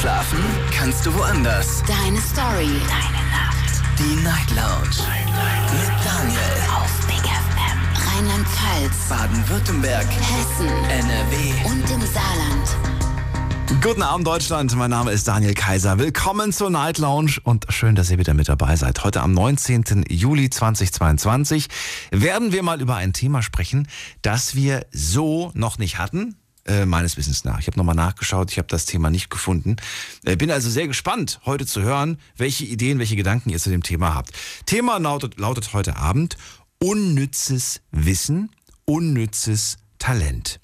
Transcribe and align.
Schlafen 0.00 0.38
kannst 0.74 1.04
du 1.04 1.12
woanders. 1.12 1.82
Deine 1.86 2.18
Story. 2.22 2.70
Deine 2.88 3.22
Nacht. 3.28 3.82
Die 3.98 4.16
Night 4.22 4.48
Lounge. 4.56 4.96
Night, 4.96 5.72
Mit 5.74 5.90
Daniel. 6.02 6.40
Auf 6.74 7.06
Big 7.06 7.18
FM. 7.18 8.08
Rheinland-Pfalz. 8.08 9.08
Baden-Württemberg. 9.10 10.06
Hessen. 10.06 10.68
NRW. 10.88 11.52
Und 11.66 11.90
im 11.90 12.00
Saarland. 12.00 13.82
Guten 13.82 14.00
Abend, 14.00 14.26
Deutschland. 14.26 14.74
Mein 14.74 14.88
Name 14.88 15.12
ist 15.12 15.28
Daniel 15.28 15.52
Kaiser. 15.52 15.98
Willkommen 15.98 16.54
zur 16.54 16.70
Night 16.70 16.96
Lounge 16.96 17.32
und 17.44 17.66
schön, 17.68 17.94
dass 17.94 18.10
ihr 18.10 18.16
wieder 18.16 18.32
mit 18.32 18.48
dabei 18.48 18.76
seid. 18.76 19.04
Heute 19.04 19.20
am 19.20 19.34
19. 19.34 20.06
Juli 20.08 20.48
2022 20.48 21.68
werden 22.10 22.52
wir 22.52 22.62
mal 22.62 22.80
über 22.80 22.96
ein 22.96 23.12
Thema 23.12 23.42
sprechen, 23.42 23.86
das 24.22 24.54
wir 24.54 24.86
so 24.92 25.50
noch 25.52 25.76
nicht 25.76 25.98
hatten. 25.98 26.39
Äh, 26.66 26.84
meines 26.84 27.16
Wissens 27.16 27.44
nach. 27.44 27.58
Ich 27.58 27.66
habe 27.68 27.78
nochmal 27.78 27.94
nachgeschaut, 27.94 28.52
ich 28.52 28.58
habe 28.58 28.68
das 28.68 28.84
Thema 28.84 29.08
nicht 29.08 29.30
gefunden. 29.30 29.76
Äh, 30.24 30.36
bin 30.36 30.50
also 30.50 30.68
sehr 30.68 30.86
gespannt, 30.86 31.40
heute 31.46 31.64
zu 31.64 31.80
hören, 31.80 32.18
welche 32.36 32.66
Ideen, 32.66 32.98
welche 32.98 33.16
Gedanken 33.16 33.48
ihr 33.48 33.58
zu 33.58 33.70
dem 33.70 33.82
Thema 33.82 34.14
habt. 34.14 34.32
Thema 34.66 34.98
lautet, 34.98 35.38
lautet 35.38 35.72
heute 35.72 35.96
Abend 35.96 36.36
unnützes 36.78 37.80
Wissen, 37.92 38.50
unnützes 38.84 39.78
Talent. 39.98 40.60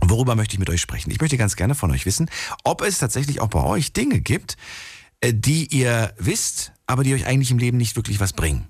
Worüber 0.00 0.36
möchte 0.36 0.54
ich 0.54 0.58
mit 0.58 0.70
euch 0.70 0.80
sprechen? 0.80 1.10
Ich 1.10 1.20
möchte 1.20 1.36
ganz 1.36 1.54
gerne 1.54 1.74
von 1.74 1.90
euch 1.90 2.06
wissen, 2.06 2.30
ob 2.64 2.80
es 2.80 2.96
tatsächlich 2.98 3.40
auch 3.40 3.48
bei 3.48 3.62
euch 3.62 3.92
Dinge 3.92 4.20
gibt, 4.20 4.56
äh, 5.20 5.34
die 5.34 5.66
ihr 5.66 6.14
wisst, 6.18 6.72
aber 6.86 7.04
die 7.04 7.12
euch 7.12 7.26
eigentlich 7.26 7.50
im 7.50 7.58
Leben 7.58 7.76
nicht 7.76 7.94
wirklich 7.96 8.20
was 8.20 8.32
bringen. 8.32 8.66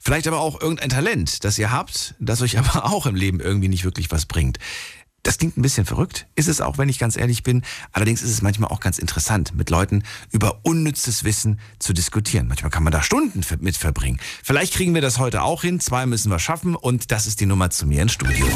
Vielleicht 0.00 0.28
aber 0.28 0.40
auch 0.40 0.60
irgendein 0.60 0.90
Talent, 0.90 1.44
das 1.44 1.58
ihr 1.58 1.72
habt, 1.72 2.14
das 2.20 2.40
euch 2.42 2.58
aber 2.58 2.84
auch 2.84 3.06
im 3.06 3.14
Leben 3.14 3.40
irgendwie 3.40 3.68
nicht 3.68 3.84
wirklich 3.84 4.10
was 4.10 4.26
bringt. 4.26 4.58
Das 5.22 5.38
klingt 5.38 5.58
ein 5.58 5.62
bisschen 5.62 5.84
verrückt, 5.84 6.26
ist 6.36 6.46
es 6.48 6.60
auch, 6.60 6.78
wenn 6.78 6.88
ich 6.88 6.98
ganz 6.98 7.16
ehrlich 7.16 7.42
bin. 7.42 7.62
Allerdings 7.92 8.22
ist 8.22 8.30
es 8.30 8.40
manchmal 8.40 8.70
auch 8.70 8.80
ganz 8.80 8.98
interessant, 8.98 9.54
mit 9.54 9.68
Leuten 9.68 10.04
über 10.30 10.60
unnützes 10.62 11.24
Wissen 11.24 11.60
zu 11.78 11.92
diskutieren. 11.92 12.48
Manchmal 12.48 12.70
kann 12.70 12.84
man 12.84 12.92
da 12.92 13.02
Stunden 13.02 13.42
mit 13.60 13.76
verbringen. 13.76 14.20
Vielleicht 14.42 14.72
kriegen 14.74 14.94
wir 14.94 15.02
das 15.02 15.18
heute 15.18 15.42
auch 15.42 15.62
hin. 15.62 15.80
Zwei 15.80 16.06
müssen 16.06 16.30
wir 16.30 16.38
schaffen 16.38 16.76
und 16.76 17.10
das 17.10 17.26
ist 17.26 17.40
die 17.40 17.46
Nummer 17.46 17.70
zu 17.70 17.86
mir 17.86 18.02
ins 18.02 18.12
Studio. 18.12 18.46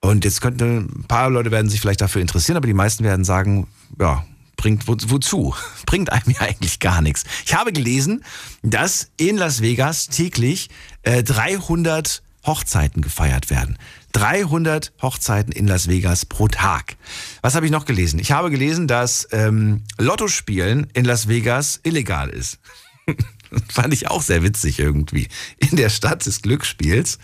Und 0.00 0.24
jetzt 0.24 0.40
könnten 0.40 1.00
ein 1.00 1.04
paar 1.06 1.30
Leute 1.30 1.50
werden 1.50 1.68
sich 1.68 1.80
vielleicht 1.80 2.00
dafür 2.00 2.22
interessieren, 2.22 2.56
aber 2.56 2.66
die 2.66 2.74
meisten 2.74 3.04
werden 3.04 3.24
sagen, 3.24 3.66
ja, 3.98 4.24
bringt 4.56 4.88
wo, 4.88 4.96
wozu? 5.06 5.54
Bringt 5.86 6.12
einem 6.12 6.34
ja 6.34 6.40
eigentlich 6.40 6.80
gar 6.80 7.02
nichts. 7.02 7.24
Ich 7.44 7.54
habe 7.54 7.72
gelesen, 7.72 8.24
dass 8.62 9.10
in 9.16 9.36
Las 9.36 9.60
Vegas 9.60 10.08
täglich 10.08 10.68
äh, 11.02 11.22
300 11.22 12.22
Hochzeiten 12.46 13.02
gefeiert 13.02 13.50
werden. 13.50 13.78
300 14.12 14.92
Hochzeiten 15.02 15.52
in 15.52 15.66
Las 15.66 15.88
Vegas 15.88 16.24
pro 16.24 16.48
Tag. 16.48 16.96
Was 17.42 17.54
habe 17.54 17.66
ich 17.66 17.72
noch 17.72 17.84
gelesen? 17.84 18.18
Ich 18.18 18.32
habe 18.32 18.50
gelesen, 18.50 18.88
dass 18.88 19.28
ähm, 19.32 19.84
Lottospielen 19.98 20.88
in 20.94 21.04
Las 21.04 21.28
Vegas 21.28 21.80
illegal 21.82 22.30
ist. 22.30 22.58
Fand 23.68 23.92
ich 23.92 24.08
auch 24.08 24.22
sehr 24.22 24.42
witzig 24.42 24.78
irgendwie. 24.78 25.28
In 25.58 25.76
der 25.76 25.90
Stadt 25.90 26.24
des 26.24 26.42
Glücksspiels 26.42 27.18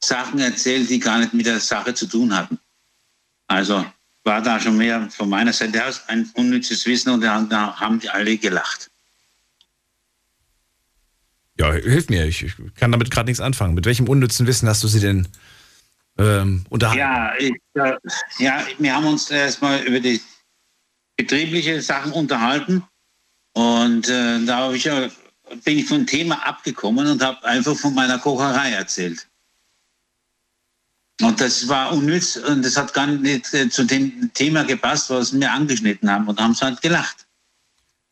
Sachen 0.00 0.40
erzählt, 0.40 0.90
die 0.90 0.98
gar 0.98 1.18
nicht 1.20 1.32
mit 1.34 1.46
der 1.46 1.60
Sache 1.60 1.94
zu 1.94 2.06
tun 2.06 2.34
hatten. 2.36 2.58
Also 3.46 3.84
war 4.24 4.42
da 4.42 4.60
schon 4.60 4.76
mehr 4.76 5.08
von 5.10 5.28
meiner 5.28 5.52
Seite 5.52 5.84
aus 5.86 6.02
ein 6.08 6.28
unnützes 6.34 6.84
Wissen 6.86 7.10
und 7.10 7.20
da, 7.22 7.76
haben 7.78 8.00
die 8.00 8.10
alle 8.10 8.36
gelacht. 8.36 8.90
Ja, 11.58 11.72
hilf 11.72 12.08
mir. 12.08 12.26
Ich 12.26 12.44
kann 12.76 12.92
damit 12.92 13.10
gerade 13.10 13.26
nichts 13.26 13.40
anfangen. 13.40 13.74
Mit 13.74 13.86
welchem 13.86 14.08
unnützen 14.08 14.46
Wissen 14.46 14.68
hast 14.68 14.84
du 14.84 14.88
sie 14.88 15.00
denn 15.00 15.26
ähm, 16.18 16.64
unterhalten? 16.68 16.98
Ja, 16.98 17.32
ich, 17.38 17.54
äh, 17.74 17.96
ja, 18.38 18.66
wir 18.78 18.94
haben 18.94 19.06
uns 19.06 19.30
erstmal 19.30 19.82
über 19.82 20.00
die 20.00 20.20
betriebliche 21.16 21.80
Sachen 21.80 22.12
unterhalten 22.12 22.84
und 23.54 24.08
äh, 24.08 24.44
da 24.44 24.58
habe 24.58 24.76
ich 24.76 24.84
ja, 24.84 25.08
bin 25.64 25.78
ich 25.78 25.86
vom 25.86 26.06
Thema 26.06 26.46
abgekommen 26.46 27.06
und 27.06 27.22
habe 27.22 27.44
einfach 27.44 27.76
von 27.76 27.94
meiner 27.94 28.18
Kocherei 28.18 28.72
erzählt. 28.72 29.26
Und 31.20 31.40
das 31.40 31.66
war 31.66 31.92
unnütz 31.92 32.36
und 32.36 32.64
das 32.64 32.76
hat 32.76 32.94
gar 32.94 33.06
nicht 33.06 33.52
äh, 33.52 33.68
zu 33.68 33.84
dem 33.84 34.32
Thema 34.34 34.62
gepasst, 34.62 35.10
was 35.10 35.38
wir 35.38 35.50
angeschnitten 35.50 36.08
haben 36.08 36.28
und 36.28 36.40
haben 36.40 36.52
es 36.52 36.62
halt 36.62 36.80
gelacht. 36.80 37.26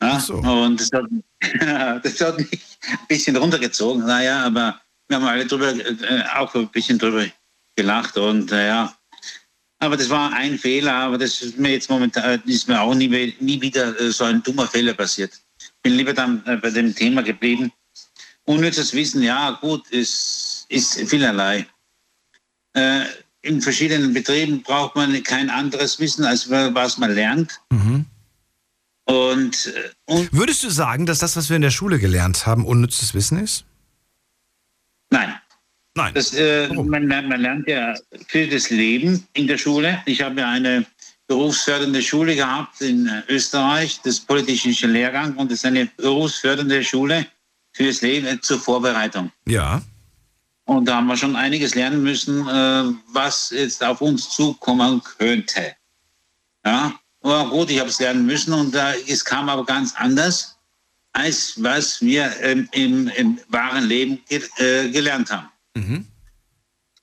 Ja, 0.01 0.13
Ach 0.13 0.19
so. 0.19 0.35
Und 0.35 0.79
das 0.79 0.91
hat, 0.91 1.05
das 2.03 2.19
hat 2.19 2.37
mich 2.37 2.77
ein 2.89 3.07
bisschen 3.07 3.37
runtergezogen, 3.37 4.05
naja, 4.05 4.43
aber 4.43 4.81
wir 5.07 5.17
haben 5.17 5.25
alle 5.25 5.45
drüber, 5.45 5.73
äh, 5.73 6.23
auch 6.35 6.53
ein 6.53 6.67
bisschen 6.67 6.99
drüber 6.99 7.25
gelacht 7.77 8.17
und 8.17 8.51
äh, 8.51 8.67
ja. 8.67 8.93
Aber 9.79 9.95
das 9.95 10.09
war 10.09 10.33
ein 10.33 10.57
Fehler, 10.57 10.93
aber 10.93 11.17
das 11.19 11.41
ist 11.41 11.57
mir 11.57 11.71
jetzt 11.71 11.89
momentan 11.89 12.41
ist 12.45 12.67
mir 12.67 12.81
auch 12.81 12.95
nie, 12.95 13.09
we- 13.11 13.33
nie 13.39 13.61
wieder 13.61 13.97
äh, 14.01 14.11
so 14.11 14.23
ein 14.25 14.41
dummer 14.43 14.67
Fehler 14.67 14.93
passiert. 14.95 15.39
Bin 15.83 15.93
lieber 15.95 16.13
dann 16.13 16.43
äh, 16.47 16.57
bei 16.57 16.71
dem 16.71 16.93
Thema 16.95 17.21
geblieben. 17.23 17.71
Unnützes 18.45 18.93
Wissen, 18.93 19.21
ja 19.21 19.51
gut, 19.51 19.87
ist, 19.89 20.65
ist 20.69 20.95
vielerlei. 21.09 21.67
Äh, 22.73 23.05
in 23.43 23.61
verschiedenen 23.61 24.13
Betrieben 24.13 24.63
braucht 24.63 24.95
man 24.95 25.21
kein 25.23 25.49
anderes 25.49 25.99
Wissen, 25.99 26.25
als 26.25 26.49
was 26.49 26.97
man 26.97 27.13
lernt. 27.13 27.61
Mhm. 27.69 28.05
Und, 29.05 29.67
äh, 29.67 29.89
und 30.05 30.33
Würdest 30.33 30.63
du 30.63 30.69
sagen, 30.69 31.05
dass 31.05 31.19
das, 31.19 31.35
was 31.37 31.49
wir 31.49 31.55
in 31.55 31.61
der 31.61 31.71
Schule 31.71 31.99
gelernt 31.99 32.45
haben, 32.47 32.65
unnützes 32.65 33.13
Wissen 33.13 33.37
ist? 33.39 33.63
nein, 35.11 35.35
Nein. 35.97 36.13
Das, 36.13 36.31
äh, 36.35 36.69
man, 36.71 37.07
lernt, 37.07 37.27
man 37.27 37.41
lernt 37.41 37.67
ja 37.67 37.95
für 38.27 38.45
das 38.45 38.69
Leben 38.69 39.27
in 39.33 39.47
der 39.47 39.57
Schule. 39.57 39.99
Ich 40.05 40.21
habe 40.21 40.39
ja 40.39 40.49
eine 40.51 40.85
berufsfördernde 41.25 42.03
Schule 42.03 42.35
gehabt 42.35 42.81
in 42.81 43.07
äh, 43.07 43.23
Österreich, 43.29 43.99
das 44.03 44.19
Politische 44.19 44.85
Lehrgang, 44.85 45.35
und 45.37 45.49
das 45.51 45.59
ist 45.59 45.65
eine 45.65 45.87
berufsfördernde 45.97 46.83
Schule 46.83 47.25
fürs 47.73 48.01
Leben 48.01 48.27
äh, 48.27 48.39
zur 48.39 48.59
Vorbereitung. 48.59 49.31
ja. 49.45 49.81
Und 50.65 50.83
da 50.83 50.97
haben 50.97 51.07
wir 51.07 51.15
schon 51.15 51.37
einiges 51.37 51.75
lernen 51.75 52.03
müssen, 52.03 52.45
äh, 52.45 52.83
was 53.13 53.51
jetzt 53.51 53.81
auf 53.81 54.01
uns 54.01 54.29
zukommen 54.29 55.01
könnte. 55.17 55.73
Ja, 56.65 56.93
war 57.21 57.49
gut, 57.49 57.71
ich 57.71 57.79
habe 57.79 57.89
es 57.89 58.01
lernen 58.01 58.25
müssen 58.25 58.51
und 58.51 58.75
es 58.75 59.23
kam 59.23 59.47
aber 59.47 59.65
ganz 59.65 59.95
anders, 59.95 60.57
als 61.13 61.53
was 61.63 62.01
wir 62.01 62.29
ähm, 62.41 62.67
im, 62.73 63.07
im 63.15 63.39
wahren 63.47 63.85
Leben 63.85 64.19
ge 64.27 64.41
gelernt 64.91 65.31
haben. 65.31 65.47
Mhm. 65.77 66.05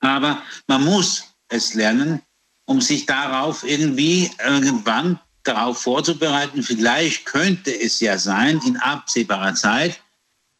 Aber 0.00 0.42
man 0.66 0.84
muss 0.84 1.24
es 1.48 1.74
lernen, 1.74 2.20
um 2.66 2.80
sich 2.80 3.06
darauf 3.06 3.64
irgendwie 3.64 4.30
irgendwann 4.44 5.18
darauf 5.42 5.82
vorzubereiten. 5.82 6.62
Vielleicht 6.62 7.26
könnte 7.26 7.70
es 7.70 8.00
ja 8.00 8.18
sein, 8.18 8.60
in 8.66 8.76
absehbarer 8.76 9.54
Zeit, 9.54 10.00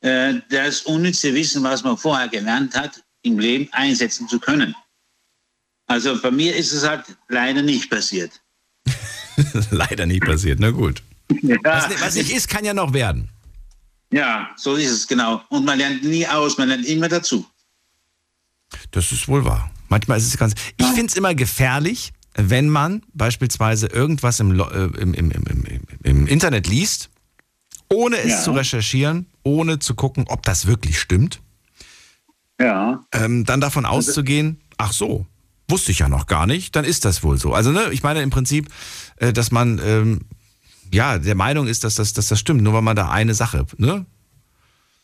äh, 0.00 0.34
das 0.50 0.82
unnütze 0.82 1.34
Wissen, 1.34 1.62
was 1.62 1.82
man 1.82 1.96
vorher 1.96 2.28
gelernt 2.28 2.76
hat, 2.76 3.02
im 3.22 3.38
Leben 3.38 3.69
einsetzen 3.72 4.28
zu 4.28 4.38
können. 4.38 4.75
Also 5.87 6.20
bei 6.20 6.31
mir 6.31 6.55
ist 6.55 6.72
es 6.72 6.87
halt 6.87 7.05
leider 7.28 7.62
nicht 7.62 7.90
passiert. 7.90 8.40
leider 9.70 10.06
nicht 10.06 10.25
passiert, 10.25 10.61
na 10.61 10.70
gut. 10.70 11.02
Ja. 11.43 11.56
Was, 11.62 12.00
was 12.00 12.14
nicht 12.14 12.31
ist, 12.31 12.49
kann 12.49 12.64
ja 12.64 12.75
noch 12.75 12.93
werden. 12.93 13.31
Ja, 14.12 14.50
so 14.56 14.76
ist 14.76 14.90
es 14.90 15.06
genau. 15.06 15.43
Und 15.49 15.64
man 15.64 15.78
lernt 15.78 16.05
nie 16.05 16.26
aus, 16.26 16.56
man 16.58 16.69
lernt 16.69 16.87
immer 16.87 17.08
dazu. 17.08 17.46
Das 18.91 19.12
ist 19.12 19.29
wohl 19.29 19.44
wahr. 19.44 19.71
Manchmal 19.88 20.19
ist 20.19 20.26
es 20.26 20.37
ganz. 20.37 20.55
Ich 20.76 20.87
finde 20.87 21.06
es 21.06 21.15
immer 21.17 21.35
gefährlich, 21.35 22.12
wenn 22.35 22.69
man 22.69 23.03
beispielsweise 23.12 23.87
irgendwas 23.87 24.41
im, 24.41 24.59
äh, 24.59 24.65
im, 24.99 25.15
im, 25.15 25.31
im, 25.31 25.47
im, 25.65 25.81
im 26.03 26.26
Internet 26.26 26.67
liest, 26.67 27.11
ohne 27.88 28.17
es 28.19 28.32
Ja. 28.32 28.43
zu 28.43 28.53
recherchieren, 28.53 29.26
ohne 29.44 29.79
zu 29.79 29.94
gucken, 29.94 30.25
ob 30.29 30.43
das 30.43 30.67
wirklich 30.67 30.99
stimmt, 30.99 31.41
Ja. 32.61 33.05
ähm, 33.12 33.44
dann 33.44 33.61
davon 33.61 33.85
auszugehen, 33.87 34.61
ach 34.79 34.93
so, 34.93 35.26
wusste 35.69 35.93
ich 35.93 36.00
ja 36.00 36.09
noch 36.09 36.26
gar 36.26 36.47
nicht, 36.47 36.75
dann 36.76 36.85
ist 36.85 37.05
das 37.05 37.23
wohl 37.23 37.38
so. 37.38 37.53
Also, 37.55 37.71
ne, 37.71 37.88
ich 37.93 38.03
meine 38.03 38.23
im 38.23 38.31
Prinzip, 38.31 38.69
äh, 39.17 39.32
dass 39.32 39.50
man 39.50 39.81
ähm, 39.85 40.21
ja 40.93 41.19
der 41.19 41.35
Meinung 41.35 41.67
ist, 41.67 41.85
dass 41.85 41.94
das, 41.97 42.12
dass 42.15 42.29
das 42.29 42.38
stimmt, 42.41 42.62
nur 42.62 42.73
weil 42.73 42.82
man 42.82 42.97
da 42.97 43.11
eine 43.11 43.35
Sache, 43.35 43.67
ne? 43.76 44.06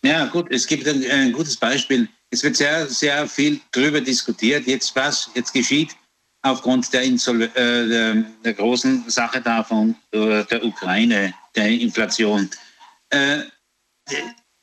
Ja, 0.02 0.26
gut, 0.26 0.46
es 0.50 0.66
gibt 0.66 0.88
ein, 0.88 1.02
ein 1.10 1.32
gutes 1.32 1.56
Beispiel. 1.58 2.08
Es 2.30 2.42
wird 2.44 2.56
sehr, 2.56 2.86
sehr 2.86 3.26
viel 3.26 3.60
darüber 3.72 4.00
diskutiert, 4.00 4.66
jetzt 4.66 4.94
was 4.94 5.30
jetzt 5.34 5.52
geschieht 5.52 5.96
aufgrund 6.42 6.92
der, 6.92 7.02
Insol 7.02 7.42
äh, 7.42 7.48
der, 7.54 8.14
der 8.44 8.54
großen 8.54 9.08
Sache 9.10 9.40
da 9.40 9.62
von 9.64 9.94
äh, 10.12 10.44
der 10.44 10.64
Ukraine, 10.64 11.34
der 11.54 11.68
Inflation. 11.68 12.48
Äh, 13.10 13.40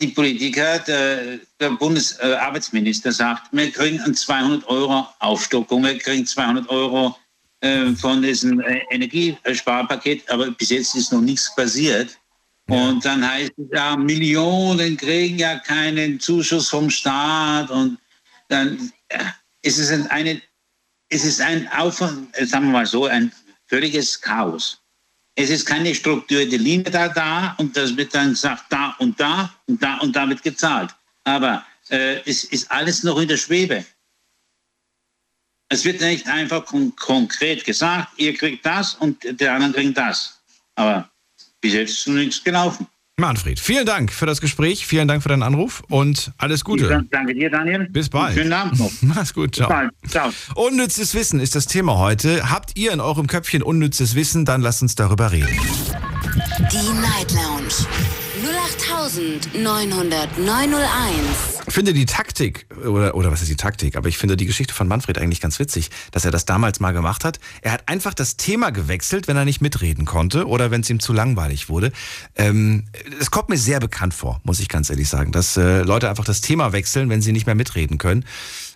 die- 0.02 0.08
Politiker, 0.08 0.80
der, 0.80 1.40
der 1.60 1.72
Bundesarbeitsminister 1.72 3.12
sagt, 3.12 3.52
wir 3.52 3.72
kriegen 3.72 4.00
ein 4.02 4.14
200 4.16 4.68
Euro 4.68 5.08
Aufstockung, 5.20 5.84
wir 5.84 5.98
kriegen 5.98 6.26
200 6.26 6.70
Euro 6.70 7.16
äh, 7.62 7.88
von 7.96 8.22
diesem 8.22 8.60
äh, 8.62 8.82
Energiesparpaket, 8.92 10.30
aber 10.30 10.52
bis 10.52 10.70
jetzt 10.70 10.96
ist 10.96 11.12
noch 11.12 11.22
nichts 11.22 11.54
passiert. 11.56 12.18
Und 12.70 13.06
dann 13.06 13.26
heißt 13.28 13.54
es 13.58 13.68
ja, 13.72 13.96
Millionen 13.96 14.98
kriegen 14.98 15.40
ja 15.40 15.58
keinen 15.60 16.20
Zuschuss 16.20 16.70
vom 16.70 16.90
Staat 16.90 17.70
und 17.72 17.98
dann 18.50 18.92
äh, 19.08 19.24
ist 19.62 19.78
es 19.78 19.90
ein- 19.92 20.08
eine, 20.08 20.42
es 21.10 21.24
ist 21.24 21.40
ein 21.42 21.68
Aufwand, 21.72 22.28
äh, 22.38 22.46
sagen 22.46 22.66
wir 22.66 22.74
mal 22.74 22.86
so, 22.86 23.06
ein 23.06 23.32
völliges 23.68 24.20
Chaos. 24.20 24.82
Es 25.36 25.50
ist 25.50 25.66
keine 25.66 25.94
strukturierte 25.96 26.58
Linie 26.58 26.92
da, 26.92 27.08
da 27.08 27.56
und 27.58 27.76
das 27.78 27.96
wird 27.96 28.14
dann 28.14 28.32
gesagt, 28.32 28.66
da 28.70 28.96
und 29.00 29.18
da 29.20 29.54
und 29.68 29.82
da 29.82 29.98
und 30.00 30.16
da 30.16 30.28
wird 30.28 30.44
gezahlt. 30.44 30.94
Aber 31.24 31.66
äh, 31.90 32.20
es 32.26 32.44
ist 32.46 32.70
alles 32.72 33.04
noch 33.04 33.18
in 33.20 33.28
der 33.30 33.38
Schwebe. 33.38 33.86
Es 35.70 35.86
wird 35.86 36.02
nicht 36.02 36.28
einfach 36.28 36.66
kon 36.66 36.94
konkret 36.96 37.64
gesagt, 37.66 38.10
ihr 38.18 38.34
kriegt 38.36 38.66
das 38.66 38.96
und 38.96 39.18
der 39.40 39.54
anderen 39.54 39.74
kriegt 39.74 39.98
das. 39.98 40.40
Aber 40.76 41.10
bis 41.62 41.74
jetzt 41.74 41.92
ist 41.92 42.08
nichts 42.08 42.44
gelaufen. 42.44 42.88
Manfred, 43.20 43.60
vielen 43.60 43.88
Dank 43.88 44.14
für 44.14 44.28
das 44.28 44.42
Gespräch, 44.42 44.86
vielen 44.86 45.08
Dank 45.08 45.24
für 45.24 45.30
deinen 45.30 45.42
Anruf 45.42 45.82
und 45.90 46.32
alles 46.38 46.64
Gute. 46.64 46.88
Dann 46.88 47.10
Danke 47.10 47.34
dir, 47.34 47.50
Daniel. 47.50 47.88
Bis 47.90 48.10
bald. 48.10 48.36
Schönen 48.36 48.54
Abend 48.54 48.78
noch. 48.78 48.92
Mach's 49.02 49.34
gut, 49.34 49.56
ciao. 49.56 49.68
Bald. 49.68 49.92
Ciao. 50.08 50.30
Unnützes 50.54 51.16
Wissen 51.16 51.40
ist 51.40 51.56
das 51.56 51.66
Thema 51.66 51.98
heute. 51.98 52.52
Habt 52.52 52.78
ihr 52.78 52.92
in 52.92 53.00
eurem 53.00 53.26
Köpfchen 53.26 53.64
unnützes 53.64 54.14
Wissen? 54.14 54.46
Dann 54.46 54.62
lasst 54.62 54.84
uns 54.84 54.94
darüber 54.94 55.32
reden. 55.32 55.50
Die 56.72 57.02
Night 57.02 57.32
Lounge 57.32 57.88
0890901. 58.76 60.78
Ich 61.68 61.74
finde 61.74 61.94
die 61.94 62.06
Taktik, 62.06 62.68
oder, 62.86 63.16
oder 63.16 63.32
was 63.32 63.42
ist 63.42 63.50
die 63.50 63.56
Taktik, 63.56 63.96
aber 63.96 64.10
ich 64.10 64.18
finde 64.18 64.38
die 64.38 64.46
Geschichte 64.46 64.74
von 64.74 64.88
Manfred 64.88 65.18
eigentlich 65.18 65.42
ganz 65.42 65.60
witzig, 65.60 65.90
dass 66.12 66.26
er 66.26 66.32
das 66.32 66.46
damals 66.46 66.80
mal 66.80 66.92
gemacht 66.92 67.24
hat. 67.24 67.40
Er 67.62 67.72
hat 67.72 67.88
einfach 67.88 68.14
das 68.14 68.38
Thema 68.38 68.72
gewechselt, 68.72 69.28
wenn 69.28 69.38
er 69.38 69.46
nicht 69.46 69.62
mitreden 69.62 70.06
konnte 70.06 70.48
oder 70.48 70.72
wenn 70.72 70.82
es 70.82 70.90
ihm 70.90 71.00
zu 71.00 71.14
langweilig 71.14 71.70
wurde. 71.70 71.92
Ähm, 72.36 72.86
es 73.20 73.32
kommt 73.32 73.50
mir 73.50 73.58
sehr 73.58 73.80
bekannt 73.80 74.14
vor, 74.14 74.42
muss 74.44 74.60
ich 74.60 74.70
ganz 74.70 74.90
ehrlich 74.90 75.10
sagen, 75.10 75.32
dass 75.32 75.58
äh, 75.58 75.82
Leute 75.82 76.10
einfach 76.10 76.26
das 76.26 76.42
Thema 76.42 76.72
wechseln, 76.72 77.10
wenn 77.10 77.22
sie 77.22 77.32
nicht 77.32 77.46
mehr 77.46 77.56
mitreden 77.56 77.98
können, 77.98 78.26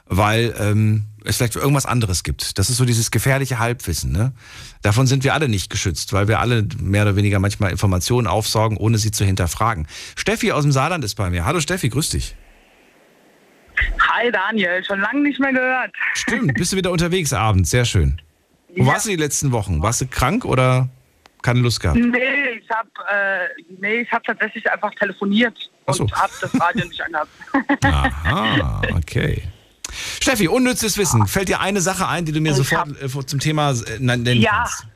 weil 0.06 0.54
ähm, 0.60 1.06
es 1.26 1.38
vielleicht 1.38 1.56
irgendwas 1.56 1.86
anderes 1.86 2.24
gibt. 2.24 2.58
Das 2.58 2.70
ist 2.70 2.78
so 2.78 2.86
dieses 2.86 3.12
gefährliche 3.12 3.60
Halbwissen. 3.60 4.12
Ne? 4.12 4.32
Davon 4.82 5.08
sind 5.08 5.24
wir 5.24 5.34
alle 5.34 5.48
nicht 5.48 5.70
geschützt, 5.70 6.14
weil 6.14 6.28
wir 6.28 6.40
alle 6.40 6.66
mehr 6.82 7.04
oder 7.04 7.16
weniger 7.16 7.40
manchmal 7.40 7.72
Informationen 7.72 8.28
aufsaugen, 8.28 8.78
ohne 8.78 8.98
sie 8.98 9.12
zu 9.12 9.24
hinterfragen. 9.26 9.88
Steffi 10.16 10.52
aus 10.52 10.64
dem 10.64 10.72
Saarland 10.72 11.04
ist 11.04 11.16
bei 11.16 11.30
mir. 11.30 11.46
Hallo 11.46 11.60
Steffi, 11.60 11.90
grüß 11.90 12.10
dich. 12.10 12.36
Hi 14.00 14.32
Daniel, 14.32 14.84
schon 14.86 15.00
lange 15.00 15.22
nicht 15.22 15.40
mehr 15.40 15.54
gehört. 15.54 15.92
Stimmt, 16.14 16.54
bist 16.56 16.74
du 16.74 16.78
wieder 16.78 16.92
unterwegs 16.92 17.34
abends, 17.34 17.70
sehr 17.70 17.86
schön. 17.86 18.22
Wo 18.76 18.84
Ja. 18.84 18.94
warst 18.94 19.06
du 19.06 19.10
die 19.10 19.16
letzten 19.16 19.52
Wochen? 19.52 19.82
Warst 19.82 20.02
du 20.02 20.08
krank 20.08 20.46
oder 20.46 20.90
keine 21.42 21.62
Lust 21.62 21.80
gehabt? 21.80 21.98
Nee, 22.00 22.60
ich 22.62 22.70
habe 22.70 22.90
äh, 23.12 23.48
nee, 23.80 24.02
ich 24.02 24.12
hab 24.12 24.24
tatsächlich 24.24 24.70
einfach 24.70 24.92
telefoniert 24.96 25.58
so. 25.88 26.04
und 26.04 26.14
habe 26.14 26.32
das 26.42 26.60
Radio 26.62 26.86
nicht 26.86 27.02
angehört. 27.02 27.30
Aha, 27.84 28.82
okay. 28.96 29.42
Steffi, 30.22 30.48
unnützes 30.48 30.98
Wissen. 30.98 31.28
Fällt 31.28 31.50
dir 31.50 31.60
eine 31.60 31.82
Sache 31.82 32.08
ein, 32.08 32.26
die 32.26 32.32
du 32.32 32.40
mir 32.42 32.52
Ich 32.52 32.58
sofort 32.58 32.90
äh, 33.02 33.26
zum 33.26 33.40
Thema 33.40 33.72
äh, 33.72 34.00
nennen 34.00 34.40
Ja. 34.42 34.52
kannst? 34.64 34.88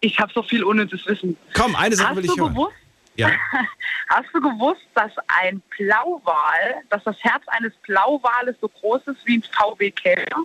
Ich 0.00 0.18
habe 0.20 0.32
so 0.34 0.42
viel 0.42 0.62
unnützes 0.64 1.04
Wissen. 1.06 1.36
Komm, 1.54 1.74
eine 1.74 1.96
Sache 1.96 2.10
Hast 2.10 2.16
will 2.16 2.24
ich 2.24 2.30
du 2.32 2.40
hören. 2.42 2.54
gewusst, 2.54 2.74
Ja. 3.16 3.30
hast 4.08 4.28
du 4.32 4.40
gewusst, 4.40 4.82
dass 4.94 5.10
ein 5.42 5.60
Blauwal, 5.76 6.82
dass 6.90 7.02
das 7.04 7.16
Herz 7.24 7.42
eines 7.48 7.72
Blauwales 7.86 8.54
so 8.60 8.68
groß 8.68 9.02
ist 9.06 9.26
wie 9.26 9.38
ein 9.38 9.42
VW 9.42 9.90
Käfer? 9.90 10.42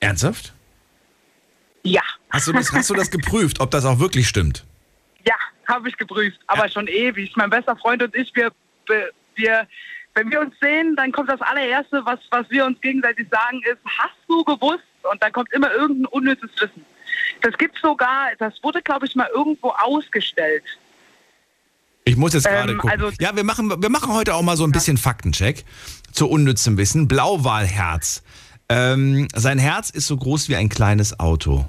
Ernsthaft? 0.00 0.52
Ja, 1.84 2.02
Hast 2.30 2.48
du, 2.48 2.52
das, 2.52 2.72
hast 2.72 2.90
du 2.90 2.94
das 2.94 3.10
geprüft, 3.10 3.60
ob 3.60 3.70
das 3.70 3.84
auch 3.84 3.98
wirklich 4.00 4.26
stimmt? 4.28 4.64
ja, 5.24 5.34
habe 5.68 5.88
ich 5.88 5.96
geprüft, 5.96 6.38
aber 6.48 6.68
schon 6.68 6.86
ewig. 6.88 7.36
Mein 7.36 7.50
bester 7.50 7.76
Freund 7.76 8.02
und 8.02 8.14
ich, 8.14 8.32
wir- 8.34 8.52
wir, 9.36 9.66
wenn 10.16 10.30
wir 10.30 10.40
uns 10.40 10.54
sehen, 10.60 10.96
dann 10.96 11.12
kommt 11.12 11.30
das 11.30 11.40
allererste, 11.42 12.00
was, 12.04 12.18
was 12.30 12.48
wir 12.50 12.64
uns 12.66 12.80
gegenseitig 12.80 13.28
sagen, 13.30 13.60
ist, 13.70 13.78
hast 13.84 14.16
du 14.28 14.42
gewusst? 14.44 14.82
Und 15.10 15.22
dann 15.22 15.30
kommt 15.32 15.52
immer 15.52 15.70
irgendein 15.72 16.06
unnützes 16.06 16.50
Wissen. 16.58 16.84
Das 17.42 17.56
gibt 17.58 17.78
sogar, 17.80 18.30
das 18.38 18.54
wurde, 18.62 18.82
glaube 18.82 19.06
ich, 19.06 19.14
mal 19.14 19.28
irgendwo 19.32 19.68
ausgestellt. 19.70 20.64
Ich 22.04 22.16
muss 22.16 22.32
jetzt 22.34 22.46
gerade 22.46 22.72
Ähm, 22.72 22.78
gucken. 22.78 23.00
also- 23.02 23.16
ja, 23.20 23.36
wir 23.36 23.44
machen, 23.44 23.70
wir 23.82 23.90
machen 23.90 24.12
heute 24.12 24.34
auch 24.34 24.42
mal 24.42 24.56
so 24.56 24.64
ein 24.64 24.72
bisschen 24.72 24.96
Faktencheck 24.96 25.64
zu 26.12 26.28
unnützem 26.28 26.76
Wissen. 26.78 27.08
Blauwalherz. 27.08 28.22
Ähm, 28.68 29.28
sein 29.34 29.58
Herz 29.58 29.90
ist 29.90 30.06
so 30.06 30.16
groß 30.16 30.48
wie 30.48 30.56
ein 30.56 30.68
kleines 30.68 31.20
Auto. 31.20 31.66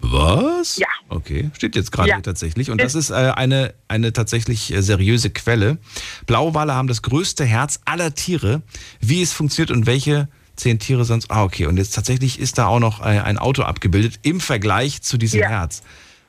Was? 0.00 0.76
Ja. 0.78 0.86
Okay, 1.08 1.50
steht 1.54 1.76
jetzt 1.76 1.92
gerade 1.92 2.08
Ja. 2.08 2.16
hier 2.16 2.22
tatsächlich. 2.22 2.70
Und 2.70 2.80
das 2.80 2.94
ist 2.94 3.10
äh, 3.10 3.14
eine, 3.14 3.74
eine 3.88 4.12
tatsächlich 4.12 4.72
äh, 4.72 4.82
seriöse 4.82 5.30
Quelle. 5.30 5.78
Blauwale 6.26 6.74
haben 6.74 6.88
das 6.88 7.02
größte 7.02 7.44
Herz 7.44 7.80
aller 7.84 8.14
Tiere. 8.14 8.62
Wie 9.00 9.22
es 9.22 9.32
funktioniert 9.32 9.70
und 9.70 9.86
welche 9.86 10.28
zehn 10.56 10.78
Tiere 10.78 11.04
sonst. 11.04 11.30
Ah, 11.30 11.42
okay. 11.44 11.66
Und 11.66 11.76
jetzt 11.76 11.94
tatsächlich 11.94 12.38
ist 12.38 12.58
da 12.58 12.66
auch 12.66 12.80
noch 12.80 13.00
äh, 13.00 13.20
ein 13.20 13.38
Auto 13.38 13.62
abgebildet 13.62 14.20
im 14.22 14.40
Vergleich 14.40 15.02
zu 15.02 15.18
diesem 15.18 15.40
Ja. 15.40 15.48
Herz. 15.48 15.82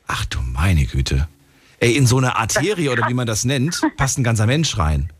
Ach 0.07 0.25
du 0.25 0.39
meine 0.41 0.85
Güte. 0.85 1.27
Ey, 1.79 1.95
in 1.95 2.05
so 2.05 2.17
eine 2.17 2.35
Arterie 2.35 2.89
oder 2.89 3.07
wie 3.07 3.13
man 3.13 3.25
das 3.25 3.43
nennt, 3.45 3.81
passt 3.97 4.17
ein 4.19 4.23
ganzer 4.23 4.45
Mensch 4.45 4.77
rein. 4.77 5.11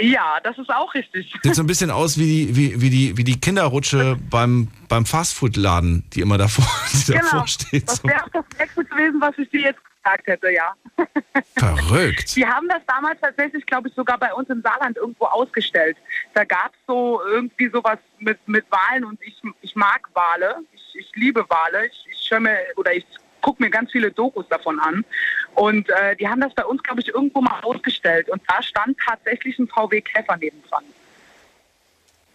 Ja, 0.00 0.38
das 0.42 0.56
ist 0.58 0.70
auch 0.70 0.94
richtig. 0.94 1.34
Sieht 1.42 1.54
so 1.54 1.62
ein 1.62 1.66
bisschen 1.66 1.90
aus 1.90 2.18
wie 2.18 2.46
die, 2.46 2.56
wie, 2.56 2.80
wie 2.80 2.90
die, 2.90 3.16
wie 3.16 3.24
die 3.24 3.40
Kinderrutsche 3.40 4.16
beim, 4.30 4.68
beim 4.88 5.04
Fastfood-Laden, 5.06 6.04
die 6.12 6.20
immer 6.20 6.38
davor, 6.38 6.64
die 6.92 7.12
Genau. 7.12 7.22
davor 7.22 7.46
steht. 7.48 7.88
Das 7.88 8.04
wäre 8.04 8.24
auch 8.24 8.28
das 8.28 8.44
Nächste 8.58 8.84
gewesen, 8.84 9.20
was 9.20 9.36
ich 9.38 9.48
dir 9.50 9.60
jetzt 9.62 9.80
gesagt 10.02 10.26
hätte, 10.26 10.50
ja. 10.52 10.74
Verrückt. 11.58 12.36
Die 12.36 12.46
haben 12.46 12.68
das 12.68 12.82
damals 12.86 13.20
tatsächlich, 13.20 13.66
glaube 13.66 13.88
ich, 13.88 13.94
sogar 13.94 14.18
bei 14.18 14.32
uns 14.32 14.48
im 14.50 14.62
Saarland 14.62 14.96
irgendwo 14.96 15.24
ausgestellt. 15.26 15.96
Da 16.34 16.44
gab 16.44 16.72
es 16.72 16.78
so 16.86 17.20
irgendwie 17.26 17.68
sowas 17.68 17.98
mit, 18.18 18.38
mit 18.46 18.64
Wahlen 18.70 19.04
und 19.04 19.20
ich, 19.22 19.40
ich 19.62 19.74
mag 19.74 20.08
Wale. 20.14 20.58
Ich, 20.72 20.94
ich 21.00 21.10
liebe 21.16 21.44
Wale. 21.48 21.86
Ich, 21.86 22.06
ich 22.12 22.30
höre 22.30 22.40
mir 22.40 22.56
oder 22.76 22.94
ich 22.94 23.04
gucke 23.40 23.62
mir 23.62 23.70
ganz 23.70 23.92
viele 23.92 24.10
Dokus 24.10 24.46
davon 24.48 24.78
an. 24.80 25.04
Und 25.54 25.88
äh, 25.90 26.16
die 26.16 26.28
haben 26.28 26.40
das 26.40 26.54
bei 26.54 26.64
uns, 26.64 26.82
glaube 26.82 27.00
ich, 27.00 27.08
irgendwo 27.08 27.40
mal 27.40 27.60
ausgestellt. 27.62 28.28
Und 28.28 28.42
da 28.46 28.62
stand 28.62 28.96
tatsächlich 29.04 29.58
ein 29.58 29.68
VW 29.68 30.00
Käfer 30.00 30.36
nebendran. 30.36 30.84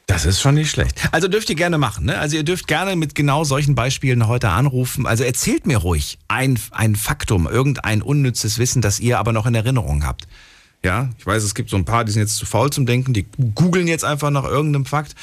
Das 0.08 0.26
ist 0.26 0.42
schon 0.42 0.56
nicht 0.56 0.70
schlecht. 0.70 1.00
Also 1.12 1.28
dürft 1.28 1.50
ihr 1.50 1.56
gerne 1.56 1.78
machen. 1.78 2.06
Ne? 2.06 2.18
Also 2.20 2.36
ihr 2.36 2.44
dürft 2.44 2.68
gerne 2.68 2.96
mit 2.96 3.16
genau 3.16 3.46
solchen 3.46 3.74
Beispielen 3.74 4.28
heute 4.28 4.50
anrufen. 4.50 5.08
Also 5.08 5.24
erzählt 5.24 5.66
mir 5.66 5.78
ruhig 5.78 6.20
ein, 6.28 6.60
ein 6.72 6.96
Faktum, 6.96 7.48
irgendein 7.48 8.02
unnützes 8.02 8.60
Wissen, 8.60 8.82
das 8.82 9.00
ihr 9.00 9.18
aber 9.18 9.32
noch 9.32 9.46
in 9.46 9.56
Erinnerung 9.56 10.06
habt. 10.06 10.28
Ja, 10.86 11.10
ich 11.18 11.26
weiß, 11.26 11.44
es 11.44 11.56
gibt 11.56 11.70
so 11.70 11.78
ein 11.78 11.86
paar, 11.86 12.04
die 12.04 12.12
sind 12.12 12.24
jetzt 12.24 12.36
zu 12.36 12.46
faul 12.46 12.70
zum 12.70 12.86
Denken, 12.86 13.14
die 13.14 13.26
googeln 13.56 13.88
jetzt 13.88 14.04
einfach 14.04 14.32
nach 14.32 14.44
irgendeinem 14.44 14.86
Fakt. 14.86 15.16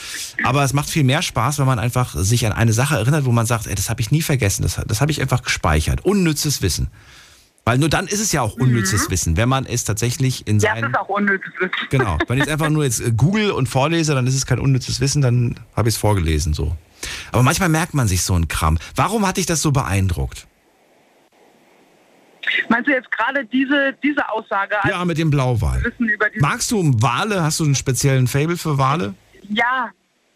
Aber 0.43 0.65
es 0.65 0.73
macht 0.73 0.89
viel 0.89 1.05
mehr 1.05 1.21
Spaß, 1.21 1.59
wenn 1.59 1.67
man 1.67 1.79
einfach 1.79 2.15
sich 2.17 2.47
an 2.47 2.53
eine 2.53 2.73
Sache 2.73 2.97
erinnert, 2.97 3.27
wo 3.27 3.33
man 3.33 3.45
sagt, 3.45 3.67
ey, 3.67 3.75
das 3.75 3.91
habe 3.91 4.01
ich 4.01 4.11
nie 4.11 4.23
vergessen, 4.23 4.63
das, 4.63 4.81
das 4.87 5.01
habe 5.03 5.11
ich 5.13 5.21
einfach 5.21 5.43
gespeichert. 5.43 6.03
Unnützes 6.03 6.63
Wissen. 6.63 6.89
Weil 7.65 7.77
nur 7.77 7.91
dann 7.91 8.07
ist 8.07 8.21
es 8.21 8.33
ja 8.33 8.41
auch 8.41 8.55
unnützes 8.55 9.07
mhm. 9.07 9.13
Wissen, 9.13 9.37
wenn 9.37 9.49
man 9.51 9.67
es 9.67 9.85
tatsächlich 9.85 10.47
in 10.47 10.61
seinen... 10.61 10.77
Ja, 10.77 10.81
das 10.81 10.91
ist 10.91 10.99
auch 10.99 11.09
unnützes 11.09 11.53
Wissen. 11.61 11.89
Genau, 11.91 12.19
wenn 12.27 12.39
ich 12.39 12.45
jetzt 12.45 12.53
einfach 12.53 12.71
nur 12.71 12.85
jetzt 12.85 13.01
äh, 13.01 13.13
google 13.15 13.51
und 13.51 13.69
vorlese, 13.69 14.15
dann 14.15 14.27
ist 14.27 14.35
es 14.35 14.47
kein 14.47 14.59
unnützes 14.59 15.01
Wissen, 15.01 15.21
dann 15.21 15.61
habe 15.77 15.91
ich 15.91 15.95
es 15.95 16.01
vorgelesen 16.01 16.55
so. 16.55 16.75
Aber 17.33 17.43
manchmal 17.43 17.69
merkt 17.69 17.93
man 17.93 18.09
sich 18.09 18.23
so 18.23 18.35
einen 18.35 18.49
Kram. 18.49 18.79
Warum 18.95 19.27
hat 19.27 19.37
dich 19.37 19.47
das 19.47 19.61
so 19.61 19.73
beeindruckt? 19.73 20.47
Meinst 22.69 22.89
du 22.89 22.93
jetzt 22.93 23.11
gerade 23.13 23.45
diese, 23.45 23.95
diese 24.03 24.29
Aussage? 24.29 24.77
Ja, 24.89 25.05
mit 25.05 25.19
dem 25.19 25.31
Blauwal. 25.31 25.83
Magst 26.39 26.71
du 26.71 26.93
Wale? 27.03 27.43
Hast 27.43 27.61
du 27.61 27.65
einen 27.65 27.75
speziellen 27.75 28.27
Fable 28.27 28.57
für 28.57 28.79
Wale? 28.79 29.15
Ja, 29.49 29.91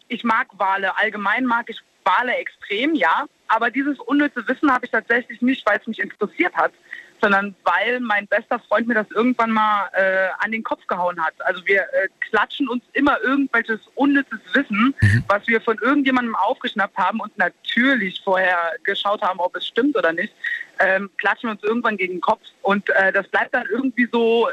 ich 0.07 0.23
mag 0.23 0.47
Wale. 0.57 0.97
Allgemein 0.97 1.45
mag 1.45 1.69
ich 1.69 1.79
Wale 2.03 2.35
extrem, 2.35 2.95
ja. 2.95 3.25
Aber 3.47 3.69
dieses 3.69 3.99
unnütze 3.99 4.47
Wissen 4.47 4.71
habe 4.71 4.85
ich 4.85 4.91
tatsächlich 4.91 5.41
nicht, 5.41 5.65
weil 5.65 5.79
es 5.79 5.87
mich 5.87 5.99
interessiert 5.99 6.53
hat, 6.55 6.71
sondern 7.25 7.55
weil 7.63 7.99
mein 8.01 8.27
bester 8.27 8.59
Freund 8.59 8.87
mir 8.87 8.93
das 8.93 9.09
irgendwann 9.09 9.49
mal 9.49 9.89
äh, 9.93 10.27
an 10.37 10.51
den 10.51 10.61
Kopf 10.61 10.85
gehauen 10.85 11.19
hat. 11.19 11.33
Also 11.39 11.65
wir 11.65 11.81
äh, 11.81 12.07
klatschen 12.29 12.69
uns 12.69 12.83
immer 12.93 13.19
irgendwelches 13.21 13.79
unnützes 13.95 14.37
Wissen, 14.53 14.93
mhm. 15.01 15.23
was 15.27 15.47
wir 15.47 15.59
von 15.59 15.75
irgendjemandem 15.81 16.35
aufgeschnappt 16.35 16.95
haben 16.95 17.19
und 17.21 17.35
natürlich 17.39 18.21
vorher 18.23 18.73
geschaut 18.83 19.23
haben, 19.23 19.39
ob 19.39 19.55
es 19.55 19.65
stimmt 19.65 19.97
oder 19.97 20.13
nicht, 20.13 20.31
ähm, 20.77 21.09
klatschen 21.17 21.49
wir 21.49 21.53
uns 21.53 21.63
irgendwann 21.63 21.97
gegen 21.97 22.13
den 22.13 22.21
Kopf 22.21 22.41
und 22.61 22.87
äh, 22.91 23.11
das 23.11 23.27
bleibt 23.29 23.55
dann 23.55 23.65
irgendwie 23.71 24.07
so 24.11 24.47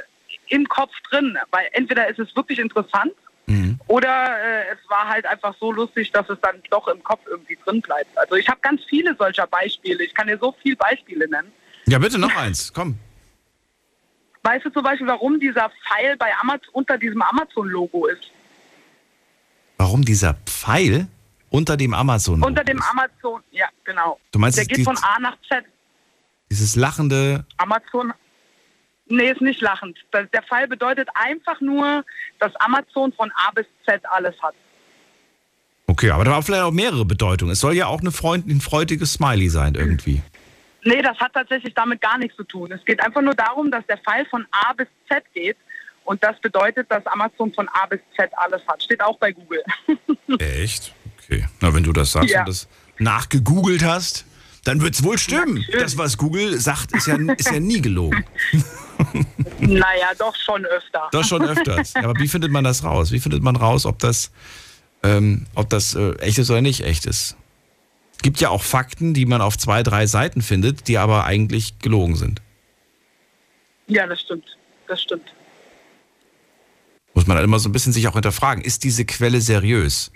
im 0.48 0.66
Kopf 0.66 0.92
drin, 1.10 1.36
weil 1.50 1.68
entweder 1.72 2.08
ist 2.08 2.20
es 2.20 2.34
wirklich 2.34 2.58
interessant 2.58 3.12
mhm. 3.44 3.78
oder 3.86 4.28
äh, 4.42 4.72
es 4.72 4.78
war 4.88 5.10
halt 5.10 5.26
einfach 5.26 5.54
so 5.60 5.72
lustig, 5.72 6.10
dass 6.12 6.26
es 6.30 6.40
dann 6.40 6.62
doch 6.70 6.88
im 6.88 7.04
Kopf 7.04 7.20
irgendwie 7.26 7.58
drin 7.66 7.82
bleibt. 7.82 8.16
Also 8.16 8.36
ich 8.36 8.48
habe 8.48 8.60
ganz 8.62 8.82
viele 8.88 9.14
solcher 9.16 9.46
Beispiele. 9.46 10.02
Ich 10.04 10.14
kann 10.14 10.28
dir 10.28 10.38
so 10.38 10.54
viele 10.62 10.76
Beispiele 10.76 11.28
nennen. 11.28 11.52
Ja, 11.86 11.98
bitte 11.98 12.18
noch 12.18 12.34
eins, 12.34 12.72
komm. 12.72 12.98
Weißt 14.42 14.64
du 14.64 14.70
zum 14.70 14.82
Beispiel, 14.82 15.06
warum 15.06 15.38
dieser 15.38 15.70
Pfeil 15.70 16.16
bei 16.16 16.32
Amazon 16.40 16.68
unter 16.72 16.98
diesem 16.98 17.22
Amazon-Logo 17.22 18.06
ist? 18.06 18.30
Warum 19.76 20.04
dieser 20.04 20.34
Pfeil 20.46 21.06
unter 21.50 21.76
dem 21.76 21.94
Amazon? 21.94 22.42
Unter 22.42 22.64
dem 22.64 22.80
Amazon, 22.82 23.42
ja, 23.50 23.66
genau. 23.84 24.18
Du 24.32 24.38
meinst, 24.38 24.58
der 24.58 24.66
geht 24.66 24.84
von 24.84 24.96
A 24.98 25.20
nach 25.20 25.36
Z. 25.48 25.64
Dieses 26.50 26.76
lachende. 26.76 27.44
Amazon. 27.56 28.12
Nee, 29.06 29.30
ist 29.30 29.40
nicht 29.40 29.60
lachend. 29.60 29.98
Der 30.12 30.42
Pfeil 30.42 30.68
bedeutet 30.68 31.08
einfach 31.14 31.60
nur, 31.60 32.04
dass 32.40 32.54
Amazon 32.56 33.12
von 33.12 33.30
A 33.32 33.50
bis 33.52 33.66
Z 33.86 34.00
alles 34.10 34.34
hat. 34.42 34.54
Okay, 35.86 36.10
aber 36.10 36.24
da 36.24 36.30
war 36.30 36.42
vielleicht 36.42 36.62
auch 36.62 36.70
mehrere 36.72 37.04
Bedeutungen. 37.04 37.52
Es 37.52 37.60
soll 37.60 37.74
ja 37.74 37.86
auch 37.86 38.00
eine 38.00 38.12
Freund, 38.12 38.46
ein 38.46 38.60
freudiges 38.60 39.14
Smiley 39.14 39.50
sein 39.50 39.74
irgendwie. 39.74 40.22
Nee, 40.84 41.00
das 41.00 41.16
hat 41.18 41.32
tatsächlich 41.32 41.74
damit 41.74 42.00
gar 42.00 42.18
nichts 42.18 42.36
zu 42.36 42.44
tun. 42.44 42.72
Es 42.72 42.84
geht 42.84 43.00
einfach 43.00 43.22
nur 43.22 43.34
darum, 43.34 43.70
dass 43.70 43.86
der 43.86 43.98
Pfeil 43.98 44.26
von 44.26 44.46
A 44.50 44.72
bis 44.72 44.88
Z 45.08 45.22
geht. 45.32 45.56
Und 46.04 46.22
das 46.24 46.40
bedeutet, 46.40 46.90
dass 46.90 47.06
Amazon 47.06 47.52
von 47.52 47.68
A 47.68 47.86
bis 47.86 48.00
Z 48.16 48.30
alles 48.36 48.60
hat. 48.66 48.82
Steht 48.82 49.00
auch 49.00 49.16
bei 49.18 49.30
Google. 49.30 49.62
Echt? 50.38 50.92
Okay. 51.18 51.46
Na, 51.60 51.72
wenn 51.72 51.84
du 51.84 51.92
das 51.92 52.12
sagst 52.12 52.30
ja. 52.30 52.40
und 52.40 52.48
das 52.48 52.68
nachgegoogelt 52.98 53.84
hast, 53.84 54.26
dann 54.64 54.80
wird 54.80 54.94
es 54.94 55.04
wohl 55.04 55.18
stimmen. 55.18 55.54
Natürlich. 55.54 55.80
Das, 55.80 55.98
was 55.98 56.16
Google 56.16 56.58
sagt, 56.58 56.92
ist 56.92 57.06
ja, 57.06 57.16
ist 57.36 57.50
ja 57.50 57.60
nie 57.60 57.80
gelogen. 57.80 58.24
naja, 59.60 60.10
doch 60.18 60.34
schon 60.34 60.64
öfter. 60.66 61.08
Doch 61.12 61.24
schon 61.24 61.42
öfters. 61.42 61.94
Aber 61.96 62.14
wie 62.18 62.28
findet 62.28 62.50
man 62.50 62.64
das 62.64 62.82
raus? 62.82 63.12
Wie 63.12 63.20
findet 63.20 63.42
man 63.42 63.54
raus, 63.54 63.86
ob 63.86 63.98
das, 64.00 64.32
ähm, 65.02 65.46
ob 65.54 65.70
das 65.70 65.94
äh, 65.94 66.14
echt 66.18 66.38
ist 66.38 66.50
oder 66.50 66.60
nicht 66.60 66.84
echt 66.84 67.06
ist? 67.06 67.36
Gibt 68.22 68.40
ja 68.40 68.48
auch 68.48 68.62
Fakten, 68.62 69.14
die 69.14 69.26
man 69.26 69.40
auf 69.40 69.58
zwei, 69.58 69.82
drei 69.82 70.06
Seiten 70.06 70.42
findet, 70.42 70.88
die 70.88 70.98
aber 70.98 71.24
eigentlich 71.24 71.78
gelogen 71.78 72.16
sind. 72.16 72.40
Ja, 73.86 74.06
das 74.06 74.20
stimmt. 74.20 74.56
Das 74.88 75.02
stimmt. 75.02 75.34
Muss 77.14 77.26
man 77.26 77.36
halt 77.36 77.44
immer 77.44 77.58
so 77.58 77.68
ein 77.68 77.72
bisschen 77.72 77.92
sich 77.92 78.08
auch 78.08 78.14
hinterfragen, 78.14 78.64
ist 78.64 78.84
diese 78.84 79.04
Quelle 79.04 79.40
seriös? 79.40 80.12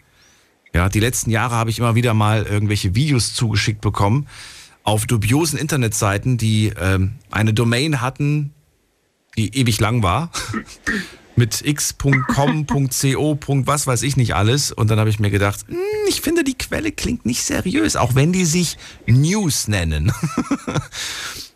Ja, 0.73 0.89
die 0.89 1.01
letzten 1.01 1.31
Jahre 1.31 1.55
habe 1.55 1.71
ich 1.71 1.79
immer 1.79 1.95
wieder 1.95 2.15
mal 2.15 2.45
irgendwelche 2.45 2.95
Videos 2.95 3.35
zugeschickt 3.35 3.81
bekommen 3.81 4.27
auf 4.83 5.05
dubiosen 5.05 5.59
Internetseiten, 5.59 6.39
die 6.39 6.73
ähm, 6.79 7.17
eine 7.31 7.53
Domain 7.53 8.01
hatten, 8.01 8.55
die 9.37 9.57
ewig 9.59 9.81
lang 9.81 10.03
war. 10.03 10.31
Mit 11.37 11.65
x.com.co. 11.65 13.39
was 13.67 13.87
weiß 13.87 14.03
ich 14.03 14.17
nicht 14.17 14.35
alles. 14.35 14.73
Und 14.73 14.91
dann 14.91 14.99
habe 14.99 15.11
ich 15.11 15.21
mir 15.21 15.31
gedacht, 15.31 15.67
hm, 15.69 15.77
ich 16.09 16.21
finde, 16.21 16.45
die 16.45 16.59
Quelle 16.59 16.93
klingt 16.93 17.25
nicht 17.27 17.43
seriös, 17.43 17.97
auch 17.97 18.15
wenn 18.15 18.33
die 18.33 18.45
sich 18.45 18.79
News 19.07 19.69
nennen. 19.69 20.13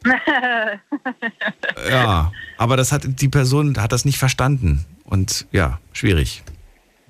ja, 1.91 2.33
aber 2.57 2.77
das 2.77 2.93
hat 2.93 3.03
die 3.07 3.29
Person 3.29 3.77
hat 3.79 3.93
das 3.93 4.05
nicht 4.05 4.19
verstanden. 4.19 4.85
Und 5.05 5.47
ja, 5.53 5.81
schwierig, 5.93 6.43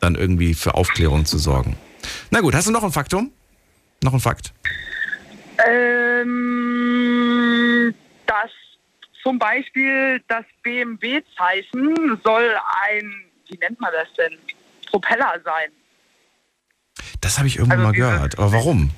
dann 0.01 0.15
irgendwie 0.15 0.55
für 0.55 0.75
Aufklärung 0.75 1.25
zu 1.25 1.39
sorgen. 1.39 1.77
Na 2.31 2.41
gut, 2.41 2.55
hast 2.55 2.67
du 2.67 2.71
noch 2.71 2.83
ein 2.83 2.93
Faktum? 2.93 3.31
Noch 4.03 4.15
ein 4.15 4.21
Fakt? 4.21 4.55
Ähm, 5.69 6.35
das 8.27 8.51
zum 9.23 9.39
Beispiel 9.39 10.23
das 10.29 10.45
BMW-Zeichen 10.63 12.21
soll 12.25 12.57
ein, 12.87 13.25
wie 13.49 13.59
nennt 13.59 13.81
man 13.81 13.93
das 13.93 14.13
denn, 14.15 14.39
Propeller 14.91 15.41
sein. 15.45 15.71
Das 17.21 17.39
habe 17.39 17.49
ich 17.49 17.57
irgendwann 17.57 17.81
also 17.81 17.89
mal 17.89 17.97
gehört. 17.97 18.39
Aber 18.39 18.53
warum? 18.53 18.91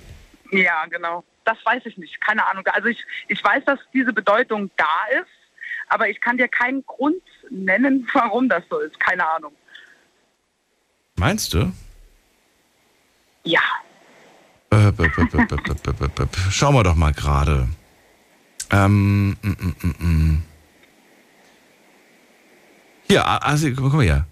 Ja, 0.50 0.86
genau. 0.86 1.24
Das 1.44 1.58
weiß 1.64 1.82
ich 1.86 1.96
nicht. 1.96 2.20
Keine 2.20 2.46
Ahnung. 2.46 2.64
Also 2.68 2.88
ich, 2.88 3.04
ich 3.28 3.42
weiß, 3.42 3.64
dass 3.64 3.78
diese 3.92 4.12
Bedeutung 4.12 4.70
da 4.76 5.20
ist, 5.20 5.28
aber 5.88 6.08
ich 6.08 6.20
kann 6.20 6.36
dir 6.38 6.48
keinen 6.48 6.84
Grund 6.86 7.22
nennen, 7.50 8.08
warum 8.12 8.48
das 8.48 8.62
so 8.70 8.78
ist. 8.78 8.98
Keine 9.00 9.28
Ahnung. 9.28 9.52
Meinst 11.16 11.52
du? 11.54 11.72
Ja. 13.44 13.60
Äh, 14.70 14.92
Schauen 16.50 16.74
wir 16.74 16.82
doch 16.82 16.94
mal 16.94 17.12
gerade. 17.12 17.68
Ähm, 18.72 19.36
mm, 19.42 19.56
mm, 19.82 20.04
mm. 20.06 20.42
Hier, 23.08 23.26
also, 23.26 23.70
guck 23.72 23.92
mal 23.92 24.02
hier. 24.02 24.26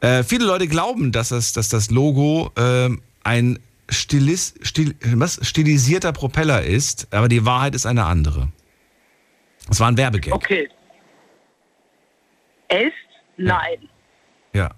Äh, 0.00 0.22
viele 0.22 0.44
Leute 0.44 0.68
glauben, 0.68 1.10
dass 1.12 1.30
das, 1.30 1.52
dass 1.52 1.68
das 1.68 1.90
Logo 1.90 2.52
äh, 2.56 2.90
ein 3.24 3.58
Stilis, 3.88 4.54
stil, 4.62 4.94
was? 5.14 5.40
stilisierter 5.42 6.12
Propeller 6.12 6.62
ist, 6.62 7.12
aber 7.12 7.28
die 7.28 7.44
Wahrheit 7.44 7.74
ist 7.74 7.86
eine 7.86 8.04
andere. 8.04 8.48
Es 9.68 9.80
war 9.80 9.88
ein 9.88 9.96
Werbegag. 9.96 10.34
Okay. 10.34 10.68
Echt? 12.68 12.94
Nein. 13.36 13.88
Ja. 14.52 14.62
ja. 14.62 14.70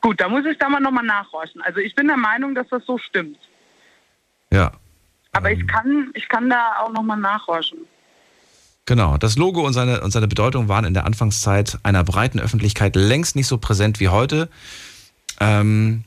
Gut, 0.00 0.20
da 0.20 0.28
muss 0.28 0.44
ich 0.46 0.58
da 0.58 0.68
mal 0.68 0.80
nochmal 0.80 1.04
nachhorchen. 1.04 1.60
Also 1.62 1.78
ich 1.78 1.94
bin 1.94 2.06
der 2.06 2.16
Meinung, 2.16 2.54
dass 2.54 2.68
das 2.68 2.84
so 2.86 2.98
stimmt. 2.98 3.38
Ja. 4.52 4.72
Aber 5.32 5.50
ich 5.52 5.66
kann, 5.66 6.10
ich 6.14 6.28
kann 6.28 6.50
da 6.50 6.78
auch 6.80 6.92
nochmal 6.92 7.18
nachhorchen. 7.18 7.78
Genau, 8.86 9.16
das 9.16 9.36
Logo 9.36 9.64
und 9.64 9.72
seine, 9.72 10.00
und 10.00 10.10
seine 10.10 10.26
Bedeutung 10.26 10.68
waren 10.68 10.84
in 10.84 10.94
der 10.94 11.04
Anfangszeit 11.04 11.78
einer 11.84 12.02
breiten 12.02 12.40
Öffentlichkeit 12.40 12.96
längst 12.96 13.36
nicht 13.36 13.46
so 13.46 13.58
präsent 13.58 14.00
wie 14.00 14.08
heute. 14.08 14.48
Ähm, 15.38 16.04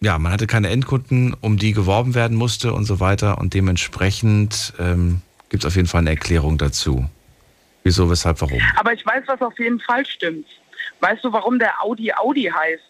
ja, 0.00 0.18
man 0.18 0.32
hatte 0.32 0.48
keine 0.48 0.70
Endkunden, 0.70 1.36
um 1.40 1.58
die 1.58 1.72
geworben 1.72 2.16
werden 2.16 2.36
musste 2.36 2.72
und 2.72 2.84
so 2.84 2.98
weiter. 2.98 3.38
Und 3.38 3.54
dementsprechend 3.54 4.74
ähm, 4.80 5.22
gibt 5.48 5.62
es 5.62 5.68
auf 5.68 5.76
jeden 5.76 5.86
Fall 5.86 6.00
eine 6.00 6.10
Erklärung 6.10 6.58
dazu. 6.58 7.08
Wieso, 7.84 8.10
weshalb, 8.10 8.40
warum. 8.40 8.60
Aber 8.76 8.92
ich 8.92 9.06
weiß, 9.06 9.22
was 9.26 9.40
auf 9.40 9.56
jeden 9.58 9.78
Fall 9.78 10.04
stimmt. 10.04 10.46
Weißt 10.98 11.24
du, 11.24 11.32
warum 11.32 11.58
der 11.58 11.80
Audi 11.82 12.12
Audi 12.12 12.44
heißt? 12.52 12.82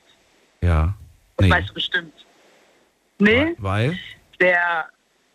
Ja. 0.62 0.94
Das 1.36 1.50
weißt 1.50 1.68
du 1.68 1.74
bestimmt. 1.74 2.14
Nee? 3.18 3.54
Weil? 3.58 3.98
Der 4.40 4.86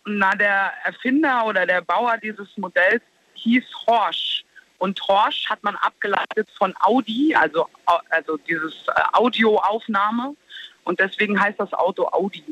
na, 0.08 0.36
der 0.36 0.74
Erfinder 0.84 1.46
oder 1.46 1.66
der 1.66 1.82
Bauer 1.82 2.18
dieses 2.18 2.48
Modells 2.58 3.02
hieß 3.36 3.64
Horsch. 3.86 4.44
Und 4.80 5.02
Horsch 5.08 5.50
hat 5.50 5.64
man 5.64 5.76
abgeleitet 5.78 6.50
von 6.58 6.74
Audi, 6.82 7.36
also, 7.36 7.68
also 8.10 8.38
dieses 8.38 8.74
äh, 8.88 9.02
Audioaufnahme. 9.14 10.36
Und 10.84 11.00
deswegen 11.00 11.40
heißt 11.40 11.60
das 11.60 11.74
Auto 11.74 12.08
Audi. 12.08 12.44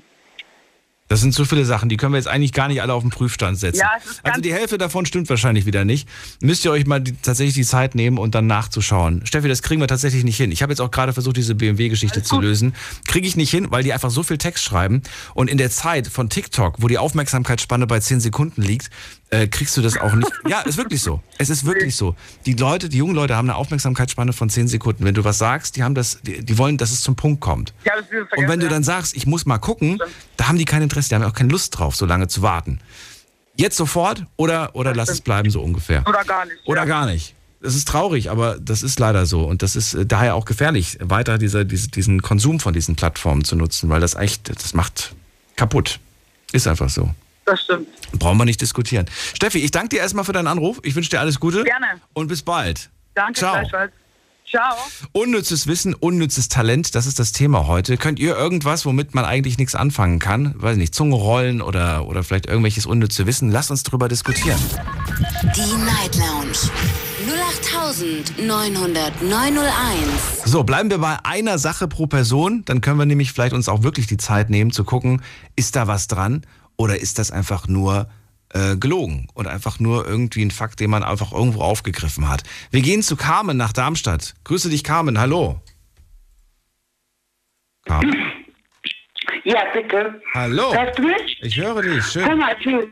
Das 1.08 1.22
sind 1.22 1.36
so 1.36 1.46
viele 1.46 1.66
Sachen, 1.66 1.88
die 1.88 1.98
können 1.98 2.14
wir 2.14 2.18
jetzt 2.18 2.28
eigentlich 2.28 2.52
gar 2.52 2.68
nicht 2.68 2.82
alle 2.82 2.92
auf 2.92 3.04
den 3.04 3.12
Prüfstand 3.12 3.60
setzen. 3.60 3.82
Ja, 3.82 3.92
also 4.24 4.42
die 4.42 4.52
Hälfte 4.52 4.80
davon 4.80 5.06
stimmt 5.06 5.30
wahrscheinlich 5.30 5.68
wieder 5.68 5.86
nicht. 5.86 6.10
Müsst 6.42 6.66
ihr 6.66 6.72
euch 6.72 6.88
mal 6.88 7.00
die, 7.00 7.14
tatsächlich 7.14 7.54
die 7.54 7.64
Zeit 7.64 7.94
nehmen 7.94 8.18
und 8.18 8.34
dann 8.34 8.48
nachzuschauen. 8.48 9.24
Steffi, 9.24 9.48
das 9.48 9.62
kriegen 9.62 9.80
wir 9.80 9.88
tatsächlich 9.88 10.24
nicht 10.24 10.38
hin. 10.38 10.52
Ich 10.52 10.64
habe 10.64 10.72
jetzt 10.72 10.80
auch 10.80 10.90
gerade 10.90 11.14
versucht, 11.14 11.38
diese 11.38 11.54
BMW-Geschichte 11.54 12.24
zu 12.24 12.42
lösen. 12.42 12.74
Kriege 13.08 13.28
ich 13.28 13.36
nicht 13.36 13.52
hin, 13.52 13.68
weil 13.70 13.84
die 13.84 13.94
einfach 13.94 14.10
so 14.10 14.24
viel 14.24 14.40
Text 14.40 14.64
schreiben. 14.64 15.04
Und 15.36 15.48
in 15.48 15.60
der 15.60 15.70
Zeit 15.70 16.08
von 16.08 16.30
TikTok, 16.30 16.82
wo 16.82 16.88
die 16.88 16.98
Aufmerksamkeitsspanne 16.98 17.86
bei 17.86 18.00
10 18.00 18.20
Sekunden 18.20 18.64
liegt, 18.64 18.90
äh, 19.30 19.48
kriegst 19.48 19.76
du 19.78 19.82
das 19.82 19.98
auch 19.98 20.14
nicht. 20.14 20.32
Ja, 20.48 20.62
ist 20.62 20.78
wirklich 20.78 21.02
so. 21.02 21.22
Es 21.38 21.50
ist 21.50 21.66
wirklich 21.66 21.96
so. 21.96 22.16
Die 22.46 22.54
Leute, 22.54 22.90
die 22.90 22.98
jungen 22.98 23.16
Leute 23.16 23.36
haben 23.36 23.50
eine 23.50 23.58
Aufmerksamkeitsspanne 23.58 24.34
von 24.34 24.50
10 24.50 24.68
Sekunden. 24.68 25.04
Wenn 25.04 25.16
du 25.16 25.24
was 25.24 25.38
sagst, 25.38 25.76
die 25.76 25.84
haben 25.84 25.96
das, 25.96 26.20
die, 26.22 26.44
die 26.46 26.58
wollen, 26.58 26.78
dass 26.78 26.92
es 26.92 27.02
zum 27.02 27.16
Punkt 27.16 27.42
kommt. 27.42 27.74
Wieder 27.84 28.28
Und 28.38 28.48
wenn 28.48 28.60
du 28.60 28.68
ja. 28.68 28.72
dann 28.72 28.84
sagst, 28.84 29.16
ich 29.16 29.26
muss 29.26 29.46
mal 29.46 29.58
gucken, 29.58 30.00
da 30.38 30.48
haben 30.48 30.58
die 30.58 30.66
kein 30.66 30.84
Interesse, 30.96 31.10
die 31.10 31.16
haben 31.16 31.24
auch 31.24 31.34
keine 31.34 31.50
Lust 31.50 31.78
drauf, 31.78 31.96
so 31.96 32.06
lange 32.06 32.28
zu 32.28 32.42
warten. 32.42 32.80
Jetzt 33.58 33.78
sofort 33.78 34.24
oder, 34.38 34.76
oder 34.76 34.94
lass 34.94 35.10
es 35.10 35.22
bleiben, 35.22 35.50
so 35.50 35.62
ungefähr. 35.62 36.04
Oder 36.08 36.24
gar 36.24 36.46
nicht. 36.46 36.58
Oder 36.66 36.82
ja. 36.82 36.86
gar 36.86 37.06
nicht. 37.06 37.36
Das 37.62 37.76
ist 37.76 37.88
traurig, 37.88 38.30
aber 38.30 38.58
das 38.60 38.84
ist 38.84 39.00
leider 39.00 39.26
so. 39.26 39.44
Und 39.46 39.62
das 39.62 39.76
ist 39.76 39.94
äh, 39.94 40.06
daher 40.06 40.36
auch 40.36 40.46
gefährlich, 40.46 40.98
weiter 41.02 41.38
diese, 41.38 41.66
diese, 41.66 41.90
diesen 41.90 42.22
Konsum 42.22 42.60
von 42.60 42.74
diesen 42.74 42.96
Plattformen 42.96 43.44
zu 43.44 43.56
nutzen, 43.56 43.90
weil 43.90 44.02
das 44.02 44.16
echt, 44.16 44.50
das 44.50 44.74
macht 44.74 45.16
kaputt. 45.56 46.00
Ist 46.52 46.68
einfach 46.68 46.90
so. 46.90 47.14
Das 47.46 47.62
stimmt. 47.62 47.88
Brauchen 48.14 48.38
wir 48.38 48.46
nicht 48.46 48.62
diskutieren. 48.62 49.06
Steffi, 49.36 49.60
ich 49.60 49.72
danke 49.72 49.90
dir 49.90 50.00
erstmal 50.00 50.26
für 50.26 50.34
deinen 50.34 50.48
Anruf. 50.48 50.80
Ich 50.84 50.96
wünsche 50.96 51.10
dir 51.10 51.20
alles 51.20 51.40
Gute. 51.40 51.64
Gerne. 51.64 52.02
Und 52.14 52.28
bis 52.28 52.42
bald. 52.42 52.90
Danke 53.14 53.40
Ciao. 53.40 53.54
gleichfalls. 53.54 53.92
Ciao. 54.56 54.76
Unnützes 55.12 55.68
Wissen, 55.68 55.94
unnützes 55.94 56.48
Talent, 56.48 56.96
das 56.96 57.08
ist 57.08 57.20
das 57.20 57.34
Thema 57.34 57.68
heute. 57.68 57.98
Könnt 57.98 58.20
ihr 58.20 58.38
irgendwas, 58.38 58.86
womit 58.86 59.14
man 59.14 59.26
eigentlich 59.26 59.58
nichts 59.58 59.76
anfangen 59.76 60.20
kann? 60.20 60.56
Weiß 60.56 60.78
nicht, 60.78 60.96
Zunge 60.96 61.16
rollen 61.16 61.62
oder, 61.62 62.08
oder 62.08 62.24
vielleicht 62.24 62.46
irgendwelches 62.46 62.86
unnütze 62.86 63.26
Wissen? 63.26 63.52
Lasst 63.52 63.70
uns 63.70 63.84
drüber 63.84 64.08
diskutieren. 64.08 64.58
Die 65.58 65.60
Night 65.60 66.16
Lounge 66.16 66.56
0890901. 68.40 70.46
So, 70.46 70.64
bleiben 70.64 70.90
wir 70.90 71.00
bei 71.00 71.18
einer 71.26 71.58
Sache 71.58 71.90
pro 71.90 72.08
Person. 72.08 72.64
Dann 72.64 72.80
können 72.80 72.98
wir 72.98 73.06
nämlich 73.06 73.34
vielleicht 73.34 73.54
uns 73.54 73.68
auch 73.68 73.84
wirklich 73.84 74.08
die 74.08 74.16
Zeit 74.16 74.50
nehmen 74.50 74.72
zu 74.72 74.86
gucken, 74.86 75.22
ist 75.58 75.76
da 75.76 75.88
was 75.88 76.08
dran 76.08 76.46
oder 76.78 76.98
ist 76.98 77.20
das 77.20 77.30
einfach 77.30 77.68
nur 77.68 78.08
äh, 78.56 78.78
gelogen 78.78 79.28
und 79.34 79.48
einfach 79.48 79.80
nur 79.80 80.08
irgendwie 80.08 80.44
ein 80.44 80.52
Fakt, 80.52 80.80
den 80.80 80.90
man 80.90 81.04
einfach 81.04 81.34
irgendwo 81.34 81.62
aufgegriffen 81.62 82.30
hat. 82.30 82.44
Wir 82.72 82.82
gehen 82.82 83.04
zu 83.04 83.18
Carmen 83.18 83.58
nach 83.58 83.74
Darmstadt. 83.74 84.34
Grüße 84.46 84.70
dich, 84.70 84.84
Carmen. 84.84 85.20
Hallo. 85.20 85.62
Carmen. 87.86 88.16
Ja, 89.44 89.60
bitte. 89.74 90.22
Hallo. 90.34 90.74
Hörst 90.74 90.98
du 90.98 91.04
mich? 91.04 91.40
Ich 91.42 91.58
höre 91.58 91.82
dich. 91.82 92.16
Hör 92.16 92.28
Schön. 92.28 92.38
mal 92.38 92.56
zu. 92.64 92.88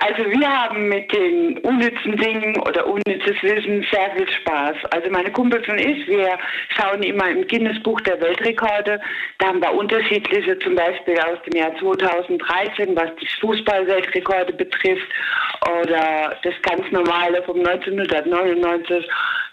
Also 0.00 0.24
wir 0.30 0.48
haben 0.48 0.88
mit 0.88 1.12
den 1.12 1.58
unnützen 1.58 2.16
Dingen 2.16 2.58
oder 2.60 2.86
unnützes 2.86 3.42
Wissen 3.42 3.86
sehr 3.90 4.10
viel 4.16 4.28
Spaß. 4.28 4.76
Also 4.90 5.10
meine 5.10 5.30
Kumpels 5.30 5.66
und 5.68 5.78
ich, 5.78 6.06
wir 6.06 6.38
schauen 6.76 7.02
immer 7.02 7.28
im 7.30 7.46
Guinness-Buch 7.46 8.00
der 8.02 8.20
Weltrekorde. 8.20 9.00
Da 9.38 9.46
haben 9.46 9.60
wir 9.60 9.72
unterschiedliche, 9.72 10.58
zum 10.58 10.74
Beispiel 10.74 11.18
aus 11.20 11.38
dem 11.46 11.58
Jahr 11.58 11.74
2013, 11.78 12.96
was 12.96 13.14
die 13.16 13.28
Fußball-Weltrekorde 13.40 14.52
betrifft, 14.52 15.08
oder 15.80 16.36
das 16.42 16.54
ganz 16.62 16.90
normale 16.90 17.42
vom 17.42 17.58
1999. 17.58 19.08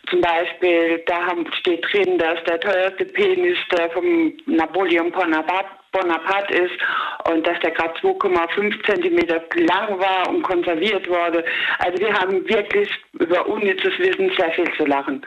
Zum 0.10 0.22
Beispiel, 0.22 1.04
da 1.08 1.34
steht 1.60 1.84
drin, 1.92 2.18
dass 2.20 2.44
der 2.44 2.60
teuerste 2.60 3.06
Penis 3.06 3.58
der 3.72 3.90
vom 3.90 4.34
Napoleon 4.46 5.12
Bonaparte, 5.12 5.70
Bonaparte 5.96 6.54
ist 6.54 6.78
und 7.32 7.46
dass 7.48 7.60
der 7.62 7.72
gerade 7.72 7.94
2,5 8.00 8.86
Zentimeter 8.86 9.42
lang 9.56 10.00
war 10.00 10.30
und 10.30 10.42
konserviert 10.44 11.08
wurde. 11.08 11.44
Also 11.80 11.98
wir 12.00 12.14
haben 12.14 12.48
wirklich 12.48 12.90
über 13.14 13.48
unnützes 13.48 13.98
Wissen 14.00 14.32
sehr 14.38 14.52
viel 14.52 14.72
zu 14.78 14.86
lachen. 14.86 15.26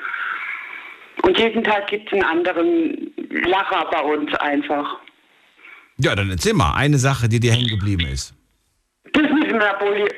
Und 1.23 1.39
jeden 1.39 1.65
Tag 1.65 1.89
gibt 1.89 2.07
es 2.07 2.13
einen 2.13 2.23
anderen 2.23 3.13
Lacher 3.31 3.87
bei 3.91 4.01
uns 4.01 4.33
einfach. 4.35 4.99
Ja, 5.99 6.15
dann 6.15 6.31
erzähl 6.31 6.55
mal 6.55 6.75
eine 6.77 6.99
Sache, 6.99 7.29
die 7.29 7.41
dir 7.41 7.53
hängen 7.53 7.69
geblieben 7.69 8.07
ist. 8.07 8.38
Das 9.12 9.31
mit 9.31 9.53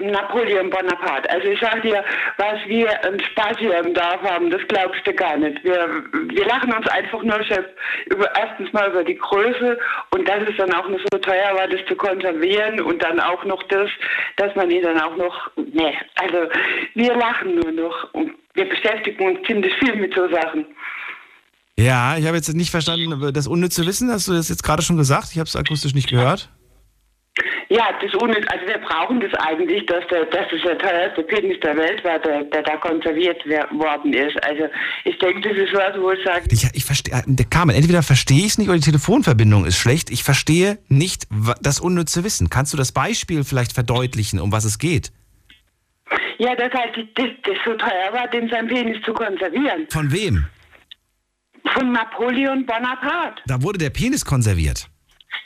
Napoleon 0.01 0.71
Bonaparte. 0.71 1.31
Also 1.31 1.49
ich 1.49 1.61
sag 1.61 1.83
dir, 1.83 2.03
was 2.37 2.59
wir 2.67 2.89
an 3.05 3.21
Spaß 3.21 3.59
hier 3.59 3.79
im 3.79 3.95
Dorf 3.95 4.23
haben, 4.23 4.51
das 4.51 4.61
glaubst 4.69 5.07
du 5.07 5.13
gar 5.13 5.37
nicht. 5.37 5.63
Wir, 5.65 5.87
wir 6.29 6.47
lachen 6.47 6.73
uns 6.73 6.89
einfach 6.89 7.23
nur 7.23 7.43
Chef, 7.45 7.65
über, 8.07 8.29
erstens 8.37 8.73
mal 8.73 8.91
über 8.91 9.05
die 9.05 9.17
Größe 9.17 9.79
und 10.11 10.29
dass 10.29 10.43
es 10.49 10.57
dann 10.57 10.73
auch 10.75 10.89
noch 10.89 11.01
so 11.13 11.19
teuer 11.19 11.55
war, 11.55 11.69
das 11.69 11.81
zu 11.87 11.95
konservieren 11.95 12.81
und 12.81 13.03
dann 13.03 13.21
auch 13.21 13.45
noch 13.45 13.63
das, 13.65 13.89
dass 14.37 14.55
man 14.57 14.71
ihn 14.71 14.83
dann 14.83 15.01
auch 15.01 15.17
noch, 15.17 15.51
ne, 15.57 15.95
also 16.17 16.51
wir 16.95 17.15
lachen 17.15 17.57
nur 17.57 17.73
noch 17.73 18.15
und 18.15 18.33
wir 18.55 18.69
beschäftigen 18.69 19.37
uns 19.37 19.47
ziemlich 19.47 19.75
viel 19.79 19.97
mit 19.97 20.15
so 20.15 20.29
Sachen. 20.29 20.67
Ja, 21.79 22.19
ich 22.19 22.27
habe 22.27 22.37
jetzt 22.37 22.53
nicht 22.53 22.71
verstanden, 22.71 23.33
das 23.33 23.47
unnütze 23.47 23.87
Wissen, 23.87 24.11
hast 24.11 24.29
du 24.29 24.33
das 24.33 24.49
jetzt 24.49 24.63
gerade 24.63 24.83
schon 24.83 24.97
gesagt? 24.97 25.29
Ich 25.33 25.39
habe 25.39 25.47
es 25.47 25.57
akustisch 25.57 25.95
nicht 25.95 26.09
gehört. 26.09 26.51
Ja, 27.69 27.85
das 28.03 28.15
unnütz, 28.15 28.45
also 28.51 28.67
wir 28.67 28.79
brauchen 28.79 29.21
das 29.21 29.33
eigentlich, 29.35 29.87
dass, 29.87 30.07
der, 30.09 30.25
dass 30.27 30.47
das 30.51 30.61
der 30.63 30.79
teuerste 30.79 31.23
Penis 31.23 31.59
der 31.61 31.77
Welt 31.77 32.03
war, 32.05 32.19
der, 32.19 32.45
der 32.45 32.63
da 32.63 32.77
konserviert 32.77 33.45
worden 33.47 34.13
ist. 34.13 34.43
Also 34.45 34.65
ich 35.05 35.19
denke, 35.19 35.49
das 35.49 35.57
ist 35.57 35.73
was, 35.73 36.01
wo 36.01 36.11
ich 36.11 36.25
sage, 36.25 36.45
Ich, 36.51 36.65
ich 36.73 36.85
verstehe, 36.85 37.23
der 37.27 37.47
Carmen, 37.47 37.75
entweder 37.75 38.03
verstehe 38.03 38.39
ich 38.39 38.47
es 38.47 38.59
nicht 38.59 38.69
oder 38.69 38.79
die 38.79 38.85
Telefonverbindung 38.85 39.65
ist 39.67 39.79
schlecht. 39.79 40.11
Ich 40.11 40.25
verstehe 40.25 40.79
nicht 40.89 41.27
das 41.61 41.81
unnütze 41.81 42.25
Wissen. 42.25 42.51
Kannst 42.51 42.73
du 42.73 42.77
das 42.77 42.93
Beispiel 42.93 43.45
vielleicht 43.45 43.73
verdeutlichen, 43.73 44.41
um 44.41 44.53
was 44.53 44.65
es 44.65 44.79
geht? 44.79 45.13
ja, 46.41 46.55
dass 46.57 46.73
halt 46.73 46.97
das, 47.17 47.27
das 47.43 47.57
so 47.65 47.75
teuer 47.75 48.13
war, 48.13 48.27
den 48.29 48.49
sein 48.49 48.67
Penis 48.67 48.97
zu 49.05 49.13
konservieren. 49.13 49.87
Von 49.91 50.11
wem? 50.11 50.47
Von 51.75 51.93
Napoleon 51.93 52.65
Bonaparte. 52.65 53.43
Da 53.47 53.63
wurde 53.63 53.79
der 53.79 53.91
Penis 53.91 54.25
konserviert. 54.25 54.89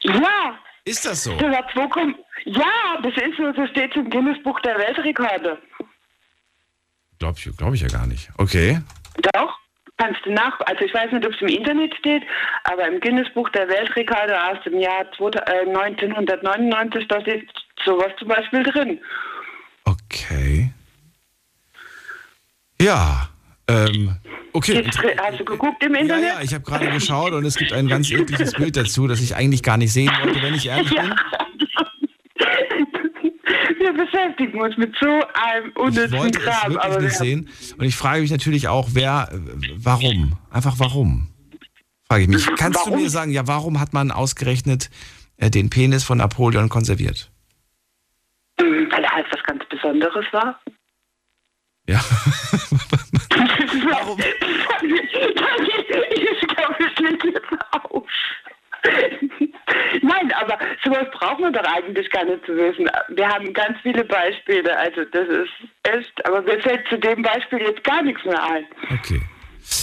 Ja, 0.02 0.56
Ist 0.84 1.06
das 1.06 1.24
so? 1.24 1.36
das 1.36 1.64
2, 1.72 2.14
ja, 2.44 3.00
das 3.02 3.14
ist 3.14 3.36
so, 3.38 3.52
das 3.52 3.70
steht 3.70 3.96
im 3.96 4.10
Guinness-Buch 4.10 4.60
der 4.60 4.78
Weltrekorde. 4.78 5.58
Glaube 7.18 7.38
ich, 7.38 7.56
glaub 7.56 7.74
ich 7.74 7.80
ja 7.80 7.88
gar 7.88 8.06
nicht. 8.06 8.28
Okay. 8.36 8.80
Doch, 9.32 9.58
kannst 9.96 10.20
du 10.26 10.32
nach, 10.32 10.60
also 10.60 10.84
ich 10.84 10.92
weiß 10.92 11.12
nicht, 11.12 11.26
ob 11.26 11.32
es 11.32 11.40
im 11.40 11.48
Internet 11.48 11.94
steht, 11.96 12.22
aber 12.64 12.86
im 12.86 13.00
Guinness-Buch 13.00 13.48
der 13.50 13.68
Weltrekorde 13.68 14.38
aus 14.50 14.62
dem 14.64 14.78
Jahr 14.78 15.10
2000, 15.16 15.48
äh, 15.48 15.70
1999, 15.70 17.08
da 17.08 17.20
steht 17.22 17.50
sowas 17.84 18.12
zum 18.18 18.28
Beispiel 18.28 18.62
drin. 18.62 19.00
Okay. 19.84 20.70
Ja. 22.80 23.28
Ähm, 23.66 24.16
okay. 24.52 24.74
Jetzt, 24.82 24.98
hast 24.98 25.40
du 25.40 25.44
geguckt 25.44 25.82
im 25.82 25.94
Ja, 25.94 26.00
Internet? 26.00 26.24
ja, 26.24 26.42
ich 26.42 26.52
habe 26.54 26.64
gerade 26.64 26.90
geschaut 26.90 27.32
und 27.32 27.44
es 27.44 27.56
gibt 27.56 27.72
ein 27.72 27.88
ganz 27.88 28.10
ekliges 28.10 28.52
Bild 28.56 28.76
dazu, 28.76 29.06
das 29.06 29.20
ich 29.20 29.34
eigentlich 29.36 29.62
gar 29.62 29.76
nicht 29.78 29.92
sehen 29.92 30.10
wollte, 30.22 30.42
wenn 30.42 30.54
ich 30.54 30.66
ehrlich 30.66 30.90
bin. 30.90 31.14
Wir 33.78 33.92
beschäftigen 33.92 34.60
uns 34.60 34.76
mit 34.78 34.94
so 35.00 35.06
einem 35.06 35.68
Ich 35.70 35.76
unnützen 35.76 36.12
wollte 36.18 36.38
es 36.38 36.44
Kram. 36.44 36.72
wirklich 36.72 36.92
Aber 36.92 37.00
nicht 37.02 37.16
sehen. 37.16 37.48
Und 37.76 37.84
ich 37.84 37.96
frage 37.96 38.22
mich 38.22 38.30
natürlich 38.30 38.68
auch, 38.68 38.88
wer, 38.92 39.28
warum? 39.76 40.38
Einfach 40.50 40.78
warum? 40.78 41.28
Frage 42.08 42.22
ich 42.22 42.28
mich. 42.28 42.46
Kannst 42.56 42.80
du 42.80 42.90
Warum? 42.90 43.02
mir 43.02 43.10
sagen, 43.10 43.30
ja, 43.32 43.46
warum 43.46 43.80
hat 43.80 43.92
man 43.92 44.10
ausgerechnet 44.10 44.90
äh, 45.36 45.50
den 45.50 45.68
Penis 45.70 46.04
von 46.04 46.18
Napoleon 46.18 46.68
konserviert? 46.68 47.30
weil 48.56 49.02
er 49.02 49.10
halt 49.10 49.26
was 49.32 49.42
ganz 49.42 49.62
Besonderes 49.68 50.24
war. 50.32 50.60
Ja. 51.88 52.00
Warum? 53.90 54.18
Ich 54.18 54.38
glaube, 56.40 56.74
es 56.78 56.98
liegt 57.10 57.24
jetzt 57.24 57.52
auf. 57.72 58.04
Nein, 60.02 60.32
aber 60.40 60.58
sowas 60.84 61.06
braucht 61.12 61.40
man 61.40 61.52
doch 61.52 61.64
eigentlich 61.64 62.08
gar 62.10 62.24
nicht 62.24 62.44
zu 62.44 62.52
wissen. 62.54 62.88
Wir 63.08 63.28
haben 63.28 63.52
ganz 63.52 63.78
viele 63.82 64.04
Beispiele, 64.04 64.76
also 64.78 65.04
das 65.10 65.28
ist 65.28 65.50
echt, 65.84 66.26
aber 66.26 66.42
mir 66.42 66.60
fällt 66.60 66.86
zu 66.88 66.98
dem 66.98 67.22
Beispiel 67.22 67.60
jetzt 67.60 67.82
gar 67.84 68.02
nichts 68.02 68.24
mehr 68.24 68.42
ein. 68.42 68.64
Okay. 68.92 69.22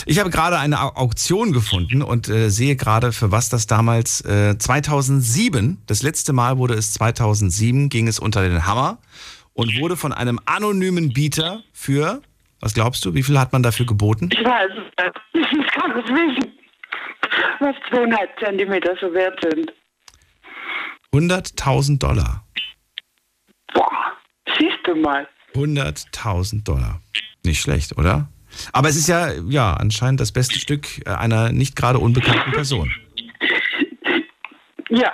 Ich 0.05 0.19
habe 0.19 0.29
gerade 0.29 0.59
eine 0.59 0.79
Au- 0.79 0.93
Auktion 0.95 1.53
gefunden 1.53 2.03
und 2.03 2.29
äh, 2.29 2.49
sehe 2.49 2.75
gerade, 2.75 3.11
für 3.11 3.31
was 3.31 3.49
das 3.49 3.65
damals 3.65 4.21
äh, 4.21 4.55
2007, 4.57 5.81
das 5.87 6.03
letzte 6.03 6.33
Mal 6.33 6.59
wurde 6.59 6.75
es 6.75 6.93
2007, 6.93 7.89
ging 7.89 8.07
es 8.07 8.19
unter 8.19 8.47
den 8.47 8.67
Hammer 8.67 8.99
und 9.53 9.79
wurde 9.79 9.97
von 9.97 10.13
einem 10.13 10.39
anonymen 10.45 11.13
Bieter 11.13 11.63
für, 11.73 12.21
was 12.61 12.73
glaubst 12.73 13.03
du, 13.05 13.13
wie 13.13 13.23
viel 13.23 13.37
hat 13.39 13.51
man 13.53 13.63
dafür 13.63 13.85
geboten? 13.85 14.29
Ich 14.31 14.43
weiß 14.43 14.69
es 14.71 14.77
nicht. 15.33 15.47
Ich 15.61 15.67
kann 15.71 15.91
es 15.99 16.05
wissen, 16.07 16.53
was 17.59 17.75
zweieinhalb 17.89 18.29
Zentimeter 18.39 18.95
so 19.01 19.13
wert 19.13 19.39
sind. 19.43 19.71
100.000 21.13 21.97
Dollar. 21.99 22.45
Boah, 23.73 24.13
siehst 24.57 24.77
du 24.85 24.95
mal. 24.95 25.27
100.000 25.55 26.63
Dollar. 26.63 27.01
Nicht 27.43 27.61
schlecht, 27.61 27.97
oder? 27.97 28.29
Aber 28.73 28.89
es 28.89 28.95
ist 28.97 29.07
ja, 29.07 29.31
ja, 29.47 29.73
anscheinend 29.73 30.19
das 30.19 30.31
beste 30.31 30.59
Stück 30.59 31.05
äh, 31.05 31.09
einer 31.11 31.51
nicht 31.51 31.75
gerade 31.75 31.99
unbekannten 31.99 32.51
Person. 32.51 32.91
Ja. 34.89 35.11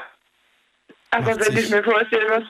Aber 1.11 1.25
macht 1.31 1.39
wenn 1.47 1.53
ich 1.57 1.61
sich- 1.65 1.69
mir 1.71 1.83
vorstelle, 1.83 2.25
was, 2.29 2.43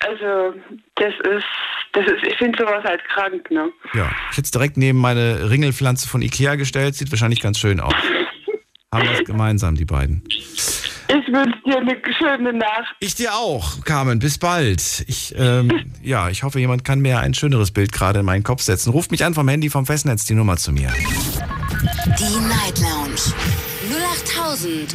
also 0.00 0.54
das 0.96 1.12
ist, 1.34 1.44
das 1.92 2.06
ist, 2.06 2.24
ich 2.26 2.36
finde 2.38 2.58
sowas 2.58 2.82
halt 2.84 3.04
krank, 3.04 3.50
ne? 3.50 3.70
Ja, 3.94 4.10
ich 4.30 4.38
hätte 4.38 4.46
es 4.46 4.50
direkt 4.50 4.76
neben 4.76 4.98
meine 4.98 5.50
Ringelpflanze 5.50 6.08
von 6.08 6.22
Ikea 6.22 6.56
gestellt. 6.56 6.94
Sieht 6.94 7.10
wahrscheinlich 7.10 7.40
ganz 7.40 7.58
schön 7.58 7.80
aus. 7.80 7.94
Haben 8.92 9.08
was 9.08 9.24
gemeinsam, 9.24 9.76
die 9.76 9.84
beiden. 9.84 10.24
Ich 11.12 11.26
wünsche 11.26 11.58
dir 11.64 11.78
eine 11.78 11.96
schöne 12.18 12.52
Nacht. 12.52 12.94
Ich 13.00 13.14
dir 13.14 13.34
auch, 13.34 13.84
Carmen. 13.84 14.18
Bis 14.18 14.38
bald. 14.38 15.04
Ich, 15.06 15.34
ähm, 15.36 15.92
ja, 16.02 16.28
ich 16.28 16.42
hoffe, 16.42 16.60
jemand 16.60 16.84
kann 16.84 17.00
mir 17.00 17.20
ein 17.20 17.34
schöneres 17.34 17.72
Bild 17.72 17.92
gerade 17.92 18.20
in 18.20 18.24
meinen 18.24 18.42
Kopf 18.42 18.62
setzen. 18.62 18.90
Ruft 18.90 19.10
mich 19.10 19.24
an 19.24 19.34
vom 19.34 19.48
Handy 19.48 19.70
vom 19.70 19.86
Festnetz 19.86 20.24
die 20.24 20.34
Nummer 20.34 20.56
zu 20.56 20.72
mir. 20.72 20.90
Die 22.18 22.48
Night 22.48 22.78
Lounge 22.80 23.20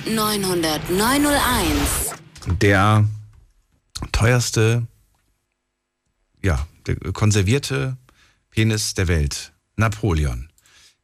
0890901. 0.07 2.15
Der 2.61 3.05
teuerste, 4.11 4.87
ja, 6.45 6.65
der 6.85 6.95
konservierte 7.11 7.97
Penis 8.51 8.93
der 8.93 9.07
Welt. 9.07 9.51
Napoleon. 9.75 10.49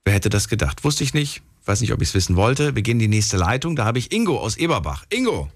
Wer 0.05 0.13
hätte 0.13 0.29
das 0.29 0.47
gedacht? 0.47 0.83
Wusste 0.83 1.03
ich 1.03 1.13
nicht. 1.13 1.41
Weiß 1.65 1.81
nicht, 1.81 1.91
ob 1.91 2.01
ich 2.01 2.09
es 2.09 2.13
wissen 2.13 2.35
wollte. 2.35 2.75
Wir 2.75 2.83
gehen 2.83 2.93
in 2.93 2.99
die 2.99 3.07
nächste 3.07 3.37
Leitung. 3.37 3.75
Da 3.75 3.83
habe 3.83 3.99
ich 3.99 4.11
Ingo 4.13 4.39
aus 4.39 4.55
Eberbach. 4.57 5.05
Ingo. 5.09 5.51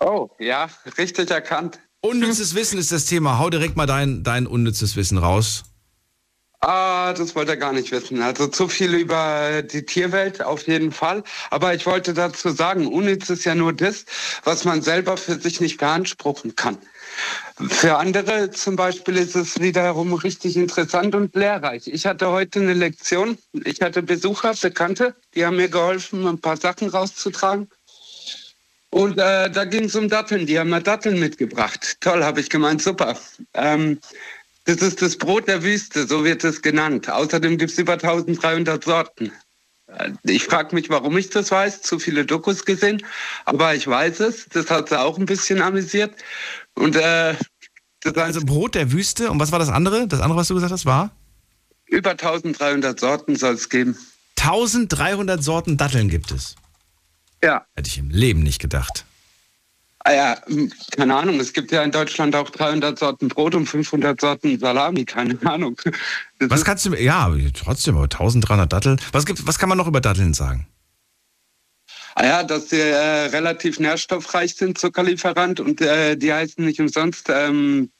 Oh, 0.00 0.30
ja, 0.38 0.68
richtig 0.98 1.30
erkannt. 1.30 1.78
Unnützes 2.00 2.54
Wissen 2.56 2.78
ist 2.78 2.90
das 2.90 3.04
Thema. 3.04 3.38
Hau 3.38 3.50
direkt 3.50 3.76
mal 3.76 3.86
dein, 3.86 4.24
dein 4.24 4.46
unnützes 4.46 4.96
Wissen 4.96 5.18
raus. 5.18 5.64
Ah, 6.60 7.12
das 7.12 7.34
wollte 7.34 7.52
er 7.52 7.56
gar 7.58 7.72
nicht 7.72 7.92
wissen. 7.92 8.22
Also 8.22 8.48
zu 8.48 8.66
viel 8.66 8.94
über 8.94 9.62
die 9.62 9.84
Tierwelt 9.84 10.42
auf 10.42 10.66
jeden 10.66 10.90
Fall. 10.90 11.22
Aber 11.50 11.74
ich 11.74 11.84
wollte 11.86 12.14
dazu 12.14 12.50
sagen, 12.50 12.86
unnütz 12.86 13.28
ist 13.28 13.44
ja 13.44 13.54
nur 13.54 13.74
das, 13.74 14.06
was 14.42 14.64
man 14.64 14.80
selber 14.80 15.16
für 15.16 15.38
sich 15.38 15.60
nicht 15.60 15.78
beanspruchen 15.78 16.56
kann. 16.56 16.78
Für 17.58 17.96
andere 17.96 18.50
zum 18.50 18.76
Beispiel 18.76 19.16
ist 19.16 19.34
es 19.34 19.58
wiederum 19.60 20.12
richtig 20.12 20.56
interessant 20.56 21.14
und 21.14 21.34
lehrreich. 21.34 21.86
Ich 21.86 22.04
hatte 22.04 22.28
heute 22.28 22.60
eine 22.60 22.74
Lektion. 22.74 23.38
Ich 23.64 23.80
hatte 23.80 24.02
Besucher, 24.02 24.52
Bekannte, 24.60 25.14
die 25.34 25.46
haben 25.46 25.56
mir 25.56 25.68
geholfen, 25.68 26.26
ein 26.26 26.38
paar 26.38 26.58
Sachen 26.58 26.90
rauszutragen. 26.90 27.68
Und 28.90 29.18
äh, 29.18 29.50
da 29.50 29.64
ging 29.64 29.84
es 29.84 29.96
um 29.96 30.08
Datteln. 30.08 30.46
Die 30.46 30.58
haben 30.58 30.68
mir 30.68 30.82
Datteln 30.82 31.18
mitgebracht. 31.18 31.96
Toll, 32.00 32.22
habe 32.22 32.40
ich 32.40 32.50
gemeint, 32.50 32.82
super. 32.82 33.18
Ähm, 33.54 34.00
das 34.64 34.76
ist 34.76 35.00
das 35.00 35.16
Brot 35.16 35.48
der 35.48 35.62
Wüste, 35.62 36.06
so 36.06 36.24
wird 36.24 36.44
es 36.44 36.60
genannt. 36.60 37.08
Außerdem 37.08 37.56
gibt 37.56 37.72
es 37.72 37.78
über 37.78 37.94
1300 37.94 38.84
Sorten. 38.84 39.32
Ich 40.24 40.44
frage 40.44 40.74
mich, 40.74 40.90
warum 40.90 41.16
ich 41.16 41.30
das 41.30 41.50
weiß. 41.50 41.82
Zu 41.82 41.98
viele 41.98 42.24
Dokus 42.24 42.64
gesehen. 42.64 43.02
Aber 43.44 43.74
ich 43.74 43.86
weiß 43.86 44.20
es. 44.20 44.46
Das 44.48 44.70
hat 44.70 44.88
sie 44.88 45.00
auch 45.00 45.18
ein 45.18 45.26
bisschen 45.26 45.62
amüsiert. 45.62 46.14
Und 46.74 46.96
äh, 46.96 47.34
Also 48.14 48.40
Brot 48.44 48.74
der 48.74 48.92
Wüste. 48.92 49.30
Und 49.30 49.40
was 49.40 49.52
war 49.52 49.58
das 49.58 49.68
andere? 49.68 50.06
Das 50.06 50.20
andere, 50.20 50.38
was 50.38 50.48
du 50.48 50.54
gesagt 50.54 50.72
hast, 50.72 50.86
war? 50.86 51.10
über 51.88 52.10
1300 52.10 52.98
Sorten 52.98 53.36
soll 53.36 53.54
es 53.54 53.68
geben. 53.68 53.96
1300 54.38 55.42
Sorten 55.42 55.76
Datteln 55.76 56.08
gibt 56.08 56.30
es. 56.30 56.56
Ja. 57.42 57.64
Hätte 57.74 57.88
ich 57.88 57.98
im 57.98 58.10
Leben 58.10 58.42
nicht 58.42 58.60
gedacht. 58.60 59.04
Ah 60.06 60.12
ja, 60.12 60.36
hm, 60.46 60.70
keine 60.92 61.16
Ahnung. 61.16 61.40
Es 61.40 61.52
gibt 61.52 61.72
ja 61.72 61.82
in 61.82 61.90
Deutschland 61.90 62.36
auch 62.36 62.48
300 62.50 62.96
Sorten 62.96 63.26
Brot 63.26 63.56
und 63.56 63.66
500 63.66 64.20
Sorten 64.20 64.56
Salami. 64.56 65.04
Keine 65.04 65.36
Ahnung. 65.44 65.80
Das 66.38 66.48
Was 66.48 66.64
kannst 66.64 66.86
du 66.86 66.94
ja, 66.94 67.28
trotzdem, 67.52 67.96
aber 67.96 68.04
1300 68.04 68.72
Datteln. 68.72 69.00
Was, 69.10 69.26
gibt, 69.26 69.44
was 69.48 69.58
kann 69.58 69.68
man 69.68 69.76
noch 69.76 69.88
über 69.88 70.00
Datteln 70.00 70.32
sagen? 70.32 70.68
Ah 72.14 72.24
ja, 72.24 72.42
dass 72.44 72.70
sie 72.70 72.78
äh, 72.78 73.26
relativ 73.30 73.80
nährstoffreich 73.80 74.54
sind, 74.54 74.78
Zuckerlieferant 74.78 75.58
und 75.58 75.80
äh, 75.80 76.16
die 76.16 76.32
heißen 76.32 76.64
nicht 76.64 76.78
umsonst 76.78 77.28
ähm, 77.28 77.90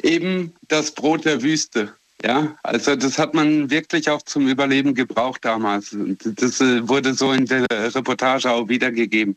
eben 0.00 0.54
das 0.68 0.92
Brot 0.92 1.24
der 1.24 1.42
Wüste. 1.42 1.92
Ja, 2.22 2.54
also 2.62 2.94
das 2.94 3.18
hat 3.18 3.34
man 3.34 3.70
wirklich 3.70 4.08
auch 4.08 4.22
zum 4.22 4.46
Überleben 4.46 4.94
gebraucht 4.94 5.44
damals. 5.44 5.96
Das 6.22 6.60
äh, 6.60 6.86
wurde 6.86 7.14
so 7.14 7.32
in 7.32 7.46
der 7.46 7.66
Reportage 7.70 8.48
auch 8.50 8.68
wiedergegeben. 8.68 9.36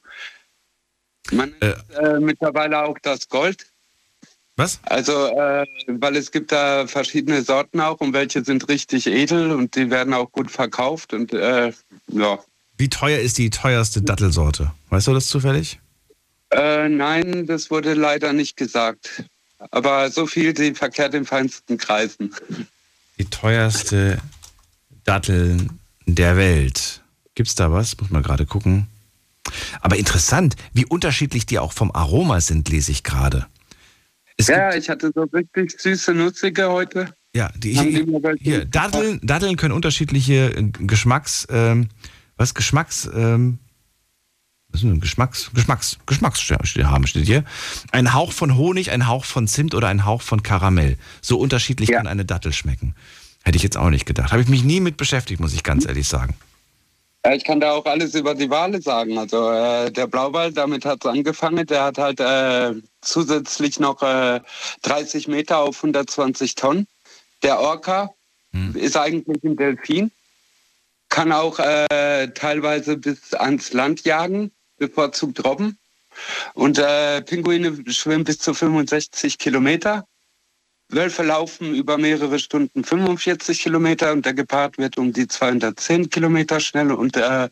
Man 1.32 1.54
Äh. 1.62 1.70
isst, 1.72 1.98
äh, 1.98 2.20
mittlerweile 2.20 2.84
auch 2.84 2.98
das 3.02 3.28
Gold. 3.30 3.66
Was? 4.56 4.80
Also, 4.84 5.28
äh, 5.36 5.66
weil 5.88 6.16
es 6.16 6.32
gibt 6.32 6.52
da 6.52 6.86
verschiedene 6.86 7.42
Sorten 7.42 7.80
auch 7.80 8.00
und 8.02 8.14
welche 8.14 8.44
sind 8.44 8.68
richtig 8.70 9.08
edel 9.08 9.52
und 9.52 9.76
die 9.76 9.90
werden 9.90 10.14
auch 10.14 10.32
gut 10.32 10.52
verkauft 10.52 11.14
und 11.14 11.34
äh, 11.34 11.72
ja, 12.08 12.40
Wie 12.78 12.90
teuer 12.90 13.20
ist 13.20 13.40
die 13.40 13.50
teuerste 13.50 14.02
Dattelsorte? 14.04 14.72
Weißt 14.90 15.08
du 15.08 15.14
das 15.14 15.26
zufällig? 15.28 15.80
Äh, 16.52 16.88
nein, 16.88 17.48
das 17.48 17.72
wurde 17.72 17.94
leider 17.96 18.32
nicht 18.32 18.56
gesagt. 18.56 19.24
Aber 19.72 20.12
so 20.12 20.28
viel, 20.28 20.54
die 20.54 20.76
verkehrt 20.76 21.16
in 21.16 21.26
feinsten 21.26 21.78
Kreisen. 21.80 22.36
Die 23.18 23.26
teuerste 23.26 24.20
Datteln 25.04 25.80
der 26.06 26.38
Welt. 26.38 27.02
Gibt's 27.34 27.56
da 27.56 27.72
was? 27.72 27.98
Muss 28.00 28.12
man 28.12 28.22
gerade 28.22 28.46
gucken. 28.46 28.88
Aber 29.82 29.98
interessant, 29.98 30.56
wie 30.74 30.86
unterschiedlich 30.86 31.46
die 31.46 31.60
auch 31.60 31.74
vom 31.74 31.92
Aroma 31.92 32.42
sind, 32.42 32.70
lese 32.70 32.92
ich 32.92 33.04
gerade. 33.04 33.48
Es 34.38 34.48
Ja, 34.48 34.74
ich 34.76 34.90
hatte 34.90 35.12
so 35.14 35.24
richtig 35.24 35.80
süße, 35.80 36.14
nutzige 36.14 36.70
heute. 36.70 37.14
ja, 37.36 37.52
die, 37.56 37.74
hier, 37.74 38.36
hier 38.40 38.66
Datteln, 38.66 39.20
Datteln 39.24 39.58
können 39.58 39.74
unterschiedliche 39.74 40.56
äh, 40.56 40.64
Geschmacks, 40.72 41.48
ähm, 41.50 41.90
was 42.36 42.54
Geschmacks, 42.54 43.10
ähm, 43.14 43.60
was 44.70 44.82
ist 44.82 44.90
denn 44.90 45.00
Geschmacks, 45.00 45.52
Geschmacks, 45.54 46.00
Geschmacks 46.08 46.42
haben 46.50 47.06
steht 47.06 47.28
hier. 47.28 47.44
Ein 47.92 48.14
Hauch 48.14 48.32
von 48.32 48.58
Honig, 48.58 48.90
ein 48.92 49.08
Hauch 49.08 49.26
von 49.26 49.48
Zimt 49.48 49.76
oder 49.76 49.88
ein 49.88 50.04
Hauch 50.04 50.24
von 50.24 50.42
Karamell. 50.42 50.98
So 51.22 51.38
unterschiedlich 51.38 51.90
Ja. 51.90 51.98
kann 51.98 52.08
eine 52.08 52.26
Dattel 52.26 52.54
schmecken. 52.54 52.96
Hätte 53.44 53.56
ich 53.58 53.64
jetzt 53.64 53.78
auch 53.78 53.92
nicht 53.92 54.06
gedacht. 54.08 54.32
Habe 54.32 54.42
ich 54.42 54.48
mich 54.48 54.64
nie 54.64 54.80
mit 54.80 54.98
beschäftigt, 54.98 55.40
muss 55.40 55.54
ich 55.54 55.62
ganz 55.64 55.86
ehrlich 55.86 56.08
sagen. 56.08 56.34
Ja, 57.26 57.34
ich 57.34 57.46
kann 57.46 57.62
da 57.62 57.72
auch 57.72 57.86
alles 57.86 58.16
über 58.16 58.36
die 58.36 58.50
Wale 58.50 58.82
sagen. 58.82 59.18
Also 59.18 59.50
äh, 59.50 59.92
der 59.92 60.08
Blauwal, 60.08 60.52
damit 60.52 60.84
hat 60.84 61.06
es 61.06 61.10
angefangen. 61.10 61.66
Der 61.66 61.84
hat 61.86 61.98
halt 61.98 62.20
äh, 62.20 62.74
zusätzlich 63.02 63.80
noch 63.80 64.02
äh, 64.02 64.42
30 64.82 65.30
Meter 65.30 65.60
auf 65.60 65.78
120 65.78 66.56
Tonnen. 66.56 66.88
Der 67.42 67.60
Orca 67.60 68.10
ist 68.76 68.96
eigentlich 68.96 69.44
ein 69.44 69.56
Delfin, 69.56 70.12
kann 71.10 71.32
auch 71.32 71.60
äh, 71.60 72.28
teilweise 72.34 72.98
bis 72.98 73.34
ans 73.34 73.74
Land 73.74 74.06
jagen, 74.06 74.52
bevorzugt 74.78 75.44
Robben. 75.44 75.78
Und 76.54 76.78
äh, 76.78 77.22
Pinguine 77.24 77.76
schwimmen 77.92 78.24
bis 78.24 78.38
zu 78.38 78.54
65 78.54 79.40
Kilometer. 79.40 80.06
Wölfe 80.90 81.24
laufen 81.24 81.74
über 81.74 81.98
mehrere 81.98 82.40
Stunden 82.40 82.84
45 82.84 83.60
Kilometer 83.62 84.12
und 84.12 84.26
der 84.26 84.34
Gepard 84.34 84.78
wird 84.78 84.98
um 84.98 85.12
die 85.12 85.28
210 85.28 86.10
Kilometer 86.10 86.60
schnell. 86.60 86.92
Und 86.92 87.18
äh, 87.18 87.50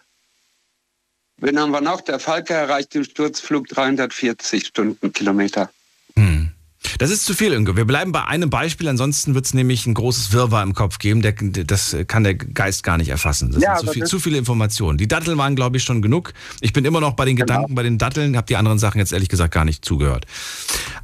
wen 1.37 1.59
haben 1.59 1.71
wir 1.71 1.81
noch? 1.81 2.01
Der 2.01 2.19
Falke 2.19 2.53
erreicht 2.53 2.95
im 2.95 3.03
Sturzflug 3.03 3.67
340 3.67 4.67
Stundenkilometer. 4.67 5.69
Hm. 6.15 6.51
Das 6.97 7.11
ist 7.11 7.25
zu 7.25 7.33
viel, 7.33 7.53
Ingo. 7.53 7.75
Wir 7.75 7.85
bleiben 7.85 8.11
bei 8.11 8.25
einem 8.25 8.49
Beispiel, 8.49 8.87
ansonsten 8.87 9.33
wird 9.35 9.45
es 9.45 9.53
nämlich 9.53 9.85
ein 9.85 9.93
großes 9.93 10.33
Wirrwarr 10.33 10.63
im 10.63 10.73
Kopf 10.73 10.99
geben. 10.99 11.21
Der, 11.21 11.33
das 11.33 11.95
kann 12.07 12.23
der 12.23 12.35
Geist 12.35 12.83
gar 12.83 12.97
nicht 12.97 13.09
erfassen. 13.09 13.51
Das 13.51 13.61
Ja, 13.61 13.77
sind 13.77 13.87
zu, 13.87 13.93
viel, 13.93 14.03
zu 14.05 14.19
viele 14.19 14.37
Informationen. 14.37 14.97
Die 14.97 15.07
Datteln 15.07 15.37
waren, 15.37 15.55
glaube 15.55 15.77
ich, 15.77 15.83
schon 15.83 16.01
genug. 16.01 16.33
Ich 16.59 16.73
bin 16.73 16.83
immer 16.85 16.99
noch 16.99 17.13
bei 17.13 17.25
den 17.25 17.35
Gedanken 17.35 17.75
bei 17.75 17.83
den 17.83 17.97
Datteln, 17.97 18.35
habe 18.35 18.47
die 18.47 18.55
anderen 18.55 18.79
Sachen 18.79 18.97
jetzt 18.99 19.13
ehrlich 19.13 19.29
gesagt 19.29 19.53
gar 19.53 19.65
nicht 19.65 19.85
zugehört. 19.85 20.25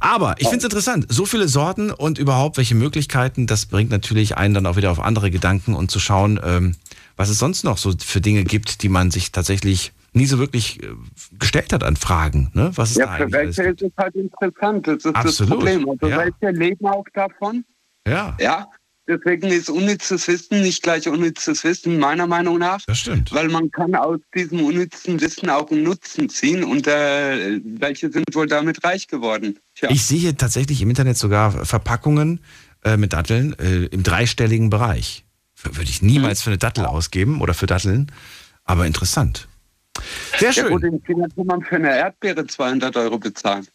Aber 0.00 0.34
ich 0.38 0.48
finde 0.48 0.58
es 0.58 0.64
interessant. 0.64 1.06
So 1.08 1.26
viele 1.26 1.48
Sorten 1.48 1.90
und 1.90 2.18
überhaupt 2.18 2.56
welche 2.56 2.74
Möglichkeiten, 2.74 3.46
das 3.46 3.66
bringt 3.66 3.90
natürlich 3.90 4.36
einen 4.36 4.54
dann 4.54 4.66
auch 4.66 4.76
wieder 4.76 4.90
auf 4.90 5.00
andere 5.00 5.30
Gedanken 5.30 5.74
und 5.74 5.90
zu 5.90 6.00
schauen, 6.00 6.40
ähm, 6.44 6.74
was 7.16 7.28
es 7.28 7.38
sonst 7.38 7.64
noch 7.64 7.78
so 7.78 7.94
für 7.98 8.20
Dinge 8.20 8.44
gibt, 8.44 8.82
die 8.82 8.88
man 8.88 9.10
sich 9.10 9.32
tatsächlich 9.32 9.92
nie 10.12 10.26
so 10.26 10.38
wirklich 10.38 10.82
äh, 10.82 10.88
gestellt 11.38 11.72
hat 11.72 11.84
an 11.84 11.96
Fragen. 11.96 12.50
Ne? 12.54 12.70
Was 12.74 12.90
es 12.90 12.96
Ja, 12.96 13.06
da 13.06 13.24
für 13.24 13.32
welche 13.32 13.62
ist 13.64 13.82
es 13.82 13.92
halt 13.96 14.14
interessant. 14.14 14.86
Das 14.86 14.96
ist 14.96 15.06
das 15.06 15.14
Absolut, 15.14 15.58
Problem. 15.58 15.88
Also 15.88 16.08
ja. 16.08 16.18
welche 16.18 16.56
leben 16.56 16.86
auch 16.86 17.04
davon? 17.14 17.64
Ja, 18.06 18.36
Ja. 18.40 18.68
Deswegen 19.08 19.48
ist 19.48 19.70
unnützes 19.70 20.28
Wissen 20.28 20.60
nicht 20.60 20.82
gleich 20.82 21.08
unnützes 21.08 21.64
Wissen, 21.64 21.98
meiner 21.98 22.26
Meinung 22.26 22.58
nach. 22.58 22.82
das 22.86 22.98
stimmt. 22.98 23.32
Weil 23.32 23.48
man 23.48 23.70
kann 23.70 23.94
aus 23.94 24.20
diesem 24.34 24.62
unnützen 24.62 25.18
Wissen 25.22 25.48
auch 25.48 25.70
einen 25.70 25.82
Nutzen 25.82 26.28
ziehen 26.28 26.62
und 26.62 26.86
äh, 26.86 27.58
welche 27.64 28.12
sind 28.12 28.26
wohl 28.34 28.46
damit 28.46 28.84
reich 28.84 29.08
geworden? 29.08 29.58
Tja. 29.76 29.88
Ich 29.90 30.04
sehe 30.04 30.36
tatsächlich 30.36 30.82
im 30.82 30.90
Internet 30.90 31.16
sogar 31.16 31.64
Verpackungen 31.64 32.40
äh, 32.84 32.98
mit 32.98 33.14
Datteln 33.14 33.58
äh, 33.58 33.86
im 33.86 34.02
dreistelligen 34.02 34.68
Bereich. 34.68 35.24
Würde 35.62 35.88
ich 35.88 36.02
niemals 36.02 36.42
für 36.42 36.50
eine 36.50 36.58
Dattel 36.58 36.84
ausgeben 36.84 37.40
oder 37.40 37.54
für 37.54 37.66
Datteln, 37.66 38.12
aber 38.64 38.86
interessant. 38.86 39.47
Sehr 40.38 40.52
Ja 40.52 40.68
gut, 40.68 40.82
schön. 40.82 40.94
in 40.94 41.02
China 41.04 41.26
kann 41.34 41.46
man 41.46 41.62
für 41.62 41.76
eine 41.76 41.96
Erdbeere 41.96 42.46
200 42.46 42.96
Euro 42.96 43.18
bezahlen. 43.18 43.66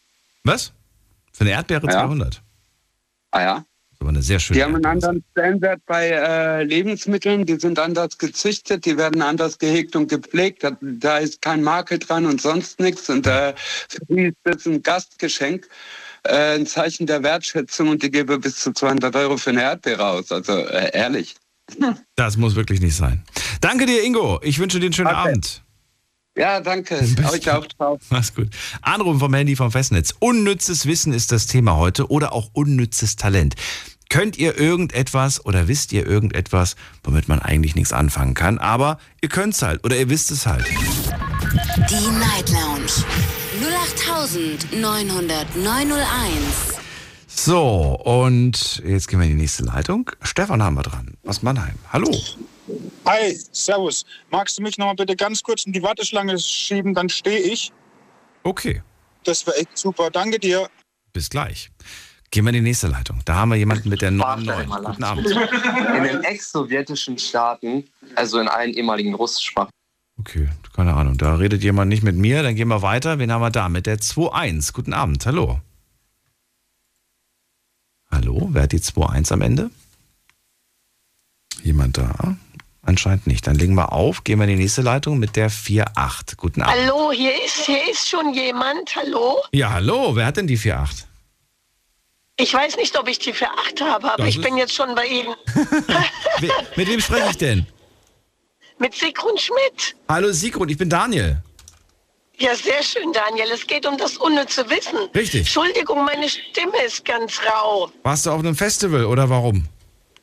Was? 0.44 0.72
Für 1.32 1.42
eine 1.44 1.50
Erdbeere 1.50 1.86
Ja. 1.86 1.92
200. 2.06 2.42
Ah 3.32 3.42
ja? 3.42 3.64
Aber 4.00 4.08
eine 4.10 4.22
sehr 4.22 4.38
schöne 4.38 4.58
Die 4.58 4.62
haben 4.64 4.74
einen 4.74 4.84
anderen 4.86 5.24
Stellenwert 5.30 5.80
bei 5.86 6.08
äh, 6.10 6.62
Lebensmitteln, 6.64 7.46
die 7.46 7.58
sind 7.58 7.78
anders 7.78 8.18
gezüchtet, 8.18 8.84
die 8.84 8.96
werden 8.98 9.22
anders 9.22 9.58
gehegt 9.58 9.96
und 9.96 10.08
gepflegt. 10.08 10.62
Da, 10.62 10.76
da 10.80 11.18
ist 11.18 11.40
kein 11.40 11.62
Makel 11.62 11.98
dran 11.98 12.26
und 12.26 12.40
sonst 12.40 12.80
nichts. 12.80 13.08
Und 13.08 13.26
äh, 13.26 13.54
für 13.56 14.04
die 14.08 14.22
ist 14.26 14.36
das 14.44 14.66
ein 14.66 14.82
Gastgeschenk, 14.82 15.66
äh, 16.24 16.56
ein 16.56 16.66
Zeichen 16.66 17.06
der 17.06 17.22
Wertschätzung 17.22 17.88
und 17.88 18.02
die 18.02 18.10
gebe 18.10 18.38
bis 18.38 18.56
zu 18.56 18.72
200 18.72 19.14
Euro 19.16 19.36
für 19.38 19.50
eine 19.50 19.62
Erdbeere 19.62 20.06
aus. 20.06 20.30
Also 20.30 20.52
äh, 20.52 20.90
ehrlich. 20.92 21.34
Das 22.16 22.36
muss 22.36 22.56
wirklich 22.56 22.80
nicht 22.82 22.94
sein. 22.96 23.24
Danke 23.62 23.86
dir, 23.86 24.02
Ingo. 24.04 24.38
Ich 24.42 24.58
wünsche 24.58 24.78
dir 24.80 24.86
einen 24.86 24.92
schönen 24.92 25.08
Okay. 25.08 25.28
Abend. 25.30 25.63
Ja, 26.36 26.60
danke. 26.60 27.00
Euch 27.32 27.50
auch 27.50 27.66
drauf. 27.66 28.00
Mach's 28.10 28.34
gut. 28.34 28.48
Anrufen 28.82 29.20
vom 29.20 29.34
Handy 29.34 29.54
vom 29.54 29.70
Festnetz. 29.70 30.14
Unnützes 30.18 30.86
Wissen 30.86 31.12
ist 31.12 31.30
das 31.30 31.46
Thema 31.46 31.76
heute 31.76 32.10
oder 32.10 32.32
auch 32.32 32.50
unnützes 32.52 33.16
Talent. 33.16 33.54
Könnt 34.08 34.36
ihr 34.36 34.58
irgendetwas 34.58 35.44
oder 35.44 35.66
wisst 35.68 35.92
ihr 35.92 36.06
irgendetwas, 36.06 36.76
womit 37.02 37.28
man 37.28 37.40
eigentlich 37.40 37.74
nichts 37.74 37.92
anfangen 37.92 38.34
kann, 38.34 38.58
aber 38.58 38.98
ihr 39.20 39.28
könnt's 39.28 39.62
halt 39.62 39.82
oder 39.84 39.96
ihr 39.96 40.08
wisst 40.08 40.30
es 40.30 40.46
halt. 40.46 40.66
Die 40.68 42.08
Night 42.18 42.48
Lounge 42.50 42.92
0890901. 44.72 46.04
So, 47.26 47.98
und 48.04 48.82
jetzt 48.86 49.08
gehen 49.08 49.18
wir 49.18 49.26
in 49.26 49.32
die 49.36 49.42
nächste 49.42 49.64
Leitung. 49.64 50.10
Stefan 50.22 50.62
haben 50.62 50.74
wir 50.74 50.82
dran 50.82 51.14
aus 51.26 51.42
Mannheim. 51.42 51.74
Hallo. 51.92 52.10
Hi, 53.04 53.38
servus. 53.52 54.04
Magst 54.30 54.58
du 54.58 54.62
mich 54.62 54.78
noch 54.78 54.86
mal 54.86 54.94
bitte 54.94 55.16
ganz 55.16 55.42
kurz 55.42 55.64
in 55.66 55.72
die 55.72 55.82
Warteschlange 55.82 56.38
schieben, 56.38 56.94
dann 56.94 57.08
stehe 57.08 57.38
ich. 57.40 57.72
Okay, 58.42 58.82
Das 59.24 59.46
wäre 59.46 59.56
echt 59.56 59.76
super. 59.76 60.10
Danke 60.10 60.38
dir. 60.38 60.68
bis 61.12 61.30
gleich. 61.30 61.70
Gehen 62.30 62.44
wir 62.44 62.48
in 62.50 62.56
die 62.56 62.60
nächste 62.62 62.88
Leitung. 62.88 63.20
Da 63.24 63.36
haben 63.36 63.50
wir 63.50 63.56
jemanden 63.56 63.88
mit 63.88 64.02
der 64.02 64.10
99. 64.10 64.66
Guten 64.84 65.04
Abend. 65.04 65.26
In 65.30 66.02
den 66.02 66.24
ex-sowjetischen 66.24 67.16
Staaten, 67.18 67.84
also 68.16 68.40
in 68.40 68.48
allen 68.48 68.72
ehemaligen 68.74 69.14
Russische 69.14 69.52
Okay, 70.18 70.48
keine 70.74 70.94
Ahnung. 70.94 71.16
Da 71.16 71.36
redet 71.36 71.62
jemand 71.62 71.88
nicht 71.90 72.02
mit 72.02 72.16
mir. 72.16 72.42
Dann 72.42 72.54
gehen 72.56 72.68
wir 72.68 72.82
weiter. 72.82 73.18
Wen 73.18 73.30
haben 73.30 73.40
wir 73.42 73.50
da? 73.50 73.68
Mit 73.68 73.86
der 73.86 73.98
2.1. 73.98 74.72
Guten 74.72 74.92
Abend. 74.92 75.24
Hallo. 75.26 75.60
Hallo, 78.10 78.48
wer 78.52 78.62
hat 78.62 78.72
die 78.72 78.78
2.1 78.80 79.32
am 79.32 79.40
Ende? 79.40 79.70
Jemand 81.62 81.98
da? 81.98 82.36
Anscheinend 82.86 83.26
nicht. 83.26 83.46
Dann 83.46 83.56
legen 83.56 83.74
wir 83.74 83.92
auf. 83.92 84.24
Gehen 84.24 84.38
wir 84.38 84.44
in 84.44 84.50
die 84.56 84.62
nächste 84.62 84.82
Leitung 84.82 85.18
mit 85.18 85.36
der 85.36 85.50
4.8. 85.50 86.36
Guten 86.36 86.62
Abend. 86.62 86.74
Hallo, 86.82 87.12
hier 87.12 87.32
ist, 87.44 87.64
hier 87.66 87.90
ist 87.90 88.08
schon 88.08 88.34
jemand. 88.34 88.94
Hallo? 88.94 89.42
Ja, 89.52 89.70
hallo. 89.72 90.14
Wer 90.14 90.26
hat 90.26 90.36
denn 90.36 90.46
die 90.46 90.58
4.8? 90.58 91.04
Ich 92.36 92.52
weiß 92.52 92.76
nicht, 92.76 92.98
ob 92.98 93.08
ich 93.08 93.18
die 93.20 93.32
für 93.32 93.48
acht 93.48 93.80
habe, 93.80 94.12
aber 94.12 94.24
Das 94.24 94.34
ich 94.34 94.40
bin 94.40 94.56
jetzt 94.56 94.74
schon 94.74 94.94
bei 94.94 95.06
Ihnen. 95.06 95.34
Mit 96.76 96.88
wem 96.88 97.00
spreche 97.00 97.30
ich 97.30 97.38
denn? 97.38 97.66
Mit 98.78 98.92
Sigrun 98.94 99.38
Schmidt. 99.38 99.94
Hallo 100.08 100.32
Sigrun, 100.32 100.68
ich 100.68 100.76
bin 100.76 100.90
Daniel. 100.90 101.40
Ja, 102.36 102.52
sehr 102.56 102.82
schön, 102.82 103.12
Daniel. 103.12 103.46
Es 103.52 103.64
geht 103.64 103.86
um 103.86 103.96
das 103.96 104.16
unnütze 104.16 104.68
Wissen. 104.68 104.98
Richtig. 105.14 105.42
Entschuldigung, 105.42 106.04
meine 106.04 106.28
Stimme 106.28 106.82
ist 106.84 107.04
ganz 107.04 107.38
rau. 107.48 107.92
Warst 108.02 108.26
du 108.26 108.30
auf 108.32 108.40
einem 108.40 108.56
Festival 108.56 109.04
oder 109.04 109.30
warum? 109.30 109.68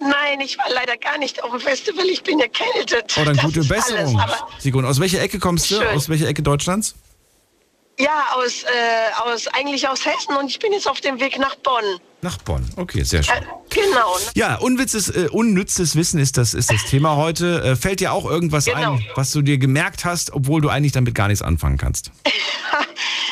Nein, 0.02 0.42
ich 0.42 0.58
war 0.58 0.66
leider 0.74 0.98
gar 0.98 1.18
nicht 1.18 1.44
auf 1.44 1.52
dem 1.52 1.60
Festival. 1.60 2.06
Ich 2.06 2.24
bin 2.24 2.40
erkältet. 2.40 3.16
Oh, 3.20 3.24
dann 3.24 3.36
Das 3.36 3.46
gute 3.46 3.64
Besserung. 3.64 4.20
Alles. 4.20 4.36
Sigrun, 4.60 4.86
aus 4.86 5.00
welcher 5.00 5.22
Ecke 5.22 5.40
kommst 5.40 5.70
du? 5.72 5.76
Schön. 5.76 5.88
Aus 5.90 6.10
welcher 6.10 6.28
Ecke 6.28 6.42
Deutschlands? 6.44 6.96
ja, 8.00 8.24
aus, 8.34 8.64
äh, 8.64 8.68
aus, 9.24 9.48
eigentlich 9.50 9.88
aus 9.88 10.04
Hessen 10.06 10.36
und 10.36 10.48
ich 10.48 10.58
bin 10.58 10.74
jetzt 10.74 10.88
auf 10.88 11.02
dem 11.02 11.20
Weg 11.20 11.38
nach 11.38 11.56
Bonn. 11.58 11.84
Nach 12.24 12.38
Bonn. 12.38 12.68
Okay, 12.76 13.04
sehr 13.04 13.22
schön. 13.22 13.36
Äh, 13.36 13.42
genau. 13.70 14.16
ne? 14.18 14.24
Ja, 14.34 14.56
unwitzes, 14.56 15.10
äh, 15.10 15.28
unnützes 15.32 15.96
Wissen 15.96 16.20
ist 16.20 16.38
das, 16.38 16.56
ist 16.56 16.72
das 16.72 16.84
Thema 16.86 17.16
heute. 17.16 17.62
Äh, 17.64 17.76
fällt 17.76 18.00
dir 18.00 18.12
auch 18.14 18.26
irgendwas 18.26 18.66
Genau. 18.66 18.94
ein, 18.94 19.06
was 19.16 19.32
du 19.32 19.44
dir 19.44 19.60
gemerkt 19.60 20.04
hast, 20.04 20.34
obwohl 20.34 20.62
du 20.62 20.70
eigentlich 20.70 20.94
damit 20.94 21.14
gar 21.14 21.28
nichts 21.28 21.44
anfangen 21.44 21.78
kannst? 21.78 22.12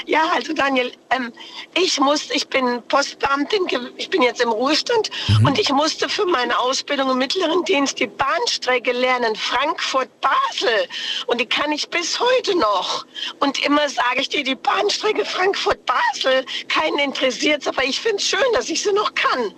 Ja, 0.10 0.24
also 0.34 0.54
Daniel, 0.54 0.91
ähm, 1.12 1.32
ich 1.80 2.00
muss, 2.00 2.32
ich 2.32 2.48
bin 2.48 2.82
Postbeamtin, 2.88 3.67
ich 3.95 4.10
bin 4.10 4.24
jetzt 4.24 4.41
im 4.41 4.50
Ruhestand 4.50 5.12
und 5.45 5.60
ich 5.60 5.72
musste 5.72 6.10
für 6.10 6.26
meine 6.26 6.58
Ausbildung 6.58 7.12
im 7.12 7.19
mittleren 7.19 7.63
Dienst 7.65 8.00
die 8.00 8.08
Bahnstrecke 8.08 8.91
lernen, 8.91 9.36
Frankfurt-Basel. 9.36 10.88
Und 11.28 11.39
die 11.39 11.45
kann 11.45 11.72
ich 11.72 11.88
bis 11.89 12.19
heute 12.19 12.58
noch. 12.58 13.06
Und 13.39 13.63
immer 13.63 13.88
sage 13.88 14.22
ich 14.22 14.30
dir, 14.30 14.43
die 14.43 14.56
Bahnstrecke 14.56 15.24
Frankfurt-Basel, 15.26 16.43
keinen 16.67 16.98
interessiert 16.98 17.67
aber 17.67 17.84
ich 17.84 18.00
finde 18.00 18.17
es 18.17 18.28
schön, 18.28 18.39
dass 18.54 18.67
ich 18.69 18.82
sie 18.82 18.93
noch 18.93 19.13
kann. 19.13 19.54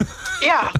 Ja, 0.44 0.72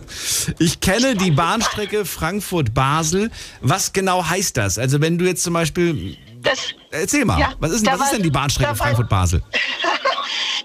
Ich 0.59 0.81
kenne 0.81 1.15
die 1.15 1.31
Bahnstrecke 1.31 2.05
Frankfurt-Basel. 2.05 3.31
Was 3.61 3.93
genau 3.93 4.25
heißt 4.29 4.57
das? 4.57 4.77
Also 4.77 5.01
wenn 5.01 5.19
du 5.19 5.25
jetzt 5.25 5.45
zum 5.45 5.55
Beispiel... 5.55 6.19
das, 6.43 6.75
Erzähl 6.93 7.25
mal, 7.25 7.39
Ja, 7.41 7.53
was 7.59 7.73
ist, 7.73 7.87
was 7.87 7.95
ist 7.95 8.01
war- 8.01 8.11
denn 8.13 8.23
die 8.23 8.31
Bahnstrecke 8.31 8.75
Frankfurt-Basel? 8.77 9.43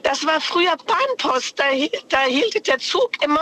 Das 0.04 0.26
war 0.26 0.40
früher 0.40 0.74
Bahnpost. 0.86 1.60
Da, 1.60 1.66
da 2.08 2.22
hielt 2.22 2.66
der 2.66 2.78
Zug 2.80 3.12
immer. 3.22 3.42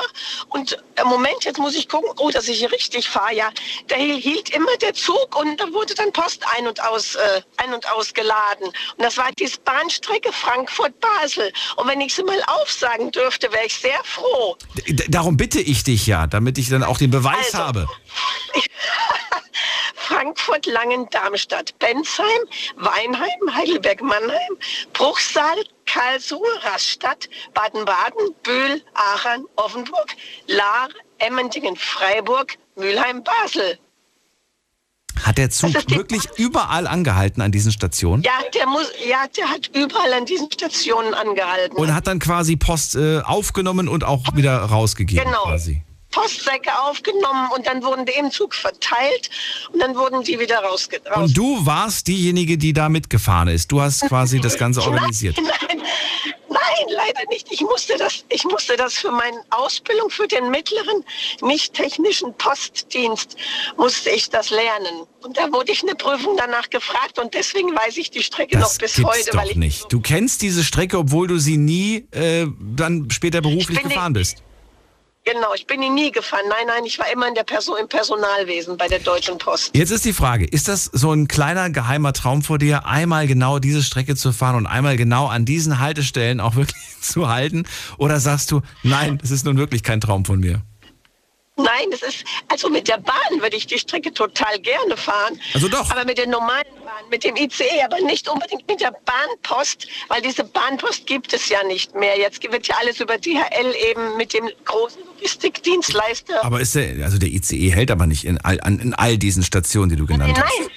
Und 0.49 0.73
äh, 0.95 1.03
Moment, 1.03 1.43
jetzt 1.43 1.59
muss 1.59 1.75
ich 1.75 1.87
gucken, 1.87 2.09
oh, 2.17 2.31
dass 2.31 2.47
ich 2.47 2.57
hier 2.57 2.71
richtig 2.71 3.07
fahre. 3.07 3.35
Ja, 3.35 3.51
da 3.87 3.95
hi- 3.97 4.19
hielt 4.19 4.49
immer 4.49 4.75
der 4.81 4.93
Zug 4.95 5.35
und 5.39 5.59
da 5.59 5.71
wurde 5.73 5.93
dann 5.93 6.11
Post 6.11 6.43
ein 6.57 6.65
und 6.65 6.81
aus 6.81 7.13
äh, 7.15 7.41
ein 7.57 7.71
und 7.71 7.87
ausgeladen. 7.91 8.65
Und 8.67 8.73
das 8.97 9.15
war 9.17 9.29
die 9.37 9.47
Bahnstrecke 9.63 10.31
Frankfurt-Basel. 10.33 11.51
Und 11.75 11.87
wenn 11.87 12.01
ich 12.01 12.15
sie 12.15 12.23
mal 12.23 12.41
aufsagen 12.47 13.11
dürfte, 13.11 13.51
wäre 13.51 13.65
ich 13.67 13.75
sehr 13.75 13.99
froh. 14.03 14.57
D- 14.87 15.05
darum 15.07 15.37
bitte 15.37 15.59
ich 15.61 15.83
dich 15.83 16.07
ja, 16.07 16.25
damit 16.25 16.57
ich 16.57 16.69
dann 16.69 16.83
auch 16.83 16.97
den 16.97 17.11
Beweis 17.11 17.53
Also. 17.53 17.57
habe. 17.59 17.87
Frankfurt, 19.95 20.65
Langen, 20.67 21.09
Darmstadt, 21.09 21.77
Bensheim, 21.79 22.25
Weinheim, 22.77 23.53
Heidelberg, 23.55 24.01
Mannheim, 24.01 24.57
Bruchsal, 24.93 25.55
Karlsruhe, 25.85 26.47
Rastatt, 26.63 27.29
Baden-Baden, 27.53 28.33
Bühl, 28.43 28.81
Aachen, 28.93 29.45
Offenburg, 29.55 30.07
Lahr, 30.47 30.89
Emmendingen, 31.19 31.75
Freiburg, 31.75 32.57
Mülheim, 32.75 33.23
Basel. 33.23 33.77
Hat 35.23 35.37
der 35.37 35.49
Zug 35.49 35.71
die- 35.87 35.95
wirklich 35.95 36.23
überall 36.37 36.85
angehalten 36.87 37.41
an 37.41 37.51
diesen 37.51 37.71
Stationen? 37.71 38.21
Ja, 38.23 38.33
der 38.53 38.67
muss, 38.67 38.91
ja, 39.07 39.25
der 39.35 39.49
hat 39.49 39.67
überall 39.73 40.11
an 40.13 40.25
diesen 40.25 40.51
Stationen 40.51 41.13
angehalten. 41.13 41.77
Und 41.77 41.93
hat 41.93 42.07
dann 42.07 42.19
quasi 42.19 42.57
Post 42.57 42.95
äh, 42.95 43.21
aufgenommen 43.21 43.87
und 43.87 44.03
auch 44.03 44.21
wieder 44.35 44.57
rausgegeben 44.57 45.23
Genau. 45.23 45.43
quasi. 45.43 45.81
Postsäcke 46.15 46.71
aufgenommen 46.83 47.49
und 47.53 47.67
dann 47.67 47.83
wurden 47.83 48.05
die 48.05 48.13
im 48.13 48.31
Zug 48.31 48.55
verteilt 48.55 49.29
und 49.73 49.81
dann 49.81 49.95
wurden 49.95 50.23
die 50.23 50.39
wieder 50.39 50.59
rausge 50.59 51.01
raus 51.05 51.29
Und 51.29 51.37
du 51.37 51.65
warst 51.65 52.07
diejenige, 52.07 52.57
die 52.57 52.71
da 52.71 52.87
mitgefahren 52.87 53.49
ist. 53.49 53.69
Du 53.71 53.81
hast 53.81 54.01
quasi 54.07 54.39
das 54.39 54.57
Ganze 54.57 54.81
organisiert. 54.81 55.35
Nein, 55.37 55.47
nein, 55.77 55.83
nein, 56.49 56.95
leider 56.95 57.27
nicht. 57.29 57.51
Ich 57.51 57.59
musste 57.61 57.97
das, 57.97 58.23
ich 58.29 58.45
musste 58.45 58.77
das 58.77 58.93
für 58.93 59.11
meine 59.11 59.37
Ausbildung 59.49 60.09
für 60.09 60.25
den 60.27 60.49
mittleren, 60.51 61.03
nicht 61.41 61.73
technischen 61.73 62.33
Postdienst, 62.35 63.35
musste 63.75 64.09
ich 64.09 64.29
das 64.29 64.51
lernen. 64.51 65.05
Und 65.21 65.37
da 65.37 65.51
wurde 65.51 65.73
ich 65.73 65.83
eine 65.83 65.95
Prüfung 65.95 66.37
danach 66.37 66.69
gefragt 66.69 67.19
und 67.19 67.33
deswegen 67.33 67.75
weiß 67.75 67.97
ich 67.97 68.09
die 68.09 68.23
Strecke 68.23 68.57
Das 68.57 68.73
noch 68.73 68.79
bis 68.79 69.03
heute. 69.03 69.31
doch 69.31 69.39
weil 69.39 69.49
ich, 69.49 69.57
nicht. 69.57 69.91
Du 69.91 69.99
kennst 69.99 70.41
diese 70.41 70.63
Strecke, 70.63 70.97
obwohl 70.97 71.27
du 71.27 71.39
sie 71.39 71.57
nie 71.57 72.07
äh, 72.11 72.47
dann 72.59 73.09
später 73.11 73.41
beruflich 73.41 73.83
gefahren 73.83 74.13
bist. 74.13 74.37
Genau, 75.25 75.55
ich 75.55 75.65
bin 75.65 75.81
ihn 75.81 75.95
nie 75.95 76.11
gefahren. 76.11 76.43
Nein, 76.49 76.67
nein, 76.67 76.85
ich 76.85 76.99
war 76.99 77.11
immer 77.11 77.27
in 77.27 77.33
der 77.33 77.43
Person, 77.43 77.77
im 77.81 77.87
Personalwesen 77.87 78.77
bei 78.77 78.87
der 78.87 78.99
Deutschen 78.99 79.39
Post. 79.39 79.71
Jetzt 79.73 79.89
ist 79.89 80.05
die 80.05 80.13
Frage, 80.13 80.45
ist 80.45 80.67
das 80.67 80.85
so 80.85 81.11
ein 81.11 81.27
kleiner 81.27 81.71
geheimer 81.71 82.13
Traum 82.13 82.43
vor 82.43 82.59
dir, 82.59 82.85
einmal 82.85 83.25
genau 83.25 83.57
diese 83.57 83.81
Strecke 83.81 84.15
zu 84.15 84.31
fahren 84.31 84.55
und 84.55 84.67
einmal 84.67 84.97
genau 84.97 85.25
an 85.25 85.43
diesen 85.43 85.79
Haltestellen 85.79 86.39
auch 86.39 86.55
wirklich 86.55 86.79
zu 87.01 87.27
halten? 87.27 87.63
Oder 87.97 88.19
sagst 88.19 88.51
du, 88.51 88.61
nein, 88.83 89.17
das 89.17 89.31
ist 89.31 89.45
nun 89.45 89.57
wirklich 89.57 89.81
kein 89.81 89.99
Traum 89.99 90.25
von 90.25 90.39
mir? 90.39 90.61
Nein, 91.57 91.87
es 91.93 92.01
ist, 92.01 92.25
also 92.49 92.69
mit 92.69 92.89
der 92.89 92.97
Bahn 92.97 93.39
würde 93.39 93.55
ich 93.55 93.65
die 93.65 93.79
Strecke 93.79 94.13
total 94.13 94.59
gerne 94.59 94.97
fahren. 94.97 95.39
Also 95.53 95.69
doch. 95.69 95.89
Aber 95.89 96.03
mit 96.03 96.17
der 96.17 96.27
normalen 96.27 96.65
Bahn, 96.83 97.09
mit 97.09 97.23
dem 97.23 97.37
ICE, 97.37 97.81
aber 97.85 98.01
nicht 98.01 98.27
unbedingt 98.27 98.67
mit 98.67 98.81
der 98.81 98.91
Bahnpost, 98.91 99.87
weil 100.09 100.21
diese 100.21 100.43
Bahnpost 100.43 101.07
gibt 101.07 101.31
es 101.33 101.47
ja 101.47 101.63
nicht 101.63 101.95
mehr. 101.95 102.17
Jetzt 102.19 102.43
wird 102.43 102.67
ja 102.67 102.75
alles 102.81 102.99
über 102.99 103.17
DHL 103.17 103.73
eben 103.89 104.17
mit 104.17 104.33
dem 104.33 104.49
großen 104.65 105.01
Logistikdienstleister. 105.05 106.43
Aber 106.43 106.59
ist 106.59 106.75
der, 106.75 107.05
also 107.05 107.17
der 107.17 107.29
ICE 107.29 107.69
hält 107.69 107.89
aber 107.89 108.05
nicht 108.05 108.25
in 108.25 108.37
all, 108.39 108.59
an, 108.59 108.79
in 108.79 108.93
all 108.93 109.17
diesen 109.17 109.43
Stationen, 109.43 109.89
die 109.89 109.95
du 109.95 110.05
genannt 110.05 110.37
hast. 110.37 110.59
Nein, 110.59 110.69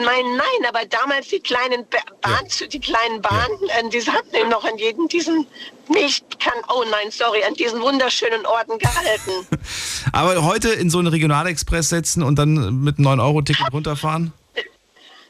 nein, 0.00 0.36
nein, 0.36 0.68
aber 0.68 0.84
damals 0.86 1.28
die 1.28 1.40
kleinen 1.40 1.86
ba 1.88 1.98
Bahn, 2.20 2.46
die 2.72 2.80
kleinen 2.80 3.22
Bahnen, 3.22 3.58
äh, 3.68 3.88
die 3.88 4.00
hatten 4.10 4.34
eben 4.34 4.50
noch 4.50 4.64
an 4.64 4.76
jedem 4.78 5.08
diesen 5.08 5.46
Milch 5.88 6.22
kann, 6.38 6.62
oh 6.68 6.84
nein, 6.90 7.10
sorry, 7.10 7.42
an 7.44 7.54
diesen 7.54 7.80
wunderschönen 7.80 8.46
Orten 8.46 8.78
gehalten. 8.78 9.46
Aber 10.12 10.44
heute 10.44 10.70
in 10.70 10.88
so 10.90 10.98
einen 10.98 11.08
Regionalexpress 11.08 11.88
setzen 11.88 12.22
und 12.22 12.38
dann 12.38 12.82
mit 12.82 12.98
einem 12.98 13.08
9-Euro-Ticket 13.20 13.72
runterfahren? 13.72 14.32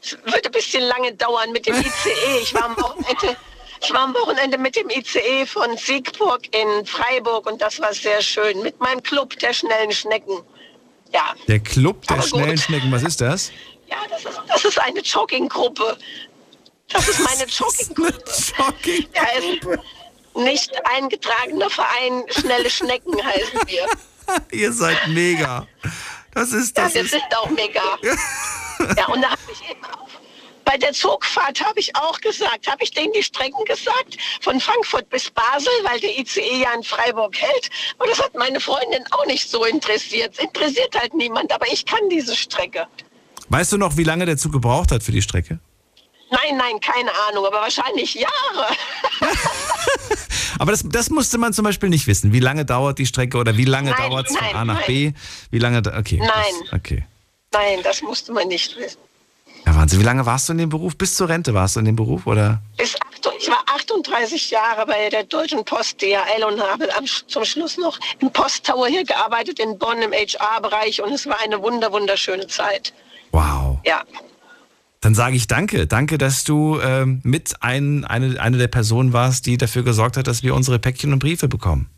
Es 0.03 0.11
wird 0.25 0.45
ein 0.45 0.51
bisschen 0.51 0.83
lange 0.83 1.13
dauern 1.13 1.51
mit 1.51 1.67
dem 1.67 1.75
ICE. 1.75 2.41
Ich 2.41 2.53
war 2.53 2.65
am 2.65 2.77
Wochenende, 2.77 3.37
Ich 3.83 3.93
war 3.93 4.01
am 4.01 4.13
Wochenende 4.13 4.57
mit 4.57 4.75
dem 4.75 4.89
ICE 4.89 5.45
von 5.45 5.77
Siegburg 5.77 6.41
in 6.55 6.85
Freiburg 6.85 7.49
und 7.49 7.61
das 7.61 7.79
war 7.79 7.93
sehr 7.93 8.21
schön. 8.21 8.61
Mit 8.61 8.79
meinem 8.79 9.01
Club 9.03 9.37
der 9.39 9.53
schnellen 9.53 9.91
Schnecken. 9.91 10.39
Ja, 11.13 11.33
Der 11.47 11.59
Club 11.59 12.07
der 12.07 12.21
schnellen 12.21 12.57
Schnecken, 12.57 12.91
was 12.91 13.03
ist 13.03 13.21
das? 13.21 13.51
ja 13.91 13.97
das, 14.09 14.25
ist, 14.25 14.41
das 14.47 14.65
ist 14.65 14.79
eine 14.79 14.99
Jogginggruppe. 15.01 15.97
Das 16.89 17.07
ist 17.07 17.19
meine 17.19 17.43
Jogginggruppe. 17.49 18.23
Jogging. 18.57 19.07
Ja, 19.13 19.23
es 19.37 19.79
nicht 20.33 20.71
eingetragener 20.85 21.69
Verein 21.69 22.23
Schnelle 22.29 22.69
Schnecken 22.69 23.13
heißen 23.23 23.59
wir. 23.67 23.85
Ihr 24.51 24.71
seid 24.71 24.97
mega. 25.09 25.67
Das 26.33 26.53
ist 26.53 26.77
Ja, 26.77 26.85
das. 26.85 26.93
wir 26.93 27.03
Ist, 27.03 27.11
sind 27.11 27.37
auch 27.37 27.49
mega. 27.49 27.81
Ja, 28.97 29.05
und 29.09 29.21
da 29.21 29.29
habe 29.29 29.41
ich 29.51 29.69
eben 29.69 29.85
auch. 29.85 30.07
Bei 30.65 30.75
der 30.75 30.91
Zugfahrt 30.93 31.63
habe 31.63 31.79
ich 31.79 31.95
auch 31.95 32.19
gesagt, 32.19 32.67
habe 32.67 32.83
ich 32.83 32.89
denen 32.91 33.13
die 33.13 33.21
Strecken 33.21 33.63
gesagt, 33.65 34.17
von 34.41 34.59
Frankfurt 34.59 35.07
bis 35.09 35.29
Basel, 35.29 35.71
weil 35.83 35.99
der 35.99 36.17
ICE 36.17 36.61
ja 36.63 36.73
in 36.73 36.81
Freiburg 36.83 37.35
hält. 37.37 37.69
Und 37.99 38.09
das 38.09 38.19
hat 38.19 38.33
meine 38.33 38.59
Freundin 38.59 39.03
auch 39.11 39.25
nicht 39.27 39.47
so 39.49 39.65
interessiert. 39.65 40.33
Es 40.33 40.39
interessiert 40.39 40.99
halt 40.99 41.13
niemand, 41.13 41.51
aber 41.53 41.67
ich 41.71 41.85
kann 41.85 42.09
diese 42.09 42.35
Strecke. 42.35 42.87
Weißt 43.51 43.73
du 43.73 43.77
noch, 43.77 43.97
wie 43.97 44.03
lange 44.03 44.25
der 44.25 44.37
Zug 44.37 44.51
gebraucht 44.53 44.91
hat 44.91 45.03
für 45.03 45.11
die 45.11 45.21
Strecke? 45.21 45.59
Nein, 46.29 46.57
nein, 46.57 46.79
keine 46.79 47.11
Ahnung, 47.27 47.45
aber 47.45 47.57
wahrscheinlich 47.57 48.13
Jahre. 48.13 48.67
Aber 50.59 50.71
das, 50.71 50.83
das 50.85 51.09
musste 51.09 51.39
man 51.39 51.53
zum 51.53 51.65
Beispiel 51.65 51.89
nicht 51.89 52.05
wissen. 52.05 52.33
Wie 52.33 52.39
lange 52.39 52.65
dauert 52.65 52.99
die 52.99 53.07
Strecke 53.07 53.37
oder 53.39 53.57
wie 53.57 53.65
lange 53.65 53.95
dauert 53.95 54.29
es 54.29 54.37
von 54.37 54.45
A 54.55 54.63
nach 54.63 54.75
nein. 54.75 54.83
B? 54.85 55.11
Wie 55.49 55.57
lange 55.57 55.79
okay. 55.79 56.17
Nein. 56.17 56.29
Das, 56.65 56.73
okay. 56.73 57.03
Nein, 57.51 57.79
das 57.83 58.03
musste 58.03 58.31
man 58.31 58.47
nicht 58.47 58.77
wissen. 58.77 58.99
Ja, 59.65 59.75
Wahnsinn. 59.75 59.99
Wie 59.99 60.03
lange 60.03 60.23
warst 60.25 60.49
du 60.49 60.53
in 60.53 60.59
dem 60.59 60.69
Beruf? 60.69 60.95
Bis 60.95 61.15
zur 61.15 61.29
Rente 61.29 61.55
warst 61.55 61.75
du 61.75 61.79
in 61.79 61.85
dem 61.85 61.95
Beruf, 61.95 62.27
oder? 62.27 62.61
Bis 62.77 62.95
acht, 62.95 63.27
ich 63.39 63.49
war 63.49 63.63
38 63.75 64.51
Jahre 64.51 64.85
bei 64.85 65.09
der 65.09 65.23
Deutschen 65.23 65.65
Post 65.65 65.99
DHL 66.01 66.43
und 66.43 66.61
habe 66.61 66.95
am, 66.95 67.05
zum 67.05 67.43
Schluss 67.43 67.77
noch 67.77 67.99
im 68.19 68.31
Posttower 68.31 68.87
hier 68.87 69.03
gearbeitet 69.03 69.59
in 69.59 69.79
Bonn 69.79 69.99
im 70.01 70.11
HR-Bereich 70.11 71.01
und 71.01 71.11
es 71.11 71.25
war 71.25 71.39
eine 71.41 71.61
wunder 71.61 71.91
wunderschöne 71.91 72.45
Zeit. 72.45 72.93
Wow. 73.31 73.79
Ja, 73.85 74.03
Dann 74.99 75.15
sage 75.15 75.35
ich 75.35 75.47
danke. 75.47 75.87
Danke, 75.87 76.17
dass 76.17 76.43
du 76.43 76.79
ähm, 76.79 77.21
mit 77.23 77.55
ein, 77.61 78.05
eine, 78.05 78.39
eine 78.39 78.57
der 78.57 78.67
Personen 78.67 79.13
warst, 79.13 79.45
die 79.45 79.57
dafür 79.57 79.83
gesorgt 79.83 80.17
hat, 80.17 80.27
dass 80.27 80.43
wir 80.43 80.53
unsere 80.53 80.79
Päckchen 80.79 81.11
und 81.13 81.19
Briefe 81.19 81.47
bekommen. 81.47 81.89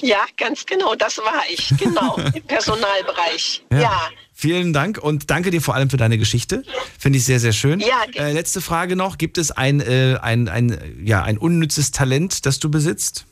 ja, 0.00 0.18
ganz 0.36 0.66
genau, 0.66 0.94
das 0.94 1.18
war 1.18 1.42
ich, 1.50 1.72
genau, 1.78 2.16
im 2.34 2.42
Personalbereich. 2.44 3.64
Ja. 3.70 4.08
Vielen 4.34 4.72
Dank 4.72 4.98
und 4.98 5.30
danke 5.30 5.50
dir 5.50 5.62
vor 5.62 5.74
allem 5.74 5.88
für 5.90 5.96
deine 5.98 6.18
Geschichte. 6.18 6.64
Finde 6.98 7.18
ich 7.18 7.24
sehr, 7.24 7.38
sehr 7.38 7.52
schön. 7.52 7.78
Ja, 7.80 8.04
äh, 8.14 8.32
letzte 8.32 8.60
Frage 8.60 8.96
noch. 8.96 9.16
Gibt 9.16 9.38
es 9.38 9.52
ein, 9.52 9.80
äh, 9.80 10.18
ein, 10.20 10.48
ein, 10.48 11.00
ja, 11.04 11.22
ein 11.22 11.38
unnützes 11.38 11.92
Talent, 11.92 12.44
das 12.44 12.58
du 12.58 12.70
besitzt? 12.70 13.26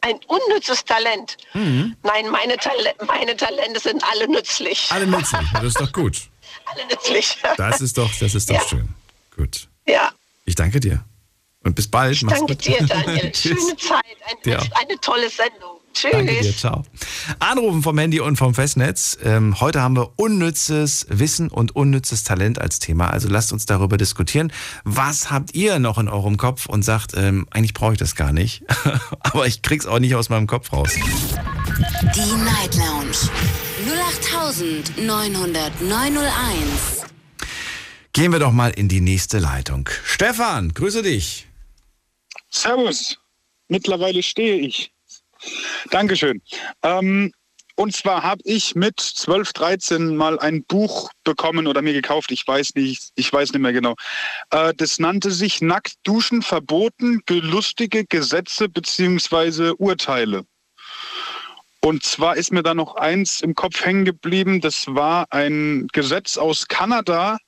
Ein 0.00 0.18
unnützes 0.26 0.84
Talent. 0.84 1.36
Mhm. 1.54 1.96
Nein, 2.02 2.28
meine, 2.30 2.56
Tale 2.56 2.94
meine 3.06 3.36
Talente 3.36 3.80
sind 3.80 4.02
alle 4.04 4.28
nützlich. 4.28 4.86
Alle 4.90 5.06
nützlich. 5.06 5.46
Das 5.52 5.64
ist 5.64 5.80
doch 5.80 5.92
gut. 5.92 6.16
Alle 6.66 6.86
nützlich. 6.86 7.38
Das 7.56 7.80
ist 7.80 7.96
doch, 7.96 8.10
das 8.20 8.34
ist 8.34 8.50
doch 8.50 8.54
Ja. 8.56 8.68
schön. 8.68 8.88
Gut. 9.36 9.68
Ja, 9.86 10.10
Ich 10.44 10.54
danke 10.54 10.80
dir. 10.80 11.02
Und 11.64 11.74
bis 11.74 11.90
bald. 11.90 12.12
ich 12.16 12.22
Mach's 12.22 12.38
danke 12.38 12.54
gut. 12.54 12.64
dir, 12.66 12.86
Daniel. 12.86 13.34
Schöne 13.34 13.76
Zeit, 13.76 14.04
ein, 14.44 14.70
eine 14.80 15.00
tolle 15.00 15.28
Sendung. 15.30 15.77
Tschüss. 15.98 16.12
Danke 16.12 16.40
dir, 16.40 16.56
ciao. 16.56 16.84
Anrufen 17.40 17.82
vom 17.82 17.98
Handy 17.98 18.20
und 18.20 18.36
vom 18.36 18.54
Festnetz. 18.54 19.18
Ähm, 19.24 19.60
heute 19.60 19.82
haben 19.82 19.96
wir 19.96 20.12
unnützes 20.16 21.06
Wissen 21.08 21.48
und 21.48 21.74
unnützes 21.74 22.22
Talent 22.22 22.60
als 22.60 22.78
Thema. 22.78 23.10
Also 23.10 23.28
lasst 23.28 23.52
uns 23.52 23.66
darüber 23.66 23.96
diskutieren. 23.96 24.52
Was 24.84 25.32
habt 25.32 25.56
ihr 25.56 25.80
noch 25.80 25.98
in 25.98 26.08
eurem 26.08 26.36
Kopf 26.36 26.66
und 26.66 26.84
sagt, 26.84 27.14
ähm, 27.16 27.48
eigentlich 27.50 27.74
brauche 27.74 27.94
ich 27.94 27.98
das 27.98 28.14
gar 28.14 28.32
nicht, 28.32 28.62
aber 29.20 29.46
ich 29.46 29.62
krieg's 29.62 29.86
auch 29.86 29.98
nicht 29.98 30.14
aus 30.14 30.28
meinem 30.28 30.46
Kopf 30.46 30.72
raus. 30.72 30.90
Die 30.94 32.44
Night 32.44 32.76
Lounge 32.76 33.16
0890901. 35.06 37.06
Gehen 38.12 38.32
wir 38.32 38.38
doch 38.38 38.52
mal 38.52 38.70
in 38.70 38.88
die 38.88 39.00
nächste 39.00 39.38
Leitung. 39.38 39.88
Stefan, 40.04 40.74
grüße 40.74 41.02
dich. 41.02 41.46
Servus. 42.50 43.18
Mittlerweile 43.68 44.22
stehe 44.22 44.56
ich. 44.56 44.92
Dankeschön. 45.90 46.42
Ähm, 46.82 47.32
und 47.78 47.94
zwar 47.94 48.24
habe 48.24 48.42
ich 48.44 48.74
mit 48.74 48.98
12, 48.98 49.52
13 49.52 50.16
mal 50.16 50.36
ein 50.40 50.64
Buch 50.64 51.12
bekommen 51.22 51.68
oder 51.68 51.80
mir 51.80 51.92
gekauft. 51.92 52.32
Ich 52.32 52.44
weiß 52.44 52.74
nicht, 52.74 53.12
ich 53.14 53.32
weiß 53.32 53.52
nicht 53.52 53.62
mehr 53.62 53.72
genau. 53.72 53.94
Äh, 54.50 54.74
das 54.76 54.98
nannte 54.98 55.30
sich 55.30 55.60
Nackt 55.60 55.94
duschen 56.02 56.42
verboten, 56.42 57.20
gelustige 57.26 58.04
Gesetze 58.04 58.68
bzw. 58.68 59.74
Urteile. 59.78 60.44
Und 61.80 62.02
zwar 62.02 62.36
ist 62.36 62.52
mir 62.52 62.64
da 62.64 62.74
noch 62.74 62.96
eins 62.96 63.40
im 63.40 63.54
Kopf 63.54 63.84
hängen 63.84 64.04
geblieben. 64.04 64.60
Das 64.60 64.88
war 64.88 65.26
ein 65.30 65.86
Gesetz 65.92 66.36
aus 66.36 66.66
Kanada. 66.66 67.38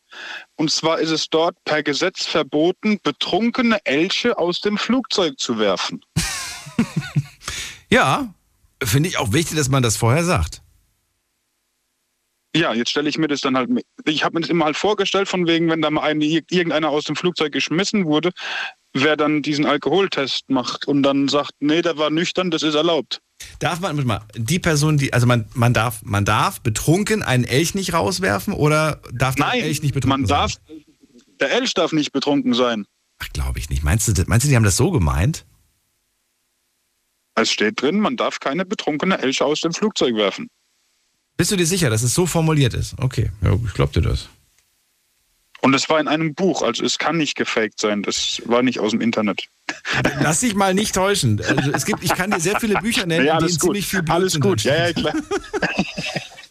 Und 0.55 0.70
zwar 0.70 1.00
ist 1.00 1.11
es 1.11 1.29
dort 1.29 1.57
per 1.64 1.83
Gesetz 1.83 2.24
verboten, 2.24 3.00
betrunkene 3.03 3.79
Elche 3.85 4.38
aus 4.38 4.61
dem 4.61 4.79
Flugzeug 4.79 5.40
zu 5.40 5.59
werfen. 5.59 6.05
Ja, 7.90 8.35
finde 8.83 9.09
ich 9.09 9.18
auch 9.18 9.33
wichtig, 9.33 9.57
dass 9.57 9.68
man 9.68 9.83
das 9.83 9.96
vorher 9.96 10.24
sagt. 10.24 10.62
Ja, 12.55 12.74
jetzt 12.74 12.90
stelle 12.90 13.09
ich 13.09 13.16
mir 13.16 13.29
das 13.29 13.42
dann 13.42 13.57
halt. 13.57 13.70
Ich 14.05 14.24
habe 14.24 14.35
mir 14.35 14.40
das 14.40 14.50
immer 14.50 14.64
halt 14.64 14.76
vorgestellt, 14.76 15.29
von 15.29 15.46
wegen, 15.46 15.68
wenn 15.68 15.83
da 15.83 15.90
mal 15.90 16.03
eine, 16.03 16.24
irgendeiner 16.24 16.88
aus 16.88 17.05
dem 17.05 17.14
Flugzeug 17.14 17.53
geschmissen 17.53 18.07
wurde, 18.07 18.33
wer 18.92 19.16
dann 19.16 19.42
diesen 19.42 19.66
Alkoholtest 19.66 20.50
macht 20.50 20.88
und 20.88 21.05
dann 21.05 21.29
sagt, 21.29 21.53
nee, 21.61 21.81
der 21.81 21.96
war 21.96 22.11
nüchtern, 22.11 22.50
das 22.50 22.62
ist 22.64 22.74
erlaubt. 22.74 23.20
Darf 23.61 23.81
man, 23.81 23.96
warte 23.96 24.07
mal, 24.07 24.20
die 24.35 24.59
Person, 24.59 24.98
die, 24.98 25.12
also 25.12 25.26
man, 25.26 25.46
man 25.55 25.72
darf, 25.72 26.03
man 26.03 26.24
darf 26.24 26.61
betrunken 26.61 27.22
einen 27.22 27.44
Elch 27.44 27.74
nicht 27.74 27.92
rauswerfen 27.92 28.53
oder 28.53 29.00
darf 29.12 29.37
der 29.37 29.46
Nein, 29.46 29.61
Elch 29.61 29.83
nicht 29.83 29.94
betrunken 29.94 30.22
man 30.22 30.26
sein? 30.26 30.38
darf, 30.38 30.53
der 31.40 31.53
Elch 31.53 31.72
darf 31.74 31.92
nicht 31.92 32.12
betrunken 32.12 32.53
sein. 32.55 32.85
Ach, 33.18 33.29
glaube 33.33 33.59
ich 33.59 33.70
nicht. 33.70 33.85
Meinst 33.85 34.09
du, 34.09 34.24
meinst 34.26 34.44
du, 34.44 34.50
die 34.50 34.57
haben 34.57 34.64
das 34.64 34.76
so 34.76 34.90
gemeint? 34.90 35.46
Es 37.40 37.50
steht 37.50 37.81
drin, 37.81 38.00
man 38.00 38.16
darf 38.16 38.38
keine 38.40 38.64
betrunkene 38.64 39.18
Elche 39.18 39.44
aus 39.44 39.61
dem 39.61 39.72
Flugzeug 39.72 40.14
werfen. 40.14 40.48
Bist 41.37 41.50
du 41.50 41.57
dir 41.57 41.66
sicher, 41.66 41.88
dass 41.88 42.03
es 42.03 42.14
so 42.14 42.26
formuliert 42.26 42.74
ist? 42.74 42.94
Okay, 42.98 43.31
ja, 43.42 43.57
ich 43.66 43.72
glaub 43.72 43.92
dir 43.92 44.03
das. 44.03 44.29
Und 45.62 45.74
es 45.74 45.88
war 45.88 46.00
in 46.00 46.09
einem 46.09 46.35
Buch, 46.35 46.62
also 46.62 46.85
es 46.85 46.98
kann 46.98 47.16
nicht 47.16 47.37
gefaked 47.37 47.79
sein, 47.81 48.03
das 48.03 48.42
war 48.46 48.62
nicht 48.62 48.79
aus 48.79 48.92
dem 48.92 49.00
Internet. 49.00 49.44
Lass 50.20 50.40
dich 50.40 50.55
mal 50.55 50.74
nicht 50.74 50.94
täuschen. 50.94 51.40
Also 51.42 51.70
es 51.72 51.85
gibt, 51.85 52.03
ich 52.03 52.14
kann 52.14 52.31
dir 52.31 52.40
sehr 52.40 52.59
viele 52.61 52.79
Bücher 52.81 53.07
nennen, 53.07 53.26
Ja, 53.26 53.33
in 53.33 53.38
alles 53.38 53.53
denen 53.53 53.61
ziemlich 53.61 53.87
viel 53.87 54.03
Alles 54.09 54.38
Blödsinn 54.38 54.40
gut, 54.42 54.62
ja, 54.64 54.87
ja, 54.88 54.92
klar. 54.92 55.14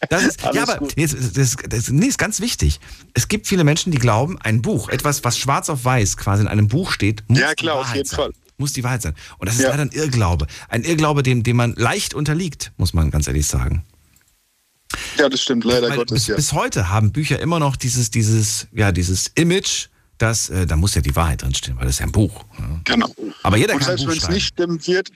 Das 0.08 0.24
ist, 0.24 0.40
ja, 0.40 0.48
Alles 0.48 0.68
aber 0.70 0.88
jetzt, 0.96 1.36
das, 1.36 1.56
das, 1.68 1.90
nee, 1.90 2.06
ist 2.06 2.18
ganz 2.18 2.40
wichtig. 2.40 2.80
Es 3.12 3.28
gibt 3.28 3.46
viele 3.46 3.64
Menschen, 3.64 3.92
die 3.92 3.98
glauben, 3.98 4.40
ein 4.40 4.62
Buch, 4.62 4.88
etwas, 4.88 5.22
was 5.24 5.38
schwarz 5.38 5.68
auf 5.68 5.84
weiß 5.84 6.16
quasi 6.16 6.42
in 6.42 6.48
einem 6.48 6.68
Buch 6.68 6.90
steht, 6.90 7.22
muss 7.28 7.38
Ja, 7.38 7.54
klar, 7.54 7.76
auf 7.76 7.94
jeden 7.94 8.08
sein. 8.08 8.16
Fall. 8.16 8.32
Muss 8.60 8.72
die 8.74 8.84
Wahrheit 8.84 9.02
sein. 9.02 9.14
Und 9.38 9.48
das 9.48 9.56
ist 9.56 9.62
Ja. 9.62 9.70
leider 9.70 9.82
ein 9.82 9.90
Irrglaube. 9.90 10.46
Ein 10.68 10.84
Irrglaube, 10.84 11.22
dem, 11.22 11.42
dem 11.42 11.56
man 11.56 11.74
leicht 11.74 12.14
unterliegt, 12.14 12.72
muss 12.76 12.92
man 12.94 13.10
ganz 13.10 13.26
ehrlich 13.26 13.46
sagen. 13.46 13.84
Ja, 15.16 15.28
das 15.28 15.40
stimmt, 15.42 15.64
leider 15.64 15.88
Weil 15.88 15.96
Gottes, 15.96 16.14
bis, 16.14 16.26
ja. 16.26 16.36
bis 16.36 16.52
heute 16.52 16.90
haben 16.90 17.10
Bücher 17.12 17.38
immer 17.40 17.58
noch 17.58 17.76
dieses, 17.76 18.10
dieses, 18.10 18.66
ja, 18.72 18.92
dieses 18.92 19.28
Image, 19.34 19.86
dass, 20.18 20.50
äh, 20.50 20.66
da 20.66 20.76
muss 20.76 20.94
ja 20.94 21.00
die 21.00 21.14
Wahrheit 21.16 21.42
drinstehen, 21.42 21.76
weil 21.78 21.86
das 21.86 21.94
ist 21.94 22.00
ja 22.00 22.06
ein 22.06 22.12
Buch. 22.12 22.44
Ja. 22.58 22.80
Genau. 22.84 23.14
Aber 23.42 23.56
jeder 23.56 23.74
Und 23.74 23.80
kann 23.80 23.96
selbst 23.96 24.06
wenn 24.06 24.18
es 24.18 24.28
nicht 24.28 24.46
stimmt 24.46 24.86
wird, 24.86 25.10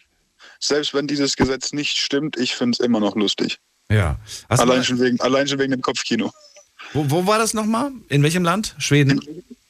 selbst 0.61 0.95
wenn 0.95 1.07
dieses 1.07 1.37
Gesetz 1.37 1.73
nicht 1.73 1.99
stimmt, 1.99 2.37
ich 2.39 2.55
finde 2.55 2.77
es 2.79 2.81
immer 2.85 3.01
noch 3.01 3.15
lustig. 3.17 3.59
Ja. 3.91 4.19
Hast 4.49 4.61
Allein 4.61 4.79
mal, 4.79 4.85
schon, 4.85 5.01
wegen, 5.01 5.21
allein 5.21 5.47
schon 5.49 5.59
wegen 5.59 5.73
dem 5.73 5.83
Kopfkino. 5.83 6.33
wo, 6.95 7.11
wo 7.11 7.27
war 7.27 7.39
das 7.39 7.53
nochmal? 7.53 7.91
In 8.09 8.23
welchem 8.23 8.45
Land? 8.45 8.75
Schweden? 8.79 9.21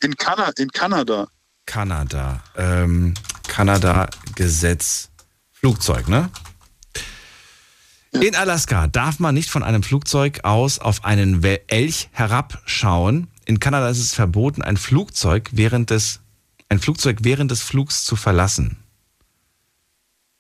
In, 0.01 0.17
Kana 0.17 0.51
in 0.59 0.71
Kanada. 0.71 1.27
Kanada. 1.67 2.45
Ähm, 2.57 3.15
Kanada 3.55 4.09
Gesetz 4.35 5.11
Flugzeug, 5.53 6.09
ne? 6.09 6.29
In 8.11 8.35
Alaska 8.35 8.89
darf 8.89 9.21
man 9.21 9.33
nicht 9.33 9.49
von 9.49 9.63
einem 9.63 9.85
Flugzeug 9.85 10.41
aus 10.43 10.81
auf 10.81 11.05
einen 11.05 11.41
Elch 11.69 12.09
herabschauen. 12.11 13.29
In 13.45 13.61
Kanada 13.61 13.89
ist 13.91 14.01
es 14.01 14.13
verboten, 14.13 14.61
ein 14.61 14.77
Flugzeug 14.77 15.51
während 15.53 15.91
des, 15.91 16.19
ein 16.69 16.81
Flugzeug 16.81 17.19
während 17.23 17.53
des 17.53 17.63
Flugs 17.63 18.05
zu 18.05 18.17
verlassen. 18.17 18.79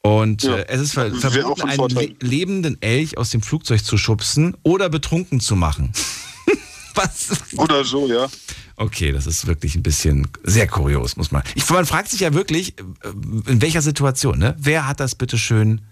Und 0.02 0.42
Ja, 0.42 0.56
äh, 0.56 0.66
es 0.66 0.80
ist 0.80 0.94
ver 0.94 1.14
verboten, 1.14 1.62
ein 1.62 1.78
einen 1.78 1.88
le 1.90 2.16
lebenden 2.18 2.82
Elch 2.82 3.16
aus 3.16 3.30
dem 3.30 3.42
Flugzeug 3.42 3.84
zu 3.84 3.96
schubsen 3.96 4.56
oder 4.64 4.88
betrunken 4.88 5.38
zu 5.38 5.54
machen. 5.54 5.92
Was? 6.96 7.28
Oder 7.56 7.84
so, 7.84 8.08
ja. 8.08 8.26
Okay, 8.76 9.12
das 9.12 9.26
ist 9.26 9.46
wirklich 9.46 9.76
ein 9.76 9.82
bisschen 9.82 10.28
sehr 10.42 10.66
kurios, 10.66 11.16
muss 11.16 11.30
man. 11.30 11.42
Ich, 11.54 11.68
man 11.70 11.86
fragt 11.86 12.10
sich 12.10 12.20
ja 12.20 12.34
wirklich, 12.34 12.78
äh, 12.78 12.82
in 13.50 13.62
welcher 13.62 13.82
Situation, 13.82 14.38
ne? 14.38 14.56
Wer 14.58 14.88
hat 14.88 14.98
das 15.00 15.14
bitte 15.14 15.38
schön 15.38 15.82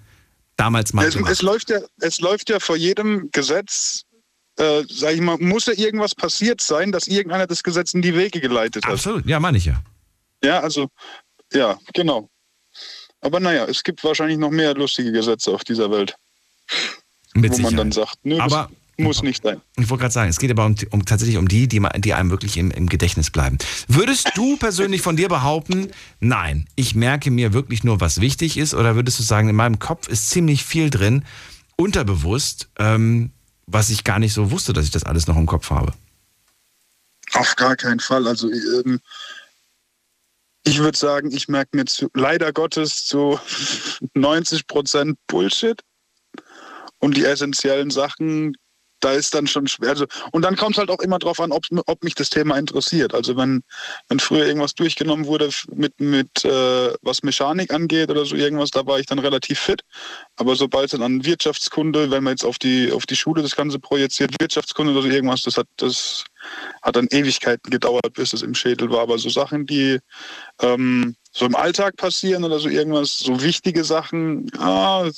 damals 0.56 0.92
mal 0.92 1.06
Es, 1.06 1.14
gemacht? 1.14 1.30
es, 1.32 1.42
läuft 1.42 1.70
ja, 1.70 1.78
es 2.00 2.20
läuft 2.20 2.50
ja 2.50 2.58
vor 2.58 2.76
jedem 2.76 3.30
Gesetz, 3.30 4.02
äh, 4.58 4.82
sag 4.90 5.14
ich 5.14 5.20
mal, 5.20 5.38
muss 5.38 5.66
ja 5.66 5.74
irgendwas 5.74 6.14
passiert 6.14 6.60
sein, 6.60 6.90
dass 6.92 7.06
irgendeiner 7.06 7.46
das 7.46 7.62
Gesetz 7.62 7.94
in 7.94 8.02
die 8.02 8.14
Wege 8.16 8.40
geleitet 8.40 8.84
hat. 8.84 8.92
Absolut, 8.92 9.26
ja, 9.26 9.38
meine 9.38 9.58
ich 9.58 9.64
ja. 9.66 9.80
Ja, 10.42 10.58
also, 10.60 10.88
ja, 11.52 11.78
genau. 11.94 12.28
Aber 13.20 13.38
naja, 13.38 13.64
es 13.66 13.84
gibt 13.84 14.02
wahrscheinlich 14.02 14.38
noch 14.38 14.50
mehr 14.50 14.74
lustige 14.74 15.12
Gesetze 15.12 15.52
auf 15.52 15.62
dieser 15.62 15.88
Welt. 15.92 16.16
Mit 17.34 17.52
wo 17.52 17.56
man 17.56 17.56
Sicherheit. 17.56 17.78
dann 17.78 17.92
sagt, 17.92 18.16
nö, 18.24 18.38
Aber- 18.40 18.70
muss 18.98 19.22
nicht 19.22 19.42
sein. 19.42 19.60
Ich 19.76 19.88
wollte 19.88 20.02
gerade 20.02 20.12
sagen, 20.12 20.30
es 20.30 20.38
geht 20.38 20.50
aber 20.50 20.66
um, 20.66 20.74
um, 20.90 21.04
tatsächlich 21.04 21.38
um 21.38 21.48
die, 21.48 21.66
die, 21.66 21.80
die 21.98 22.14
einem 22.14 22.30
wirklich 22.30 22.56
im, 22.56 22.70
im 22.70 22.88
Gedächtnis 22.88 23.30
bleiben. 23.30 23.58
Würdest 23.88 24.32
du 24.34 24.56
persönlich 24.56 25.02
von 25.02 25.16
dir 25.16 25.28
behaupten, 25.28 25.88
nein, 26.20 26.68
ich 26.76 26.94
merke 26.94 27.30
mir 27.30 27.52
wirklich 27.52 27.84
nur, 27.84 28.00
was 28.00 28.20
wichtig 28.20 28.56
ist? 28.58 28.74
Oder 28.74 28.94
würdest 28.94 29.18
du 29.18 29.22
sagen, 29.22 29.48
in 29.48 29.56
meinem 29.56 29.78
Kopf 29.78 30.08
ist 30.08 30.30
ziemlich 30.30 30.64
viel 30.64 30.90
drin, 30.90 31.24
unterbewusst, 31.76 32.68
ähm, 32.78 33.30
was 33.66 33.90
ich 33.90 34.04
gar 34.04 34.18
nicht 34.18 34.34
so 34.34 34.50
wusste, 34.50 34.72
dass 34.72 34.84
ich 34.84 34.90
das 34.90 35.04
alles 35.04 35.26
noch 35.26 35.36
im 35.36 35.46
Kopf 35.46 35.70
habe? 35.70 35.92
Auf 37.32 37.56
gar 37.56 37.76
keinen 37.76 38.00
Fall. 38.00 38.26
Also 38.26 38.50
ähm, 38.50 39.00
ich 40.64 40.78
würde 40.78 40.98
sagen, 40.98 41.30
ich 41.32 41.48
merke 41.48 41.76
mir 41.76 41.86
zu, 41.86 42.08
leider 42.14 42.52
Gottes 42.52 43.04
zu 43.04 43.38
90 44.14 44.66
Prozent 44.66 45.18
Bullshit. 45.26 45.80
Und 46.98 47.16
die 47.16 47.24
essentiellen 47.24 47.90
Sachen, 47.90 48.56
da 49.04 49.12
ist 49.12 49.34
dann 49.34 49.46
schon 49.46 49.66
schwer. 49.66 49.90
Also, 49.90 50.06
und 50.30 50.42
dann 50.42 50.56
kommt 50.56 50.76
es 50.76 50.78
halt 50.78 50.90
auch 50.90 51.00
immer 51.00 51.18
drauf 51.18 51.40
an, 51.40 51.52
ob, 51.52 51.64
ob 51.86 52.04
mich 52.04 52.14
das 52.14 52.30
Thema 52.30 52.56
interessiert. 52.56 53.14
Also 53.14 53.36
wenn, 53.36 53.62
wenn 54.08 54.20
früher 54.20 54.46
irgendwas 54.46 54.74
durchgenommen 54.74 55.26
wurde 55.26 55.50
mit, 55.74 55.98
mit 56.00 56.44
äh, 56.44 56.94
was 57.02 57.22
Mechanik 57.22 57.72
angeht 57.72 58.10
oder 58.10 58.24
so 58.24 58.36
irgendwas, 58.36 58.70
da 58.70 58.86
war 58.86 58.98
ich 58.98 59.06
dann 59.06 59.18
relativ 59.18 59.58
fit. 59.58 59.82
Aber 60.36 60.56
sobald 60.56 60.86
es 60.86 60.90
dann 60.92 61.02
an 61.02 61.24
Wirtschaftskunde, 61.24 62.10
wenn 62.10 62.24
man 62.24 62.32
jetzt 62.32 62.44
auf 62.44 62.58
die, 62.58 62.92
auf 62.92 63.06
die 63.06 63.16
Schule 63.16 63.42
das 63.42 63.56
Ganze 63.56 63.78
projiziert, 63.78 64.40
Wirtschaftskunde 64.40 64.92
oder 64.92 65.02
so 65.02 65.08
irgendwas, 65.08 65.42
das 65.42 65.56
hat, 65.56 65.66
das 65.76 66.24
hat 66.82 66.96
dann 66.96 67.08
Ewigkeiten 67.10 67.70
gedauert, 67.70 68.12
bis 68.14 68.32
es 68.32 68.42
im 68.42 68.54
Schädel 68.54 68.90
war. 68.90 69.00
Aber 69.00 69.18
so 69.18 69.28
Sachen, 69.28 69.66
die 69.66 69.98
ähm, 70.60 71.16
so 71.32 71.46
im 71.46 71.56
Alltag 71.56 71.96
passieren 71.96 72.44
oder 72.44 72.58
so 72.58 72.68
irgendwas, 72.68 73.18
so 73.18 73.42
wichtige 73.42 73.84
Sachen, 73.84 74.50
ah, 74.58 75.08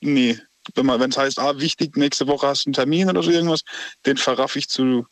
nee. 0.00 0.38
Wenn 0.74 1.10
es 1.10 1.16
heißt, 1.16 1.38
ah, 1.38 1.58
wichtig, 1.58 1.96
nächste 1.96 2.26
Woche 2.28 2.46
hast 2.46 2.64
du 2.64 2.68
einen 2.68 2.74
Termin 2.74 3.08
oder 3.10 3.22
so 3.22 3.30
irgendwas, 3.30 3.62
den 4.06 4.16
verraff 4.16 4.56
ich 4.56 4.68
zu 4.68 5.06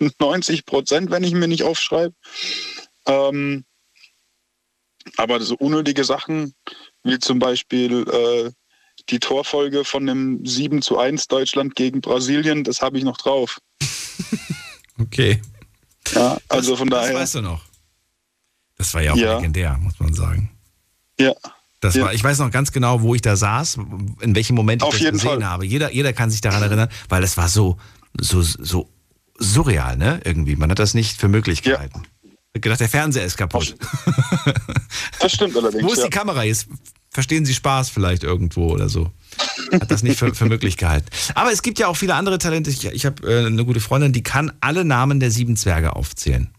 90 0.20 0.64
Prozent, 0.66 1.10
wenn 1.10 1.24
ich 1.24 1.32
mir 1.32 1.48
nicht 1.48 1.64
aufschreibe. 1.64 2.14
Ähm, 3.06 3.64
aber 5.16 5.40
so 5.40 5.56
unnötige 5.56 6.04
Sachen, 6.04 6.54
wie 7.02 7.18
zum 7.18 7.38
Beispiel 7.40 8.06
äh, 8.08 8.50
die 9.10 9.18
Torfolge 9.18 9.84
von 9.84 10.06
dem 10.06 10.46
7 10.46 10.80
zu 10.82 10.98
1 10.98 11.26
Deutschland 11.26 11.74
gegen 11.74 12.00
Brasilien, 12.00 12.62
das 12.62 12.80
habe 12.82 12.98
ich 12.98 13.04
noch 13.04 13.16
drauf. 13.18 13.58
Okay. 15.00 15.40
Ja, 16.14 16.36
also 16.48 16.76
von 16.76 16.88
Das 16.90 17.06
daher. 17.06 17.14
weißt 17.18 17.36
du 17.36 17.40
noch. 17.40 17.64
Das 18.76 18.92
war 18.94 19.02
ja 19.02 19.12
auch 19.14 19.16
Ja. 19.16 19.36
legendär, 19.36 19.76
muss 19.78 19.98
man 19.98 20.12
sagen. 20.12 20.56
Ja. 21.18 21.32
Das 21.82 21.94
Ja. 21.96 22.04
war, 22.04 22.14
ich 22.14 22.22
weiß 22.24 22.38
noch 22.38 22.50
ganz 22.50 22.70
genau, 22.72 23.02
wo 23.02 23.14
ich 23.14 23.20
da 23.22 23.36
saß, 23.36 23.78
in 24.20 24.34
welchem 24.34 24.54
Moment 24.54 24.82
ich 24.82 24.86
Auf 24.86 24.92
das 24.94 25.00
jeden 25.00 25.18
gesehen 25.18 25.40
Fall. 25.40 25.44
habe. 25.44 25.66
Jeder, 25.66 25.92
jeder 25.92 26.12
kann 26.14 26.30
sich 26.30 26.40
daran 26.40 26.62
erinnern, 26.62 26.88
weil 27.10 27.22
es 27.24 27.36
war 27.36 27.48
so, 27.48 27.76
so, 28.18 28.40
so 28.40 28.88
surreal, 29.38 29.96
ne? 29.96 30.20
Irgendwie. 30.24 30.54
Man 30.56 30.70
hat 30.70 30.78
das 30.78 30.94
nicht 30.94 31.18
für 31.20 31.28
möglich 31.28 31.62
gehalten. 31.62 32.02
Ich 32.24 32.30
hab 32.58 32.62
gedacht, 32.62 32.80
der 32.80 32.88
Fernseher 32.88 33.24
ist 33.24 33.36
kaputt. 33.36 33.74
Das 35.20 35.32
stimmt 35.32 35.56
allerdings. 35.58 35.82
Wo 35.82 35.92
ist 35.92 35.98
ja. 35.98 36.04
die 36.04 36.10
Kamera? 36.10 36.44
Jetzt 36.44 36.68
verstehen 37.10 37.44
Sie 37.44 37.54
Spaß 37.54 37.90
vielleicht 37.90 38.22
irgendwo 38.22 38.70
oder 38.70 38.88
so. 38.88 39.10
Hat 39.72 39.90
das 39.90 40.02
nicht 40.04 40.18
für, 40.18 40.34
für 40.34 40.46
möglich 40.46 40.76
gehalten. 40.76 41.08
Aber 41.34 41.50
es 41.50 41.62
gibt 41.62 41.78
ja 41.80 41.88
auch 41.88 41.96
viele 41.96 42.14
andere 42.14 42.38
Talente. 42.38 42.70
Ich, 42.70 42.84
ich 42.84 43.06
habe 43.06 43.26
äh, 43.28 43.46
eine 43.46 43.64
gute 43.64 43.80
Freundin, 43.80 44.12
die 44.12 44.22
kann 44.22 44.52
alle 44.60 44.84
Namen 44.84 45.18
der 45.18 45.30
sieben 45.32 45.56
Zwerge 45.56 45.96
aufzählen. 45.96 46.50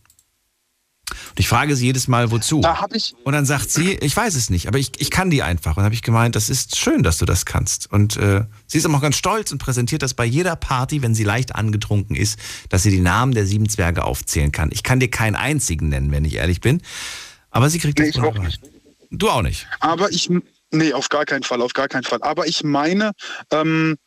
Und 1.29 1.39
ich 1.39 1.47
frage 1.47 1.75
sie 1.75 1.85
jedes 1.85 2.07
Mal, 2.07 2.31
wozu? 2.31 2.61
Da 2.61 2.81
habe 2.81 2.97
ich, 2.97 3.13
Und 3.23 3.33
dann 3.33 3.45
sagt 3.45 3.69
sie, 3.71 3.93
ich 3.95 4.15
weiß 4.15 4.35
es 4.35 4.49
nicht, 4.49 4.67
aber 4.67 4.77
ich, 4.79 4.91
ich 4.99 5.09
kann 5.11 5.29
die 5.29 5.43
einfach. 5.43 5.71
Und 5.71 5.77
dann 5.77 5.85
habe 5.85 5.95
ich 5.95 6.01
gemeint, 6.01 6.35
das 6.35 6.49
ist 6.49 6.77
schön, 6.77 7.03
dass 7.03 7.17
du 7.17 7.25
das 7.25 7.45
kannst. 7.45 7.91
Und 7.91 8.17
äh, 8.17 8.45
sie 8.67 8.77
ist 8.77 8.85
immer 8.85 8.97
auch 8.97 9.01
ganz 9.01 9.15
stolz 9.17 9.51
und 9.51 9.57
präsentiert 9.57 10.01
das 10.01 10.13
bei 10.13 10.25
jeder 10.25 10.55
Party, 10.55 11.01
wenn 11.01 11.15
sie 11.15 11.23
leicht 11.23 11.55
angetrunken 11.55 12.15
ist, 12.15 12.37
dass 12.69 12.83
sie 12.83 12.91
die 12.91 12.99
Namen 13.01 13.33
der 13.33 13.45
sieben 13.45 13.69
Zwerge 13.69 14.03
aufzählen 14.03 14.51
kann. 14.51 14.69
Ich 14.71 14.83
kann 14.83 14.99
dir 14.99 15.09
keinen 15.09 15.35
einzigen 15.35 15.89
nennen, 15.89 16.11
wenn 16.11 16.25
ich 16.25 16.35
ehrlich 16.35 16.61
bin. 16.61 16.81
Aber 17.51 17.69
sie 17.69 17.79
kriegt 17.79 17.99
das 17.99 18.05
Nee, 18.05 18.09
ich 18.11 18.19
auch 18.21 18.37
nicht. 18.37 18.61
Du 19.11 19.29
auch 19.29 19.43
nicht. 19.43 19.67
aber 19.79 20.11
ich, 20.11 20.29
nee, 20.71 20.91
auf 20.93 21.09
gar 21.09 21.25
keinen 21.25 21.43
Fall, 21.43 21.61
auf 21.61 21.73
gar 21.73 21.87
keinen 21.87 22.03
Fall. 22.03 22.21
Aber 22.23 22.47
ich 22.47 22.63
meine, 22.63 23.11
ähm, 23.51 23.97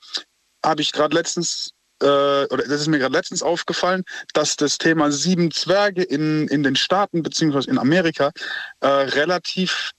habe 0.65 0.83
ich 0.83 0.91
gerade 0.93 1.15
letztens, 1.15 1.71
oder 2.05 2.65
das 2.69 2.81
ist 2.81 2.89
mir 2.89 2.99
gerade 2.99 3.15
letztens 3.15 3.43
aufgefallen, 3.43 4.05
dass 4.35 4.57
das 4.57 4.79
Thema 4.79 5.11
sieben 5.11 5.51
Zwerge 5.51 6.03
in, 6.03 6.49
in 6.49 6.63
den 6.63 6.77
Staaten 6.77 7.23
beziehungsweise 7.23 7.71
in 7.71 7.79
Amerika 7.79 8.33
äh, 8.81 8.87
relativ 8.87 9.93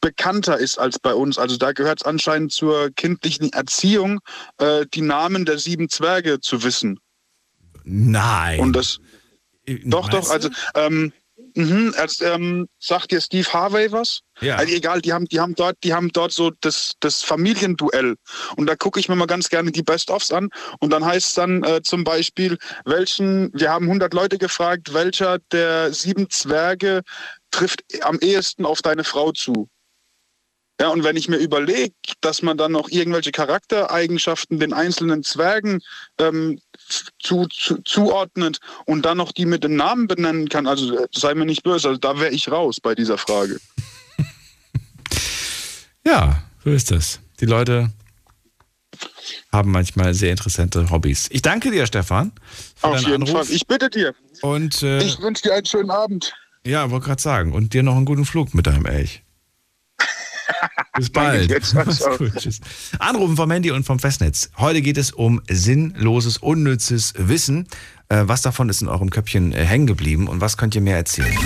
bekannter 0.00 0.58
ist 0.58 0.78
als 0.78 0.98
bei 0.98 1.14
uns. 1.14 1.38
Also 1.38 1.56
da 1.56 1.72
gehört 1.72 2.00
es 2.00 2.06
anscheinend 2.06 2.52
zur 2.52 2.90
kindlichen 2.90 3.52
Erziehung, 3.52 4.20
äh, 4.58 4.84
die 4.92 5.00
Namen 5.00 5.46
der 5.46 5.58
sieben 5.58 5.88
Zwerge 5.88 6.40
zu 6.40 6.62
wissen. 6.62 6.98
Nein. 7.84 8.60
Und 8.60 8.74
das, 8.74 8.98
doch, 9.66 10.10
Meinst 10.10 10.28
doch, 10.28 10.30
also, 10.30 10.50
ähm, 10.74 11.12
mhm, 11.54 11.94
als, 11.96 12.20
ähm, 12.20 12.68
sagt 12.78 13.10
dir 13.10 13.20
Steve 13.20 13.52
Harvey 13.52 13.90
was? 13.92 14.20
Ja. 14.40 14.56
Also 14.56 14.74
egal, 14.74 15.00
die 15.00 15.12
haben, 15.12 15.26
die 15.26 15.40
haben 15.40 15.54
dort, 15.54 15.76
die 15.84 15.94
haben 15.94 16.10
dort 16.12 16.32
so 16.32 16.50
das, 16.60 16.92
das 17.00 17.22
Familienduell. 17.22 18.16
Und 18.56 18.66
da 18.66 18.76
gucke 18.76 18.98
ich 18.98 19.08
mir 19.08 19.16
mal 19.16 19.26
ganz 19.26 19.48
gerne 19.48 19.70
die 19.70 19.82
Best-ofs 19.82 20.32
an. 20.32 20.48
Und 20.80 20.90
dann 20.90 21.04
heißt 21.04 21.28
es 21.28 21.34
dann 21.34 21.62
äh, 21.64 21.82
zum 21.82 22.04
Beispiel, 22.04 22.58
welchen, 22.84 23.50
wir 23.54 23.70
haben 23.70 23.86
100 23.86 24.12
Leute 24.14 24.38
gefragt, 24.38 24.94
welcher 24.94 25.38
der 25.52 25.92
sieben 25.92 26.30
Zwerge 26.30 27.02
trifft 27.50 27.82
am 28.02 28.18
ehesten 28.20 28.64
auf 28.64 28.82
deine 28.82 29.04
Frau 29.04 29.32
zu. 29.32 29.68
Ja, 30.80 30.88
und 30.88 31.04
wenn 31.04 31.16
ich 31.16 31.28
mir 31.28 31.36
überlege, 31.36 31.92
dass 32.22 32.42
man 32.42 32.56
dann 32.56 32.72
noch 32.72 32.88
irgendwelche 32.88 33.30
Charaktereigenschaften 33.30 34.58
den 34.58 34.72
einzelnen 34.72 35.22
Zwergen 35.22 35.80
ähm, 36.18 36.58
zu, 37.20 37.46
zu, 37.46 37.78
zuordnet 37.84 38.58
und 38.86 39.04
dann 39.04 39.18
noch 39.18 39.30
die 39.32 39.46
mit 39.46 39.62
dem 39.62 39.76
Namen 39.76 40.08
benennen 40.08 40.48
kann, 40.48 40.66
also 40.66 40.98
äh, 40.98 41.06
sei 41.14 41.34
mir 41.34 41.44
nicht 41.44 41.62
böse, 41.62 41.88
also 41.88 42.00
da 42.00 42.18
wäre 42.18 42.32
ich 42.32 42.50
raus 42.50 42.78
bei 42.80 42.94
dieser 42.94 43.18
Frage. 43.18 43.58
Ja, 46.04 46.42
so 46.64 46.70
ist 46.70 46.90
das. 46.90 47.20
Die 47.40 47.46
Leute 47.46 47.92
haben 49.52 49.70
manchmal 49.70 50.14
sehr 50.14 50.30
interessante 50.32 50.90
Hobbys. 50.90 51.28
Ich 51.30 51.42
danke 51.42 51.70
dir, 51.70 51.86
Stefan, 51.86 52.32
für 52.76 52.86
Auf 52.88 53.00
jeden 53.00 53.22
Anruf. 53.22 53.46
Fall. 53.46 53.54
Ich 53.54 53.66
bitte 53.66 53.88
dir. 53.88 54.14
Und 54.40 54.82
äh, 54.82 55.02
Ich 55.02 55.20
wünsche 55.20 55.42
dir 55.44 55.54
einen 55.54 55.66
schönen 55.66 55.90
Abend. 55.90 56.34
ja, 56.66 56.90
wollte 56.90 57.06
gerade 57.06 57.22
sagen. 57.22 57.52
Und 57.52 57.72
dir 57.74 57.82
noch 57.82 57.94
einen 57.96 58.04
guten 58.04 58.24
Flug 58.24 58.52
mit 58.54 58.66
deinem 58.66 58.86
Elch. 58.86 59.22
Bis 60.96 61.10
bald. 61.10 61.50
Anrufen 62.98 63.36
vom 63.36 63.50
Handy 63.50 63.70
und 63.70 63.84
vom 63.84 63.98
Festnetz. 63.98 64.50
Heute 64.58 64.82
geht 64.82 64.98
es 64.98 65.12
um 65.12 65.40
sinnloses, 65.48 66.38
unnützes 66.38 67.14
Wissen. 67.16 67.66
Äh, 68.08 68.24
was 68.26 68.42
davon 68.42 68.68
ist 68.68 68.82
in 68.82 68.88
eurem 68.88 69.10
Köpfchen 69.10 69.52
äh, 69.52 69.64
hängen 69.64 69.86
geblieben 69.86 70.28
und 70.28 70.40
was 70.40 70.56
könnt 70.56 70.74
ihr 70.74 70.80
mir 70.80 70.96
erzählen? 70.96 71.36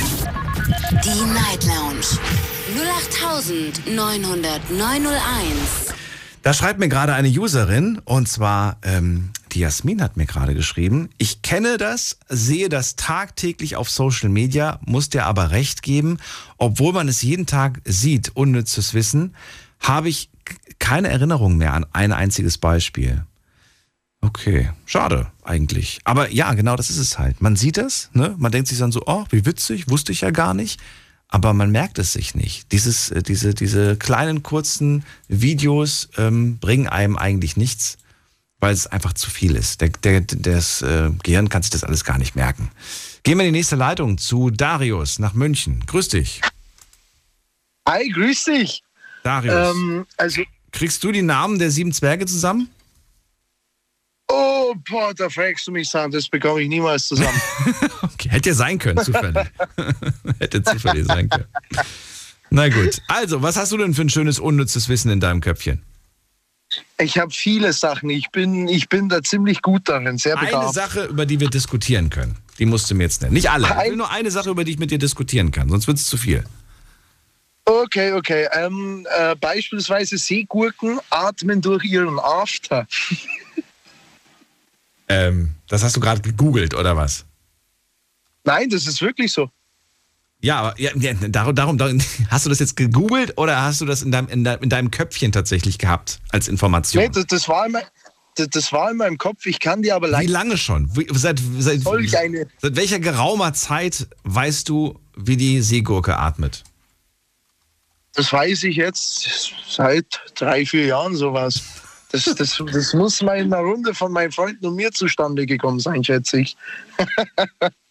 Die 1.04 1.32
Night 1.32 1.64
Lounge 1.64 2.06
0890901. 3.86 5.94
Da 6.42 6.54
schreibt 6.54 6.78
mir 6.78 6.88
gerade 6.88 7.14
eine 7.14 7.28
Userin 7.28 8.00
und 8.04 8.28
zwar 8.28 8.76
ähm, 8.82 9.30
die 9.56 9.62
Jasmin 9.62 10.02
hat 10.02 10.18
mir 10.18 10.26
gerade 10.26 10.54
geschrieben. 10.54 11.08
Ich 11.16 11.40
kenne 11.40 11.78
das, 11.78 12.18
sehe 12.28 12.68
das 12.68 12.94
tagtäglich 12.94 13.76
auf 13.76 13.88
Social 13.88 14.28
Media, 14.28 14.78
muss 14.84 15.08
dir 15.08 15.24
aber 15.24 15.50
recht 15.50 15.82
geben, 15.82 16.18
obwohl 16.58 16.92
man 16.92 17.08
es 17.08 17.22
jeden 17.22 17.46
Tag 17.46 17.80
sieht, 17.86 18.36
unnützes 18.36 18.92
Wissen, 18.92 19.34
habe 19.80 20.10
ich 20.10 20.28
keine 20.78 21.08
Erinnerung 21.08 21.56
mehr 21.56 21.72
an 21.72 21.86
ein 21.94 22.12
einziges 22.12 22.58
Beispiel. 22.58 23.24
Okay, 24.20 24.72
schade 24.84 25.32
eigentlich. 25.42 26.00
Aber 26.04 26.30
ja, 26.30 26.52
genau 26.52 26.76
das 26.76 26.90
ist 26.90 26.98
es 26.98 27.18
halt. 27.18 27.40
Man 27.40 27.56
sieht 27.56 27.78
es, 27.78 28.10
ne? 28.12 28.34
man 28.36 28.52
denkt 28.52 28.68
sich 28.68 28.78
dann 28.78 28.92
so, 28.92 29.04
oh, 29.06 29.24
wie 29.30 29.46
witzig, 29.46 29.88
wusste 29.88 30.12
ich 30.12 30.20
ja 30.20 30.32
gar 30.32 30.52
nicht. 30.52 30.82
Aber 31.28 31.54
man 31.54 31.70
merkt 31.70 31.98
es 31.98 32.12
sich 32.12 32.34
nicht. 32.34 32.72
Dieses, 32.72 33.10
äh, 33.10 33.22
diese, 33.22 33.54
diese 33.54 33.96
kleinen 33.96 34.42
kurzen 34.42 35.02
Videos 35.28 36.10
ähm, 36.18 36.58
bringen 36.58 36.88
einem 36.88 37.16
eigentlich 37.16 37.56
nichts, 37.56 37.96
weil 38.60 38.72
es 38.72 38.86
einfach 38.86 39.12
zu 39.12 39.30
viel 39.30 39.56
ist. 39.56 39.80
Der, 39.80 39.90
der, 39.90 40.20
das 40.22 40.82
äh, 40.82 41.10
Gehirn 41.22 41.48
kann 41.48 41.62
sich 41.62 41.70
das 41.70 41.84
alles 41.84 42.04
gar 42.04 42.18
nicht 42.18 42.36
merken. 42.36 42.70
Gehen 43.22 43.38
wir 43.38 43.44
in 43.44 43.52
die 43.52 43.58
nächste 43.58 43.76
Leitung 43.76 44.18
zu 44.18 44.50
Darius 44.50 45.18
nach 45.18 45.34
München. 45.34 45.84
Grüß 45.86 46.08
dich. 46.08 46.40
Hi, 47.88 48.08
grüß 48.08 48.44
dich. 48.44 48.82
Darius. 49.22 49.74
Ähm, 49.74 50.06
also, 50.16 50.42
Kriegst 50.72 51.02
du 51.04 51.12
die 51.12 51.22
Namen 51.22 51.58
der 51.58 51.70
sieben 51.70 51.92
Zwerge 51.92 52.26
zusammen? 52.26 52.68
oh, 54.66 54.74
boah, 54.88 55.14
da 55.14 55.28
fragst 55.28 55.66
du 55.66 55.72
mich, 55.72 55.88
Sam, 55.88 56.10
das 56.10 56.28
bekomme 56.28 56.62
ich 56.62 56.68
niemals 56.68 57.08
zusammen. 57.08 57.40
Okay, 58.02 58.30
hätte 58.30 58.48
ja 58.50 58.54
sein 58.54 58.78
können, 58.78 59.04
zufällig. 59.04 59.46
hätte 60.38 60.62
zufällig 60.62 61.04
sein 61.04 61.28
können. 61.28 61.44
Na 62.48 62.68
gut. 62.68 63.02
Also, 63.08 63.42
was 63.42 63.56
hast 63.56 63.72
du 63.72 63.76
denn 63.76 63.92
für 63.92 64.02
ein 64.02 64.08
schönes, 64.08 64.38
unnützes 64.38 64.88
Wissen 64.88 65.10
in 65.10 65.20
deinem 65.20 65.42
Köpfchen? 65.42 65.82
Ich 66.98 67.18
habe 67.18 67.32
viele 67.32 67.72
Sachen. 67.72 68.10
Ich 68.10 68.30
bin, 68.30 68.68
ich 68.68 68.88
bin 68.88 69.08
da 69.08 69.22
ziemlich 69.22 69.62
gut 69.62 69.88
darin, 69.88 70.18
sehr 70.18 70.36
Eine 70.38 70.46
begabt. 70.46 70.74
Sache, 70.74 71.04
über 71.04 71.26
die 71.26 71.40
wir 71.40 71.50
diskutieren 71.50 72.10
können. 72.10 72.36
Die 72.58 72.66
musst 72.66 72.90
du 72.90 72.94
mir 72.94 73.04
jetzt 73.04 73.22
nennen. 73.22 73.34
Nicht 73.34 73.50
alle. 73.50 73.68
Ich 73.68 73.90
will 73.90 73.96
nur 73.96 74.10
eine 74.10 74.30
Sache, 74.30 74.50
über 74.50 74.64
die 74.64 74.72
ich 74.72 74.78
mit 74.78 74.90
dir 74.90 74.98
diskutieren 74.98 75.50
kann, 75.50 75.68
sonst 75.68 75.86
wird 75.86 75.98
es 75.98 76.06
zu 76.06 76.16
viel. 76.16 76.44
Okay, 77.64 78.12
okay. 78.12 78.48
Ähm, 78.52 79.06
äh, 79.18 79.34
beispielsweise 79.36 80.16
Seegurken 80.16 81.00
atmen 81.10 81.60
durch 81.60 81.84
ihren 81.84 82.18
After. 82.18 82.86
Ähm, 85.08 85.54
das 85.68 85.82
hast 85.82 85.96
du 85.96 86.00
gerade 86.00 86.20
gegoogelt, 86.20 86.74
oder 86.74 86.96
was? 86.96 87.24
Nein, 88.44 88.70
das 88.70 88.86
ist 88.86 89.02
wirklich 89.02 89.32
so. 89.32 89.50
Ja, 90.46 90.60
aber 90.60 90.80
ja, 90.80 90.92
darum, 91.28 91.56
darum, 91.56 91.76
darum, 91.76 91.98
hast 92.30 92.46
du 92.46 92.50
das 92.50 92.60
jetzt 92.60 92.76
gegoogelt 92.76 93.36
oder 93.36 93.62
hast 93.62 93.80
du 93.80 93.84
das 93.84 94.02
in 94.02 94.12
deinem, 94.12 94.28
in 94.28 94.44
deinem, 94.44 94.62
in 94.62 94.68
deinem 94.68 94.90
Köpfchen 94.92 95.32
tatsächlich 95.32 95.76
gehabt 95.76 96.20
als 96.30 96.46
Information? 96.46 97.02
Nee, 97.02 97.10
das, 97.12 97.26
das, 97.26 97.48
war 97.48 97.66
in 97.66 97.72
mein, 97.72 97.82
das, 98.36 98.46
das 98.50 98.72
war 98.72 98.92
in 98.92 98.96
meinem 98.96 99.18
Kopf. 99.18 99.44
Ich 99.46 99.58
kann 99.58 99.82
dir 99.82 99.96
aber 99.96 100.06
Wie 100.06 100.12
leider. 100.12 100.30
lange 100.30 100.56
schon? 100.56 100.88
Wie, 100.96 101.08
seit, 101.12 101.40
seit, 101.58 101.80
seit 101.82 102.76
welcher 102.76 103.00
geraumer 103.00 103.54
Zeit 103.54 104.06
weißt 104.22 104.68
du, 104.68 105.00
wie 105.16 105.36
die 105.36 105.60
Seegurke 105.62 106.16
atmet? 106.16 106.62
Das 108.12 108.32
weiß 108.32 108.62
ich 108.62 108.76
jetzt 108.76 109.52
seit 109.68 110.06
drei, 110.36 110.64
vier 110.64 110.86
Jahren 110.86 111.16
sowas. 111.16 111.60
Das, 112.12 112.22
das, 112.22 112.62
das 112.72 112.94
muss 112.94 113.20
mal 113.20 113.40
in 113.40 113.52
einer 113.52 113.64
Runde 113.64 113.92
von 113.92 114.12
meinen 114.12 114.30
Freunden 114.30 114.64
und 114.64 114.76
mir 114.76 114.92
zustande 114.92 115.44
gekommen 115.44 115.80
sein, 115.80 116.04
schätze 116.04 116.38
ich. 116.42 116.56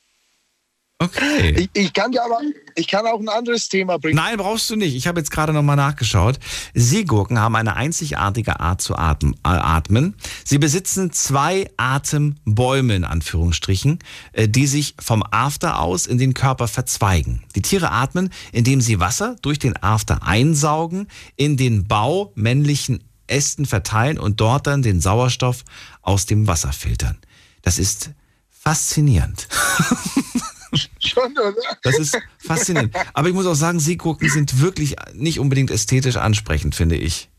Okay. 0.98 1.50
Ich, 1.58 1.70
ich 1.74 1.94
kann 1.94 2.14
dir 2.14 2.24
aber, 2.24 2.40
ich 2.76 2.88
kann 2.88 3.06
auch 3.06 3.20
ein 3.20 3.28
anderes 3.28 3.68
Thema 3.68 4.00
bringen. 4.00 4.16
Nein, 4.16 4.38
brauchst 4.38 4.70
du 4.70 4.78
nicht. 4.78 4.96
Ich 4.96 5.08
habe 5.08 5.20
jetzt 5.20 5.30
gerade 5.30 5.52
nochmal 5.52 5.76
nachgeschaut. 5.76 6.40
Seegurken 6.74 7.38
haben 7.38 7.58
eine 7.58 7.76
einzigartige 7.76 8.62
Art 8.62 8.82
zu 8.82 8.96
atmen, 8.96 9.36
äh. 9.44 10.14
Sie 10.46 10.58
besitzen 10.58 11.12
zwei 11.12 11.70
Atembäume 11.76 12.96
in 12.96 13.04
Anführungsstrichen, 13.04 14.00
äh, 14.32 14.48
die 14.48 14.68
sich 14.68 14.96
vom 14.98 15.22
After 15.32 15.82
aus 15.82 16.08
in 16.08 16.18
den 16.18 16.34
Körper 16.34 16.70
verzweigen. 16.70 17.44
Die 17.56 17.62
Tiere 17.62 17.92
atmen, 17.92 18.30
indem 18.54 18.80
sie 18.80 19.02
Wasser 19.02 19.36
durch 19.42 19.60
den 19.60 19.76
After 19.84 20.24
einsaugen, 20.24 21.10
in 21.36 21.58
den 21.58 21.88
Bau 21.88 22.32
männlichen 22.36 23.04
Ästen 23.28 23.66
verteilen 23.66 24.18
und 24.18 24.40
dort 24.40 24.66
dann 24.66 24.82
den 24.82 25.02
Sauerstoff 25.02 25.66
aus 26.02 26.26
dem 26.26 26.48
Wasser 26.48 26.72
filtern. 26.72 27.18
Das 27.64 27.80
ist 27.80 28.12
faszinierend. 28.50 29.50
Schon, 31.00 31.32
oder? 31.32 31.54
Das 31.84 31.98
ist 32.00 32.18
faszinierend. 32.40 32.96
Aber 33.14 33.28
ich 33.28 33.34
muss 33.34 33.46
auch 33.46 33.56
sagen, 33.56 33.80
Seegurken 33.80 34.30
sind 34.30 34.60
wirklich 34.62 34.96
nicht 35.14 35.40
unbedingt 35.40 35.72
ästhetisch 35.72 36.18
ansprechend, 36.18 36.76
finde 36.76 36.96
ich. 36.96 37.30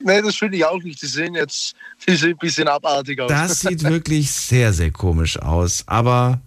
Nee, 0.00 0.22
das 0.22 0.36
finde 0.36 0.56
ich 0.58 0.64
auch 0.64 0.80
nicht. 0.82 1.02
Die 1.02 1.06
sehen 1.06 1.34
jetzt 1.34 1.74
die 2.08 2.16
sehen 2.16 2.30
ein 2.30 2.38
bisschen 2.38 2.68
abartig 2.68 3.20
aus. 3.20 3.28
Das 3.28 3.60
sieht 3.60 3.82
wirklich 3.84 4.30
sehr, 4.30 4.72
sehr 4.72 4.90
komisch 4.90 5.38
aus. 5.38 5.82
Aber 5.86 6.40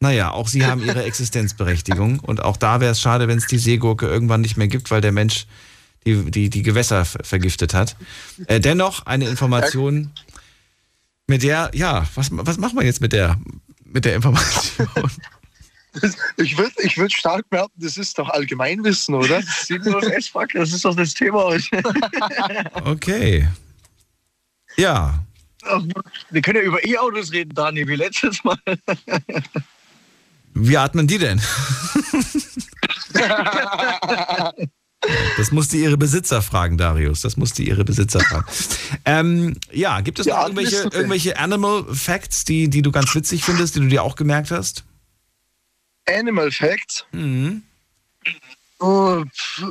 naja, 0.00 0.32
auch 0.32 0.48
sie 0.48 0.66
haben 0.66 0.82
ihre 0.84 1.04
Existenzberechtigung. 1.04 2.18
Und 2.18 2.42
auch 2.42 2.56
da 2.56 2.80
wäre 2.80 2.90
es 2.92 3.00
schade, 3.00 3.28
wenn 3.28 3.38
es 3.38 3.46
die 3.46 3.58
Seegurke 3.58 4.06
irgendwann 4.06 4.40
nicht 4.40 4.56
mehr 4.56 4.66
gibt, 4.66 4.90
weil 4.90 5.00
der 5.00 5.12
Mensch 5.12 5.46
die, 6.04 6.28
die, 6.32 6.50
die 6.50 6.62
Gewässer 6.64 7.04
ver- 7.04 7.22
vergiftet 7.22 7.72
hat. 7.74 7.94
Äh, 8.48 8.58
dennoch 8.58 9.06
eine 9.06 9.28
Information, 9.28 10.10
mit 11.28 11.44
der, 11.44 11.70
ja, 11.72 12.04
was, 12.16 12.30
was 12.32 12.58
machen 12.58 12.76
wir 12.76 12.84
jetzt 12.84 13.00
mit 13.00 13.12
der, 13.12 13.38
mit 13.92 14.04
der 14.04 14.16
Information? 14.16 14.88
Ich 16.38 16.56
würde 16.56 16.72
ich 16.78 16.96
würd 16.96 17.12
stark 17.12 17.48
behaupten, 17.50 17.78
das 17.82 17.98
ist 17.98 18.18
doch 18.18 18.30
Allgemeinwissen, 18.30 19.14
oder? 19.14 19.42
Sinnlos 19.64 20.04
S-Fuck, 20.04 20.48
das 20.54 20.72
ist 20.72 20.86
doch 20.86 20.96
das 20.96 21.12
Thema 21.12 21.44
heute. 21.44 21.82
Okay. 22.84 23.46
Ja. 24.76 25.22
Ach, 25.64 25.82
Wir 26.30 26.40
können 26.40 26.60
ja 26.60 26.64
über 26.64 26.82
E-Autos 26.82 27.30
reden, 27.30 27.54
Dani, 27.54 27.86
wie 27.86 27.96
letztes 27.96 28.42
Mal. 28.42 28.56
Wie 30.54 30.76
atmen 30.78 31.06
die 31.06 31.18
denn? 31.18 31.42
Das 35.36 35.50
musste 35.50 35.76
ihre 35.76 35.96
Besitzer 35.96 36.42
fragen, 36.42 36.78
Darius. 36.78 37.22
Das 37.22 37.36
musste 37.36 37.62
ihre 37.62 37.84
Besitzer 37.84 38.20
fragen. 38.20 38.46
Ähm, 39.04 39.56
ja, 39.72 40.00
gibt 40.00 40.18
es 40.20 40.26
noch 40.26 40.34
Ja, 40.34 40.42
irgendwelche, 40.42 40.76
ist 40.76 40.86
okay. 40.86 40.96
irgendwelche 40.96 41.38
Animal 41.38 41.84
Facts, 41.92 42.44
die, 42.44 42.68
die 42.70 42.82
du 42.82 42.92
ganz 42.92 43.14
witzig 43.14 43.44
findest, 43.44 43.74
die 43.74 43.80
du 43.80 43.88
dir 43.88 44.02
auch 44.02 44.14
gemerkt 44.14 44.50
hast? 44.50 44.84
Animal 46.06 46.50
Facts. 46.52 47.04
Mhm. 47.12 47.62
Oh, 48.78 49.22
pf, 49.24 49.62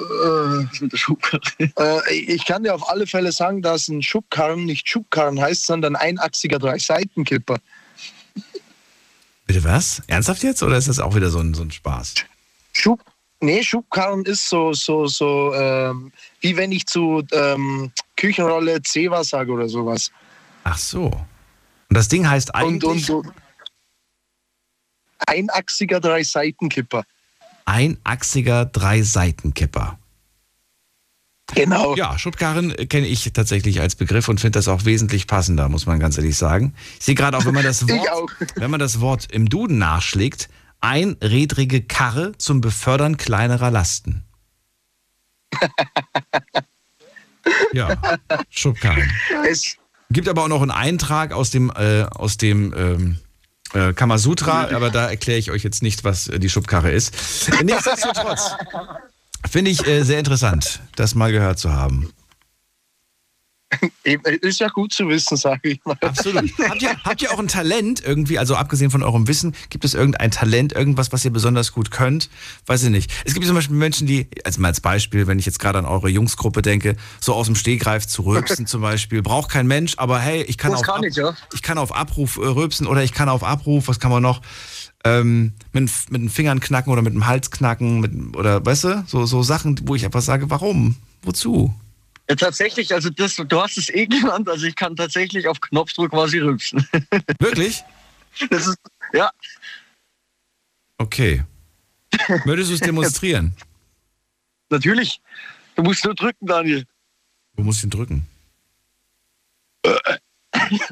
äh, 1.60 1.64
äh, 2.10 2.14
ich 2.14 2.46
kann 2.46 2.64
dir 2.64 2.74
auf 2.74 2.90
alle 2.90 3.08
Fälle 3.08 3.32
sagen, 3.32 3.62
dass 3.62 3.88
ein 3.90 4.02
Schubkarren 4.02 4.66
nicht 4.66 4.88
Schubkarren 4.90 5.40
heißt, 5.42 5.66
sondern 5.66 5.96
einachsiger 5.98 6.60
Drei-Seitenkipper. 6.60 7.60
Bitte 9.46 9.64
was? 9.66 10.02
Ernsthaft 10.08 10.44
jetzt? 10.44 10.64
Oder 10.64 10.78
ist 10.78 10.88
das 10.88 11.00
auch 11.00 11.16
wieder 11.16 11.30
so 11.30 11.40
ein, 11.40 11.54
so 11.54 11.62
ein 11.62 11.72
Spaß? 11.72 12.16
Schub, 12.74 13.02
nee, 13.42 13.64
Schubkarren 13.64 14.24
ist 14.26 14.48
so, 14.48 14.74
so, 14.74 15.08
so 15.08 15.54
ähm, 15.54 16.12
wie 16.40 16.56
wenn 16.56 16.72
ich 16.72 16.86
zu 16.86 17.24
ähm, 17.32 17.92
Küchenrolle 18.16 18.82
Zewa 18.82 19.24
sage 19.24 19.52
oder 19.52 19.68
sowas. 19.68 20.12
Ach 20.64 20.78
so. 20.78 21.06
Und 21.06 21.98
das 21.98 22.08
Ding 22.08 22.28
heißt 22.30 22.54
Und, 22.54 22.62
eigentlich 22.62 22.84
und 22.84 23.00
so 23.00 23.24
einachsiger 25.28 26.00
Drei-Seitenkipper. 26.00 27.04
einachsiger 27.66 28.66
Drei-Seitenkipper. 28.66 29.98
Genau. 31.54 31.96
Ja, 31.96 32.18
Schubkarren 32.18 32.74
kenne 32.88 33.08
ich 33.08 33.30
tatsächlich 33.34 33.82
als 33.82 33.96
Begriff 33.96 34.30
und 34.30 34.40
finde 34.40 34.58
das 34.58 34.68
auch 34.70 34.86
wesentlich 34.86 35.28
passender, 35.28 35.68
muss 35.68 35.86
man 35.86 36.00
ganz 36.00 36.18
ehrlich 36.18 36.38
sagen. 36.38 36.74
Ich 36.98 37.06
sehe 37.06 37.16
gerade 37.16 37.38
auch, 37.38 37.46
wenn 37.46 37.54
man 37.54 37.64
das 37.64 37.88
Wort, 37.90 38.10
auch. 38.10 38.30
wenn 38.56 38.72
man 38.72 38.80
das 38.80 39.02
Wort 39.02 39.28
im 39.32 39.50
Duden 39.50 39.78
nachschlägt, 39.78 40.50
einrädrige 40.82 41.82
Karre 41.82 42.34
zum 42.38 42.62
Befördern 42.62 43.18
kleinerer 43.18 43.72
Lasten. 43.72 44.24
Ja, 47.74 47.98
Schubkarren. 48.50 49.10
Es, 49.50 49.78
Gibt 50.12 50.28
aber 50.28 50.44
auch 50.44 50.48
noch 50.48 50.62
einen 50.62 50.72
Eintrag 50.72 51.32
aus 51.32 51.52
dem, 51.52 51.72
äh, 51.76 52.04
aus 52.04 52.38
dem 52.38 52.74
ähm, 52.76 53.18
äh, 53.74 53.94
Kamasutra, 53.94 54.70
aber 54.76 54.90
da 54.90 55.10
erkläre 55.10 55.40
ich 55.40 55.52
euch 55.52 55.64
jetzt 55.64 55.82
nicht, 55.82 56.04
was 56.04 56.28
äh, 56.28 56.38
die 56.38 56.50
Schubkarre 56.50 56.92
ist. 56.92 57.16
Nichtsdestotrotz 57.64 58.56
finde 59.50 59.72
ich 59.72 59.88
äh, 59.88 60.04
sehr 60.04 60.20
interessant, 60.20 60.82
das 60.96 61.16
mal 61.16 61.32
gehört 61.32 61.60
zu 61.60 61.72
haben. 61.74 62.12
eben, 64.04 64.24
ist 64.42 64.60
ja 64.60 64.68
gut 64.68 64.94
zu 64.94 65.08
wissen, 65.08 65.38
sage 65.38 65.70
ich 65.70 65.86
mal. 65.86 65.98
Absolut. 66.02 66.52
habt, 66.70 66.82
ihr, 66.82 66.96
habt 67.04 67.22
ihr 67.22 67.32
auch 67.32 67.40
ein 67.40 67.48
Talent 67.48 68.04
irgendwie, 68.06 68.40
also 68.40 68.56
abgesehen 68.56 68.92
von 68.92 69.04
eurem 69.04 69.28
Wissen, 69.28 69.56
gibt 69.70 69.86
es 69.86 69.94
irgendein 69.94 70.32
Talent, 70.32 70.74
irgendwas, 70.74 71.12
was 71.12 71.24
ihr 71.26 71.32
besonders 71.32 71.72
gut 71.72 71.92
könnt? 71.92 72.30
Weiß 72.66 72.84
ich 72.84 72.90
nicht. 72.90 73.12
Es 73.26 73.34
gibt 73.34 73.46
zum 73.46 73.56
Beispiel 73.56 73.76
Menschen, 73.76 74.08
die, 74.08 74.28
also 74.44 74.62
mal 74.62 74.70
als 74.70 74.82
Beispiel, 74.82 75.28
wenn 75.28 75.40
ich 75.40 75.46
jetzt 75.46 75.60
gerade 75.60 75.80
an 75.80 75.86
eure 75.86 76.10
Jungsgruppe 76.10 76.62
denke, 76.62 76.96
so 77.20 77.34
aus 77.34 77.46
dem 77.46 77.56
Stehgreif 77.56 78.08
zu 78.08 78.24
rülpsen 78.24 78.68
zum 78.68 78.82
Beispiel, 78.82 79.22
braucht 79.22 79.52
kein 79.52 79.68
Mensch, 79.68 79.94
aber 79.98 80.20
hey, 80.20 80.44
ich 80.44 80.58
kann, 80.58 80.72
Das 80.72 80.82
auf, 80.82 80.88
kann 80.88 81.04
ich, 81.04 81.16
ja. 81.16 81.36
ich 81.54 81.62
kann 81.62 81.78
auf 81.78 81.94
Abruf 81.94 82.38
äh, 82.38 82.46
rülpsen 82.46 82.88
oder 82.88 83.04
ich 83.04 83.14
kann 83.14 83.30
auf 83.30 83.44
Abruf, 83.44 83.88
was 83.88 84.00
kann 84.00 84.12
man 84.12 84.24
noch? 84.24 84.42
Ähm, 85.04 85.54
mit, 85.74 85.90
mit 86.10 86.22
den 86.22 86.30
Fingern 86.30 86.60
knacken 86.60 86.94
oder 86.94 87.02
mit 87.02 87.14
dem 87.14 87.26
Hals 87.26 87.50
knacken, 87.50 88.02
mit, 88.02 88.36
oder 88.36 88.64
weißt 88.64 88.84
du, 88.84 89.04
so, 89.08 89.26
so 89.26 89.42
Sachen, 89.42 89.80
wo 89.86 89.96
ich 89.96 90.06
einfach 90.06 90.22
sage, 90.22 90.50
warum? 90.52 90.96
Wozu? 91.24 91.74
Ja, 92.32 92.36
tatsächlich, 92.36 92.94
also 92.94 93.10
das, 93.10 93.36
du 93.36 93.62
hast 93.62 93.78
es 93.78 93.90
eh 93.90 94.06
genannt, 94.08 94.48
also 94.48 94.66
ich 94.66 94.76
kann 94.76 94.96
tatsächlich 94.96 95.50
auf 95.50 95.60
Knopfdruck 95.60 96.12
quasi 96.12 96.40
rülpsen. 96.40 96.88
Wirklich? 97.40 97.84
Das 98.50 98.68
ist, 98.68 98.78
ja, 99.12 99.30
Okay. 101.02 101.44
Würdest 102.46 102.70
du 102.70 102.76
es 102.76 102.80
demonstrieren? 102.80 103.56
natürlich. 104.70 105.20
Du 105.76 105.82
musst 105.82 106.06
nur 106.06 106.14
drücken, 106.14 106.46
Daniel. 106.46 106.86
Wo 107.56 107.64
muss 107.64 107.78
ich 107.78 107.84
ihn 107.86 107.90
drücken? 107.90 108.28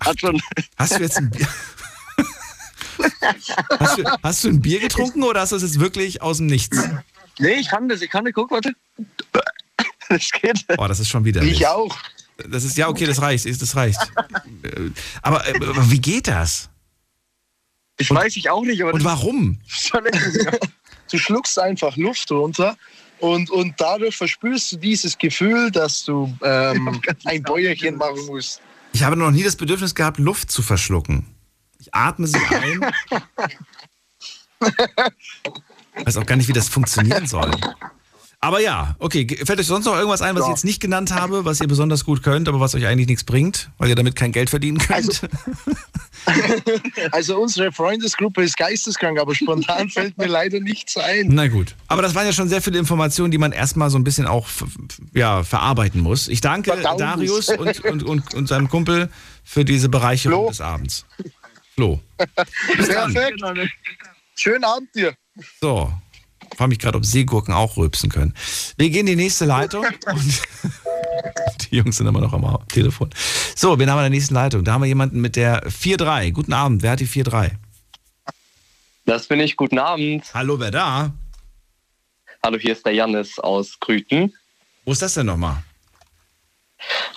Hat 0.01 0.19
schon. 0.19 0.41
Hast 0.77 0.97
du 0.97 1.03
jetzt 1.03 1.17
ein 1.17 1.29
Bier? 1.29 1.47
hast, 3.79 3.97
du, 3.97 4.03
hast 4.23 4.43
du 4.43 4.49
ein 4.49 4.61
Bier 4.61 4.79
getrunken 4.79 5.23
oder 5.23 5.41
hast 5.41 5.51
du 5.51 5.57
es 5.57 5.61
jetzt 5.61 5.79
wirklich 5.79 6.21
aus 6.21 6.37
dem 6.37 6.47
Nichts? 6.47 6.77
Nee, 7.37 7.53
ich 7.53 7.69
kann 7.69 7.87
das, 7.87 8.01
ich 8.01 8.09
kann 8.09 8.25
das, 8.25 8.33
guck, 8.33 8.51
warte. 8.51 8.73
Das 10.17 10.31
geht. 10.31 10.65
Boah, 10.75 10.87
das 10.87 10.99
ist 10.99 11.09
schon 11.09 11.23
wieder. 11.23 11.43
Ich 11.43 11.67
auch. 11.67 11.95
Das 12.49 12.63
ist 12.63 12.77
ja 12.77 12.87
okay, 12.87 13.05
das 13.05 13.21
reicht, 13.21 13.45
das 13.45 13.75
reicht. 13.75 13.99
Äh, 14.63 14.89
Aber, 15.21 15.45
äh, 15.47 15.53
aber 15.55 15.91
wie 15.91 15.99
geht 15.99 16.27
das? 16.27 16.69
Ich 17.99 18.09
weiß 18.09 18.37
ich 18.37 18.49
auch 18.49 18.63
nicht, 18.63 18.81
aber 18.81 18.93
Und 18.93 19.03
warum? 19.03 19.59
Du 21.11 21.17
schluckst 21.17 21.59
einfach 21.59 21.97
Luft 21.97 22.31
runter 22.31 22.77
und, 23.19 23.51
und 23.51 23.73
dadurch 23.77 24.15
verspürst 24.15 24.71
du 24.71 24.77
dieses 24.77 25.17
Gefühl, 25.17 25.69
dass 25.69 26.05
du 26.05 26.33
ähm, 26.41 27.01
ein 27.25 27.43
Bäuerchen 27.43 27.97
machen 27.97 28.25
musst. 28.27 28.61
Ich 28.93 29.03
habe 29.03 29.17
noch 29.17 29.31
nie 29.31 29.43
das 29.43 29.55
Bedürfnis 29.57 29.93
gehabt, 29.93 30.17
Luft 30.17 30.49
zu 30.49 30.61
verschlucken. 30.61 31.25
Ich 31.79 31.93
atme 31.93 32.25
sie 32.27 32.37
ein. 32.37 32.81
Weiß 36.05 36.17
auch 36.17 36.25
gar 36.25 36.35
nicht, 36.37 36.47
wie 36.47 36.53
das 36.53 36.69
funktionieren 36.69 37.27
soll. 37.27 37.51
Aber 38.41 38.61
ja, 38.61 38.95
okay. 38.99 39.27
Fällt 39.43 39.59
euch 39.59 39.67
sonst 39.67 39.85
noch 39.85 39.95
irgendwas 39.95 40.21
ein, 40.21 40.33
was 40.35 40.45
ich 40.45 40.49
jetzt 40.49 40.63
nicht 40.63 40.79
genannt 40.79 41.13
habe, 41.13 41.43
was 41.43 41.59
ihr 41.59 41.67
besonders 41.67 42.05
gut 42.05 42.23
könnt, 42.23 42.47
aber 42.47 42.61
was 42.61 42.73
euch 42.73 42.85
eigentlich 42.85 43.07
nichts 43.07 43.25
bringt, 43.25 43.69
weil 43.77 43.89
ihr 43.89 43.95
damit 43.95 44.15
kein 44.15 44.31
Geld 44.31 44.49
verdienen 44.49 44.77
könnt? 44.77 45.21
Also 47.11 47.37
unsere 47.41 47.73
Freundesgruppe 47.73 48.43
ist 48.43 48.55
geisteskrank, 48.55 49.19
aber 49.19 49.35
spontan 49.35 49.89
fällt 49.89 50.17
mir 50.17 50.27
leider 50.27 50.61
nichts 50.61 50.95
ein. 50.95 51.27
Na 51.29 51.47
gut. 51.47 51.75
Aber 51.87 52.01
das 52.01 52.15
waren 52.15 52.25
ja 52.25 52.31
schon 52.31 52.47
sehr 52.47 52.61
viele 52.61 52.79
Informationen, 52.79 53.31
die 53.31 53.37
man 53.37 53.51
erstmal 53.51 53.89
so 53.89 53.97
ein 53.97 54.05
bisschen 54.05 54.25
auch 54.25 54.47
ja, 55.13 55.43
verarbeiten 55.43 55.99
muss. 55.99 56.29
Ich 56.29 56.39
danke 56.39 56.71
Verdauen 56.71 56.97
Darius 56.97 57.49
und, 57.49 57.83
und, 57.83 58.03
und, 58.03 58.33
und 58.33 58.47
seinem 58.47 58.69
Kumpel 58.69 59.09
für 59.43 59.65
diese 59.65 59.89
Bereicherung 59.89 60.47
des 60.47 60.61
Abends. 60.61 61.05
Flo. 61.75 61.99
Perfekt. 62.17 63.43
Schönen 64.35 64.63
Abend 64.63 64.95
dir. 64.95 65.13
So. 65.59 65.91
Ich 66.59 66.61
frage 66.61 66.69
mich 66.71 66.79
gerade, 66.79 66.97
ob 66.97 67.05
Seegurken 67.05 67.53
auch 67.53 67.77
rülpsen 67.77 68.09
können. 68.09 68.33
Wir 68.75 68.89
gehen 68.89 69.07
in 69.07 69.15
die 69.15 69.15
nächste 69.15 69.45
Leitung. 69.45 69.85
Und 69.85 70.41
die 71.71 71.77
Jungs 71.77 71.95
sind 71.95 72.05
immer 72.05 72.19
noch 72.19 72.33
am 72.33 72.67
Telefon. 72.67 73.11
So, 73.55 73.79
wir 73.79 73.87
haben 73.87 73.97
in 73.99 74.03
der 74.03 74.09
nächsten 74.09 74.33
Leitung. 74.33 74.65
Da 74.65 74.73
haben 74.73 74.81
wir 74.81 74.89
jemanden 74.89 75.21
mit 75.21 75.37
der 75.37 75.65
4-3. 75.69 76.33
Guten 76.33 76.51
Abend. 76.51 76.83
Wer 76.83 76.91
hat 76.91 76.99
die 76.99 77.07
4-3? 77.07 77.51
Das 79.05 79.27
bin 79.27 79.39
ich. 79.39 79.55
Guten 79.55 79.79
Abend. 79.79 80.25
Hallo, 80.33 80.59
wer 80.59 80.71
da? 80.71 81.13
Hallo, 82.43 82.57
hier 82.57 82.73
ist 82.73 82.85
der 82.85 82.93
Jannis 82.93 83.39
aus 83.39 83.79
Grüten. 83.79 84.33
Wo 84.83 84.91
ist 84.91 85.01
das 85.01 85.13
denn 85.13 85.27
nochmal? 85.27 85.63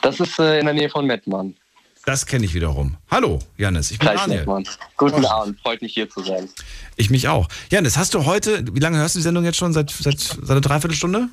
Das 0.02 0.20
ist 0.20 0.38
äh, 0.38 0.60
in 0.60 0.66
der 0.66 0.74
Nähe 0.74 0.88
von 0.88 1.04
Mettmann. 1.04 1.56
Das 2.04 2.26
kenne 2.26 2.44
ich 2.44 2.54
wiederum. 2.54 2.96
Hallo, 3.10 3.38
Janis. 3.56 3.92
Ich 3.92 3.98
bin 3.98 4.08
Kreis 4.08 4.20
Daniel. 4.22 4.40
Mettmann. 4.40 4.64
Guten 4.96 5.24
Abend. 5.24 5.60
Freut 5.60 5.82
mich 5.82 5.94
hier 5.94 6.10
zu 6.10 6.22
sein. 6.22 6.48
Ich 6.96 7.10
mich 7.10 7.28
auch. 7.28 7.48
Janis, 7.70 7.96
hast 7.96 8.14
du 8.14 8.24
heute, 8.26 8.64
wie 8.74 8.80
lange 8.80 8.98
hörst 8.98 9.14
du 9.14 9.20
die 9.20 9.22
Sendung 9.22 9.44
jetzt 9.44 9.56
schon? 9.56 9.72
Seit, 9.72 9.90
seit, 9.90 10.18
seit 10.18 10.50
einer 10.50 10.60
Dreiviertelstunde? 10.60 11.28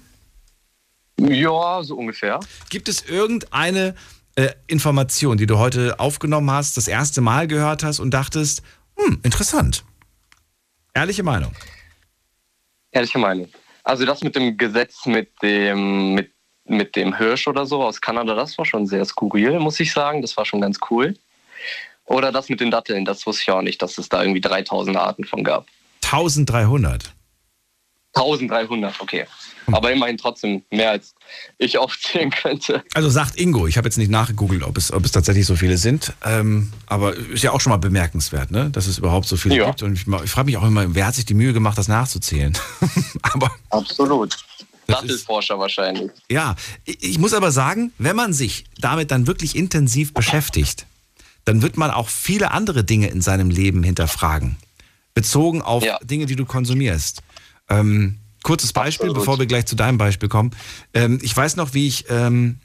Ja, 1.20 1.82
so 1.84 1.96
ungefähr. 1.96 2.40
Gibt 2.70 2.88
es 2.88 3.02
irgendeine 3.02 3.96
äh, 4.36 4.50
Information, 4.68 5.38
die 5.38 5.48
du 5.48 5.58
heute 5.58 6.00
aufgenommen 6.00 6.52
hast, 6.52 6.78
das 6.78 6.88
erste 6.88 7.22
Mal 7.22 7.48
gehört 7.48 7.84
hast 7.84 8.00
und 8.00 8.12
dachtest, 8.12 8.62
hm, 8.96 9.20
interessant. 9.24 9.84
Ehrliche 10.94 11.24
Meinung. 11.24 11.52
Ehrliche 12.92 13.18
Meinung. 13.18 13.50
Also 13.84 14.06
das 14.06 14.22
mit 14.22 14.36
dem 14.36 14.56
Gesetz 14.56 15.06
mit 15.06 15.32
dem, 15.42 16.14
mit, 16.14 16.32
mit 16.70 16.96
dem 16.96 17.18
Hirsch 17.18 17.48
oder 17.48 17.66
so 17.66 17.84
aus 17.84 18.00
Kanada, 18.02 18.36
das 18.36 18.58
war 18.58 18.66
schon 18.66 18.88
sehr 18.88 19.06
skurril, 19.06 19.60
muss 19.60 19.80
ich 19.80 19.92
sagen. 19.92 20.22
Das 20.22 20.38
war 20.38 20.46
schon 20.46 20.62
ganz 20.62 20.80
cool. 20.90 21.16
Oder 22.06 22.32
das 22.32 22.50
mit 22.50 22.60
den 22.60 22.72
Datteln, 22.72 23.06
das 23.06 23.26
wusste 23.26 23.44
ich 23.44 23.52
auch 23.52 23.62
nicht, 23.62 23.82
dass 23.82 23.98
es 23.98 24.10
da 24.10 24.22
irgendwie 24.24 24.42
3000 24.42 24.98
Arten 24.98 25.26
von 25.26 25.44
gab. 25.44 25.68
1300. 26.04 27.14
1300, 28.16 29.00
okay. 29.00 29.26
Aber 29.72 29.92
immerhin 29.92 30.18
trotzdem 30.18 30.64
mehr 30.72 30.90
als 30.92 31.14
ich 31.60 31.78
aufzählen 31.78 32.32
könnte. 32.32 32.84
Also 32.96 33.10
sagt 33.10 33.40
Ingo, 33.40 33.68
ich 33.68 33.78
habe 33.78 33.88
jetzt 33.88 33.98
nicht 33.98 34.10
nachgegoogelt, 34.10 34.64
ob 34.64 34.78
es, 34.78 34.92
ob 34.92 35.06
es 35.06 35.12
tatsächlich 35.12 35.46
so 35.46 35.56
viele 35.56 35.78
sind, 35.78 36.14
ähm, 36.26 36.74
aber 36.88 37.16
ist 37.16 37.44
ja 37.44 37.52
auch 37.52 37.62
schon 37.62 37.70
mal 37.70 37.78
bemerkenswert, 37.78 38.50
ne? 38.50 38.72
dass 38.72 38.88
es 38.88 38.98
überhaupt 38.98 39.28
so 39.28 39.38
viele 39.38 39.58
Ja. 39.58 39.68
gibt. 39.68 39.84
Und 39.84 39.94
ich, 39.94 40.08
ich 40.08 40.32
frage 40.32 40.46
mich 40.48 40.58
auch 40.58 40.66
immer, 40.66 40.96
wer 40.96 41.06
hat 41.06 41.14
sich 41.14 41.26
die 41.26 41.36
Mühe 41.36 41.54
gemacht, 41.54 41.78
das 41.78 41.88
nachzuzählen? 41.88 42.58
aber 43.22 43.52
Absolut. 43.70 44.38
Dattelforscher 44.92 45.60
wahrscheinlich. 45.60 46.12
Ja, 46.30 46.56
ich 46.86 47.18
muss 47.20 47.34
aber 47.34 47.52
sagen, 47.52 47.94
wenn 47.98 48.16
man 48.16 48.34
sich 48.34 48.66
damit 48.80 49.12
dann 49.12 49.28
wirklich 49.28 49.56
intensiv 49.56 50.14
beschäftigt, 50.14 50.86
dann 51.46 51.62
wird 51.62 51.78
man 51.78 51.92
auch 51.92 52.10
viele 52.10 52.52
andere 52.52 52.84
Dinge 52.84 53.08
in 53.08 53.22
seinem 53.22 53.50
Leben 53.50 53.84
hinterfragen. 53.84 54.58
Bezogen 55.14 55.62
auf 55.62 55.84
Dinge, 56.04 56.26
die 56.26 56.36
du 56.36 56.46
konsumierst. 56.46 57.22
Ähm, 57.70 58.20
kurzes 58.44 58.74
Beispiel, 58.74 59.14
bevor 59.14 59.40
wir 59.40 59.46
gleich 59.46 59.66
zu 59.66 59.76
deinem 59.76 59.98
Beispiel 59.98 60.30
kommen. 60.30 60.52
Ähm, 60.94 61.20
ich 61.22 61.36
weiß 61.36 61.56
noch, 61.56 61.74
wie 61.74 61.88
ich, 61.88 62.06
ähm, 62.10 62.60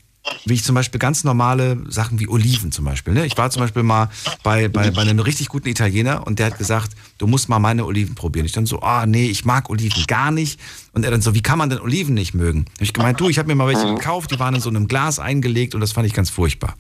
wie 0.47 0.55
ich 0.55 0.65
zum 0.65 0.75
Beispiel 0.75 0.99
ganz 0.99 1.23
normale 1.25 1.79
Sachen 1.89 2.19
wie 2.19 2.29
Oliven 2.29 2.73
zum 2.73 2.85
Beispiel. 2.85 3.13
Ne? 3.15 3.27
Ich 3.27 3.37
war 3.37 3.51
zum 3.51 3.61
Beispiel 3.61 3.83
mal 3.83 4.09
bei, 4.43 4.69
bei, 4.69 4.91
bei 4.91 5.03
einem 5.03 5.19
richtig 5.19 5.49
guten 5.49 5.69
Italiener 5.69 6.27
und 6.27 6.39
der 6.39 6.47
hat 6.47 6.59
gesagt, 6.59 6.93
du 7.19 7.27
musst 7.27 7.49
mal 7.49 7.59
meine 7.59 7.85
Oliven 7.85 8.15
probieren. 8.15 8.47
Ich 8.47 8.53
dann 8.53 8.67
so, 8.67 8.81
ah 8.81 9.05
nee, 9.07 9.27
ich 9.27 9.45
mag 9.45 9.69
Oliven 9.71 10.05
gar 10.07 10.31
nicht. 10.31 10.59
Und 10.93 11.05
er 11.05 11.11
dann 11.11 11.21
so, 11.23 11.35
wie 11.35 11.43
kann 11.43 11.59
man 11.59 11.69
denn 11.71 11.81
Oliven 11.81 12.15
nicht 12.15 12.35
mögen? 12.35 12.65
Hab 12.75 12.81
ich 12.83 12.93
gemeint, 12.93 13.21
du, 13.21 13.29
ich 13.29 13.39
habe 13.39 13.49
mir 13.49 13.55
mal 13.55 13.67
welche 13.67 13.87
gekauft, 13.95 14.31
die 14.31 14.39
waren 14.39 14.55
in 14.55 14.61
so 14.61 14.71
einem 14.71 14.89
Glas 14.89 15.19
eingelegt 15.19 15.75
und 15.75 15.81
das 15.81 15.93
fand 15.93 16.07
ich 16.07 16.15
ganz 16.15 16.31
furchtbar. 16.31 16.75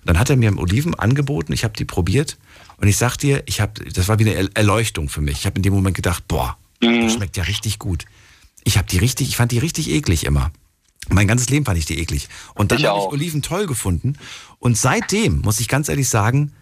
Und 0.00 0.06
dann 0.08 0.18
hat 0.18 0.30
er 0.30 0.36
mir 0.36 0.56
Oliven 0.58 0.94
angeboten, 0.94 1.52
ich 1.52 1.64
habe 1.64 1.74
die 1.76 1.84
probiert 1.84 2.38
und 2.78 2.88
ich 2.88 2.96
sag 2.96 3.16
dir, 3.16 3.42
ich 3.46 3.60
habe, 3.60 3.72
das 3.92 4.08
war 4.08 4.18
wie 4.18 4.24
eine 4.24 4.34
Er- 4.34 4.50
Erleuchtung 4.54 5.08
für 5.08 5.20
mich. 5.20 5.38
Ich 5.40 5.46
habe 5.46 5.56
in 5.56 5.62
dem 5.62 5.74
Moment 5.74 5.96
gedacht, 5.96 6.24
boah, 6.28 6.56
das 6.80 7.14
schmeckt 7.14 7.36
ja 7.36 7.44
richtig 7.44 7.78
gut. 7.78 8.04
Ich 8.64 8.78
habe 8.78 8.86
die 8.88 8.98
richtig, 8.98 9.28
ich 9.28 9.36
fand 9.36 9.52
die 9.52 9.58
richtig 9.58 9.90
eklig 9.90 10.24
immer. 10.24 10.50
Mein 11.08 11.26
ganzes 11.26 11.48
Leben 11.48 11.64
fand 11.64 11.78
ich 11.78 11.86
die 11.86 11.98
eklig. 11.98 12.28
Und 12.54 12.72
dann 12.72 12.82
habe 12.82 12.98
ich. 12.98 13.04
Oliven 13.06 13.42
toll 13.42 13.66
gefunden. 13.66 14.16
Und 14.58 14.76
seitdem, 14.76 15.40
muss 15.40 15.60
ich 15.60 15.68
ganz 15.68 15.88
ehrlich 15.88 16.08
sagen, 16.08 16.52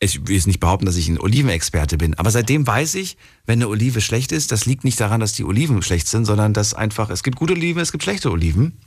ich 0.00 0.26
will 0.26 0.36
jetzt 0.36 0.46
nicht 0.46 0.60
behaupten, 0.60 0.86
dass 0.86 0.96
ich 0.96 1.08
ein 1.08 1.18
Olivenexperte 1.18 1.96
bin, 1.98 2.14
aber 2.14 2.30
seitdem 2.30 2.66
weiß 2.66 2.94
ich, 2.94 3.16
wenn 3.46 3.58
eine 3.58 3.68
Olive 3.68 4.00
schlecht 4.00 4.30
ist, 4.30 4.52
das 4.52 4.64
liegt 4.64 4.84
nicht 4.84 5.00
daran, 5.00 5.20
dass 5.20 5.32
die 5.32 5.44
Oliven 5.44 5.82
schlecht 5.82 6.06
sind, 6.06 6.24
sondern 6.24 6.54
dass 6.54 6.72
einfach, 6.74 7.10
es 7.10 7.22
gibt 7.22 7.36
gute 7.36 7.54
Oliven, 7.54 7.82
es 7.82 7.90
gibt 7.90 8.04
schlechte 8.04 8.30
Oliven. 8.30 8.78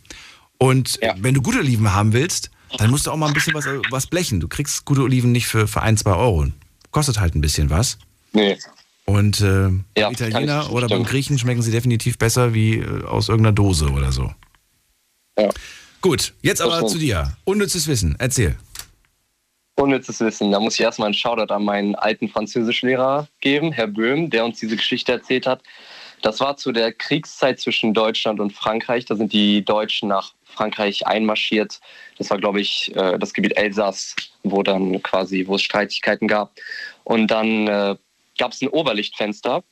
Und 0.58 1.00
wenn 1.18 1.34
du 1.34 1.42
gute 1.42 1.60
Oliven 1.60 1.92
haben 1.94 2.14
willst, 2.14 2.52
dann 2.78 2.92
musst 2.92 3.08
du 3.08 3.12
auch 3.12 3.18
mal 3.18 3.28
ein 3.28 3.34
bisschen 3.34 3.54
was, 3.54 3.66
was 3.90 4.08
blechen. 4.08 4.40
Du 4.40 4.48
kriegst 4.48 4.86
gute 4.86 5.02
Oliven 5.02 5.32
nicht 5.32 5.48
für, 5.48 5.68
für 5.68 5.82
ein, 5.82 5.98
zwei 5.98 6.14
Euro. 6.14 6.48
Kostet 6.92 7.20
halt 7.20 7.36
ein 7.36 7.42
bisschen 7.42 7.70
was. 7.70 7.98
Nee. 8.32 8.58
Und 9.06 9.42
äh, 9.42 9.70
Ja, 9.98 10.12
Italiener 10.12 10.72
oder 10.72 10.88
beim. 10.88 11.04
Griechen 11.04 11.38
schmecken 11.38 11.62
sie 11.62 11.72
definitiv 11.72 12.18
besser 12.18 12.54
wie 12.54 12.78
äh, 12.78 13.04
aus 13.04 13.28
irgendeiner 13.28 13.54
Dose 13.54 13.90
oder 13.90 14.12
so. 14.12 14.32
Ja. 15.42 15.50
Gut, 16.02 16.34
jetzt 16.42 16.62
aber 16.62 16.86
zu 16.88 16.98
dir. 16.98 17.36
Unnützes 17.44 17.88
Wissen, 17.88 18.16
erzähl. 18.20 18.56
Unnützes 19.76 20.20
Wissen. 20.20 20.52
Da 20.52 20.60
muss 20.60 20.76
ich 20.76 20.82
erstmal 20.82 21.08
einen 21.08 21.14
Shoutout 21.14 21.54
an 21.54 21.64
meinen 21.64 21.96
alten 21.96 22.30
Französischlehrer 22.30 23.28
geben, 23.40 23.72
Herr 23.72 23.88
Böhm, 23.88 24.30
der 24.30 24.46
uns 24.46 24.60
diese 24.60 24.76
Geschichte 24.76 25.12
erzählt 25.12 25.48
hat. 25.48 25.64
Das 26.22 26.40
war 26.40 26.58
zu 26.58 26.72
der 26.72 26.94
Kriegszeit 26.94 27.60
zwischen 27.60 27.94
Deutschland 27.94 28.40
und 28.40 28.54
Frankreich. 28.54 29.06
Da 29.06 29.16
sind 29.16 29.34
die 29.34 29.66
Deutschen 29.66 30.10
nach 30.10 30.34
Frankreich 30.44 31.08
einmarschiert. 31.08 31.80
Das 32.18 32.30
war, 32.30 32.38
glaube 32.38 32.62
ich, 32.62 32.96
äh, 32.96 33.18
das 33.18 33.34
Gebiet 33.34 33.58
Elsass, 33.58 34.16
wo 34.44 34.62
dann 34.62 35.02
quasi, 35.02 35.48
wo 35.48 35.56
es 35.56 35.64
Streitigkeiten 35.64 36.28
gab. 36.28 36.52
Und 37.04 37.28
dann 37.28 37.68
äh, 37.68 37.96
gab 38.38 38.52
es 38.52 38.62
ein 38.62 38.68
Oberlichtfenster 38.68 39.64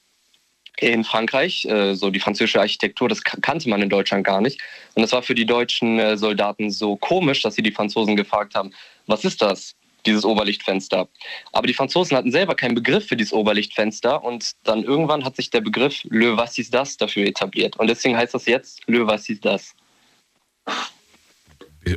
in 0.81 1.03
Frankreich, 1.03 1.65
äh, 1.65 1.93
so 1.95 2.09
die 2.09 2.19
französische 2.19 2.59
Architektur, 2.59 3.09
das 3.09 3.23
ka- 3.23 3.37
kannte 3.41 3.69
man 3.69 3.81
in 3.81 3.89
Deutschland 3.89 4.23
gar 4.25 4.41
nicht. 4.41 4.59
Und 4.95 5.01
das 5.01 5.11
war 5.11 5.21
für 5.21 5.35
die 5.35 5.45
deutschen 5.45 5.99
äh, 5.99 6.17
Soldaten 6.17 6.71
so 6.71 6.95
komisch, 6.95 7.41
dass 7.41 7.55
sie 7.55 7.61
die 7.61 7.71
Franzosen 7.71 8.15
gefragt 8.15 8.55
haben, 8.55 8.71
was 9.07 9.25
ist 9.25 9.41
das, 9.41 9.75
dieses 10.05 10.23
Oberlichtfenster? 10.23 11.07
Aber 11.51 11.67
die 11.67 11.73
Franzosen 11.73 12.15
hatten 12.15 12.31
selber 12.31 12.55
keinen 12.55 12.75
Begriff 12.75 13.07
für 13.07 13.17
dieses 13.17 13.33
Oberlichtfenster 13.33 14.23
und 14.23 14.51
dann 14.63 14.83
irgendwann 14.83 15.25
hat 15.25 15.35
sich 15.35 15.49
der 15.49 15.61
Begriff 15.61 16.03
Le 16.09 16.37
Was 16.37 16.57
ist 16.57 16.73
das 16.73 16.97
dafür 16.97 17.25
etabliert. 17.25 17.77
Und 17.77 17.87
deswegen 17.87 18.15
heißt 18.17 18.33
das 18.33 18.45
jetzt 18.45 18.81
Le 18.87 19.05
Was 19.07 19.29
ist 19.29 19.43
das. 19.45 19.75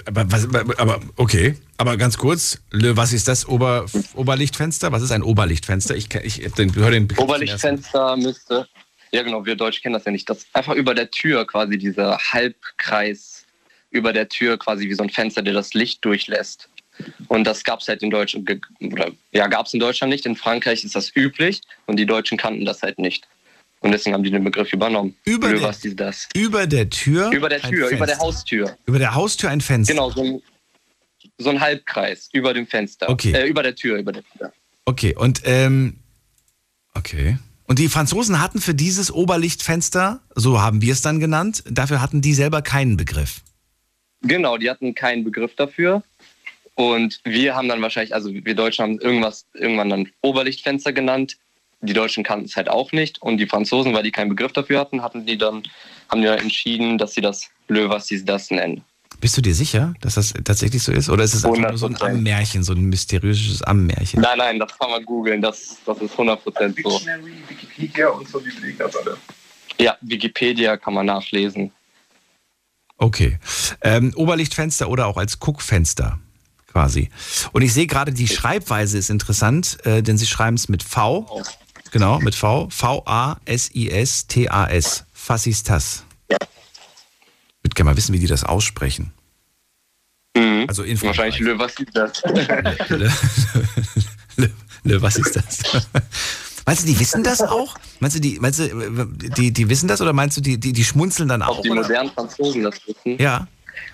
Aber, 0.06 0.30
was, 0.30 0.44
aber 0.54 1.00
okay, 1.16 1.56
aber 1.76 1.96
ganz 1.96 2.16
kurz, 2.16 2.58
was 2.70 3.12
ist 3.12 3.26
das 3.28 3.48
Ober, 3.48 3.86
Oberlichtfenster? 4.14 4.92
Was 4.92 5.02
ist 5.02 5.10
ein 5.10 5.22
Oberlichtfenster? 5.22 5.96
Ich, 5.96 6.06
kenn- 6.06 6.22
ich 6.22 6.40
den, 6.52 6.70
Oberlichtfenster 7.18 8.16
müsste, 8.16 8.68
ja 9.10 9.22
genau, 9.22 9.44
wir 9.44 9.56
Deutsch 9.56 9.82
kennen 9.82 9.94
das 9.94 10.04
ja 10.04 10.12
nicht, 10.12 10.30
das 10.30 10.46
einfach 10.52 10.74
über 10.74 10.94
der 10.94 11.10
Tür 11.10 11.46
quasi 11.46 11.78
dieser 11.78 12.18
Halbkreis 12.18 13.44
über 13.90 14.12
der 14.12 14.28
Tür 14.28 14.58
quasi 14.58 14.88
wie 14.88 14.94
so 14.94 15.02
ein 15.02 15.10
Fenster, 15.10 15.42
der 15.42 15.54
das 15.54 15.74
Licht 15.74 16.04
durchlässt. 16.04 16.68
Und 17.28 17.44
das 17.44 17.64
gab 17.64 17.80
es 17.80 17.88
halt 17.88 18.02
in 18.02 18.10
Deutschland, 18.10 18.48
oder 18.80 19.10
ja, 19.32 19.46
gab 19.48 19.66
es 19.66 19.74
in 19.74 19.80
Deutschland 19.80 20.12
nicht. 20.12 20.26
In 20.26 20.36
Frankreich 20.36 20.84
ist 20.84 20.94
das 20.94 21.14
üblich 21.14 21.60
und 21.86 21.96
die 21.96 22.06
Deutschen 22.06 22.38
kannten 22.38 22.64
das 22.64 22.82
halt 22.82 22.98
nicht. 22.98 23.26
Und 23.82 23.90
deswegen 23.92 24.14
haben 24.14 24.22
die 24.22 24.30
den 24.30 24.44
Begriff 24.44 24.72
übernommen. 24.72 25.16
Über 25.24 25.48
Le 25.48 25.58
der- 25.58 25.68
was 25.68 25.84
ist 25.84 25.98
das? 25.98 26.28
Über 26.34 26.66
der 26.66 26.88
Tür? 26.88 27.30
Über 27.32 27.48
der 27.48 27.60
Tür, 27.60 27.88
über 27.88 28.06
der. 28.06 28.18
Haustür. 28.18 28.76
Über 28.86 28.98
der 28.98 29.14
Haustür 29.14 29.50
ein 29.50 29.60
Fenster. 29.60 29.92
Genau, 29.94 30.10
so 30.10 30.22
ein, 30.22 30.42
so 31.38 31.50
ein 31.50 31.60
Halbkreis 31.60 32.28
über 32.32 32.54
dem 32.54 32.66
Fenster. 32.66 33.08
Okay. 33.08 33.32
Äh, 33.32 33.46
über 33.48 33.62
der 33.62 33.74
Tür, 33.74 33.98
über 33.98 34.12
der 34.12 34.22
Tür. 34.38 34.52
Okay, 34.84 35.14
und 35.16 35.42
ähm, 35.44 35.98
okay. 36.94 37.38
Und 37.66 37.78
die 37.78 37.88
Franzosen 37.88 38.40
hatten 38.40 38.60
für 38.60 38.74
dieses 38.74 39.10
Oberlichtfenster, 39.10 40.20
so 40.34 40.60
haben 40.60 40.82
wir 40.82 40.92
es 40.92 41.00
dann 41.02 41.20
genannt, 41.20 41.64
dafür 41.70 42.00
hatten 42.02 42.20
die 42.20 42.34
selber 42.34 42.62
keinen 42.62 42.96
Begriff. 42.96 43.40
Genau, 44.22 44.58
die 44.58 44.70
hatten 44.70 44.94
keinen 44.94 45.24
Begriff 45.24 45.54
dafür. 45.56 46.02
Und 46.74 47.20
wir 47.24 47.54
haben 47.54 47.68
dann 47.68 47.82
wahrscheinlich, 47.82 48.14
also 48.14 48.32
wir 48.32 48.54
Deutschen 48.54 48.82
haben 48.82 48.98
irgendwas 49.00 49.46
irgendwann 49.54 49.90
dann 49.90 50.08
Oberlichtfenster 50.22 50.92
genannt. 50.92 51.36
Die 51.82 51.92
Deutschen 51.92 52.24
kannten 52.24 52.46
es 52.46 52.56
halt 52.56 52.68
auch 52.68 52.92
nicht. 52.92 53.20
Und 53.20 53.38
die 53.38 53.46
Franzosen, 53.46 53.92
weil 53.92 54.04
die 54.04 54.12
keinen 54.12 54.28
Begriff 54.28 54.52
dafür 54.52 54.80
hatten, 54.80 55.02
hatten 55.02 55.26
die 55.26 55.36
dann, 55.36 55.62
haben 56.08 56.20
die 56.20 56.26
dann 56.28 56.38
entschieden, 56.38 56.96
dass 56.96 57.14
sie 57.14 57.20
das 57.20 57.50
Le 57.68 57.88
was 57.88 58.06
sie 58.06 58.24
das 58.24 58.50
nennen. 58.50 58.84
Bist 59.20 59.36
du 59.36 59.40
dir 59.40 59.54
sicher, 59.54 59.94
dass 60.00 60.14
das 60.14 60.34
tatsächlich 60.44 60.82
so 60.82 60.90
ist? 60.90 61.08
Oder 61.08 61.22
ist 61.22 61.34
es 61.34 61.44
einfach 61.44 61.70
nur 61.70 61.78
so 61.78 61.86
ein 61.86 61.96
100%. 61.96 62.02
Ammärchen, 62.06 62.62
so 62.64 62.72
ein 62.72 62.82
mysteriöses 62.86 63.62
Ammärchen? 63.62 64.20
Nein, 64.20 64.38
nein, 64.38 64.58
das 64.58 64.76
kann 64.78 64.90
man 64.90 65.04
googeln, 65.04 65.40
das, 65.40 65.76
das 65.86 65.98
ist 65.98 66.14
100% 66.14 66.82
so. 66.82 67.00
Wikipedia 67.48 68.08
und 68.08 68.28
so, 68.28 68.40
die 68.40 68.76
das 68.76 68.96
alle. 68.96 69.16
Ja, 69.78 69.96
Wikipedia 70.00 70.76
kann 70.76 70.94
man 70.94 71.06
nachlesen. 71.06 71.70
Okay. 72.96 73.38
Ähm, 73.80 74.12
Oberlichtfenster 74.16 74.88
oder 74.88 75.06
auch 75.06 75.16
als 75.16 75.38
Guckfenster. 75.38 76.18
quasi. 76.72 77.10
Und 77.52 77.62
ich 77.62 77.72
sehe 77.72 77.86
gerade, 77.86 78.12
die 78.12 78.28
Schreibweise 78.28 78.98
ist 78.98 79.10
interessant, 79.10 79.78
äh, 79.84 80.02
denn 80.02 80.18
sie 80.18 80.26
schreiben 80.26 80.56
es 80.56 80.68
mit 80.68 80.82
V. 80.82 81.42
Genau, 81.92 82.18
mit 82.20 82.34
V. 82.34 82.68
V-A-S-I-S-T-A-S. 82.70 83.44
Fassistas. 85.12 86.04
Ich 86.28 86.36
würde 87.62 87.74
gerne 87.74 87.90
mal 87.90 87.96
wissen, 87.96 88.12
wie 88.12 88.18
die 88.18 88.26
das 88.26 88.42
aussprechen. 88.44 89.12
Mhm. 90.36 90.64
Also 90.66 90.82
in 90.82 91.00
Wahrscheinlich 91.00 91.38
Le, 91.38 91.58
was 91.58 91.74
ist 91.74 91.94
das? 91.94 92.22
Le, 92.88 93.12
Le, 94.36 94.50
Le, 94.84 95.02
was 95.02 95.16
ist 95.16 95.36
das? 95.36 95.58
Meinst 96.66 96.82
du, 96.82 96.86
die 96.86 96.98
wissen 96.98 97.22
das 97.22 97.40
auch? 97.40 97.76
Meinst 98.00 98.16
du, 98.16 98.20
die, 98.20 98.38
meinst 98.40 98.58
du, 98.58 99.06
die, 99.36 99.52
die 99.52 99.68
wissen 99.68 99.86
das 99.88 100.00
oder 100.00 100.12
meinst 100.12 100.36
du, 100.36 100.40
die, 100.40 100.58
die, 100.58 100.72
die 100.72 100.84
schmunzeln 100.84 101.28
dann 101.28 101.42
auch? 101.42 101.58
Ob 101.58 101.62
die 101.64 101.70
oder? 101.70 101.82
modernen 101.82 102.10
Franzosen 102.10 102.62
das 102.62 102.74
wissen? 102.86 103.18
Ja. 103.20 103.46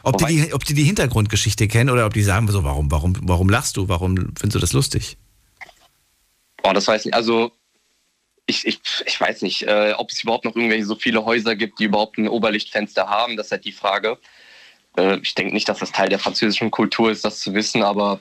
Ob 0.02 0.16
die, 0.18 0.24
Wobei- 0.24 0.28
die, 0.46 0.54
ob 0.54 0.64
die 0.64 0.74
die 0.74 0.84
Hintergrundgeschichte 0.84 1.66
kennen 1.68 1.90
oder 1.90 2.06
ob 2.06 2.14
die 2.14 2.22
sagen 2.22 2.46
so, 2.48 2.64
warum, 2.64 2.90
warum, 2.90 3.14
warum 3.22 3.48
lachst 3.48 3.76
du? 3.76 3.88
Warum 3.88 4.16
findest 4.38 4.54
du 4.54 4.58
das 4.60 4.72
lustig? 4.72 5.16
Boah, 6.62 6.72
das 6.74 6.86
weiß 6.86 7.00
ich 7.02 7.06
nicht. 7.06 7.14
Also, 7.14 7.52
ich, 8.48 8.66
ich, 8.66 8.80
ich 9.06 9.20
weiß 9.20 9.42
nicht, 9.42 9.62
äh, 9.62 9.92
ob 9.96 10.10
es 10.10 10.22
überhaupt 10.22 10.46
noch 10.46 10.56
irgendwelche 10.56 10.86
so 10.86 10.96
viele 10.96 11.24
Häuser 11.24 11.54
gibt, 11.54 11.78
die 11.78 11.84
überhaupt 11.84 12.18
ein 12.18 12.28
Oberlichtfenster 12.28 13.06
haben. 13.06 13.36
Das 13.36 13.46
ist 13.46 13.52
halt 13.52 13.66
die 13.66 13.72
Frage. 13.72 14.18
Äh, 14.96 15.18
ich 15.18 15.34
denke 15.34 15.52
nicht, 15.52 15.68
dass 15.68 15.78
das 15.78 15.92
Teil 15.92 16.08
der 16.08 16.18
französischen 16.18 16.70
Kultur 16.70 17.10
ist, 17.10 17.24
das 17.24 17.40
zu 17.40 17.54
wissen, 17.54 17.82
aber 17.82 18.20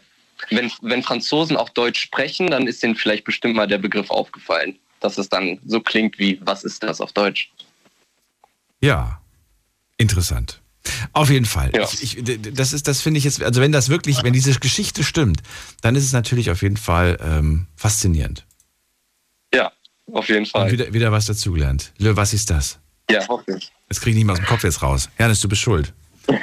wenn, 0.50 0.72
wenn 0.82 1.02
Franzosen 1.02 1.56
auch 1.56 1.70
Deutsch 1.70 2.02
sprechen, 2.02 2.48
dann 2.48 2.68
ist 2.68 2.84
denen 2.84 2.96
vielleicht 2.96 3.24
bestimmt 3.24 3.56
mal 3.56 3.68
der 3.68 3.80
Begriff 3.80 4.12
aufgefallen, 4.12 4.78
dass 5.00 5.18
es 5.18 5.30
dann 5.30 5.60
so 5.66 5.80
klingt 5.80 6.20
wie, 6.20 6.40
was 6.44 6.64
ist 6.64 6.84
das 6.84 7.02
auf 7.02 7.14
Deutsch? 7.14 7.52
Ja, 8.82 9.22
interessant. 9.98 10.62
Auf 11.14 11.30
jeden 11.30 11.46
Fall. 11.46 11.72
Ja. 11.74 11.88
Ich, 12.02 12.18
das 12.22 12.74
ist, 12.74 12.88
das 12.88 13.02
finde 13.02 13.18
ich 13.18 13.24
jetzt, 13.24 13.42
also 13.42 13.62
wenn 13.62 13.72
das 13.72 13.90
wirklich, 13.90 14.24
wenn 14.24 14.34
diese 14.34 14.54
Geschichte 14.60 15.04
stimmt, 15.04 15.42
dann 15.82 15.96
ist 15.96 16.04
es 16.04 16.14
natürlich 16.14 16.52
auf 16.52 16.62
jeden 16.62 16.78
Fall 16.78 17.18
ähm, 17.22 17.68
faszinierend. 17.76 18.46
Ja, 19.54 19.72
auf 20.12 20.28
jeden 20.28 20.40
Und 20.40 20.48
Fall. 20.50 20.72
wieder, 20.72 20.94
wieder 20.94 21.12
was 21.12 21.26
dazugelernt. 21.26 21.92
Le, 21.98 22.16
was 22.16 22.34
ist 22.34 22.50
das? 22.50 22.80
Ja, 23.10 23.28
hoffe 23.28 23.58
ich. 23.58 23.72
Das 23.90 24.02
kriege 24.02 24.12
ich 24.12 24.16
nicht 24.18 24.26
mehr 24.26 24.34
aus 24.34 24.40
dem 24.40 24.48
Kopf 24.48 24.64
jetzt 24.64 24.82
raus. 24.82 25.10
Janis, 25.18 25.40
du 25.40 25.48
bist 25.50 25.62
schuld. 25.62 25.94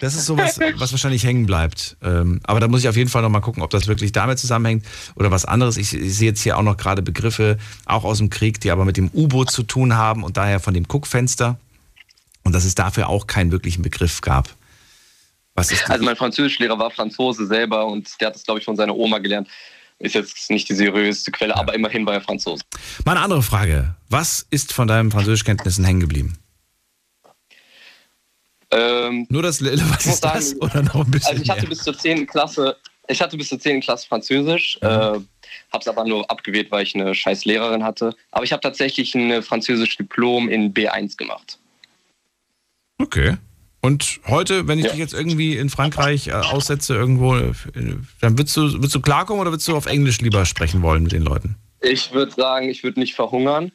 Das 0.00 0.14
ist 0.14 0.26
sowas, 0.26 0.58
was 0.76 0.92
wahrscheinlich 0.92 1.24
hängen 1.24 1.46
bleibt. 1.46 1.96
Ähm, 2.02 2.40
aber 2.44 2.60
da 2.60 2.68
muss 2.68 2.80
ich 2.80 2.88
auf 2.88 2.96
jeden 2.96 3.08
Fall 3.08 3.22
nochmal 3.22 3.40
gucken, 3.40 3.62
ob 3.62 3.70
das 3.70 3.86
wirklich 3.86 4.12
damit 4.12 4.38
zusammenhängt 4.38 4.84
oder 5.14 5.30
was 5.30 5.44
anderes. 5.44 5.76
Ich, 5.76 5.94
ich 5.94 6.16
sehe 6.16 6.28
jetzt 6.28 6.42
hier 6.42 6.58
auch 6.58 6.62
noch 6.62 6.76
gerade 6.76 7.00
Begriffe, 7.00 7.58
auch 7.86 8.04
aus 8.04 8.18
dem 8.18 8.28
Krieg, 8.28 8.60
die 8.60 8.70
aber 8.70 8.84
mit 8.84 8.96
dem 8.96 9.08
U-Boot 9.14 9.50
zu 9.50 9.62
tun 9.62 9.94
haben 9.94 10.22
und 10.24 10.36
daher 10.36 10.60
von 10.60 10.74
dem 10.74 10.84
Guckfenster. 10.88 11.58
Und 12.42 12.54
dass 12.54 12.64
es 12.64 12.74
dafür 12.74 13.08
auch 13.08 13.26
keinen 13.26 13.50
wirklichen 13.50 13.82
Begriff 13.82 14.20
gab. 14.20 14.50
Was 15.54 15.70
ist 15.70 15.88
Also 15.88 16.04
mein 16.04 16.16
Französischlehrer 16.16 16.78
war 16.78 16.90
Franzose 16.90 17.46
selber 17.46 17.86
und 17.86 18.20
der 18.20 18.28
hat 18.28 18.34
das, 18.34 18.44
glaube 18.44 18.58
ich, 18.60 18.64
von 18.66 18.76
seiner 18.76 18.94
Oma 18.94 19.18
gelernt. 19.18 19.48
Ist 20.04 20.14
jetzt 20.14 20.50
nicht 20.50 20.68
die 20.68 20.74
seriöseste 20.74 21.30
Quelle, 21.32 21.56
aber 21.56 21.74
immerhin 21.74 22.04
war 22.04 22.12
er 22.14 22.20
Franzose. 22.20 22.62
Mal 23.04 23.12
eine 23.12 23.20
andere 23.22 23.42
Frage. 23.42 23.94
Was 24.10 24.46
ist 24.50 24.72
von 24.72 24.86
deinen 24.86 25.10
Französischkenntnissen 25.10 25.82
hängen 25.84 26.00
geblieben? 26.00 26.38
Ähm, 28.70 29.26
Nur 29.30 29.42
das 29.42 29.60
Lille, 29.60 29.82
was 29.90 30.04
ist 30.06 30.22
das? 30.24 30.50
sagen, 30.50 30.60
Oder 30.60 30.82
noch 30.82 30.94
ein 31.06 31.10
bisschen 31.10 31.30
Also 31.30 31.42
ich 31.42 31.48
hatte 31.50 31.62
mehr? 31.62 31.70
bis 31.70 31.78
zur 31.84 31.96
10. 31.96 32.26
Klasse, 32.26 32.76
ich 33.08 33.20
hatte 33.22 33.36
bis 33.36 33.48
zur 33.48 33.58
10. 33.58 33.80
Klasse 33.80 34.06
Französisch, 34.06 34.78
äh, 34.82 34.86
habe 34.86 35.22
es 35.80 35.88
aber 35.88 36.04
nur 36.04 36.30
abgewählt, 36.30 36.70
weil 36.70 36.82
ich 36.82 36.94
eine 36.94 37.14
scheiß 37.14 37.44
Lehrerin 37.44 37.82
hatte. 37.84 38.14
Aber 38.30 38.44
ich 38.44 38.52
habe 38.52 38.60
tatsächlich 38.60 39.14
ein 39.14 39.42
französisches 39.42 39.96
Diplom 39.96 40.48
in 40.48 40.74
B1 40.74 41.16
gemacht. 41.16 41.58
Okay. 42.98 43.36
Und 43.84 44.20
heute, 44.28 44.66
wenn 44.66 44.78
ich 44.78 44.86
Ja. 44.86 44.90
dich 44.92 44.98
jetzt 45.00 45.12
irgendwie 45.12 45.58
in 45.58 45.68
Frankreich 45.68 46.28
äh, 46.28 46.32
aussetze, 46.32 46.94
irgendwo, 46.94 47.36
äh, 47.36 47.52
dann 48.22 48.38
würdest 48.38 48.56
du, 48.56 48.72
würdest 48.72 48.94
du 48.94 49.00
klarkommen 49.02 49.42
oder 49.42 49.50
würdest 49.52 49.68
du 49.68 49.76
auf 49.76 49.84
Englisch 49.84 50.22
lieber 50.22 50.46
sprechen 50.46 50.80
wollen 50.80 51.02
mit 51.02 51.12
den 51.12 51.22
Leuten? 51.22 51.56
Ich 51.82 52.10
würde 52.12 52.32
sagen, 52.32 52.70
ich 52.70 52.82
würde 52.82 52.98
nicht 52.98 53.14
verhungern 53.14 53.72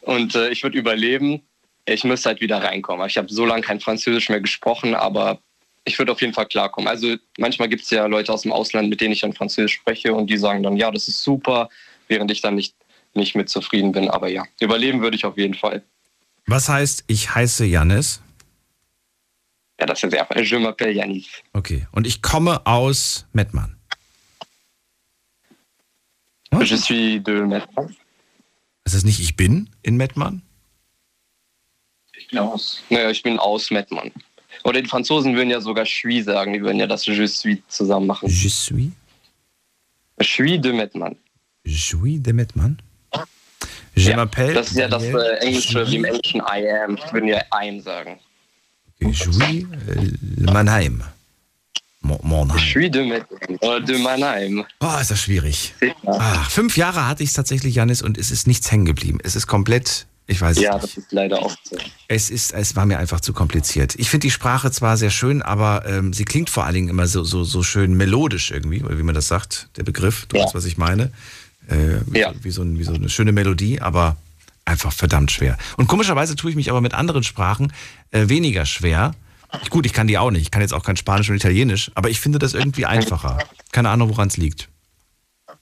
und 0.00 0.34
äh, 0.34 0.48
ich 0.48 0.64
würde 0.64 0.76
überleben. 0.76 1.42
Ich 1.84 2.02
müsste 2.02 2.30
halt 2.30 2.40
wieder 2.40 2.60
reinkommen. 2.60 3.06
Ich 3.06 3.16
habe 3.16 3.32
so 3.32 3.46
lange 3.46 3.62
kein 3.62 3.78
Französisch 3.78 4.30
mehr 4.30 4.40
gesprochen, 4.40 4.96
aber 4.96 5.38
ich 5.84 5.96
würde 5.96 6.10
auf 6.10 6.20
jeden 6.20 6.34
Fall 6.34 6.46
klarkommen. 6.46 6.88
Also 6.88 7.14
manchmal 7.38 7.68
gibt 7.68 7.84
es 7.84 7.90
ja 7.90 8.06
Leute 8.06 8.32
aus 8.32 8.42
dem 8.42 8.50
Ausland, 8.50 8.88
mit 8.88 9.00
denen 9.00 9.12
ich 9.12 9.20
dann 9.20 9.32
Französisch 9.32 9.74
spreche 9.74 10.12
und 10.12 10.28
die 10.28 10.38
sagen 10.38 10.64
dann, 10.64 10.76
ja, 10.76 10.90
das 10.90 11.06
ist 11.06 11.22
super, 11.22 11.68
während 12.08 12.32
ich 12.32 12.40
dann 12.40 12.56
nicht, 12.56 12.74
nicht 13.14 13.36
mit 13.36 13.48
zufrieden 13.48 13.92
bin. 13.92 14.08
Aber 14.08 14.26
ja, 14.28 14.42
überleben 14.60 15.02
würde 15.02 15.16
ich 15.16 15.24
auf 15.24 15.38
jeden 15.38 15.54
Fall. 15.54 15.84
Was 16.46 16.68
heißt, 16.68 17.04
ich 17.06 17.32
heiße 17.32 17.64
Janis? 17.64 18.20
Ja, 19.82 19.86
das 19.86 19.98
ist 19.98 20.12
jetzt 20.12 20.14
einfach, 20.14 20.36
je 20.36 20.58
m'appelle 20.58 20.92
Yanis. 20.92 21.26
Okay. 21.54 21.88
Und 21.90 22.06
ich 22.06 22.22
komme 22.22 22.64
aus 22.64 23.26
Mettmann. 23.32 23.74
Je 26.52 26.76
suis 26.76 27.20
de 27.20 27.42
Mettmann. 27.42 27.96
Ist 28.84 28.94
das 28.94 29.02
nicht 29.02 29.18
ich 29.18 29.34
bin 29.34 29.70
in 29.82 29.96
Mettmann? 29.96 30.42
Ich 32.16 32.28
bin 32.28 32.38
aus. 32.38 32.80
Naja, 32.90 33.10
ich 33.10 33.24
bin 33.24 33.40
aus 33.40 33.72
Mettmann. 33.72 34.12
Oder 34.62 34.80
die 34.82 34.88
Franzosen 34.88 35.34
würden 35.34 35.50
ja 35.50 35.60
sogar 35.60 35.84
suis 35.84 36.26
sagen, 36.26 36.52
die 36.52 36.62
würden 36.62 36.78
ja 36.78 36.86
das 36.86 37.04
Je 37.04 37.26
suis 37.26 37.58
zusammen 37.66 38.06
machen. 38.06 38.28
Je 38.28 38.48
suis? 38.50 38.92
Je 40.20 40.24
suis 40.24 40.60
de 40.60 40.72
Mettmann. 40.72 41.16
Je 41.64 41.76
suis 41.76 42.20
de 42.20 42.32
Mettmann? 42.32 42.80
Je 43.96 44.10
Ja, 44.10 44.16
m'appelle. 44.16 44.54
Das 44.54 44.70
ist 44.70 44.76
ja 44.76 44.86
das 44.86 45.02
äh, 45.02 45.38
Englische, 45.40 45.84
wie 45.88 45.96
im 45.96 46.04
Englischen 46.04 46.40
I 46.40 46.70
am. 46.70 46.94
Die 46.94 47.12
würden 47.12 47.26
ja 47.26 47.40
I 47.52 47.68
am 47.68 47.80
sagen. 47.80 48.20
Suis 49.12 49.36
äh, 49.38 50.42
Mannheim. 50.52 51.02
Je 52.04 52.18
Monheim. 52.22 52.58
suis 52.58 52.90
de. 52.90 53.22
Oder 53.60 53.80
de 53.80 53.98
Mannheim. 53.98 54.64
Oh, 54.80 54.98
ist 55.00 55.10
das 55.12 55.20
schwierig. 55.20 55.72
Ach, 56.06 56.50
fünf 56.50 56.76
Jahre 56.76 57.06
hatte 57.06 57.22
ich 57.22 57.30
es 57.30 57.34
tatsächlich, 57.34 57.76
Janis, 57.76 58.02
und 58.02 58.18
es 58.18 58.30
ist 58.32 58.46
nichts 58.48 58.70
hängen 58.72 58.84
geblieben. 58.86 59.18
Es 59.22 59.36
ist 59.36 59.46
komplett, 59.46 60.06
ich 60.26 60.40
weiß 60.40 60.56
es 60.56 60.62
Ja, 60.64 60.72
nicht. 60.74 60.84
das 60.84 60.96
ist 60.96 61.12
leider 61.12 61.38
auch 61.40 61.54
so. 61.62 61.76
Es, 62.08 62.28
ist, 62.30 62.52
es 62.54 62.74
war 62.74 62.86
mir 62.86 62.98
einfach 62.98 63.20
zu 63.20 63.32
kompliziert. 63.32 63.94
Ich 63.98 64.10
finde 64.10 64.26
die 64.26 64.32
Sprache 64.32 64.72
zwar 64.72 64.96
sehr 64.96 65.10
schön, 65.10 65.42
aber 65.42 65.84
ähm, 65.86 66.12
sie 66.12 66.24
klingt 66.24 66.50
vor 66.50 66.64
allen 66.64 66.74
Dingen 66.74 66.88
immer 66.88 67.06
so, 67.06 67.22
so, 67.22 67.44
so 67.44 67.62
schön 67.62 67.94
melodisch 67.94 68.50
irgendwie, 68.50 68.82
wie 68.84 69.02
man 69.04 69.14
das 69.14 69.28
sagt, 69.28 69.68
der 69.76 69.84
Begriff. 69.84 70.26
Du 70.26 70.36
Ja. 70.36 70.44
weißt, 70.44 70.56
was 70.56 70.64
ich 70.64 70.76
meine. 70.78 71.12
Äh, 71.68 72.00
wie, 72.06 72.18
Ja. 72.18 72.32
so, 72.32 72.44
wie, 72.44 72.50
so 72.50 72.62
ein, 72.62 72.78
wie 72.80 72.84
so 72.84 72.94
eine 72.94 73.08
schöne 73.10 73.30
Melodie, 73.30 73.80
aber 73.80 74.16
einfach 74.64 74.92
verdammt 74.92 75.30
schwer. 75.30 75.58
Und 75.76 75.88
komischerweise 75.88 76.36
tue 76.36 76.50
ich 76.50 76.56
mich 76.56 76.70
aber 76.70 76.80
mit 76.80 76.94
anderen 76.94 77.22
Sprachen 77.22 77.72
äh, 78.10 78.28
weniger 78.28 78.66
schwer. 78.66 79.12
Gut, 79.70 79.84
ich 79.86 79.92
kann 79.92 80.06
die 80.06 80.18
auch 80.18 80.30
nicht. 80.30 80.42
Ich 80.42 80.50
kann 80.50 80.62
jetzt 80.62 80.72
auch 80.72 80.82
kein 80.82 80.96
Spanisch 80.96 81.28
und 81.28 81.36
Italienisch, 81.36 81.90
aber 81.94 82.08
ich 82.08 82.20
finde 82.20 82.38
das 82.38 82.54
irgendwie 82.54 82.86
einfacher. 82.86 83.38
Keine 83.70 83.90
Ahnung, 83.90 84.08
woran 84.08 84.28
es 84.28 84.36
liegt. 84.36 84.68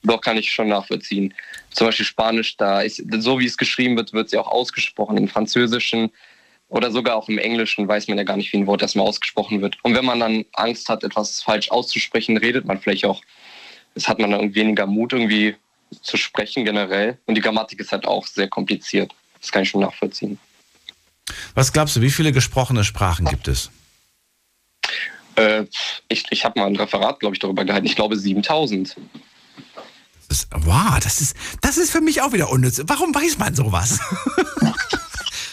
Doch 0.03 0.21
kann 0.21 0.37
ich 0.37 0.51
schon 0.51 0.69
nachvollziehen. 0.69 1.33
Zum 1.71 1.87
Beispiel 1.87 2.05
Spanisch, 2.05 2.57
da 2.57 2.81
ist, 2.81 3.03
so 3.19 3.39
wie 3.39 3.45
es 3.45 3.57
geschrieben 3.57 3.97
wird, 3.97 4.13
wird 4.13 4.29
sie 4.29 4.37
auch 4.37 4.47
ausgesprochen. 4.47 5.17
Im 5.17 5.27
Französischen 5.27 6.11
oder 6.69 6.89
sogar 6.89 7.17
auch 7.17 7.27
im 7.27 7.37
Englischen 7.37 7.87
weiß 7.87 8.07
man 8.07 8.17
ja 8.17 8.23
gar 8.23 8.37
nicht, 8.37 8.51
wie 8.53 8.57
ein 8.57 8.65
Wort 8.65 8.81
erstmal 8.81 9.05
ausgesprochen 9.05 9.61
wird. 9.61 9.77
Und 9.83 9.93
wenn 9.93 10.05
man 10.05 10.21
dann 10.21 10.45
Angst 10.53 10.87
hat, 10.87 11.03
etwas 11.03 11.43
falsch 11.43 11.69
auszusprechen, 11.69 12.37
redet 12.37 12.65
man 12.65 12.79
vielleicht 12.79 13.05
auch, 13.05 13.21
es 13.93 14.07
hat 14.07 14.19
man 14.19 14.31
dann 14.31 14.55
weniger 14.55 14.87
Mut, 14.87 15.11
irgendwie 15.11 15.55
zu 16.01 16.17
sprechen 16.17 16.65
generell. 16.65 17.17
Und 17.25 17.35
die 17.35 17.41
Grammatik 17.41 17.79
ist 17.79 17.91
halt 17.91 18.05
auch 18.05 18.25
sehr 18.27 18.47
kompliziert. 18.47 19.13
Das 19.39 19.51
kann 19.51 19.63
ich 19.63 19.69
schon 19.69 19.81
nachvollziehen. 19.81 20.39
Was 21.55 21.73
glaubst 21.73 21.95
du, 21.95 22.01
wie 22.01 22.11
viele 22.11 22.31
gesprochene 22.31 22.83
Sprachen 22.83 23.25
gibt 23.25 23.47
es? 23.47 23.69
Äh, 25.35 25.65
ich 26.07 26.25
ich 26.29 26.45
habe 26.45 26.59
mal 26.59 26.67
ein 26.67 26.75
Referat, 26.75 27.19
glaube 27.19 27.35
ich, 27.35 27.39
darüber 27.39 27.65
gehalten. 27.65 27.85
Ich 27.85 27.95
glaube 27.95 28.17
7000. 28.17 28.95
Das 30.27 30.39
ist, 30.39 30.47
wow, 30.51 30.99
das 31.01 31.21
ist, 31.21 31.35
das 31.61 31.77
ist 31.77 31.91
für 31.91 32.01
mich 32.01 32.21
auch 32.21 32.33
wieder 32.33 32.49
unnütz. 32.49 32.81
Warum 32.85 33.13
weiß 33.13 33.37
man 33.37 33.55
sowas? 33.55 33.99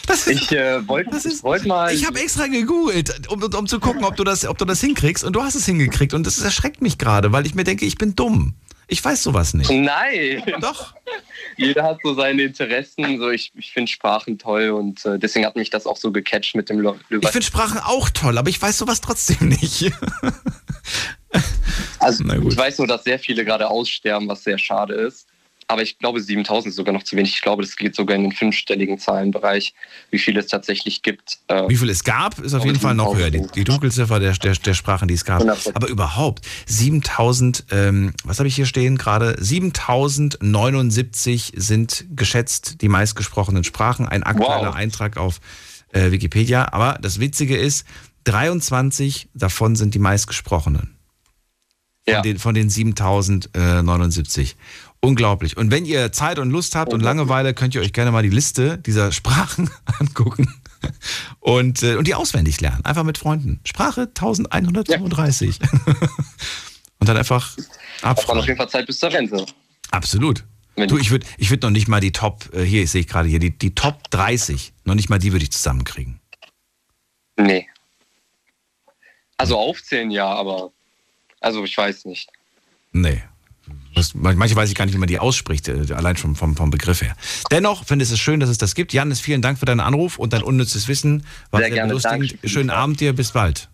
Das 0.09 0.25
ist, 0.25 0.41
Ich 0.41 0.51
äh, 0.53 0.87
wollte 0.87 1.11
wollt 1.43 1.67
mal. 1.67 1.93
ich 1.93 2.03
habe 2.03 2.19
extra 2.19 2.47
gegoogelt, 2.47 3.29
um, 3.29 3.43
um 3.43 3.67
zu 3.67 3.79
gucken, 3.79 4.03
ob 4.03 4.15
du, 4.15 4.23
das, 4.23 4.43
ob 4.43 4.57
du 4.57 4.65
das 4.65 4.81
hinkriegst. 4.81 5.23
Und 5.23 5.33
du 5.33 5.43
hast 5.43 5.53
es 5.53 5.65
hingekriegt. 5.67 6.15
Und 6.15 6.25
das 6.25 6.39
erschreckt 6.39 6.81
mich 6.81 6.97
gerade, 6.97 7.31
weil 7.31 7.45
ich 7.45 7.53
mir 7.53 7.63
denke, 7.63 7.85
ich 7.85 7.95
bin 7.95 8.15
dumm. 8.15 8.55
Ich 8.91 9.05
weiß 9.05 9.23
sowas 9.23 9.53
nicht. 9.53 9.69
Nein! 9.69 10.43
Doch. 10.61 10.95
Jeder 11.57 11.83
hat 11.83 11.99
so 12.03 12.13
seine 12.15 12.41
Interessen. 12.43 13.19
So, 13.19 13.29
ich 13.29 13.51
ich 13.55 13.71
finde 13.71 13.91
Sprachen 13.91 14.37
toll 14.39 14.69
und 14.71 15.05
äh, 15.05 15.19
deswegen 15.19 15.45
hat 15.45 15.55
mich 15.55 15.69
das 15.69 15.85
auch 15.85 15.97
so 15.97 16.11
gecatcht 16.11 16.55
mit 16.55 16.69
dem 16.69 16.79
Lo- 16.79 16.97
Ich 17.09 17.29
finde 17.29 17.45
Sprachen 17.45 17.77
auch 17.79 18.09
toll, 18.09 18.37
aber 18.37 18.49
ich 18.49 18.61
weiß 18.61 18.77
sowas 18.79 18.99
trotzdem 19.01 19.49
nicht. 19.49 19.91
Also, 21.99 22.23
ich 22.23 22.57
weiß 22.57 22.79
nur, 22.79 22.87
dass 22.87 23.03
sehr 23.03 23.19
viele 23.19 23.45
gerade 23.45 23.69
aussterben, 23.69 24.27
was 24.27 24.43
sehr 24.43 24.57
schade 24.57 24.95
ist. 24.95 25.27
Aber 25.71 25.83
ich 25.83 25.99
glaube, 25.99 26.19
7000 26.19 26.71
ist 26.71 26.77
sogar 26.77 26.95
noch 26.95 27.03
zu 27.03 27.15
wenig. 27.15 27.35
Ich 27.35 27.43
glaube, 27.43 27.61
das 27.61 27.75
geht 27.75 27.93
sogar 27.95 28.15
in 28.15 28.23
den 28.23 28.31
fünfstelligen 28.31 28.97
Zahlenbereich, 28.97 29.75
wie 30.09 30.17
viele 30.17 30.39
es 30.39 30.47
tatsächlich 30.47 31.03
gibt. 31.03 31.37
Äh, 31.47 31.69
Wie 31.69 31.77
viel 31.77 31.91
es 31.91 32.03
gab, 32.03 32.39
ist 32.39 32.55
auf 32.55 32.65
jeden 32.65 32.79
Fall 32.79 32.95
noch 32.95 33.15
höher. 33.15 33.29
Die, 33.29 33.45
die 33.53 33.65
Dunkelziffer 33.65 34.19
der, 34.19 34.33
der, 34.33 34.55
der 34.55 34.73
Sprachen, 34.73 35.07
die 35.07 35.13
es 35.13 35.25
gab. 35.25 35.43
100%. 35.43 35.75
Aber 35.75 35.87
überhaupt, 35.87 36.43
7000, 36.65 37.65
ähm, 37.69 38.13
was 38.23 38.39
habe 38.39 38.47
ich 38.47 38.55
hier 38.55 38.65
stehen 38.65 38.97
gerade? 38.97 39.35
7079 39.39 41.53
sind 41.55 42.03
geschätzt 42.15 42.81
die 42.81 42.89
meistgesprochenen 42.89 43.63
Sprachen. 43.63 44.07
Ein 44.07 44.23
aktueller 44.23 44.69
Wow. 44.69 44.75
Eintrag 44.75 45.17
auf 45.17 45.39
äh, 45.93 46.09
Wikipedia. 46.09 46.73
Aber 46.73 46.97
das 46.99 47.19
Witzige 47.19 47.55
ist, 47.55 47.85
23 48.23 49.29
davon 49.35 49.75
sind 49.75 49.93
die 49.93 49.99
meistgesprochenen. 49.99 50.95
von, 52.07 52.23
den, 52.23 52.39
von 52.39 52.55
den 52.55 52.71
7079. 52.71 54.55
Unglaublich. 55.01 55.55
Und 55.55 55.71
wenn 55.71 55.85
ihr 55.85 56.11
Zeit 56.11 56.39
und 56.39 56.49
Lust 56.49 56.75
habt 56.75 56.93
und 56.93 57.01
Langeweile, 57.01 57.53
könnt 57.53 57.73
ihr 57.73 57.81
euch 57.81 57.93
gerne 57.93 58.11
mal 58.11 58.23
die 58.23 58.29
Liste 58.29 58.77
dieser 58.79 59.11
Sprachen 59.11 59.69
angucken 59.99 60.53
und, 61.39 61.83
äh, 61.83 61.95
und 61.95 62.05
die 62.05 62.15
auswendig 62.15 62.59
lernen. 62.59 62.83
Einfach 62.83 63.03
mit 63.03 63.17
Freunden. 63.17 63.61
Sprache 63.63 64.01
1135. 64.01 65.59
und 66.99 67.07
dann 67.07 67.15
einfach 67.15 67.55
abfragen. 68.01 68.41
auf 68.41 68.47
jeden 68.47 68.57
Fall 68.57 68.69
Zeit 68.69 68.85
bis 68.87 68.99
zur 68.99 69.11
Rente. 69.11 69.45
Absolut. 69.91 70.43
Du, 70.75 70.97
ich 70.97 71.11
würde 71.11 71.25
ich 71.37 71.49
würd 71.49 71.63
noch 71.63 71.71
nicht 71.71 71.87
mal 71.89 71.99
die 71.99 72.13
Top, 72.13 72.53
äh, 72.53 72.63
hier 72.63 72.87
sehe 72.87 73.01
ich 73.01 73.07
gerade 73.07 73.27
hier, 73.27 73.39
die, 73.39 73.57
die 73.57 73.75
Top 73.75 74.09
30, 74.11 74.73
noch 74.85 74.95
nicht 74.95 75.09
mal 75.09 75.19
die 75.19 75.33
würde 75.33 75.43
ich 75.43 75.51
zusammenkriegen. 75.51 76.21
Nee. 77.35 77.67
Also 79.37 79.57
aufzählen 79.57 80.11
ja, 80.11 80.27
aber 80.27 80.71
also 81.41 81.63
ich 81.63 81.77
weiß 81.77 82.05
nicht. 82.05 82.29
Nee. 82.91 83.23
Das, 83.99 84.15
manche 84.15 84.55
weiß 84.55 84.69
ich 84.69 84.75
gar 84.75 84.85
nicht, 84.85 84.95
wie 84.95 84.99
man 84.99 85.09
die 85.09 85.19
ausspricht, 85.19 85.67
äh, 85.67 85.93
allein 85.93 86.15
schon 86.15 86.33
vom, 86.35 86.55
vom 86.55 86.71
Begriff 86.71 87.01
her. 87.01 87.17
Dennoch 87.51 87.83
finde 87.83 88.05
ich 88.05 88.11
es 88.11 88.17
schön, 88.17 88.39
dass 88.39 88.49
es 88.49 88.57
das 88.57 88.73
gibt. 88.73 88.93
Janis, 88.93 89.19
vielen 89.19 89.41
Dank 89.41 89.59
für 89.59 89.65
deinen 89.65 89.81
Anruf 89.81 90.17
und 90.17 90.31
dein 90.31 90.41
unnützes 90.41 90.87
Wissen. 90.87 91.25
War 91.51 91.59
Sehr 91.59 91.67
sehr 91.67 91.85
gerne. 91.85 91.99
Danke. 91.99 92.47
Schönen 92.47 92.69
Abend 92.69 93.01
dir, 93.01 93.11
bis 93.11 93.33
bald. 93.33 93.67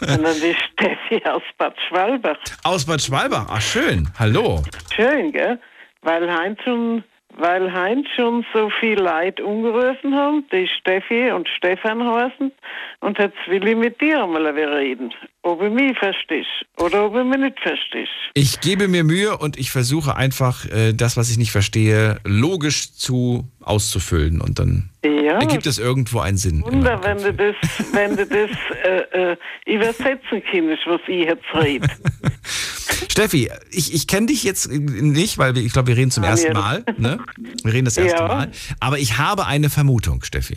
sondern 0.00 0.34
die 0.40 0.56
Steffi 0.72 1.22
aus 1.26 1.42
Bad 1.58 1.74
Schwalbach. 1.88 2.38
Aus 2.64 2.86
Bad 2.86 3.02
Schwalbach. 3.02 3.46
Ach, 3.50 3.60
schön. 3.60 4.08
Hallo. 4.18 4.62
Schön, 4.96 5.30
gell? 5.30 5.60
Weil 6.00 6.32
Heinz 6.34 6.58
schon, 6.64 7.04
weil 7.36 7.72
Heinz 7.72 8.06
schon 8.14 8.44
so 8.52 8.70
viel 8.80 8.98
Leid 8.98 9.40
umgerufen 9.40 10.14
haben, 10.14 10.44
die 10.52 10.68
Steffi 10.80 11.30
und 11.30 11.48
Stefan 11.48 12.02
heißen, 12.04 12.52
und 13.00 13.18
jetzt 13.18 13.36
will 13.48 13.66
ich 13.66 13.76
mit 13.76 14.00
dir 14.00 14.22
einmal 14.22 14.46
reden. 14.46 15.12
Ob 15.42 15.58
du 15.60 15.70
mich 15.70 15.98
verstehst 15.98 16.48
oder 16.78 17.06
ob 17.06 17.14
du 17.14 17.24
mich 17.24 17.38
nicht 17.38 17.58
verstehst. 17.60 18.10
Ich 18.34 18.60
gebe 18.60 18.86
mir 18.86 19.02
Mühe 19.02 19.36
und 19.36 19.58
ich 19.58 19.72
versuche 19.72 20.16
einfach, 20.16 20.64
äh, 20.66 20.92
das, 20.92 21.16
was 21.16 21.30
ich 21.30 21.36
nicht 21.36 21.50
verstehe, 21.50 22.18
logisch 22.24 22.92
zu 22.92 23.44
auszufüllen 23.60 24.40
und 24.40 24.58
dann 24.60 24.90
Ja. 25.04 25.40
ergibt 25.40 25.66
es 25.66 25.78
irgendwo 25.78 26.20
einen 26.20 26.36
Sinn. 26.36 26.62
Wunder, 26.64 27.02
wenn 27.02 27.18
du 27.18 27.32
das, 27.32 27.56
wenn 27.92 28.16
du 28.16 28.24
das 28.26 28.50
äh, 28.84 29.32
äh, 29.32 29.36
übersetzen 29.66 30.42
kannst, 30.50 30.86
was 30.86 31.00
ich 31.08 31.26
jetzt 31.26 31.44
rede. 31.54 31.88
Steffi, 33.12 33.50
ich, 33.70 33.92
ich 33.92 34.06
kenne 34.06 34.26
dich 34.26 34.42
jetzt 34.42 34.70
nicht, 34.70 35.36
weil 35.36 35.54
wir, 35.54 35.62
ich 35.62 35.72
glaube, 35.74 35.88
wir 35.88 35.96
reden 35.98 36.10
zum 36.10 36.24
ersten 36.24 36.54
Mal. 36.54 36.82
Ne? 36.96 37.18
Wir 37.62 37.72
reden 37.74 37.84
das 37.84 37.98
erste 37.98 38.22
Ja. 38.22 38.26
Mal. 38.26 38.50
Aber 38.80 38.98
ich 38.98 39.18
habe 39.18 39.44
eine 39.46 39.68
Vermutung, 39.68 40.22
Steffi. 40.24 40.56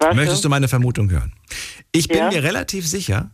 Was 0.00 0.16
Möchtest 0.16 0.44
du 0.44 0.48
meine 0.48 0.66
Vermutung 0.66 1.10
hören? 1.10 1.32
Ich 1.92 2.08
bin 2.08 2.18
Ja. 2.18 2.28
mir 2.30 2.42
relativ 2.42 2.88
sicher, 2.88 3.30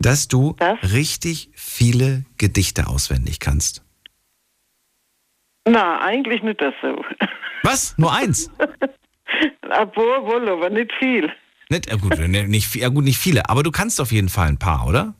dass 0.00 0.26
du 0.26 0.56
richtig 0.92 1.50
viele 1.54 2.24
Gedichte 2.38 2.88
auswendig 2.88 3.38
kannst. 3.38 3.82
Na, 5.68 6.00
eigentlich 6.00 6.42
nicht 6.42 6.60
das 6.60 6.74
so. 6.82 7.04
Was? 7.62 7.96
Nur 7.98 8.12
eins? 8.12 8.50
Obwohl, 9.80 10.22
wohl, 10.26 10.48
aber 10.48 10.70
nicht 10.70 10.90
viel. 10.98 11.30
Nicht, 11.70 11.88
ja 11.88 11.96
gut, 11.96 12.18
ne, 12.18 12.48
nicht, 12.48 12.74
ja 12.74 12.88
gut, 12.88 13.04
nicht 13.04 13.18
viele, 13.18 13.48
aber 13.48 13.62
du 13.62 13.70
kannst 13.70 14.00
auf 14.00 14.10
jeden 14.12 14.28
Fall 14.28 14.48
ein 14.48 14.58
paar, 14.58 14.86
oder? 14.86 15.14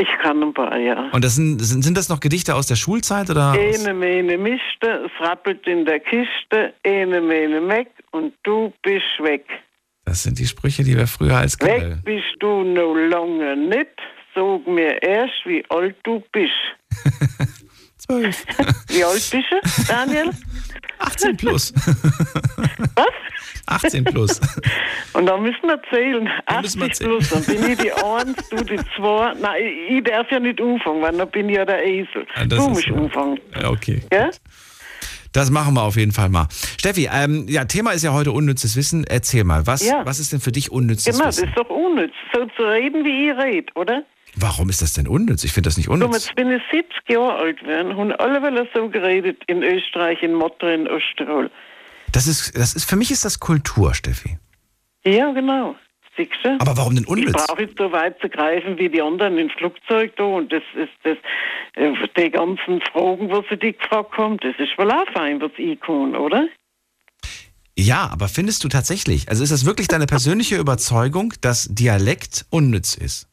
Ich 0.00 0.08
kann 0.22 0.40
ein 0.42 0.54
paar, 0.54 0.78
ja. 0.78 1.10
Und 1.10 1.24
das 1.24 1.34
sind, 1.34 1.58
sind, 1.58 1.82
sind 1.82 1.96
das 1.96 2.08
noch 2.08 2.20
Gedichte 2.20 2.54
aus 2.54 2.68
der 2.68 2.76
Schulzeit 2.76 3.30
oder? 3.30 3.54
Ene, 3.58 3.92
mene, 3.92 4.38
mischte, 4.38 5.06
es 5.06 5.26
rappelt 5.26 5.66
in 5.66 5.84
der 5.84 5.98
Kiste, 5.98 6.72
ene, 6.84 7.20
mene, 7.20 7.60
meck 7.60 7.90
und 8.12 8.32
du 8.44 8.72
bist 8.82 9.18
weg. 9.20 9.44
Das 10.04 10.22
sind 10.22 10.38
die 10.38 10.46
Sprüche, 10.46 10.84
die 10.84 10.96
wir 10.96 11.06
früher 11.06 11.36
als 11.36 11.60
Weg 11.60 12.02
bist 12.04 12.36
du 12.38 12.62
no 12.62 12.94
longer 12.94 13.56
nicht, 13.56 13.90
sag 14.34 14.66
mir 14.66 15.02
erst, 15.02 15.44
wie 15.44 15.64
alt 15.68 15.96
du 16.04 16.22
bist. 16.32 16.52
Zwölf. 18.08 18.44
Wie 18.88 19.04
alt 19.04 19.14
bist 19.14 19.34
du, 19.34 19.84
Daniel? 19.86 20.30
18 20.98 21.36
plus. 21.36 21.72
Was? 22.94 23.06
18 23.66 24.04
plus. 24.04 24.40
Und 25.12 25.26
dann 25.26 25.42
müssen 25.42 25.62
wir 25.64 25.80
zählen. 25.92 26.28
müssen 26.60 26.80
wir 26.80 26.86
80 26.88 27.06
plus, 27.06 27.28
dann 27.30 27.44
bin 27.44 27.70
ich 27.70 27.78
die 27.78 27.92
Eins, 27.92 28.48
du 28.48 28.56
die 28.64 28.78
Zwei. 28.96 29.34
Nein, 29.40 29.62
ich 29.90 30.02
darf 30.04 30.30
ja 30.30 30.40
nicht 30.40 30.60
anfangen, 30.60 31.02
weil 31.02 31.16
dann 31.16 31.30
bin 31.30 31.48
ich 31.50 31.56
ja 31.56 31.64
der 31.64 31.84
Esel. 31.84 32.26
Ja, 32.36 32.46
das 32.46 32.58
du 32.64 32.70
musst 32.70 32.88
anfangen. 32.88 33.38
Ja, 33.60 33.70
okay. 33.70 34.02
Gell? 34.10 34.30
Das 35.32 35.50
machen 35.50 35.74
wir 35.74 35.82
auf 35.82 35.96
jeden 35.96 36.12
Fall 36.12 36.30
mal. 36.30 36.48
Steffi, 36.78 37.08
ähm, 37.12 37.44
ja, 37.48 37.66
Thema 37.66 37.90
ist 37.92 38.02
ja 38.02 38.12
heute 38.14 38.32
unnützes 38.32 38.74
Wissen. 38.76 39.04
Erzähl 39.04 39.44
mal, 39.44 39.66
was, 39.66 39.86
Ja. 39.86 40.00
was 40.06 40.18
ist 40.18 40.32
denn 40.32 40.40
für 40.40 40.50
dich 40.52 40.72
unnützes 40.72 41.04
Genau, 41.14 41.26
das 41.26 41.36
Wissen? 41.36 41.48
ist 41.50 41.58
doch 41.58 41.68
unnütz, 41.68 42.14
so 42.32 42.46
zu 42.56 42.62
reden, 42.62 43.04
wie 43.04 43.28
ich 43.30 43.36
rede, 43.36 43.70
oder? 43.74 44.02
Warum 44.36 44.68
ist 44.68 44.82
das 44.82 44.92
denn 44.92 45.08
unnütz? 45.08 45.44
Ich 45.44 45.52
finde 45.52 45.68
das 45.68 45.76
nicht 45.76 45.88
unnütz. 45.88 46.12
jetzt 46.14 46.34
bin 46.36 46.50
ich 46.50 46.62
70 46.70 46.96
Jahre 47.08 47.34
alt 47.36 47.60
geworden, 47.60 47.96
haben 47.96 48.12
alle 48.12 48.68
so 48.74 48.88
geredet 48.88 49.42
in 49.46 49.62
Österreich, 49.62 50.22
in 50.22 50.34
Motter, 50.34 50.72
in 50.72 50.86
Osttirol. 50.88 51.50
Das 52.12 52.26
ist, 52.26 52.56
das 52.56 52.74
ist, 52.74 52.88
für 52.88 52.96
mich 52.96 53.10
ist 53.10 53.24
das 53.24 53.40
Kultur, 53.40 53.94
Steffi. 53.94 54.38
Ja, 55.04 55.32
genau. 55.32 55.76
Siehst 56.16 56.32
du? 56.42 56.56
Aber 56.60 56.76
warum 56.76 56.94
denn 56.94 57.04
Ich 57.04 57.10
unnütz? 57.10 57.46
brauche 57.46 57.62
jetzt 57.62 57.78
so 57.78 57.92
weit 57.92 58.20
zu 58.20 58.28
greifen 58.28 58.78
wie 58.78 58.88
die 58.88 59.00
anderen 59.00 59.38
im 59.38 59.50
Flugzeug 59.50 60.16
da 60.16 60.24
und 60.24 60.52
das 60.52 60.62
ist 60.74 60.90
das, 61.04 61.16
äh, 61.74 61.92
die 62.16 62.30
ganzen 62.30 62.80
Fragen, 62.92 63.30
was 63.30 63.44
sie 63.50 63.56
dich 63.56 63.78
gefragt 63.78 64.16
haben, 64.18 64.36
das 64.38 64.54
ist 64.58 64.76
wohl 64.78 64.90
auch 64.90 65.06
fein, 65.12 65.40
was 65.40 65.52
ich 65.56 65.80
kann, 65.80 66.16
oder? 66.16 66.48
Ja, 67.76 68.08
aber 68.10 68.26
findest 68.28 68.64
du 68.64 68.68
tatsächlich, 68.68 69.28
also 69.28 69.44
ist 69.44 69.52
das 69.52 69.64
wirklich 69.64 69.86
deine 69.86 70.06
persönliche 70.06 70.56
Überzeugung, 70.56 71.34
dass 71.40 71.68
Dialekt 71.70 72.44
unnütz 72.50 72.94
ist? 72.96 73.28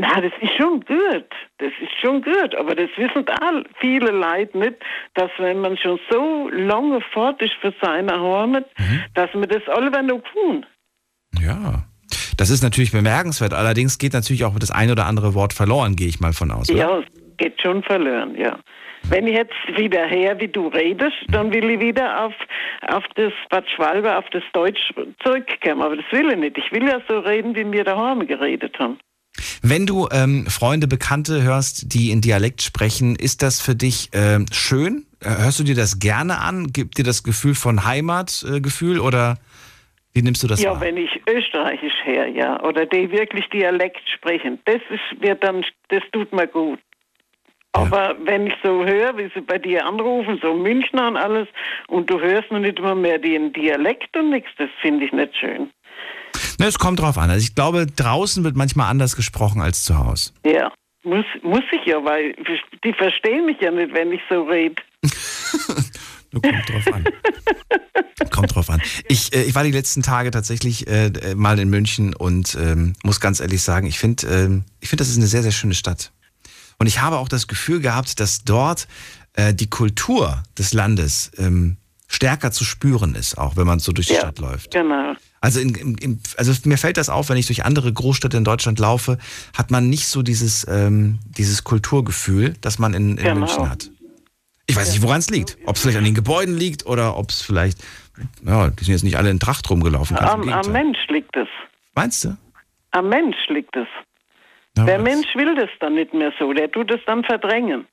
Na, 0.00 0.18
das 0.18 0.32
ist 0.40 0.56
schon 0.56 0.80
gut. 0.80 1.28
Das 1.58 1.72
ist 1.82 2.00
schon 2.00 2.22
gut. 2.22 2.54
Aber 2.54 2.74
das 2.74 2.88
wissen 2.96 3.24
all 3.42 3.64
viele 3.80 4.10
Leute 4.10 4.56
nicht, 4.56 4.76
dass 5.14 5.30
wenn 5.38 5.60
man 5.60 5.76
schon 5.76 6.00
so 6.10 6.48
lange 6.48 7.02
fort 7.12 7.42
ist 7.42 7.52
für 7.60 7.74
seine 7.82 8.18
Heimat, 8.18 8.64
dass 9.14 9.32
man 9.34 9.48
das 9.48 9.62
alle 9.68 9.90
noch 10.02 10.22
tun. 10.32 10.64
Ja. 11.38 11.84
Das 12.38 12.48
ist 12.48 12.62
natürlich 12.62 12.92
bemerkenswert. 12.92 13.52
Allerdings 13.52 13.98
geht 13.98 14.14
natürlich 14.14 14.44
auch 14.44 14.58
das 14.58 14.70
ein 14.70 14.90
oder 14.90 15.04
andere 15.04 15.34
Wort 15.34 15.52
verloren, 15.52 15.96
gehe 15.96 16.08
ich 16.08 16.18
mal 16.18 16.32
von 16.32 16.50
aus. 16.50 16.70
Oder? 16.70 16.78
Ja, 16.78 17.02
geht 17.36 17.60
schon 17.60 17.82
verloren, 17.82 18.34
ja. 18.36 18.58
Wenn 19.08 19.26
ich 19.26 19.34
jetzt 19.34 19.54
wieder 19.76 20.06
her, 20.06 20.40
wie 20.40 20.48
du 20.48 20.68
redest, 20.68 21.16
dann 21.28 21.52
will 21.52 21.68
ich 21.70 21.80
wieder 21.80 22.24
auf, 22.24 22.34
auf 22.88 23.04
das 23.16 23.32
Bad 23.50 23.68
Schwalbe, 23.68 24.16
auf 24.16 24.24
das 24.30 24.42
Deutsch 24.54 24.80
zurückkommen. 25.22 25.82
Aber 25.82 25.96
das 25.96 26.06
will 26.10 26.30
ich 26.30 26.38
nicht. 26.38 26.56
Ich 26.56 26.72
will 26.72 26.86
ja 26.86 27.00
so 27.06 27.18
reden, 27.18 27.54
wie 27.54 27.70
wir 27.70 27.84
daheim 27.84 28.26
geredet 28.26 28.78
haben. 28.78 28.98
Wenn 29.62 29.86
du 29.86 30.08
ähm, 30.10 30.46
Freunde, 30.46 30.86
Bekannte 30.86 31.42
hörst, 31.42 31.94
die 31.94 32.10
in 32.10 32.20
Dialekt 32.20 32.62
sprechen, 32.62 33.16
ist 33.16 33.42
das 33.42 33.60
für 33.60 33.74
dich 33.74 34.10
ähm, 34.12 34.46
schön? 34.52 35.06
Äh, 35.22 35.42
Hörst 35.42 35.60
du 35.60 35.64
dir 35.64 35.74
das 35.74 35.98
gerne 35.98 36.38
an? 36.38 36.68
Gibt 36.72 36.98
dir 36.98 37.04
das 37.04 37.22
Gefühl 37.22 37.54
von 37.54 37.84
Heimatgefühl 37.84 38.96
äh, 38.96 39.00
oder 39.00 39.38
wie 40.12 40.22
nimmst 40.22 40.42
du 40.42 40.48
das 40.48 40.60
ja, 40.60 40.72
wahr? 40.72 40.80
wenn 40.80 40.96
ich 40.96 41.20
österreichisch 41.28 42.04
her, 42.04 42.26
ja, 42.26 42.60
oder 42.64 42.86
die 42.86 43.10
wirklich 43.12 43.48
Dialekt 43.50 44.02
sprechen, 44.08 44.58
das 44.64 44.80
ist, 44.90 45.22
wird 45.22 45.44
dann, 45.44 45.64
das 45.88 46.02
tut 46.12 46.32
mir 46.32 46.48
gut. 46.48 46.80
Aber 47.72 48.16
wenn 48.24 48.48
ich 48.48 48.54
so 48.64 48.84
höre, 48.84 49.16
wie 49.16 49.30
sie 49.32 49.40
bei 49.40 49.58
dir 49.58 49.86
anrufen, 49.86 50.40
so 50.42 50.54
Münchner 50.54 51.06
und 51.06 51.16
alles, 51.16 51.46
und 51.86 52.10
du 52.10 52.18
hörst 52.20 52.50
noch 52.50 52.58
nicht 52.58 52.80
immer 52.80 52.96
mehr 52.96 53.18
den 53.18 53.52
Dialekt 53.52 54.16
und 54.16 54.30
nichts, 54.30 54.50
das 54.58 54.68
finde 54.80 55.04
ich 55.04 55.12
nicht 55.12 55.36
schön. 55.36 55.70
Ne, 56.60 56.66
es 56.66 56.78
kommt 56.78 57.00
drauf 57.00 57.16
an. 57.16 57.30
Also 57.30 57.42
ich 57.42 57.54
glaube, 57.54 57.86
draußen 57.86 58.44
wird 58.44 58.54
manchmal 58.54 58.90
anders 58.90 59.16
gesprochen 59.16 59.62
als 59.62 59.82
zu 59.82 59.96
Hause. 59.96 60.32
Ja, 60.44 60.70
muss, 61.04 61.24
muss 61.42 61.62
ich 61.72 61.86
ja, 61.86 62.04
weil 62.04 62.34
die 62.84 62.92
verstehen 62.92 63.46
mich 63.46 63.56
ja 63.62 63.70
nicht, 63.70 63.94
wenn 63.94 64.12
ich 64.12 64.20
so 64.28 64.42
rede. 64.42 64.74
Kommt 66.32 66.68
drauf 66.68 66.92
an. 66.92 67.04
Kommt 68.30 68.54
drauf 68.54 68.68
an. 68.68 68.82
Ich, 69.08 69.34
äh, 69.34 69.44
ich 69.44 69.54
war 69.54 69.64
die 69.64 69.70
letzten 69.70 70.02
Tage 70.02 70.30
tatsächlich 70.30 70.86
äh, 70.86 71.06
äh, 71.06 71.34
mal 71.34 71.58
in 71.58 71.70
München 71.70 72.14
und 72.14 72.54
ähm, 72.60 72.92
muss 73.04 73.20
ganz 73.20 73.40
ehrlich 73.40 73.62
sagen, 73.62 73.86
ich 73.86 73.98
finde, 73.98 74.26
ähm, 74.26 74.64
ich 74.80 74.90
finde, 74.90 75.00
das 75.00 75.08
ist 75.08 75.16
eine 75.16 75.28
sehr, 75.28 75.42
sehr 75.42 75.52
schöne 75.52 75.74
Stadt. 75.74 76.12
Und 76.78 76.88
ich 76.88 77.00
habe 77.00 77.16
auch 77.16 77.28
das 77.28 77.48
Gefühl 77.48 77.80
gehabt, 77.80 78.20
dass 78.20 78.44
dort 78.44 78.86
äh, 79.32 79.54
die 79.54 79.70
Kultur 79.70 80.42
des 80.58 80.74
Landes 80.74 81.32
ähm, 81.38 81.78
stärker 82.06 82.52
zu 82.52 82.64
spüren 82.64 83.14
ist, 83.14 83.38
auch 83.38 83.56
wenn 83.56 83.66
man 83.66 83.78
so 83.78 83.92
durch 83.92 84.08
die 84.08 84.12
Ja. 84.12 84.20
Stadt 84.20 84.38
läuft. 84.40 84.72
Genau. 84.72 85.14
Also, 85.40 85.58
in, 85.60 85.74
im, 85.98 86.20
also 86.36 86.52
mir 86.68 86.76
fällt 86.76 86.96
das 86.98 87.08
auf, 87.08 87.30
wenn 87.30 87.36
ich 87.38 87.46
durch 87.46 87.64
andere 87.64 87.92
Großstädte 87.92 88.36
in 88.36 88.44
Deutschland 88.44 88.78
laufe, 88.78 89.18
hat 89.56 89.70
man 89.70 89.88
nicht 89.88 90.06
so 90.06 90.22
dieses, 90.22 90.66
ähm, 90.68 91.18
dieses 91.24 91.64
Kulturgefühl, 91.64 92.54
das 92.60 92.78
man 92.78 92.92
in, 92.94 93.16
in 93.16 93.24
Genau. 93.24 93.40
München 93.40 93.70
hat. 93.70 93.90
Ich 94.66 94.76
weiß 94.76 94.92
nicht, 94.92 95.02
woran 95.02 95.18
es 95.18 95.30
liegt. 95.30 95.56
Ob 95.66 95.76
es 95.76 95.82
vielleicht 95.82 95.98
an 95.98 96.04
den 96.04 96.14
Gebäuden 96.14 96.56
liegt 96.56 96.86
oder 96.86 97.16
ob 97.16 97.30
es 97.30 97.42
vielleicht, 97.42 97.78
ja, 98.44 98.68
die 98.68 98.84
sind 98.84 98.92
jetzt 98.92 99.02
nicht 99.02 99.16
alle 99.16 99.30
in 99.30 99.40
Tracht 99.40 99.68
rumgelaufen. 99.68 100.16
Am, 100.16 100.48
am. 100.48 100.72
Mensch 100.72 100.98
liegt 101.08 101.34
es. 101.36 101.48
Meinst 101.94 102.24
du? 102.24 102.36
Am 102.92 103.08
Mensch 103.08 103.36
liegt 103.48 103.74
es. 103.76 103.88
Ja, 104.76 104.84
der 104.84 104.98
was? 104.98 105.04
Mensch 105.04 105.34
will 105.34 105.56
das 105.56 105.70
dann 105.80 105.94
nicht 105.94 106.14
mehr 106.14 106.32
so. 106.38 106.52
Der 106.52 106.70
tut 106.70 106.90
es 106.92 107.00
dann 107.06 107.24
verdrängen. 107.24 107.86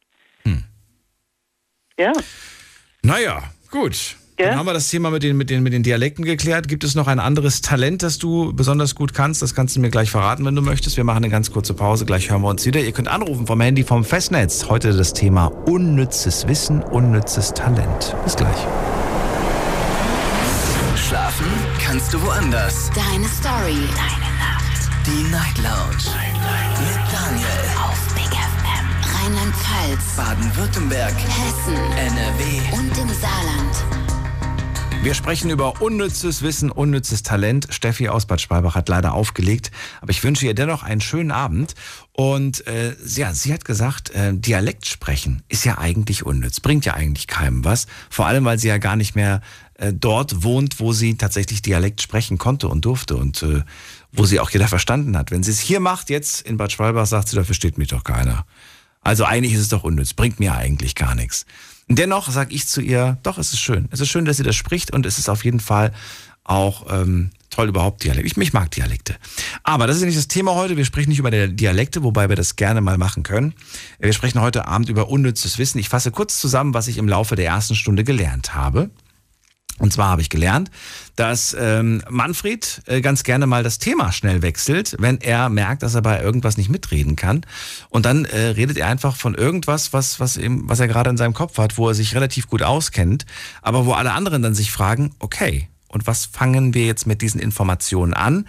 Ja. 2.00 2.12
Naja, 3.02 3.42
gut. 3.72 4.17
Dann 4.38 4.56
haben 4.56 4.68
wir 4.68 4.74
das 4.74 4.88
Thema 4.90 5.10
mit 5.10 5.24
den, 5.24 5.36
mit, 5.36 5.50
den, 5.50 5.64
mit 5.64 5.74
den 5.74 5.82
Dialekten 5.82 6.24
geklärt. 6.24 6.68
Gibt 6.68 6.84
es 6.84 6.94
noch 6.94 7.08
ein 7.08 7.20
anderes 7.20 7.62
Talent, 7.62 8.04
das 8.04 8.20
du 8.20 8.54
besonders 8.54 8.94
gut 8.94 9.14
kannst? 9.14 9.42
Das 9.42 9.56
kannst 9.56 9.76
du 9.76 9.80
mir 9.80 9.90
gleich 9.90 10.12
verraten, 10.12 10.46
wenn 10.46 10.56
du 10.56 10.62
möchtest. 10.62 10.96
Wir 10.96 11.04
machen 11.04 11.18
eine 11.18 11.30
ganz 11.30 11.52
kurze 11.52 11.74
Pause. 11.74 12.06
Gleich 12.06 12.30
hören 12.30 12.44
wir 12.44 12.50
uns 12.50 12.66
wieder. 12.66 12.80
Ihr 12.80 12.92
könnt 12.92 13.08
anrufen 13.08 13.48
vom 13.48 13.60
Handy 13.62 13.84
vom 13.84 14.04
Festnetz. 14.04 14.66
Heute 14.70 14.94
das 14.94 15.14
Thema 15.14 15.48
unnützes 15.48 16.48
Wissen, 16.48 16.84
unnützes 16.84 17.54
Talent. 17.54 18.16
Bis 18.24 18.36
gleich. 18.36 18.58
Schlafen 20.96 21.48
kannst 21.84 22.14
du 22.14 22.22
woanders. 22.22 22.92
Deine 22.94 23.26
Story. 23.26 23.88
Deine 23.96 24.30
Nacht. 24.38 24.90
Die 25.08 25.32
Night 25.32 25.58
Lounge. 25.58 26.14
Mit 26.78 26.98
Daniel. 27.12 27.48
Auf 27.82 28.14
Big 28.14 28.28
FM. 28.28 28.86
Rheinland-Pfalz. 29.16 30.16
Baden-Württemberg. 30.16 31.14
Hessen. 31.16 31.76
NRW. 31.98 32.78
Und 32.78 32.98
im 32.98 33.10
Saarland. 33.20 34.07
Wir 35.08 35.14
sprechen 35.14 35.50
über 35.50 35.82
unnützes 35.82 36.42
Wissen, 36.42 36.70
unnützes 36.70 37.24
Talent. 37.24 37.68
Steffi 37.70 38.10
aus 38.10 38.26
Bad 38.26 38.42
Schwalbach 38.42 38.76
hat 38.76 38.90
leider 38.90 39.14
aufgelegt, 39.14 39.72
aber 40.02 40.12
ich 40.12 40.22
wünsche 40.22 40.46
ihr 40.46 40.54
dennoch 40.54 40.84
einen 40.84 41.00
schönen 41.00 41.32
Abend. 41.32 41.76
Und 42.12 42.68
äh, 42.68 42.94
ja, 43.16 43.34
sie 43.34 43.54
hat 43.54 43.64
gesagt, 43.64 44.10
äh, 44.10 44.34
Dialekt 44.34 44.86
sprechen 44.86 45.44
ist 45.48 45.64
ja 45.64 45.78
eigentlich 45.78 46.26
unnütz, 46.26 46.60
bringt 46.60 46.84
ja 46.84 46.96
eigentlich 46.96 47.28
keinem 47.28 47.64
was. 47.64 47.88
Vor 48.10 48.26
allem, 48.26 48.44
weil 48.44 48.60
sie 48.60 48.68
ja 48.68 48.80
gar 48.80 48.98
nicht 48.98 49.16
mehr 49.16 49.40
äh, 49.76 49.94
dort 49.94 50.44
wohnt, 50.44 50.82
wo 50.82 50.92
sie 50.92 51.16
tatsächlich 51.16 51.62
Dialekt 51.62 52.02
sprechen 52.02 52.38
konnte 52.38 52.68
und 52.68 52.84
durfte 52.84 53.16
und 53.16 53.42
äh, 53.44 53.64
wo 54.12 54.26
sie 54.26 54.42
auch 54.42 54.50
jeder 54.50 54.68
verstanden 54.68 55.16
hat. 55.16 55.32
Wenn 55.32 55.42
sie 55.42 55.52
es 55.52 55.62
hier 55.62 55.80
macht, 55.80 56.10
jetzt 56.10 56.42
in 56.42 56.58
Bad 56.58 56.74
Schwalbach, 56.74 57.06
sagt 57.06 57.30
sie, 57.30 57.38
da 57.38 57.46
versteht 57.46 57.78
mich 57.78 57.88
doch 57.88 58.04
keiner. 58.04 58.46
Also 59.00 59.24
eigentlich 59.24 59.54
ist 59.54 59.62
es 59.62 59.70
doch 59.70 59.86
unnütz, 59.86 60.14
bringt 60.14 60.42
mir 60.42 60.54
eigentlich 60.56 60.96
gar 60.96 61.16
nichts. 61.16 61.46
Dennoch 61.90 62.30
sage 62.30 62.54
ich 62.54 62.68
zu 62.68 62.82
ihr, 62.82 63.18
doch, 63.24 63.38
es 63.38 63.54
ist 63.54 63.60
schön. 63.60 63.88
Es 63.92 64.02
ist 64.02 64.10
schön, 64.10 64.26
dass 64.26 64.38
sie 64.38 64.44
das 64.44 64.56
spricht 64.56 64.92
und 64.92 65.06
es 65.06 65.18
ist 65.18 65.30
auf 65.30 65.46
jeden 65.46 65.60
Fall 65.60 65.94
auch 66.44 66.86
ähm, 66.90 67.32
toll 67.50 67.70
überhaupt 67.70 68.04
Dialekt. 68.04 68.26
Ich, 68.26 68.38
ich 68.38 68.54
mag 68.54 68.72
Dialekte. 68.72 69.16
Aber 69.64 69.88
das 69.88 69.98
ist 69.98 70.02
ja 70.02 70.08
nicht 70.08 70.18
das 70.18 70.28
Thema 70.28 70.56
heute. 70.56 70.78
Wir 70.78 70.86
sprechen 70.86 71.10
nicht 71.10 71.20
über 71.20 71.32
Dialekte, 71.32 72.04
wobei 72.04 72.30
wir 72.30 72.36
das 72.36 72.56
gerne 72.56 72.82
mal 72.82 72.98
machen 72.98 73.24
können. 73.24 73.54
Wir 74.00 74.14
sprechen 74.14 74.42
heute 74.42 74.68
Abend 74.68 74.90
über 74.90 75.10
unnützes 75.10 75.58
Wissen. 75.58 75.80
Ich 75.80 75.90
fasse 75.90 76.12
kurz 76.12 76.40
zusammen, 76.40 76.74
was 76.74 76.88
ich 76.88 76.98
im 76.98 77.08
Laufe 77.08 77.36
der 77.36 77.46
ersten 77.46 77.76
Stunde 77.76 78.04
gelernt 78.04 78.54
habe. 78.54 78.90
Und 79.80 79.94
zwar 79.94 80.10
habe 80.10 80.22
ich 80.22 80.30
gelernt, 80.30 80.72
dass 81.16 81.56
ähm, 81.60 82.02
Manfred 82.10 82.82
äh, 82.88 83.02
ganz 83.02 83.24
gerne 83.24 83.46
mal 83.46 83.64
das 83.64 83.78
Thema 83.78 84.12
schnell 84.12 84.42
wechselt, 84.42 84.96
wenn 85.00 85.22
er 85.22 85.50
merkt, 85.50 85.84
dass 85.84 85.94
er 85.94 86.02
bei 86.02 86.22
irgendwas 86.22 86.58
nicht 86.58 86.70
mitreden 86.70 87.16
kann. 87.16 87.46
Und 87.90 88.06
dann 88.06 88.26
äh, 88.26 88.48
redet 88.48 88.78
er 88.78 88.88
einfach 88.88 89.16
von 89.16 89.36
irgendwas, 89.36 89.94
was, 89.94 90.20
was, 90.20 90.38
ihm, 90.38 90.68
was 90.68 90.80
er 90.80 90.88
gerade 90.88 91.10
in 91.10 91.18
seinem 91.18 91.34
Kopf 91.34 91.58
hat, 91.58 91.78
wo 91.78 91.88
er 91.90 91.94
sich 91.94 92.16
relativ 92.16 92.48
gut 92.48 92.64
auskennt, 92.64 93.26
aber 93.62 93.86
wo 93.86 93.94
alle 93.94 94.14
anderen 94.14 94.42
dann 94.42 94.56
sich 94.56 94.72
fragen, 94.72 95.14
okay, 95.20 95.68
und 95.90 96.08
was 96.08 96.26
fangen 96.26 96.74
wir 96.74 96.86
jetzt 96.86 97.08
mit 97.08 97.22
diesen 97.22 97.40
Informationen 97.40 98.14
an? 98.14 98.46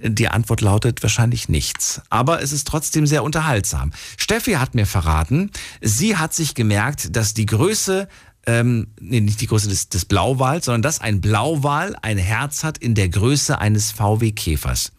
Die 0.00 0.28
Antwort 0.28 0.60
lautet 0.60 1.02
wahrscheinlich 1.02 1.48
nichts. 1.48 2.00
Aber 2.08 2.40
es 2.40 2.52
ist 2.52 2.68
trotzdem 2.68 3.04
sehr 3.06 3.24
unterhaltsam. 3.24 3.92
Steffi 4.16 4.52
hat 4.52 4.74
mir 4.74 4.86
verraten, 4.86 5.50
sie 5.80 6.16
hat 6.16 6.32
sich 6.32 6.54
gemerkt, 6.54 7.16
dass 7.16 7.34
die 7.34 7.46
Größe 7.46 8.08
ähm, 8.46 8.88
nee, 9.00 9.20
nicht 9.20 9.40
die 9.40 9.46
Größe 9.46 9.68
des, 9.68 9.88
des 9.88 10.04
Blauwals, 10.04 10.66
sondern 10.66 10.82
dass 10.82 11.00
ein 11.00 11.20
Blauwal 11.20 11.96
ein 12.02 12.18
Herz 12.18 12.64
hat 12.64 12.78
in 12.78 12.94
der 12.94 13.08
Größe 13.08 13.58
eines 13.58 13.90
VW-Käfers. 13.92 14.92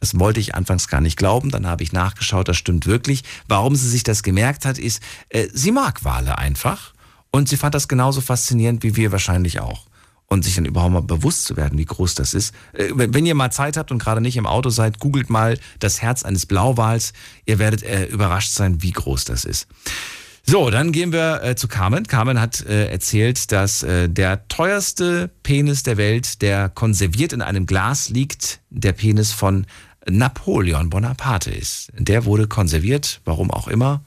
Das 0.00 0.18
wollte 0.18 0.40
ich 0.40 0.54
anfangs 0.54 0.88
gar 0.88 1.00
nicht 1.00 1.16
glauben, 1.16 1.50
dann 1.50 1.66
habe 1.66 1.82
ich 1.82 1.92
nachgeschaut, 1.92 2.48
das 2.48 2.58
stimmt 2.58 2.86
wirklich. 2.86 3.24
Warum 3.48 3.74
sie 3.74 3.88
sich 3.88 4.02
das 4.02 4.22
gemerkt 4.22 4.66
hat, 4.66 4.78
ist, 4.78 5.02
äh, 5.30 5.48
sie 5.52 5.72
mag 5.72 6.04
Wale 6.04 6.36
einfach 6.36 6.92
und 7.30 7.48
sie 7.48 7.56
fand 7.56 7.74
das 7.74 7.88
genauso 7.88 8.20
faszinierend 8.20 8.82
wie 8.82 8.96
wir 8.96 9.12
wahrscheinlich 9.12 9.60
auch. 9.60 9.86
Und 10.26 10.44
sich 10.44 10.54
dann 10.54 10.64
überhaupt 10.64 10.92
mal 10.92 11.00
bewusst 11.00 11.44
zu 11.44 11.56
werden, 11.56 11.78
wie 11.78 11.84
groß 11.84 12.14
das 12.14 12.34
ist. 12.34 12.54
Äh, 12.72 12.90
wenn 12.94 13.24
ihr 13.26 13.34
mal 13.34 13.50
Zeit 13.50 13.76
habt 13.76 13.92
und 13.92 13.98
gerade 13.98 14.20
nicht 14.20 14.36
im 14.36 14.46
Auto 14.46 14.70
seid, 14.70 14.98
googelt 14.98 15.30
mal 15.30 15.58
das 15.78 16.02
Herz 16.02 16.22
eines 16.22 16.46
Blauwals. 16.46 17.12
Ihr 17.46 17.58
werdet 17.58 17.82
äh, 17.82 18.04
überrascht 18.06 18.52
sein, 18.52 18.82
wie 18.82 18.92
groß 18.92 19.24
das 19.24 19.44
ist. 19.44 19.68
So, 20.46 20.68
dann 20.68 20.92
gehen 20.92 21.10
wir 21.10 21.42
äh, 21.42 21.56
zu 21.56 21.68
Carmen. 21.68 22.06
Carmen 22.06 22.38
hat 22.38 22.60
äh, 22.66 22.88
erzählt, 22.88 23.50
dass 23.50 23.82
äh, 23.82 24.10
der 24.10 24.46
teuerste 24.48 25.30
Penis 25.42 25.84
der 25.84 25.96
Welt, 25.96 26.42
der 26.42 26.68
konserviert 26.68 27.32
in 27.32 27.40
einem 27.40 27.64
Glas 27.64 28.10
liegt, 28.10 28.60
der 28.68 28.92
Penis 28.92 29.32
von 29.32 29.66
Napoleon 30.06 30.90
Bonaparte 30.90 31.50
ist. 31.50 31.90
Der 31.98 32.26
wurde 32.26 32.46
konserviert, 32.46 33.22
warum 33.24 33.50
auch 33.50 33.68
immer, 33.68 34.04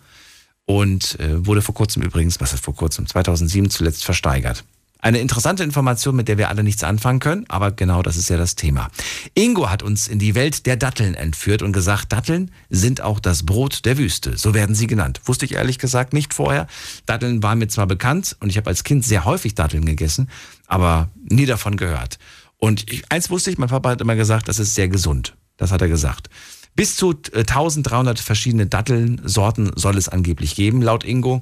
und 0.66 1.20
äh, 1.20 1.46
wurde 1.46 1.64
vor 1.64 1.74
kurzem 1.74 2.04
übrigens, 2.04 2.40
was 2.40 2.54
ist 2.54 2.64
vor 2.64 2.76
kurzem, 2.76 3.08
2007 3.08 3.72
zuletzt 3.72 4.06
versteigert. 4.06 4.64
Eine 5.00 5.20
interessante 5.20 5.64
Information, 5.64 6.16
mit 6.16 6.28
der 6.28 6.38
wir 6.38 6.50
alle 6.50 6.64
nichts 6.64 6.84
anfangen 6.84 7.20
können, 7.20 7.46
aber 7.50 7.72
genau 7.72 8.02
das 8.02 8.18
ist 8.18 8.30
ja 8.30 8.38
das 8.38 8.56
Thema. 8.56 8.90
Ingo 9.36 9.70
hat 9.70 9.84
uns 9.84 10.08
in 10.08 10.18
die 10.18 10.34
Welt 10.34 10.66
der 10.66 10.76
Datteln 10.76 11.14
entführt 11.14 11.62
und 11.62 11.72
gesagt, 11.72 12.12
Datteln 12.12 12.52
sind 12.70 13.02
auch 13.02 13.20
das 13.20 13.46
Brot 13.46 13.86
der 13.86 13.98
Wüste. 13.98 14.38
So 14.38 14.54
werden 14.54 14.76
sie 14.76 14.88
genannt. 14.88 15.22
Wusste 15.26 15.46
ich 15.46 15.54
ehrlich 15.54 15.78
gesagt 15.78 16.14
nicht 16.14 16.34
vorher. 16.34 16.68
Datteln 17.06 17.44
waren 17.44 17.60
mir 17.60 17.68
zwar 17.68 17.86
bekannt 17.86 18.36
und 18.40 18.50
ich 18.50 18.58
habe 18.58 18.70
als 18.70 18.84
Kind 18.84 19.06
sehr 19.06 19.26
häufig 19.26 19.54
Datteln 19.54 19.86
gegessen, 19.86 20.30
aber 20.66 21.10
nie 21.30 21.46
davon 21.46 21.78
gehört. 21.78 22.18
Und 22.58 22.92
ich, 22.92 23.04
eins 23.12 23.30
wusste 23.30 23.52
ich, 23.52 23.58
mein 23.60 23.70
Papa 23.70 23.90
hat 23.90 24.02
immer 24.02 24.16
gesagt, 24.16 24.48
das 24.48 24.58
ist 24.58 24.74
sehr 24.74 24.88
gesund. 24.88 25.36
Das 25.58 25.72
hat 25.72 25.82
er 25.82 25.88
gesagt. 25.88 26.30
Bis 26.76 26.96
zu 26.96 27.12
äh, 27.34 27.40
1300 27.40 28.20
verschiedene 28.20 28.68
Dattelsorten 28.68 29.72
soll 29.76 29.98
es 29.98 30.10
angeblich 30.10 30.56
geben, 30.56 30.82
laut 30.82 31.04
Ingo. 31.04 31.42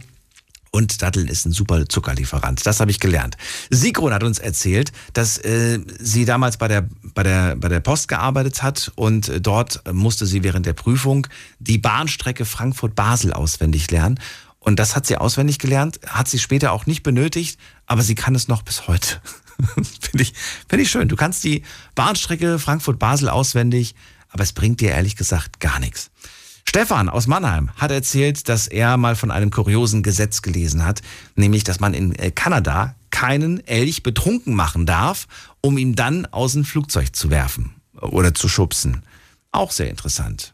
Und 0.75 1.01
Datteln 1.01 1.29
ist 1.29 1.45
ein 1.45 1.53
super 1.53 1.87
Zuckerlieferant. 1.87 2.65
Das 2.65 2.81
habe 2.81 2.91
ich 2.91 2.99
gelernt. 2.99 3.37
Sigrun 3.69 4.13
hat 4.13 4.23
uns 4.23 4.39
erzählt, 4.39 4.91
dass 5.13 5.37
äh, 5.37 5.79
sie 5.99 6.25
damals 6.25 6.57
bei 6.57 6.67
der, 6.67 6.89
bei, 7.13 7.23
der, 7.23 7.55
bei 7.55 7.69
der 7.69 7.79
Post 7.79 8.09
gearbeitet 8.09 8.61
hat 8.61 8.91
und 8.95 9.29
äh, 9.29 9.39
dort 9.39 9.81
musste 9.93 10.25
sie 10.25 10.43
während 10.43 10.65
der 10.65 10.73
Prüfung 10.73 11.27
die 11.59 11.77
Bahnstrecke 11.77 12.43
Frankfurt-Basel 12.43 13.31
auswendig 13.31 13.89
lernen. 13.89 14.19
Und 14.59 14.77
das 14.77 14.97
hat 14.97 15.07
sie 15.07 15.15
auswendig 15.15 15.59
gelernt, 15.59 16.01
hat 16.07 16.27
sie 16.27 16.39
später 16.39 16.73
auch 16.73 16.85
nicht 16.85 17.03
benötigt, 17.03 17.57
aber 17.85 18.01
sie 18.01 18.15
kann 18.15 18.35
es 18.35 18.49
noch 18.49 18.61
bis 18.61 18.89
heute. 18.89 19.21
Finde 20.01 20.23
ich, 20.23 20.33
find 20.67 20.81
ich 20.81 20.91
schön. 20.91 21.07
Du 21.07 21.15
kannst 21.15 21.41
die 21.45 21.63
Bahnstrecke 21.95 22.59
Frankfurt-Basel 22.59 23.29
auswendig, 23.29 23.95
aber 24.27 24.43
es 24.43 24.51
bringt 24.51 24.81
dir 24.81 24.91
ehrlich 24.91 25.15
gesagt 25.15 25.61
gar 25.61 25.79
nichts. 25.79 26.11
Stefan 26.67 27.09
aus 27.09 27.27
Mannheim 27.27 27.69
hat 27.77 27.91
erzählt, 27.91 28.49
dass 28.49 28.67
er 28.67 28.97
mal 28.97 29.15
von 29.15 29.31
einem 29.31 29.49
kuriosen 29.49 30.03
Gesetz 30.03 30.41
gelesen 30.41 30.83
hat, 30.83 31.01
nämlich, 31.35 31.63
dass 31.63 31.79
man 31.79 31.93
in 31.93 32.13
äh, 32.15 32.31
Kanada 32.31 32.95
keinen 33.11 33.65
Elch 33.65 34.03
betrunken 34.03 34.55
machen 34.55 34.85
darf, 34.85 35.27
um 35.61 35.77
ihn 35.77 35.95
dann 35.95 36.25
aus 36.25 36.53
dem 36.53 36.65
Flugzeug 36.65 37.15
zu 37.15 37.29
werfen 37.29 37.75
oder 38.01 38.33
zu 38.33 38.49
schubsen. 38.49 39.03
Auch 39.51 39.71
sehr 39.71 39.89
interessant. 39.89 40.53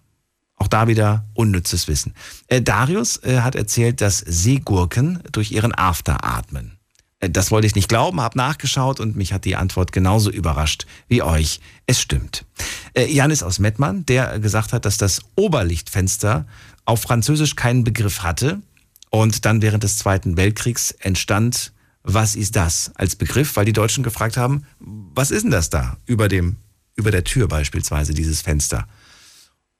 Auch 0.57 0.68
da 0.68 0.88
wieder 0.88 1.26
unnützes 1.34 1.88
Wissen. 1.88 2.14
Äh, 2.47 2.62
Darius 2.62 3.18
äh, 3.24 3.39
hat 3.39 3.55
erzählt, 3.55 3.99
dass 3.99 4.20
Seegurken 4.20 5.24
durch 5.32 5.51
ihren 5.51 5.74
After 5.74 6.24
atmen. 6.24 6.78
Äh, 7.22 7.30
Das 7.30 7.51
wollte 7.51 7.67
ich 7.67 7.76
nicht 7.76 7.88
glauben, 7.88 8.19
habe 8.19 8.38
nachgeschaut 8.38 8.99
und 8.99 9.15
mich 9.15 9.32
hat 9.32 9.45
die 9.45 9.55
Antwort 9.55 9.93
genauso 9.93 10.30
überrascht 10.30 10.86
wie 11.07 11.22
euch. 11.22 11.61
Es 11.88 12.01
stimmt. 12.01 12.45
Äh, 12.93 13.05
Janis 13.05 13.43
aus 13.43 13.59
Mettmann, 13.59 14.05
der 14.05 14.39
gesagt 14.39 14.74
hat, 14.74 14.86
dass 14.86 14.97
das 14.97 15.22
Oberlichtfenster 15.36 16.45
auf 16.86 17.01
Französisch 17.01 17.55
keinen 17.55 17.84
Begriff 17.84 18.24
hatte 18.24 18.61
und 19.09 19.45
dann 19.45 19.61
während 19.61 19.84
des 19.84 19.97
Zweiten 19.97 20.36
Weltkriegs 20.36 20.91
entstand, 20.91 21.72
was 22.03 22.36
ist 22.36 22.55
das 22.55 22.91
als 22.95 23.15
Begriff, 23.15 23.55
weil 23.55 23.65
die 23.65 23.74
Deutschen 23.74 24.03
gefragt 24.03 24.36
haben, 24.36 24.65
was 24.80 25.30
ist 25.30 25.43
denn 25.43 25.51
das 25.51 25.69
da 25.69 25.97
über 26.07 26.28
dem, 26.28 26.57
über 26.95 27.11
der 27.11 27.24
Tür 27.24 27.47
beispielsweise, 27.47 28.13
dieses 28.13 28.41
Fenster? 28.41 28.88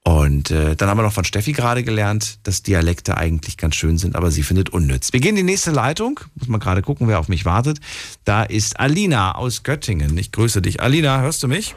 Und 0.03 0.49
äh, 0.49 0.75
dann 0.75 0.89
haben 0.89 0.97
wir 0.97 1.03
noch 1.03 1.13
von 1.13 1.25
Steffi 1.25 1.51
gerade 1.51 1.83
gelernt, 1.83 2.39
dass 2.47 2.63
Dialekte 2.63 3.17
eigentlich 3.17 3.57
ganz 3.57 3.75
schön 3.75 3.99
sind, 3.99 4.15
aber 4.15 4.31
sie 4.31 4.41
findet 4.41 4.69
unnütz. 4.71 5.13
Wir 5.13 5.19
gehen 5.19 5.31
in 5.31 5.45
die 5.45 5.51
nächste 5.51 5.71
Leitung. 5.71 6.19
Muss 6.35 6.47
mal 6.47 6.57
gerade 6.57 6.81
gucken, 6.81 7.07
wer 7.07 7.19
auf 7.19 7.27
mich 7.27 7.45
wartet. 7.45 7.79
Da 8.25 8.43
ist 8.43 8.79
Alina 8.79 9.35
aus 9.35 9.61
Göttingen. 9.63 10.17
Ich 10.17 10.31
grüße 10.31 10.61
dich. 10.61 10.81
Alina, 10.81 11.21
hörst 11.21 11.43
du 11.43 11.47
mich? 11.47 11.75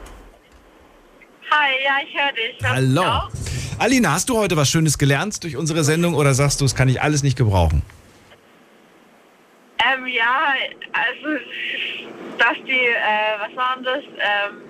Hi, 1.51 1.71
ja, 1.85 1.93
ich 2.03 2.17
höre 2.19 2.33
dich. 2.33 2.61
Hörst 2.61 2.75
Hallo. 2.75 3.29
Alina, 3.77 4.13
hast 4.13 4.29
du 4.29 4.37
heute 4.37 4.57
was 4.57 4.69
Schönes 4.69 4.97
gelernt 4.97 5.43
durch 5.43 5.55
unsere 5.55 5.83
Sendung 5.83 6.15
oder 6.15 6.33
sagst 6.33 6.61
du, 6.61 6.65
es 6.65 6.73
kann 6.73 6.89
ich 6.89 7.01
alles 7.01 7.21
nicht 7.21 7.37
gebrauchen? 7.37 7.83
Ähm, 9.77 9.95
Ähm, 9.95 10.07
ja, 10.07 10.53
also, 10.93 11.37
dass 12.37 12.57
die, 12.65 12.71
äh, 12.71 13.39
was 13.39 13.55
waren 13.55 13.83
das? 13.83 14.03
Ähm, 14.03 14.61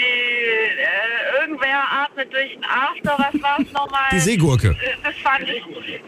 die, 0.00 0.80
äh, 0.80 1.42
irgendwer 1.42 1.82
atmet 2.04 2.32
durch 2.32 2.52
den 2.54 2.64
Arsch, 2.64 3.00
oder 3.02 3.18
was 3.18 3.42
war 3.42 3.60
es 3.60 3.72
nochmal? 3.72 4.08
Die 4.12 4.20
Seegurke. 4.20 4.68
Äh, 4.70 4.74
Das 5.04 5.14
fand 5.22 5.48
ich, 5.48 5.62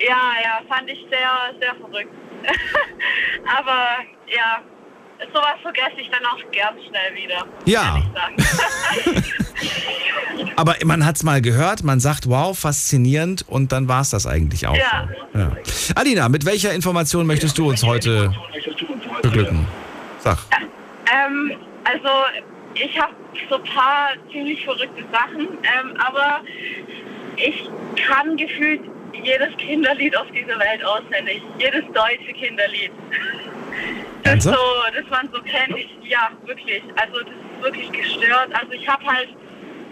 ja, 0.07 0.33
ja, 0.43 0.61
fand 0.69 0.89
ich 0.91 0.99
sehr, 1.11 1.31
sehr 1.61 1.75
verrückt. 1.77 2.13
Aber, 3.59 3.99
ja, 4.27 4.59
sowas 5.33 5.55
vergesse 5.63 6.01
ich 6.01 6.11
dann 6.11 6.25
auch 6.27 6.39
gern 6.51 6.75
schnell 6.89 7.15
wieder. 7.15 7.47
Ja. 7.67 8.03
Aber 10.57 10.75
man 10.85 11.07
hat 11.07 11.17
es 11.17 11.23
mal 11.23 11.41
gehört, 11.41 11.83
man 11.85 12.01
sagt, 12.01 12.29
wow, 12.29 12.59
faszinierend 12.59 13.45
und 13.49 13.73
dann 13.73 13.89
war 13.89 14.01
es 14.03 14.11
das 14.11 14.27
eigentlich 14.27 14.67
auch. 14.67 14.77
Ja. 14.77 15.09
Ja. 15.35 15.53
Alina, 15.95 16.29
mit 16.29 16.45
welcher 16.45 16.73
Information 16.73 17.27
möchtest 17.27 17.57
du 17.59 17.69
uns 17.69 17.83
heute 17.85 18.33
beglücken? 19.23 19.67
Sag. 20.19 20.39
Ähm, 21.13 21.53
also 21.85 22.09
ich 22.75 22.99
habe 23.01 23.13
so 23.49 23.57
ein 23.57 23.65
paar 23.65 24.11
ziemlich 24.31 24.65
verrückte 24.65 25.05
Sachen, 25.13 25.49
ähm, 25.63 25.97
aber 25.99 26.41
ich 27.37 27.69
kann 28.07 28.37
gefühlt 28.37 28.81
jedes 29.13 29.57
Kinderlied 29.57 30.17
auf 30.17 30.27
dieser 30.31 30.59
Welt 30.59 30.85
auswendig. 30.85 31.43
Jedes 31.59 31.85
deutsche 31.93 32.33
Kinderlied. 32.33 32.91
Das 34.25 34.45
so, 34.45 34.55
das 34.95 35.05
man 35.11 35.29
so 35.33 35.41
kennt. 35.43 35.77
Ich, 35.77 35.91
ja, 36.09 36.31
wirklich. 36.45 36.83
Also 36.97 37.21
das 37.21 37.29
ist 37.29 37.63
wirklich 37.63 37.93
gestört. 37.93 38.49
Also 38.53 38.73
ich 38.73 38.89
habe 38.89 39.05
halt 39.05 39.29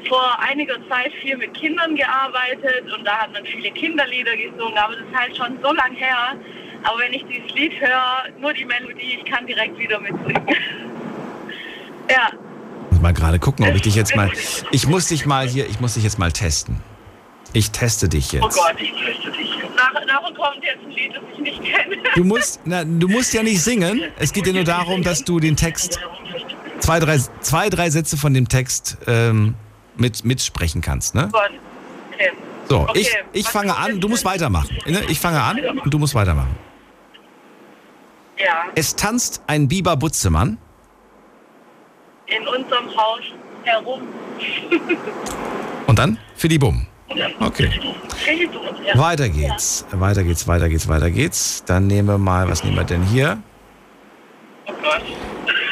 vor 0.09 0.39
einiger 0.41 0.77
Zeit 0.89 1.13
viel 1.15 1.37
mit 1.37 1.53
Kindern 1.55 1.95
gearbeitet 1.95 2.91
und 2.97 3.05
da 3.05 3.19
hat 3.19 3.33
man 3.33 3.45
viele 3.45 3.71
Kinderlieder 3.71 4.37
gesungen, 4.37 4.79
aber 4.79 4.97
das 4.97 5.07
ist 5.07 5.17
halt 5.17 5.37
schon 5.37 5.59
so 5.63 5.73
lang 5.73 5.93
her. 5.95 6.37
Aber 6.85 6.99
wenn 7.01 7.13
ich 7.13 7.25
dieses 7.27 7.53
Lied 7.55 7.79
höre, 7.81 8.25
nur 8.39 8.53
die 8.55 8.65
Melodie, 8.65 9.19
ich 9.19 9.25
kann 9.31 9.47
direkt 9.47 9.79
wieder 9.79 10.01
mitsingen. 10.01 10.47
ja. 12.11 12.31
Muss 13.01 13.03
mal 13.03 13.13
gerade 13.15 13.39
gucken, 13.39 13.67
ob 13.67 13.75
ich 13.75 13.83
dich 13.83 13.95
jetzt 13.95 14.15
mal. 14.15 14.31
Ich 14.71 14.87
muss 14.87 15.09
dich 15.09 15.25
mal 15.25 15.49
hier, 15.49 15.67
ich 15.69 15.81
muss 15.81 15.95
dich 15.95 16.05
jetzt 16.05 16.19
mal 16.19 16.31
testen. 16.33 16.81
Ich 17.53 17.71
teste 17.71 18.09
dich 18.09 18.29
Oh 18.35 18.37
jetzt. 18.45 18.57
Gott, 18.57 18.75
ich 18.79 18.93
teste 18.93 19.33
dich. 19.33 19.51
Nach, 19.75 19.93
nachher 20.07 20.35
kommt 20.35 20.63
jetzt 20.63 20.85
ein 20.85 20.91
Lied, 20.91 21.15
das 21.15 21.23
ich 21.33 21.41
nicht 21.41 21.63
kenne. 21.63 21.97
Du 22.15 22.25
musst, 22.25 22.61
na, 22.65 22.85
du 22.85 23.09
musst 23.09 23.33
ja 23.33 23.43
nicht 23.43 23.63
singen. 23.63 24.03
Es 24.19 24.33
geht 24.33 24.47
ja 24.47 24.53
nur 24.53 24.65
darum, 24.65 25.03
dass 25.03 25.25
du 25.25 25.41
den 25.41 25.57
Text, 25.57 25.99
zwei, 26.81 27.01
drei, 27.01 27.19
zwei, 27.41 27.71
drei 27.71 27.89
Sätze 27.91 28.17
von 28.19 28.35
dem 28.35 28.49
Text 28.49 28.99
ähm, 29.07 29.55
mit, 29.97 30.25
mitsprechen 30.25 30.83
kannst. 30.83 31.15
Ne? 31.15 31.31
Oh. 31.33 31.39
Okay. 32.15 32.31
So, 32.69 32.81
Okay, 32.83 33.01
ich, 33.01 33.17
ich 33.33 33.45
was 33.47 33.53
fange 33.53 33.77
an, 33.77 34.01
du 34.01 34.09
musst 34.09 34.25
weitermachen. 34.25 34.77
Ne? 34.87 35.03
Ich 35.09 35.19
fange 35.19 35.41
an 35.43 35.59
und 35.83 35.93
du 35.93 35.99
musst 35.99 36.15
weitermachen. 36.15 36.55
Ja, 38.39 38.65
Es 38.75 38.95
tanzt 38.95 39.43
ein 39.47 39.69
Biber 39.69 39.97
Butzemann. 39.97 40.59
In 42.31 42.47
unserem 42.47 42.87
Haus 42.97 43.23
herum. 43.65 44.03
Und 45.87 45.99
dann 45.99 46.19
für 46.35 46.49
die 46.49 46.59
Bumm. 46.59 46.87
Okay. 47.41 47.71
Weiter 48.95 49.29
geht's. 49.29 49.85
Weiter 49.91 50.23
geht's, 50.23 50.47
weiter 50.47 50.69
geht's, 50.69 50.89
weiter 50.89 51.11
geht's. 51.11 51.65
Dann 51.65 51.87
nehmen 51.87 52.09
wir 52.09 52.19
mal, 52.19 52.49
was 52.49 52.63
nehmen 52.63 52.77
wir 52.77 52.85
denn 52.85 53.03
hier? 53.03 53.43
Oh 54.67 54.73
Gott. 54.81 55.03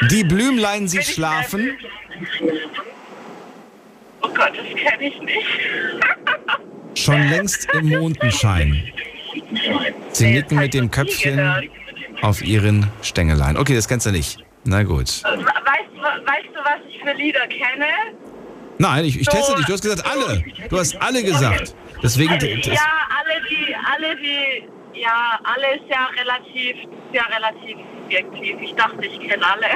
Die 0.09 0.23
Blümlein, 0.23 0.87
sie 0.87 1.01
schlafen. 1.01 1.77
Oh 4.21 4.27
Gott, 4.27 4.51
das 4.55 4.65
kenne 4.75 5.03
ich 5.03 5.21
nicht. 5.21 5.47
Schon 6.95 7.29
längst 7.29 7.67
im 7.73 7.89
Mondenschein. 7.89 8.91
Sie 10.11 10.31
nicken 10.31 10.57
mit 10.57 10.73
dem 10.73 10.91
Köpfchen 10.91 11.69
auf 12.21 12.41
ihren 12.41 12.87
Stängelein. 13.01 13.55
Okay, 13.55 13.75
das 13.75 13.87
kennst 13.87 14.05
du 14.05 14.11
nicht. 14.11 14.43
Na 14.69 14.83
gut. 14.83 15.23
Weißt, 15.23 15.89
du- 15.95 16.27
weißt 16.31 16.49
du, 16.53 16.59
was 16.59 16.79
ich 16.87 17.01
für 17.01 17.13
Lieder 17.13 17.47
kenne? 17.47 17.87
Nein, 18.77 19.03
ich, 19.05 19.19
ich 19.19 19.27
teste 19.27 19.55
dich. 19.55 19.65
Du 19.65 19.73
hast 19.73 19.81
gesagt 19.81 20.05
alle. 20.05 20.43
Du 20.69 20.77
hast 20.77 20.95
alle 21.01 21.23
gesagt. 21.23 21.73
Deswegen. 22.03 22.37
das- 22.37 22.65
Ja, 22.67 22.91
alle 23.17 23.41
die, 23.49 23.75
alle 23.75 24.15
die, 24.15 24.69
ja, 24.99 25.39
alle 25.43 25.75
ist 25.77 25.89
ja 25.89 26.05
relativ, 26.21 26.75
ja 27.13 27.23
relativ 27.35 27.77
subjektiv. 27.99 28.57
Ich 28.61 28.75
dachte, 28.75 29.03
ich 29.07 29.19
kenne 29.27 29.43
alle. 29.43 29.65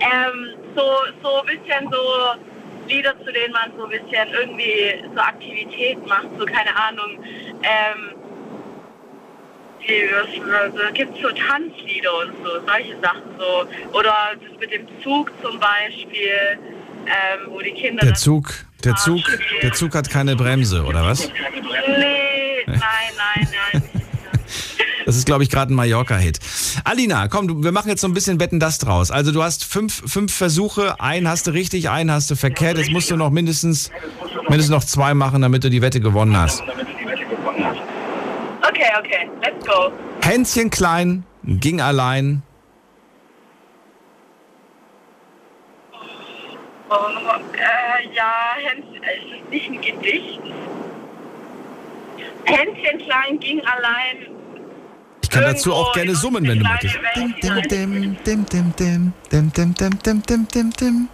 ähm, 0.00 0.54
so, 0.76 0.84
so 1.22 1.40
ein 1.42 1.46
bisschen 1.46 1.90
so 1.90 2.88
Lieder, 2.88 3.14
zu 3.24 3.32
denen 3.32 3.52
man 3.52 3.72
so 3.76 3.84
ein 3.86 3.90
bisschen 3.90 4.28
irgendwie 4.32 5.02
so 5.14 5.20
Aktivität 5.20 6.06
macht, 6.06 6.28
so 6.38 6.44
keine 6.46 6.74
Ahnung. 6.76 7.24
Ähm, 7.62 8.12
die, 9.88 10.08
was, 10.10 10.74
da 10.74 10.90
gibt 10.90 11.16
es 11.16 11.22
so 11.22 11.28
Tanzlieder 11.28 12.10
und 12.22 12.32
so, 12.42 12.50
solche 12.66 12.96
Sachen 13.02 13.22
so. 13.38 13.98
Oder 13.98 14.14
das 14.34 14.60
mit 14.60 14.72
dem 14.72 14.86
Zug 15.02 15.32
zum 15.42 15.58
Beispiel, 15.58 16.58
ähm, 17.06 17.50
wo 17.50 17.60
die 17.60 17.72
Kinder 17.72 18.04
Der 18.04 18.14
Zug, 18.14 18.52
der 18.82 18.96
Zug, 18.96 19.20
der 19.62 19.72
Zug 19.72 19.94
hat 19.94 20.10
keine 20.10 20.36
Bremse, 20.36 20.84
oder 20.84 21.04
was? 21.04 21.28
Nee, 21.28 22.64
nein, 22.66 22.80
nein, 23.16 23.48
nein. 23.72 23.82
Das 25.06 25.16
ist, 25.16 25.26
glaube 25.26 25.42
ich, 25.42 25.50
gerade 25.50 25.72
ein 25.72 25.76
Mallorca-Hit. 25.76 26.38
Alina, 26.84 27.28
komm, 27.28 27.46
du, 27.46 27.62
wir 27.62 27.72
machen 27.72 27.88
jetzt 27.88 28.00
so 28.00 28.08
ein 28.08 28.14
bisschen 28.14 28.40
Wetten 28.40 28.58
das 28.58 28.78
draus. 28.78 29.10
Also 29.10 29.32
du 29.32 29.42
hast 29.42 29.64
fünf, 29.64 30.02
fünf 30.10 30.32
Versuche, 30.32 30.98
einen 30.98 31.28
hast 31.28 31.46
du 31.46 31.50
richtig, 31.50 31.90
einen 31.90 32.10
hast 32.10 32.30
du 32.30 32.36
verkehrt. 32.36 32.78
Jetzt 32.78 32.90
musst 32.90 33.10
du 33.10 33.16
noch 33.16 33.30
mindestens, 33.30 33.90
mindestens 34.48 34.70
noch 34.70 34.84
zwei 34.84 35.12
machen, 35.12 35.42
damit 35.42 35.62
du 35.62 35.68
die 35.68 35.82
Wette 35.82 36.00
gewonnen 36.00 36.36
hast. 36.36 36.62
Okay, 38.68 38.90
okay, 38.98 39.28
let's 39.42 39.66
go. 39.66 39.92
Hänschen 40.22 40.70
klein, 40.70 41.24
ging 41.42 41.80
allein. 41.80 42.42
Oh, 46.88 46.94
äh, 47.54 48.14
ja, 48.14 48.56
Häns, 48.56 48.86
es 49.02 49.40
ist 49.40 49.50
nicht 49.50 49.70
ein 49.70 49.80
Gedicht. 49.80 50.40
Hänschen 52.44 52.98
klein 52.98 53.38
ging 53.40 53.60
allein. 53.66 54.28
Ich 55.22 55.30
kann 55.30 55.42
dazu 55.42 55.72
auch 55.74 55.92
gerne 55.92 56.14
summen, 56.14 56.46
wenn 56.46 56.58
du 56.60 56.64
möchtest. 56.64 56.96
Dim, 57.16 57.34
dim, 57.42 57.62
dim, 57.68 58.16
dim, 58.24 58.46
dim, 58.46 58.74
dim, 58.76 59.12
dim, 59.30 59.52
dim, 59.52 59.74
dim, 59.74 59.98
dim, 60.02 60.22
dim, 60.22 60.48
dim, 60.48 60.70
dim. 60.70 61.08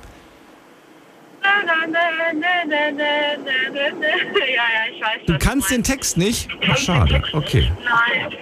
Ja, 4.01 4.47
ja, 4.47 4.95
ich 4.95 5.01
weiß 5.01 5.27
Du 5.27 5.39
kannst 5.39 5.71
den 5.71 5.83
Text 5.83 6.17
nicht? 6.17 6.49
Ach, 6.69 6.77
schade. 6.77 7.23
Okay. 7.33 7.71
Nein. 7.85 8.37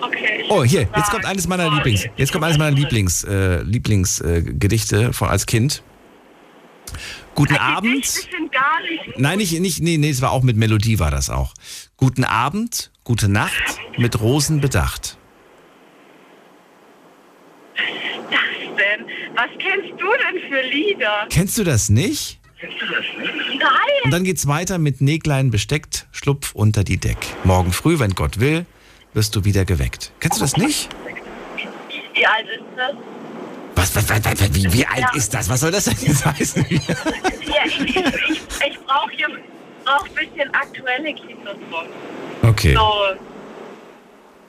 Okay. 0.00 0.44
Oh, 0.48 0.64
hier, 0.64 0.88
jetzt 0.96 1.10
kommt 1.10 1.24
eines 1.24 1.46
meiner 1.48 1.70
Lieblings, 1.70 2.06
jetzt 2.16 2.32
kommt 2.32 2.44
eines 2.44 2.58
meiner 2.58 2.76
Lieblings, 2.76 3.24
äh, 3.24 3.62
Lieblingsgedichte 3.62 5.12
von 5.12 5.28
als 5.28 5.46
Kind. 5.46 5.82
Guten 7.34 7.56
Abend. 7.56 8.04
Ich 8.04 8.30
bin 8.30 8.50
gar 8.50 8.80
nicht. 8.80 9.18
Nein, 9.18 9.38
nicht, 9.38 9.60
nicht, 9.60 9.82
nee, 9.82 9.98
nee, 9.98 10.10
es 10.10 10.22
war 10.22 10.30
auch 10.32 10.42
mit 10.42 10.56
Melodie 10.56 10.98
war 10.98 11.10
das 11.10 11.28
auch. 11.30 11.52
Guten 11.96 12.24
Abend, 12.24 12.90
gute 13.04 13.28
Nacht, 13.28 13.78
mit 13.98 14.20
Rosen 14.20 14.60
bedacht. 14.60 15.18
Was 17.76 18.76
denn? 18.76 19.06
Was 19.34 19.50
kennst 19.58 20.00
du 20.00 20.06
denn 20.06 20.50
für 20.50 20.62
Lieder? 20.68 21.26
Kennst 21.30 21.58
du 21.58 21.64
das 21.64 21.88
nicht? 21.88 22.35
Und 22.62 23.58
Nein. 23.58 24.10
dann 24.10 24.24
geht's 24.24 24.46
weiter 24.46 24.78
mit 24.78 25.00
Näglein 25.00 25.50
besteckt, 25.50 26.06
Schlupf 26.10 26.54
unter 26.54 26.84
die 26.84 26.96
Deck. 26.96 27.18
Morgen 27.44 27.72
früh, 27.72 27.98
wenn 27.98 28.14
Gott 28.14 28.40
will, 28.40 28.64
wirst 29.12 29.36
du 29.36 29.44
wieder 29.44 29.64
geweckt. 29.64 30.12
Kennst 30.20 30.38
du 30.38 30.44
das 30.44 30.56
nicht? 30.56 30.88
Wie 32.14 32.26
alt 32.26 32.46
ist 32.48 32.64
das? 32.76 32.94
Was, 33.74 33.94
was, 33.94 34.08
was, 34.08 34.40
was 34.40 34.54
wie, 34.54 34.72
wie 34.72 34.86
alt 34.86 35.00
Ja. 35.00 35.12
ist 35.14 35.34
das? 35.34 35.50
Was 35.50 35.60
soll 35.60 35.70
das 35.70 35.84
denn 35.84 35.96
jetzt 36.00 36.24
heißen? 36.24 36.64
Ja, 37.46 37.64
ich, 37.66 37.80
ich, 37.80 37.96
ich, 37.96 38.40
ich 38.68 38.78
brauche 38.86 39.10
hier 39.12 39.28
brauch 39.84 40.06
ein 40.08 40.14
bisschen 40.14 40.52
aktuelle 40.54 41.14
Kindersongs. 41.14 41.88
Okay. 42.42 42.74
So, 42.74 42.90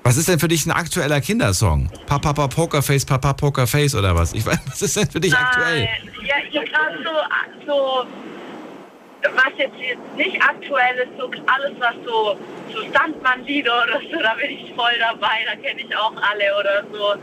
Was 0.07 0.15
ist 0.15 0.29
denn 0.29 0.39
für 0.39 0.47
dich 0.47 0.65
ein 0.65 0.71
aktueller 0.71 1.19
Kindersong? 1.19 1.89
Papa, 2.05 2.31
Papa, 2.31 2.47
Pokerface, 2.47 3.03
Papa, 3.03 3.33
Pokerface 3.33 3.93
oder 3.93 4.15
was? 4.15 4.31
Ich 4.31 4.45
weiß, 4.45 4.57
was 4.67 4.81
ist 4.81 4.95
denn 4.95 5.11
für 5.11 5.19
dich 5.19 5.35
aktuell? 5.35 5.83
Nein, 5.83 6.25
ja, 6.25 6.35
hier 6.49 6.63
gerade 6.63 6.97
so, 7.03 7.11
so, 7.65 8.07
was 9.35 9.51
jetzt, 9.57 9.75
jetzt 9.77 10.15
nicht 10.15 10.41
aktuell 10.41 10.95
ist, 10.99 11.09
so 11.19 11.25
alles, 11.25 11.77
was 11.79 11.95
so, 12.05 12.39
so 12.73 12.89
Sandmann-Lieder 12.93 13.83
oder 13.83 13.99
so, 14.09 14.17
da 14.23 14.35
bin 14.35 14.51
ich 14.51 14.73
voll 14.77 14.97
dabei, 14.97 15.43
da 15.45 15.55
kenne 15.61 15.81
ich 15.81 15.97
auch 15.97 16.13
alle 16.15 16.57
oder 16.57 16.85
so. 16.89 17.21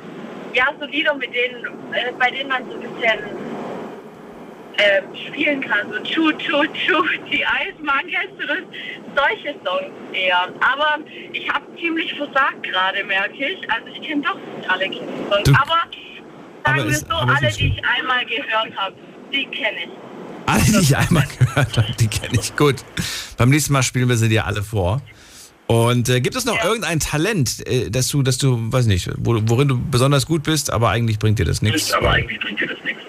Ja, 0.52 0.66
so 0.78 0.84
Lieder, 0.84 1.14
mit 1.14 1.32
denen, 1.34 1.64
äh, 1.94 2.12
bei 2.18 2.30
denen 2.32 2.50
man 2.50 2.68
so 2.68 2.74
ein 2.74 2.80
bisschen 2.82 3.43
ähm, 4.78 5.04
spielen 5.28 5.60
kann, 5.60 5.86
so 5.92 5.98
Chu, 6.02 6.32
Chu, 6.38 6.64
Chu, 6.74 7.02
die 7.30 7.44
Eismann, 7.46 8.04
kennst 8.10 8.40
du 8.40 8.46
das? 8.46 8.58
Solche 9.16 9.54
Songs 9.64 9.92
eher. 10.12 10.48
Aber 10.60 10.98
ich 11.32 11.48
habe 11.48 11.64
ziemlich 11.78 12.12
versagt 12.14 12.62
gerade, 12.62 13.04
merke 13.04 13.34
ich. 13.36 13.70
Also 13.70 13.86
ich 13.94 14.02
kenne 14.06 14.22
doch 14.22 14.34
nicht 14.34 14.68
alle 14.68 14.84
Kindersongs. 14.88 15.48
Aber 15.60 15.68
sagen 16.64 16.64
Aber 16.64 16.76
wir 16.84 16.86
ist- 16.90 17.06
so, 17.08 17.14
alle, 17.14 17.52
die 17.52 17.68
ich 17.68 17.82
einmal 17.84 18.24
gehört 18.26 18.76
habe, 18.76 18.96
die 19.32 19.46
kenne 19.46 19.78
ich. 19.84 19.90
Alle, 20.46 20.62
die 20.62 20.78
ich 20.78 20.96
einmal 20.96 21.24
gehört 21.38 21.76
habe, 21.78 21.92
die 21.98 22.08
kenne 22.08 22.38
ich 22.40 22.54
gut. 22.56 22.76
Beim 23.38 23.50
nächsten 23.50 23.72
Mal 23.72 23.82
spielen 23.82 24.08
wir 24.08 24.16
sie 24.16 24.28
dir 24.28 24.44
alle 24.46 24.62
vor. 24.62 25.00
Und 25.66 26.10
äh, 26.10 26.20
gibt 26.20 26.36
es 26.36 26.44
noch 26.44 26.62
irgendein 26.62 27.00
Talent, 27.00 27.66
äh, 27.66 27.88
dass 27.90 28.08
du, 28.08 28.22
dass 28.22 28.36
du, 28.36 28.70
weiß 28.70 28.84
nicht, 28.86 29.08
wo, 29.16 29.40
worin 29.46 29.68
du 29.68 29.80
besonders 29.90 30.26
gut 30.26 30.42
bist, 30.42 30.70
aber 30.70 30.90
eigentlich 30.90 31.18
bringt 31.18 31.38
dir 31.38 31.46
das 31.46 31.62
nichts? 31.62 31.90
Aber 31.92 32.10
eigentlich 32.10 32.38
bringt 32.40 32.60
dir 32.60 32.66
das 32.66 32.76
nichts. 32.84 33.00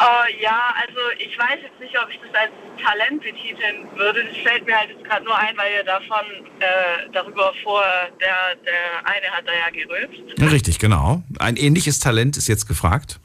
Äh, 0.00 0.42
ja, 0.42 0.74
also 0.80 0.98
ich 1.18 1.38
weiß 1.38 1.58
jetzt 1.62 1.78
nicht, 1.80 1.96
ob 1.98 2.10
ich 2.10 2.18
das 2.18 2.34
als 2.34 2.50
Talent 2.82 3.22
betiteln 3.22 3.86
würde. 3.94 4.24
Das 4.24 4.36
fällt 4.38 4.66
mir 4.66 4.76
halt 4.76 4.90
jetzt 4.90 5.04
gerade 5.04 5.24
nur 5.24 5.36
ein, 5.38 5.56
weil 5.56 5.72
ihr 5.72 5.84
davon 5.84 6.24
äh, 6.58 7.08
darüber 7.12 7.52
vor, 7.62 7.84
der, 8.20 8.56
der 8.64 9.06
eine 9.06 9.26
hat 9.30 9.46
da 9.46 9.52
ja 9.52 9.70
gerülpst. 9.70 10.40
Richtig, 10.52 10.78
genau. 10.78 11.22
Ein 11.38 11.56
ähnliches 11.56 12.00
Talent 12.00 12.36
ist 12.36 12.48
jetzt 12.48 12.66
gefragt. 12.66 13.20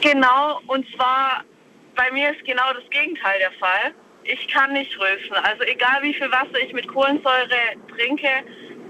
Genau, 0.00 0.60
und 0.66 0.86
zwar 0.96 1.44
bei 1.94 2.10
mir 2.12 2.30
ist 2.30 2.44
genau 2.44 2.72
das 2.72 2.88
Gegenteil 2.90 3.38
der 3.38 3.52
Fall. 3.52 3.94
Ich 4.24 4.48
kann 4.48 4.72
nicht 4.72 4.98
rülpsen. 4.98 5.34
Also 5.42 5.64
egal 5.64 6.02
wie 6.02 6.14
viel 6.14 6.30
Wasser 6.30 6.58
ich 6.64 6.72
mit 6.72 6.88
Kohlensäure 6.88 7.48
trinke, 7.94 8.28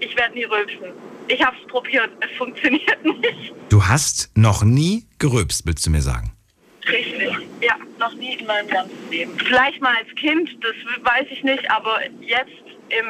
ich 0.00 0.16
werde 0.16 0.34
nie 0.34 0.44
rülpsen. 0.44 0.92
Ich 1.28 1.42
habe 1.44 1.56
es 1.60 1.66
probiert, 1.68 2.10
es 2.20 2.36
funktioniert 2.36 3.04
nicht. 3.04 3.52
Du 3.68 3.84
hast 3.86 4.30
noch 4.36 4.62
nie 4.62 5.06
gerülpst, 5.18 5.66
willst 5.66 5.86
du 5.86 5.90
mir 5.90 6.02
sagen? 6.02 6.31
Richtig. 6.88 7.30
Ja, 7.60 7.76
noch 7.98 8.14
nie 8.14 8.34
in 8.34 8.46
meinem 8.46 8.68
ganzen 8.68 9.10
Leben. 9.10 9.38
Vielleicht 9.38 9.80
mal 9.80 9.94
als 9.96 10.08
Kind, 10.16 10.50
das 10.60 10.74
weiß 11.04 11.26
ich 11.30 11.42
nicht, 11.44 11.70
aber 11.70 12.00
jetzt, 12.20 12.50
im, 12.88 13.06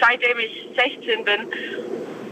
seitdem 0.00 0.38
ich 0.38 0.68
16 0.76 1.24
bin, 1.24 1.46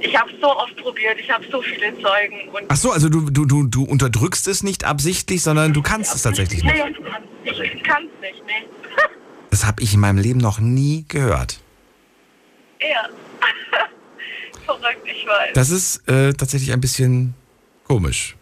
ich 0.00 0.18
habe 0.18 0.30
so 0.40 0.48
oft 0.48 0.76
probiert, 0.76 1.18
ich 1.20 1.30
habe 1.30 1.44
so 1.50 1.62
viele 1.62 1.94
Zeugen. 2.00 2.48
Und 2.52 2.64
Ach 2.68 2.76
so, 2.76 2.90
also 2.90 3.08
du, 3.08 3.30
du, 3.30 3.44
du, 3.44 3.66
du 3.68 3.84
unterdrückst 3.84 4.48
es 4.48 4.62
nicht 4.64 4.84
absichtlich, 4.84 5.42
sondern 5.42 5.72
du 5.72 5.82
kannst 5.82 6.14
es 6.14 6.22
tatsächlich 6.22 6.64
nicht. 6.64 6.74
Nee, 6.74 7.50
ich 7.50 7.82
kann 7.84 8.04
es 8.04 8.20
nicht, 8.20 8.42
nee. 8.46 8.66
Das 9.50 9.66
habe 9.66 9.82
ich 9.82 9.94
in 9.94 10.00
meinem 10.00 10.18
Leben 10.18 10.40
noch 10.40 10.58
nie 10.58 11.04
gehört. 11.08 11.60
Ja. 12.80 13.08
Verrückt, 14.66 15.02
ich 15.04 15.26
weiß. 15.26 15.50
Das 15.54 15.70
ist 15.70 16.08
äh, 16.08 16.32
tatsächlich 16.32 16.72
ein 16.72 16.80
bisschen 16.80 17.34
komisch. 17.84 18.34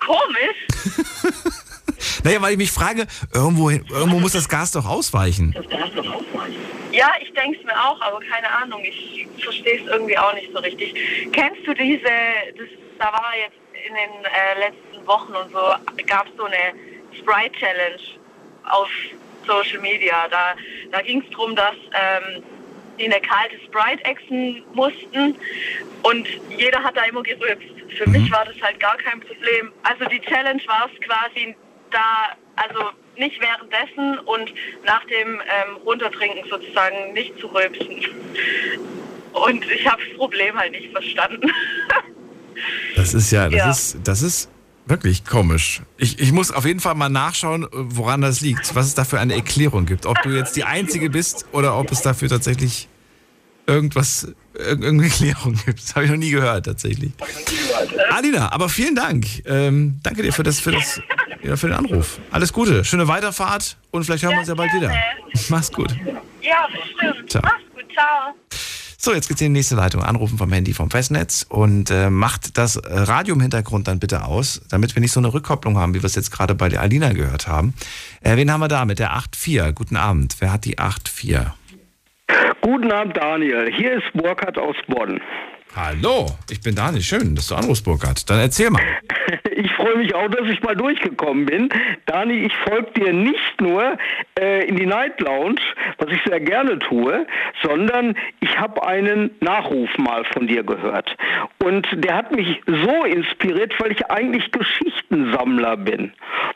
Komisch? 0.00 1.46
Naja, 2.24 2.40
weil 2.42 2.52
ich 2.52 2.58
mich 2.58 2.70
frage, 2.70 3.06
irgendwo, 3.34 3.70
irgendwo 3.70 4.18
muss 4.18 4.32
das 4.32 4.48
Gas 4.48 4.72
doch 4.72 4.86
ausweichen. 4.86 5.54
Ja, 6.92 7.12
ich 7.20 7.32
denke 7.34 7.58
es 7.58 7.64
mir 7.64 7.76
auch, 7.76 8.00
aber 8.00 8.20
keine 8.20 8.50
Ahnung, 8.50 8.82
ich 8.84 9.26
verstehe 9.42 9.80
es 9.80 9.86
irgendwie 9.86 10.18
auch 10.18 10.34
nicht 10.34 10.50
so 10.52 10.58
richtig. 10.58 10.94
Kennst 11.32 11.66
du 11.66 11.74
diese, 11.74 12.02
das, 12.58 12.68
da 12.98 13.12
war 13.12 13.32
jetzt 13.40 13.56
in 13.88 13.94
den 13.94 14.24
äh, 14.24 14.58
letzten 14.58 15.06
Wochen 15.06 15.32
und 15.32 15.52
so, 15.52 16.04
gab 16.06 16.26
es 16.26 16.36
so 16.36 16.44
eine 16.44 16.74
Sprite-Challenge 17.18 18.00
auf 18.64 18.88
Social 19.46 19.80
Media. 19.80 20.28
Da, 20.28 20.54
da 20.92 21.02
ging 21.02 21.22
es 21.22 21.30
darum, 21.30 21.54
dass 21.56 21.74
ähm, 21.92 22.42
die 23.00 23.06
eine 23.06 23.20
kalte 23.20 23.56
Sprite 23.64 24.04
exen 24.04 24.62
mussten 24.74 25.34
und 26.02 26.28
jeder 26.56 26.82
hat 26.82 26.96
da 26.96 27.04
immer 27.04 27.22
gerülpst. 27.22 27.68
Für 27.96 28.08
mich 28.08 28.30
war 28.30 28.44
das 28.44 28.60
halt 28.62 28.78
gar 28.78 28.96
kein 28.98 29.20
Problem. 29.20 29.72
Also 29.82 30.04
die 30.04 30.20
Challenge 30.20 30.62
war 30.66 30.88
es 30.92 31.00
quasi 31.00 31.56
da, 31.90 32.36
also 32.56 32.90
nicht 33.16 33.40
währenddessen 33.40 34.18
und 34.26 34.52
nach 34.86 35.04
dem 35.06 35.40
ähm, 35.40 35.76
Runtertrinken 35.84 36.48
sozusagen 36.48 37.12
nicht 37.12 37.38
zu 37.38 37.48
rülpsen. 37.48 38.04
Und 39.32 39.64
ich 39.70 39.86
habe 39.86 40.02
das 40.06 40.16
Problem 40.16 40.56
halt 40.56 40.72
nicht 40.72 40.90
verstanden. 40.92 41.50
Das 42.94 43.14
ist 43.14 43.30
ja, 43.30 43.48
das 43.48 43.58
Ja. 43.58 43.70
ist, 43.70 43.98
das 44.04 44.20
ist 44.20 44.50
wirklich 44.84 45.24
komisch. 45.24 45.80
Ich, 45.96 46.18
ich 46.18 46.30
muss 46.30 46.52
auf 46.52 46.66
jeden 46.66 46.80
Fall 46.80 46.94
mal 46.94 47.08
nachschauen, 47.08 47.66
woran 47.72 48.20
das 48.20 48.42
liegt, 48.42 48.74
was 48.74 48.86
es 48.86 48.94
da 48.94 49.04
für 49.04 49.18
eine 49.18 49.34
Erklärung 49.34 49.86
gibt. 49.86 50.04
Ob 50.04 50.20
du 50.22 50.28
jetzt 50.28 50.56
die 50.56 50.64
Einzige 50.64 51.08
bist 51.08 51.46
oder 51.52 51.78
ob 51.78 51.90
es 51.90 52.02
dafür 52.02 52.28
tatsächlich 52.28 52.88
irgendwas, 53.70 54.26
irg- 54.54 54.68
irgendeine 54.82 55.04
Erklärung 55.04 55.58
gibt. 55.64 55.80
Das 55.82 55.94
habe 55.94 56.04
ich 56.04 56.10
noch 56.10 56.18
nie 56.18 56.30
gehört, 56.30 56.66
tatsächlich. 56.66 57.12
Alina, 58.10 58.52
aber 58.52 58.68
vielen 58.68 58.94
Dank. 58.94 59.26
Ähm, 59.46 60.00
danke 60.02 60.22
dir 60.22 60.32
für, 60.32 60.42
das, 60.42 60.60
für, 60.60 60.72
das, 60.72 61.00
ja, 61.42 61.56
für 61.56 61.68
den 61.68 61.76
Anruf. 61.76 62.18
Alles 62.30 62.52
Gute, 62.52 62.84
schöne 62.84 63.08
Weiterfahrt 63.08 63.76
und 63.90 64.04
vielleicht 64.04 64.22
hören 64.24 64.32
wir 64.34 64.40
uns 64.40 64.48
ja 64.48 64.54
bald 64.54 64.72
wieder. 64.74 64.92
Mach's 65.48 65.70
gut. 65.72 65.94
Ja, 66.42 66.66
bestimmt. 66.72 67.30
Ciao. 67.30 67.42
Mach's 67.42 67.62
gut, 67.74 67.84
ciao. 67.94 68.34
So, 69.02 69.14
jetzt 69.14 69.28
geht's 69.28 69.40
in 69.40 69.54
die 69.54 69.60
nächste 69.60 69.76
Leitung. 69.76 70.02
Anrufen 70.02 70.36
vom 70.36 70.52
Handy 70.52 70.74
vom 70.74 70.90
Festnetz 70.90 71.46
und 71.48 71.90
äh, 71.90 72.10
macht 72.10 72.58
das 72.58 72.78
Radio 72.84 73.34
im 73.34 73.40
Hintergrund 73.40 73.88
dann 73.88 73.98
bitte 73.98 74.24
aus, 74.26 74.60
damit 74.68 74.94
wir 74.94 75.00
nicht 75.00 75.12
so 75.12 75.20
eine 75.20 75.32
Rückkopplung 75.32 75.78
haben, 75.78 75.94
wie 75.94 76.02
wir 76.02 76.06
es 76.06 76.16
jetzt 76.16 76.30
gerade 76.30 76.54
bei 76.54 76.68
der 76.68 76.82
Alina 76.82 77.14
gehört 77.14 77.46
haben. 77.48 77.72
Äh, 78.20 78.36
wen 78.36 78.52
haben 78.52 78.60
wir 78.60 78.68
da 78.68 78.84
mit 78.84 78.98
der 78.98 79.12
8.4? 79.16 79.72
Guten 79.72 79.96
Abend. 79.96 80.36
Wer 80.40 80.52
hat 80.52 80.66
die 80.66 80.78
8.4? 80.78 81.46
Guten 82.62 82.92
Abend, 82.92 83.16
Daniel. 83.16 83.72
Hier 83.72 83.92
ist 83.94 84.12
Burkhard 84.12 84.58
aus 84.58 84.76
Bonn. 84.86 85.18
Hallo, 85.76 86.26
ich 86.50 86.60
bin 86.60 86.74
Daniel. 86.74 87.00
Schön, 87.00 87.36
dass 87.36 87.46
du 87.46 87.54
anrufst, 87.54 87.84
Burkhard. 87.84 88.28
Dann 88.28 88.40
erzähl 88.40 88.70
mal. 88.70 88.82
Ich 89.62 89.70
freue 89.72 89.96
mich 89.96 90.14
auch, 90.14 90.28
dass 90.28 90.48
ich 90.48 90.62
mal 90.62 90.74
durchgekommen 90.74 91.44
bin. 91.44 91.68
Dani, 92.06 92.46
ich 92.46 92.52
folge 92.66 92.90
dir 92.92 93.12
nicht 93.12 93.60
nur 93.60 93.98
äh, 94.38 94.66
in 94.66 94.76
die 94.76 94.86
Night 94.86 95.20
Lounge, 95.20 95.60
was 95.98 96.10
ich 96.10 96.20
sehr 96.24 96.40
gerne 96.40 96.78
tue, 96.78 97.26
sondern 97.62 98.16
ich 98.40 98.58
habe 98.58 98.86
einen 98.86 99.30
Nachruf 99.40 99.90
mal 99.98 100.24
von 100.32 100.46
dir 100.46 100.62
gehört. 100.62 101.14
Und 101.62 101.86
der 101.92 102.16
hat 102.16 102.34
mich 102.34 102.60
so 102.66 103.04
inspiriert, 103.04 103.74
weil 103.80 103.92
ich 103.92 104.06
eigentlich 104.06 104.50
Geschichtensammler 104.50 105.76
bin. 105.76 106.12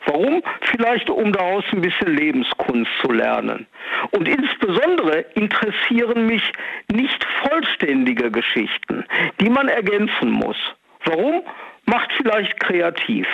Warum? 0.07 0.41
Vielleicht, 0.61 1.09
um 1.09 1.31
daraus 1.31 1.63
ein 1.71 1.81
bisschen 1.81 2.15
Lebenskunst 2.15 2.91
zu 3.01 3.11
lernen. 3.11 3.67
Und 4.11 4.27
insbesondere 4.27 5.25
interessieren 5.35 6.25
mich 6.25 6.43
nicht 6.91 7.25
vollständige 7.43 8.31
Geschichten, 8.31 9.04
die 9.39 9.49
man 9.49 9.67
ergänzen 9.67 10.31
muss. 10.31 10.57
Warum? 11.05 11.43
Macht 11.85 12.11
vielleicht 12.13 12.59
kreativ. 12.59 13.27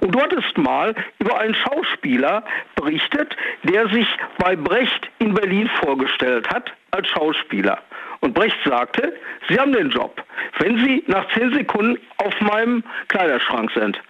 Und 0.00 0.14
du 0.14 0.20
hattest 0.20 0.56
mal 0.58 0.94
über 1.18 1.38
einen 1.38 1.54
Schauspieler 1.54 2.44
berichtet, 2.74 3.34
der 3.62 3.88
sich 3.88 4.06
bei 4.38 4.54
Brecht 4.54 5.08
in 5.18 5.34
Berlin 5.34 5.70
vorgestellt 5.82 6.48
hat 6.48 6.72
als 6.90 7.08
Schauspieler. 7.08 7.78
Und 8.20 8.34
Brecht 8.34 8.56
sagte, 8.64 9.14
Sie 9.48 9.58
haben 9.58 9.72
den 9.72 9.90
Job, 9.90 10.22
wenn 10.58 10.78
Sie 10.84 11.04
nach 11.06 11.26
zehn 11.32 11.52
Sekunden 11.54 11.98
auf 12.18 12.38
meinem 12.40 12.82
Kleiderschrank 13.08 13.70
sind. 13.74 14.00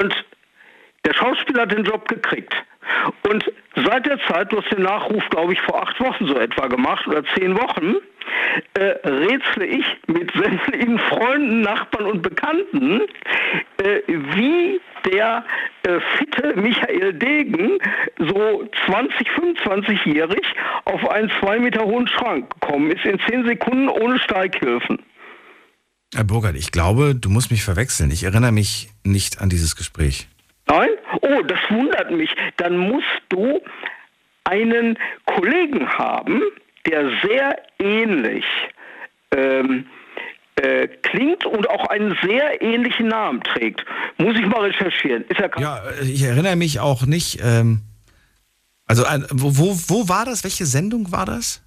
Und 0.00 0.24
der 1.04 1.14
Schauspieler 1.14 1.62
hat 1.62 1.72
den 1.72 1.84
Job 1.84 2.08
gekriegt. 2.08 2.54
Und 3.28 3.50
seit 3.76 4.06
der 4.06 4.18
Zeit, 4.26 4.52
du 4.52 4.60
hast 4.60 4.70
den 4.70 4.82
Nachruf, 4.82 5.22
glaube 5.30 5.52
ich, 5.52 5.60
vor 5.62 5.82
acht 5.82 5.98
Wochen 6.00 6.26
so 6.26 6.36
etwa 6.38 6.66
gemacht 6.66 7.06
oder 7.06 7.24
zehn 7.34 7.56
Wochen, 7.58 7.96
äh, 8.74 9.08
rätsle 9.08 9.66
ich 9.66 9.84
mit 10.06 10.32
sämtlichen 10.32 10.98
Freunden, 10.98 11.60
Nachbarn 11.62 12.06
und 12.06 12.22
Bekannten, 12.22 13.02
äh, 13.78 14.00
wie 14.06 14.80
der 15.06 15.44
äh, 15.82 16.00
fitte 16.16 16.54
Michael 16.56 17.12
Degen, 17.14 17.78
so 18.18 18.68
20, 18.86 19.28
25-jährig, 19.28 20.44
auf 20.84 21.08
einen 21.08 21.30
zwei 21.40 21.58
Meter 21.58 21.84
hohen 21.84 22.08
Schrank 22.08 22.50
gekommen 22.60 22.90
ist, 22.90 23.04
in 23.04 23.18
zehn 23.28 23.44
Sekunden 23.44 23.88
ohne 23.88 24.18
Steighilfen. 24.18 24.98
Herr 26.14 26.24
Burkhard, 26.24 26.56
ich 26.56 26.70
glaube, 26.70 27.14
du 27.14 27.28
musst 27.28 27.50
mich 27.50 27.64
verwechseln. 27.64 28.10
Ich 28.10 28.22
erinnere 28.22 28.52
mich 28.52 28.88
nicht 29.02 29.40
an 29.40 29.48
dieses 29.48 29.74
Gespräch. 29.74 30.28
Nein? 30.68 30.90
Oh, 31.22 31.42
das 31.42 31.58
wundert 31.70 32.10
mich. 32.12 32.30
Dann 32.56 32.76
musst 32.78 33.06
du 33.28 33.60
einen 34.44 34.98
Kollegen 35.26 35.88
haben, 35.88 36.42
der 36.86 37.10
sehr 37.22 37.56
ähnlich 37.78 38.44
ähm, 39.34 39.86
äh, 40.56 40.86
klingt 41.02 41.44
und 41.46 41.68
auch 41.68 41.86
einen 41.88 42.16
sehr 42.22 42.62
ähnlichen 42.62 43.08
Namen 43.08 43.42
trägt. 43.42 43.84
Muss 44.18 44.36
ich 44.38 44.46
mal 44.46 44.60
recherchieren. 44.62 45.24
Ist 45.28 45.40
Ja, 45.58 45.78
äh, 46.00 46.04
ich 46.04 46.22
erinnere 46.22 46.56
mich 46.56 46.78
auch 46.80 47.06
nicht. 47.06 47.40
Ähm, 47.42 47.80
also, 48.86 49.04
ein- 49.04 49.26
wo, 49.30 49.74
wo, 49.88 50.08
war 50.08 50.24
das? 50.26 50.44
Welche 50.44 50.66
Sendung 50.66 51.10
war 51.10 51.26
das? 51.26 51.62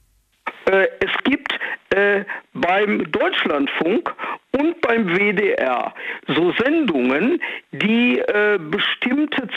Äh, 0.66 0.88
es 1.00 1.12
gibt 1.24 1.52
äh, 1.90 2.24
beim 2.54 3.12
Deutschlandfunk 3.12 4.14
und 4.52 4.80
beim 4.82 5.08
WDR 5.18 5.94
so 6.28 6.54
Sendungen, 6.64 7.42
die 7.72 8.20
äh, 8.20 8.60
bestimmte 8.60 9.48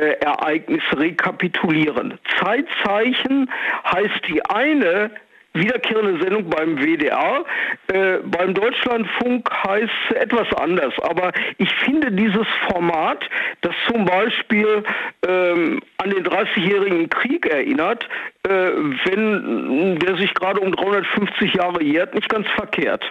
Zeitereignisse 0.00 0.98
rekapitulieren. 0.98 2.18
Zeitzeichen 2.38 3.50
heißt 3.84 4.28
die 4.28 4.42
eine 4.46 5.10
wiederkehrende 5.52 6.22
Sendung 6.22 6.48
beim 6.48 6.78
WDR. 6.78 7.44
Äh, 7.88 8.18
beim 8.24 8.54
Deutschlandfunk 8.54 9.50
heißt 9.64 9.90
es 10.08 10.16
etwas 10.16 10.52
anders, 10.54 10.94
aber 11.02 11.32
ich 11.58 11.72
finde 11.84 12.12
dieses 12.12 12.46
Format, 12.68 13.28
das 13.62 13.74
zum 13.88 14.04
Beispiel 14.04 14.84
ähm, 15.26 15.80
an 15.98 16.10
den 16.10 16.24
30-jährigen 16.24 17.08
Krieg 17.08 17.46
erinnert, 17.46 18.08
äh, 18.44 18.50
wenn 18.50 19.98
der 19.98 20.16
sich 20.16 20.32
gerade 20.34 20.60
um 20.60 20.72
350 20.72 21.54
Jahre 21.54 21.82
jährt, 21.82 22.14
nicht 22.14 22.28
ganz 22.28 22.46
verkehrt. 22.48 23.04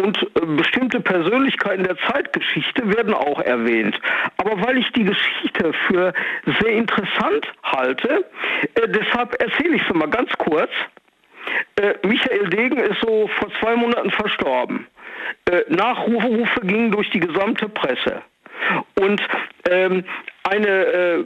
Und 0.00 0.18
äh, 0.22 0.46
bestimmte 0.56 1.00
Persönlichkeiten 1.00 1.84
der 1.84 1.96
Zeitgeschichte 2.10 2.86
werden 2.96 3.14
auch 3.14 3.40
erwähnt. 3.40 3.98
Aber 4.38 4.60
weil 4.66 4.78
ich 4.78 4.90
die 4.92 5.04
Geschichte 5.04 5.72
für 5.86 6.12
sehr 6.60 6.72
interessant 6.72 7.52
halte, 7.62 8.24
äh, 8.74 8.88
deshalb 8.88 9.40
erzähle 9.40 9.76
ich 9.76 9.82
es 9.88 9.94
mal 9.94 10.08
ganz 10.08 10.30
kurz. 10.38 10.70
Äh, 11.76 11.94
Michael 12.06 12.48
Degen 12.48 12.78
ist 12.78 13.00
so 13.00 13.28
vor 13.38 13.48
zwei 13.60 13.76
Monaten 13.76 14.10
verstorben. 14.10 14.86
Äh, 15.50 15.62
Nachrufe 15.68 16.60
gingen 16.62 16.90
durch 16.90 17.10
die 17.10 17.20
gesamte 17.20 17.68
Presse. 17.68 18.22
Und 18.98 19.22
ähm, 19.68 20.04
eine 20.44 20.68
äh, 20.68 21.24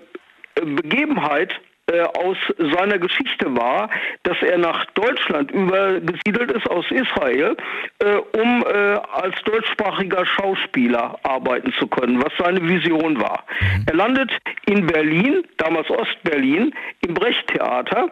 Begebenheit 0.54 1.60
äh, 1.86 2.00
aus 2.00 2.38
seiner 2.56 2.98
Geschichte 2.98 3.54
war, 3.56 3.90
dass 4.22 4.40
er 4.40 4.56
nach 4.56 4.86
Deutschland 4.94 5.50
übergesiedelt 5.50 6.50
ist 6.52 6.66
aus 6.70 6.86
Israel, 6.90 7.56
äh, 7.98 8.14
um 8.14 8.64
äh, 8.64 8.98
als 9.12 9.34
deutschsprachiger 9.44 10.24
Schauspieler 10.24 11.18
arbeiten 11.24 11.74
zu 11.78 11.86
können, 11.86 12.22
was 12.24 12.32
seine 12.38 12.66
Vision 12.66 13.20
war. 13.20 13.44
Er 13.86 13.96
landet 13.96 14.30
in 14.64 14.86
Berlin, 14.86 15.44
damals 15.58 15.90
Ostberlin, 15.90 16.74
im 17.06 17.12
Brecht-Theater. 17.12 18.08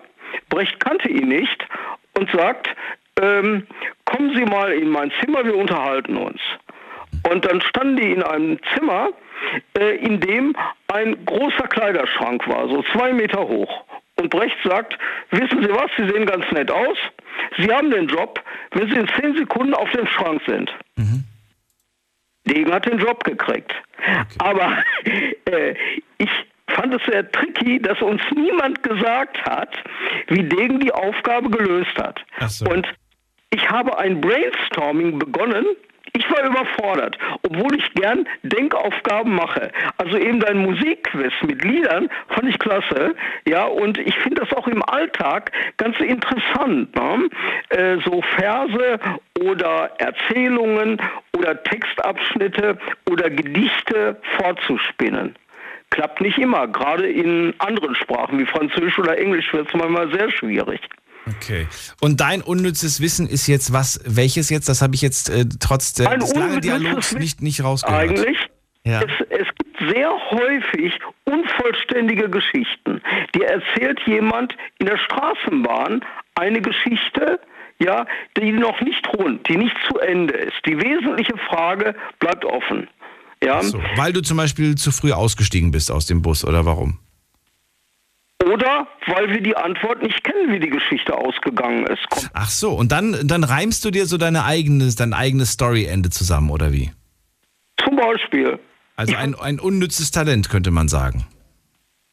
Brecht 0.49 0.81
kannte 0.81 1.09
ihn 1.09 1.29
nicht 1.29 1.67
und 2.15 2.31
sagt, 2.31 2.69
ähm, 3.21 3.67
kommen 4.05 4.35
Sie 4.35 4.45
mal 4.45 4.73
in 4.73 4.89
mein 4.89 5.13
Zimmer, 5.21 5.45
wir 5.45 5.57
unterhalten 5.57 6.17
uns. 6.17 6.41
Und 7.31 7.45
dann 7.45 7.61
standen 7.61 7.97
die 7.97 8.13
in 8.13 8.23
einem 8.23 8.59
Zimmer, 8.75 9.11
äh, 9.79 9.97
in 9.97 10.21
dem 10.21 10.57
ein 10.93 11.25
großer 11.25 11.69
Kleiderschrank 11.69 12.47
war, 12.49 12.69
so 12.69 12.83
zwei 12.93 13.13
Meter 13.13 13.41
hoch. 13.41 13.85
Und 14.17 14.31
Brecht 14.31 14.57
sagt, 14.65 14.99
wissen 15.31 15.63
Sie 15.63 15.71
was, 15.71 15.91
Sie 15.97 16.09
sehen 16.09 16.27
ganz 16.27 16.51
nett 16.53 16.71
aus. 16.71 16.99
Sie 17.59 17.73
haben 17.73 17.91
den 17.91 18.09
Job, 18.09 18.43
wenn 18.73 18.89
Sie 18.89 18.97
in 18.97 19.09
zehn 19.09 19.37
Sekunden 19.37 19.75
auf 19.75 19.91
dem 19.93 20.07
Schrank 20.07 20.43
sind. 20.47 20.73
Mhm. 20.97 21.25
Degen 22.45 22.73
hat 22.73 22.87
den 22.87 22.99
Job 22.99 23.25
gekriegt. 23.25 23.73
Okay. 23.99 24.25
Aber 24.39 24.85
äh, 25.51 25.75
ich 26.19 26.31
fand 26.75 26.95
es 26.95 27.03
sehr 27.07 27.31
tricky, 27.33 27.81
dass 27.81 28.01
uns 28.03 28.23
niemand 28.35 28.83
gesagt 28.83 29.45
hat, 29.45 29.71
wie 30.29 30.43
Degen 30.43 30.81
die 30.81 30.93
Aufgabe 30.93 31.51
gelöst 31.51 31.97
hat. 31.99 32.25
So. 32.49 32.67
Und 32.67 32.87
ich 33.51 33.71
habe 33.71 33.99
ein 33.99 34.21
Brainstorming 34.21 35.19
begonnen. 35.19 35.67
Ich 36.15 36.31
war 36.31 36.45
überfordert, 36.45 37.17
obwohl 37.43 37.75
ich 37.75 37.95
gern 37.95 38.29
Denkaufgaben 38.43 39.35
mache. 39.35 39.71
Also 39.97 40.19
eben 40.19 40.41
dein 40.41 40.59
Musikquiz 40.59 41.33
mit 41.47 41.65
Liedern 41.65 42.11
fand 42.29 42.49
ich 42.49 42.59
klasse. 42.59 43.15
Ja, 43.47 43.65
und 43.65 43.97
ich 43.97 44.15
finde 44.19 44.43
das 44.43 44.53
auch 44.53 44.69
im 44.69 44.83
Alltag 44.83 45.53
ganz 45.79 45.99
interessant. 46.01 46.95
Ne? 46.95 47.29
Äh, 47.71 47.97
so 48.05 48.21
Verse 48.37 48.99
oder 49.41 49.91
Erzählungen 49.99 51.01
oder 51.35 51.63
Textabschnitte 51.63 52.77
oder 53.09 53.31
Gedichte 53.31 54.21
fortzuspinnen 54.37 55.35
klappt 55.93 56.21
nicht 56.21 56.39
immer. 56.39 56.67
Gerade 56.67 57.09
in 57.09 57.55
anderen 57.59 57.95
Sprachen 57.95 58.39
wie 58.39 58.47
Französisch 58.47 58.99
oder 58.99 59.17
Englisch 59.19 59.53
wird 59.53 59.69
es 59.69 59.75
manchmal 59.75 60.11
sehr 60.11 60.31
schwierig. 60.31 60.81
Okay. 61.27 61.69
Und 62.01 62.21
dein 62.21 62.43
unnützes 62.43 63.01
Wissen 63.01 63.29
ist 63.29 63.47
jetzt 63.47 63.73
was? 63.73 64.01
Welches 64.05 64.51
jetzt? 64.51 64.69
Das 64.69 64.83
habe 64.83 64.95
ich 64.95 65.03
jetzt 65.03 65.31
äh, 65.31 65.45
trotz 65.61 65.93
der, 65.93 66.17
des 66.17 66.35
langen 66.35 66.61
Dialogs 66.61 67.15
nicht, 67.15 67.43
nicht 67.43 67.63
rausgehört. 67.63 68.11
Eigentlich. 68.11 68.39
Ja. 68.85 69.03
Es, 69.03 69.27
es 69.29 69.47
gibt 69.57 69.95
sehr 69.95 70.11
häufig 70.31 70.99
unvollständige 71.25 72.29
Geschichten. 72.29 73.01
Die 73.37 73.43
erzählt 73.43 74.01
jemand 74.07 74.57
in 74.79 74.87
der 74.87 74.99
Straßenbahn 74.99 76.05
eine 76.35 76.61
Geschichte, 76.61 77.39
ja, 77.79 78.07
die 78.37 78.51
noch 78.51 78.81
nicht 78.81 79.07
rund, 79.17 79.49
die 79.49 79.57
nicht 79.57 79.77
zu 79.89 79.99
Ende 79.99 80.35
ist. 80.35 80.57
Die 80.67 80.81
wesentliche 80.81 81.37
Frage 81.37 81.95
bleibt 82.19 82.45
offen. 82.45 82.89
Ja. 83.43 83.63
So, 83.63 83.81
weil 83.97 84.13
du 84.13 84.23
zum 84.23 84.37
Beispiel 84.37 84.77
zu 84.77 84.93
früh 84.93 85.13
ausgestiegen 85.13 85.71
bist 85.71 85.91
aus 85.91 86.07
dem 86.07 86.23
Bus 86.23 86.45
oder 86.45 86.65
warum? 86.65 86.99
Oder 88.45 88.89
weil 89.07 89.31
wir 89.31 89.41
die 89.41 89.57
Antwort 89.57 90.03
nicht 90.03 90.25
kennen, 90.25 90.53
wie 90.53 90.59
die 90.59 90.71
Geschichte 90.71 91.17
ausgegangen 91.17 91.87
ist. 91.87 92.03
Komm. 92.11 92.25
Ach 92.33 92.49
so, 92.49 92.73
und 92.73 92.93
dann, 92.93 93.17
dann 93.27 93.45
reimst 93.45 93.85
du 93.85 93.91
dir 93.91 94.07
so 94.07 94.17
deine 94.17 94.45
eigenes, 94.45 94.97
dein 94.97 95.13
eigenes 95.13 95.53
Storyende 95.53 96.11
zusammen, 96.11 96.51
oder 96.51 96.73
wie? 96.73 96.91
Zum 97.85 97.97
Beispiel. 97.97 98.59
Also 98.97 99.17
ein, 99.17 99.35
ein 99.35 99.59
unnützes 99.59 100.11
Talent, 100.11 100.51
könnte 100.51 100.71
man 100.71 100.89
sagen. 100.89 101.27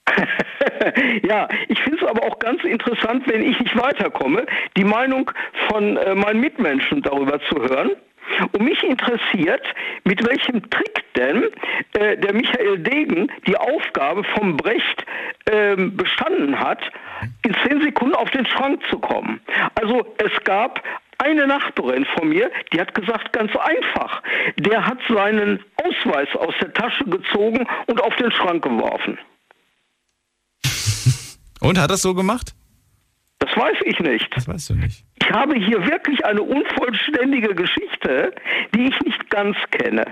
ja, 1.24 1.48
ich 1.68 1.80
finde 1.82 2.00
es 2.04 2.08
aber 2.10 2.24
auch 2.24 2.40
ganz 2.40 2.64
interessant, 2.64 3.24
wenn 3.28 3.42
ich 3.42 3.60
nicht 3.60 3.78
weiterkomme, 3.78 4.46
die 4.78 4.84
Meinung 4.84 5.32
von 5.68 5.98
äh, 5.98 6.16
meinen 6.16 6.40
Mitmenschen 6.40 7.02
darüber 7.02 7.40
zu 7.50 7.56
hören. 7.58 7.92
Und 8.52 8.64
mich 8.64 8.82
interessiert, 8.84 9.64
mit 10.04 10.26
welchem 10.26 10.70
Trick 10.70 11.04
denn 11.16 11.44
äh, 11.94 12.18
der 12.18 12.34
Michael 12.34 12.80
Degen 12.80 13.32
die 13.48 13.58
Aufgabe 13.58 14.24
vom 14.36 14.58
Brecht 14.58 15.06
äh, 15.46 15.76
bestanden 15.76 16.60
hat, 16.60 16.80
in 17.46 17.56
zehn 17.66 17.82
Sekunden 17.82 18.16
auf 18.16 18.30
den 18.32 18.46
Schrank 18.46 18.82
zu 18.90 19.00
kommen. 19.00 19.42
Also 19.76 20.06
es 20.18 20.44
gab 20.44 20.82
eine 21.18 21.48
Nachbarin 21.48 22.06
von 22.18 22.30
mir, 22.30 22.50
die 22.72 22.80
hat 22.80 22.94
gesagt, 22.96 23.34
ganz 23.34 23.52
einfach. 23.56 24.24
Der 24.58 24.86
hat 24.86 25.00
seinen 25.10 25.64
Ausweis 25.84 26.30
aus 26.36 26.54
der 26.62 26.74
Tasche 26.74 27.04
gezogen 27.06 27.68
und 27.88 28.02
auf 28.02 28.16
den 28.16 28.32
Schrank 28.32 28.64
geworfen. 28.64 29.18
Und 31.60 31.78
hat 31.78 31.92
das 31.92 32.02
so 32.02 32.14
gemacht? 32.14 32.54
Das 33.50 33.58
weiß 33.58 33.78
ich 33.86 34.00
nicht. 34.00 34.36
Das 34.36 34.48
weißt 34.48 34.70
du 34.70 34.76
nicht. 34.76 35.04
Ich 35.22 35.32
habe 35.32 35.56
hier 35.56 35.86
wirklich 35.86 36.24
eine 36.26 36.42
unvollständige 36.42 37.56
Geschichte, 37.56 38.34
die 38.76 38.90
ich 38.90 39.00
nicht 39.02 39.30
ganz 39.30 39.58
kenne. 39.72 40.06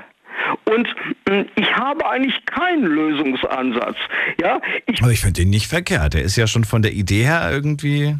Und 0.65 0.87
mh, 1.27 1.45
ich 1.55 1.75
habe 1.75 2.07
eigentlich 2.07 2.45
keinen 2.45 2.83
Lösungsansatz. 2.83 3.97
Ja, 4.41 4.61
ich 4.85 5.01
Aber 5.01 5.11
ich 5.11 5.21
finde 5.21 5.41
ihn 5.41 5.49
nicht 5.49 5.67
verkehrt. 5.67 6.15
Er 6.15 6.21
ist 6.21 6.35
ja 6.35 6.47
schon 6.47 6.63
von 6.63 6.81
der 6.81 6.93
Idee 6.93 7.23
her 7.23 7.49
irgendwie. 7.51 8.15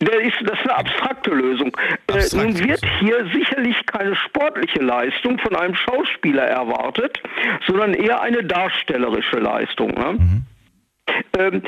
Der 0.00 0.20
ist, 0.20 0.34
das 0.42 0.58
ist 0.58 0.68
eine 0.68 0.78
abstrakte 0.78 1.30
Lösung. 1.30 1.76
Äh, 2.08 2.24
nun 2.34 2.58
wird 2.58 2.84
hier 2.98 3.24
sicherlich 3.32 3.76
keine 3.86 4.16
sportliche 4.16 4.80
Leistung 4.80 5.38
von 5.38 5.54
einem 5.54 5.76
Schauspieler 5.76 6.42
erwartet, 6.42 7.22
sondern 7.68 7.94
eher 7.94 8.20
eine 8.20 8.42
darstellerische 8.42 9.36
Leistung. 9.36 9.92
Ne? 9.92 10.12
Mhm. 10.18 10.42
Ähm, 11.38 11.62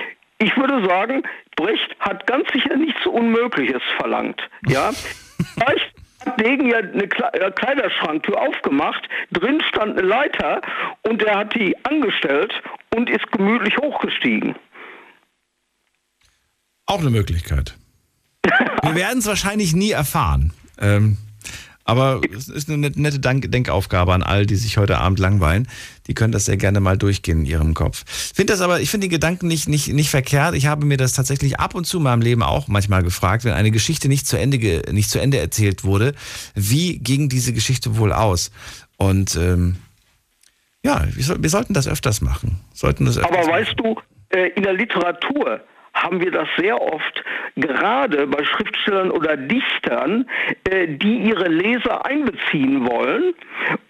ich 0.44 0.56
würde 0.56 0.86
sagen, 0.86 1.22
Brecht 1.56 1.96
hat 2.00 2.26
ganz 2.26 2.46
sicher 2.52 2.76
nichts 2.76 3.06
Unmögliches 3.06 3.82
verlangt. 3.96 4.40
Ja, 4.66 4.92
vielleicht 5.54 5.94
hat 6.24 6.40
Degen 6.40 6.68
ja 6.68 6.78
eine 6.78 7.04
äh, 7.04 7.50
Kleiderschranktür 7.50 8.40
aufgemacht, 8.40 9.08
drin 9.32 9.62
stand 9.68 9.98
eine 9.98 10.06
Leiter 10.06 10.60
und 11.02 11.22
er 11.22 11.38
hat 11.38 11.54
die 11.54 11.76
angestellt 11.84 12.52
und 12.94 13.10
ist 13.10 13.30
gemütlich 13.32 13.76
hochgestiegen. 13.78 14.54
Auch 16.86 17.00
eine 17.00 17.10
Möglichkeit. 17.10 17.76
Wir 18.82 18.94
werden 18.94 19.18
es 19.18 19.26
wahrscheinlich 19.26 19.74
nie 19.74 19.92
erfahren. 19.92 20.52
Ähm, 20.78 21.16
aber 21.84 22.22
es 22.34 22.48
ist 22.48 22.70
eine 22.70 22.90
nette 22.90 23.20
Denkaufgabe 23.20 24.14
an 24.14 24.22
all, 24.22 24.46
die 24.46 24.56
sich 24.56 24.78
heute 24.78 24.98
Abend 24.98 25.18
langweilen. 25.18 25.68
Die 26.06 26.14
können 26.14 26.32
das 26.32 26.46
sehr 26.46 26.56
gerne 26.56 26.80
mal 26.80 26.96
durchgehen 26.96 27.40
in 27.40 27.46
ihrem 27.46 27.74
Kopf. 27.74 28.04
Finde 28.06 28.54
das 28.54 28.62
aber, 28.62 28.80
ich 28.80 28.90
finde 28.90 29.06
die 29.06 29.14
Gedanken 29.14 29.48
nicht, 29.48 29.68
nicht, 29.68 29.92
nicht 29.92 30.08
verkehrt. 30.08 30.54
Ich 30.54 30.66
habe 30.66 30.86
mir 30.86 30.96
das 30.96 31.12
tatsächlich 31.12 31.60
ab 31.60 31.74
und 31.74 31.84
zu 31.84 31.98
in 31.98 32.04
meinem 32.04 32.22
Leben 32.22 32.42
auch 32.42 32.68
manchmal 32.68 33.02
gefragt, 33.02 33.44
wenn 33.44 33.52
eine 33.52 33.70
Geschichte 33.70 34.08
nicht 34.08 34.26
zu 34.26 34.38
Ende, 34.38 34.58
nicht 34.92 35.10
zu 35.10 35.18
Ende 35.20 35.38
erzählt 35.38 35.84
wurde, 35.84 36.14
wie 36.54 36.98
ging 36.98 37.28
diese 37.28 37.52
Geschichte 37.52 37.98
wohl 37.98 38.12
aus? 38.12 38.50
Und 38.96 39.36
ähm, 39.36 39.76
ja, 40.82 41.06
wir, 41.14 41.42
wir 41.42 41.50
sollten 41.50 41.74
das 41.74 41.86
öfters 41.86 42.22
machen. 42.22 42.60
Sollten 42.72 43.04
das 43.04 43.18
öfters 43.18 43.36
aber 43.36 43.52
weißt 43.52 43.76
machen. 43.78 43.96
du, 44.30 44.36
äh, 44.36 44.48
in 44.56 44.62
der 44.62 44.72
Literatur 44.72 45.60
haben 45.94 46.20
wir 46.20 46.30
das 46.30 46.48
sehr 46.58 46.80
oft, 46.80 47.24
gerade 47.56 48.26
bei 48.26 48.44
Schriftstellern 48.44 49.10
oder 49.10 49.36
Dichtern, 49.36 50.26
äh, 50.68 50.88
die 50.88 51.18
ihre 51.18 51.48
Leser 51.48 52.04
einbeziehen 52.04 52.86
wollen 52.86 53.34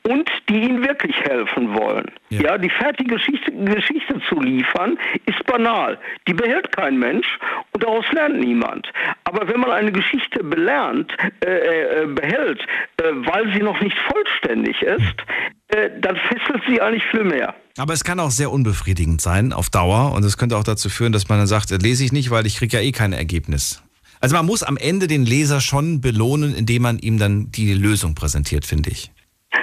und 0.07 0.31
die 0.49 0.61
ihnen 0.61 0.87
wirklich 0.87 1.19
helfen 1.23 1.75
wollen. 1.75 2.11
Ja, 2.29 2.43
ja 2.43 2.59
die 2.59 2.71
fertige 2.71 3.15
Geschichte, 3.15 3.51
Geschichte 3.53 4.21
zu 4.29 4.41
liefern, 4.41 4.99
ist 5.27 5.45
banal. 5.47 5.99
Die 6.29 6.35
behält 6.35 6.75
kein 6.77 6.99
Mensch 6.99 7.39
und 7.73 7.83
daraus 7.83 8.11
lernt 8.13 8.39
niemand. 8.39 8.93
Aber 9.25 9.49
wenn 9.49 9.61
man 9.61 9.71
eine 9.71 9.93
Geschichte 9.93 10.45
belernt, 10.45 11.17
äh, 11.45 12.03
äh, 12.03 12.07
behält, 12.07 12.61
äh, 12.99 13.13
weil 13.13 13.53
sie 13.55 13.63
noch 13.63 13.81
nicht 13.81 13.97
vollständig 13.99 14.83
ist, 14.83 15.25
äh, 15.69 15.91
dann 16.01 16.17
fesselt 16.17 16.63
sie 16.69 16.81
eigentlich 16.81 17.07
viel 17.07 17.25
mehr. 17.25 17.55
Aber 17.77 17.93
es 17.93 18.05
kann 18.05 18.21
auch 18.21 18.31
sehr 18.31 18.53
unbefriedigend 18.53 19.21
sein 19.21 19.53
auf 19.53 19.69
Dauer 19.69 20.13
und 20.13 20.25
es 20.25 20.37
könnte 20.39 20.57
auch 20.57 20.63
dazu 20.65 20.89
führen, 20.89 21.13
dass 21.13 21.29
man 21.29 21.39
dann 21.39 21.47
sagt, 21.49 21.71
lese 21.71 22.05
ich 22.05 22.13
nicht, 22.13 22.31
weil 22.31 22.47
ich 22.47 22.57
kriege 22.57 22.77
ja 22.77 22.83
eh 22.83 22.93
kein 22.93 23.13
Ergebnis. 23.13 23.83
Also 24.21 24.37
man 24.37 24.47
muss 24.47 24.63
am 24.63 24.77
Ende 24.77 25.07
den 25.09 25.27
Leser 25.27 25.61
schon 25.61 26.01
belohnen, 26.01 26.55
indem 26.55 26.83
man 26.83 26.99
ihm 26.99 27.19
dann 27.19 27.51
die 27.51 27.75
Lösung 27.75 28.15
präsentiert, 28.15 28.65
finde 28.65 28.91
ich. 28.91 29.11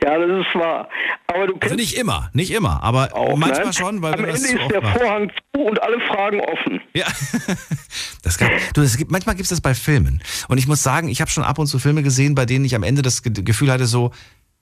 Ja, 0.00 0.16
das 0.16 0.46
ist 0.46 0.54
wahr. 0.54 0.88
Aber 1.26 1.48
du 1.48 1.54
Also 1.60 1.74
nicht 1.74 1.94
immer, 1.98 2.30
nicht 2.32 2.50
immer, 2.50 2.82
aber 2.82 3.10
manchmal 3.36 3.66
ne? 3.66 3.72
schon, 3.74 4.00
weil 4.00 4.14
Am 4.14 4.20
Ende 4.20 4.32
das 4.32 4.40
ist 4.42 4.56
der. 4.70 4.80
Vorhang 4.80 5.30
zu 5.54 5.60
und 5.60 5.82
alle 5.82 6.00
Fragen 6.06 6.40
offen. 6.40 6.80
Ja. 6.94 7.04
Das 8.22 8.38
gab, 8.38 8.50
du, 8.74 8.80
es 8.80 8.96
gibt, 8.96 9.10
manchmal 9.10 9.34
gibt 9.34 9.44
es 9.44 9.50
das 9.50 9.60
bei 9.60 9.74
Filmen. 9.74 10.22
Und 10.48 10.56
ich 10.58 10.66
muss 10.66 10.82
sagen, 10.82 11.08
ich 11.08 11.20
habe 11.20 11.30
schon 11.30 11.44
ab 11.44 11.58
und 11.58 11.66
zu 11.66 11.78
Filme 11.78 12.02
gesehen, 12.02 12.34
bei 12.34 12.46
denen 12.46 12.64
ich 12.64 12.74
am 12.74 12.82
Ende 12.82 13.02
das 13.02 13.22
Ge- 13.22 13.32
Gefühl 13.42 13.70
hatte, 13.70 13.86
so, 13.86 14.12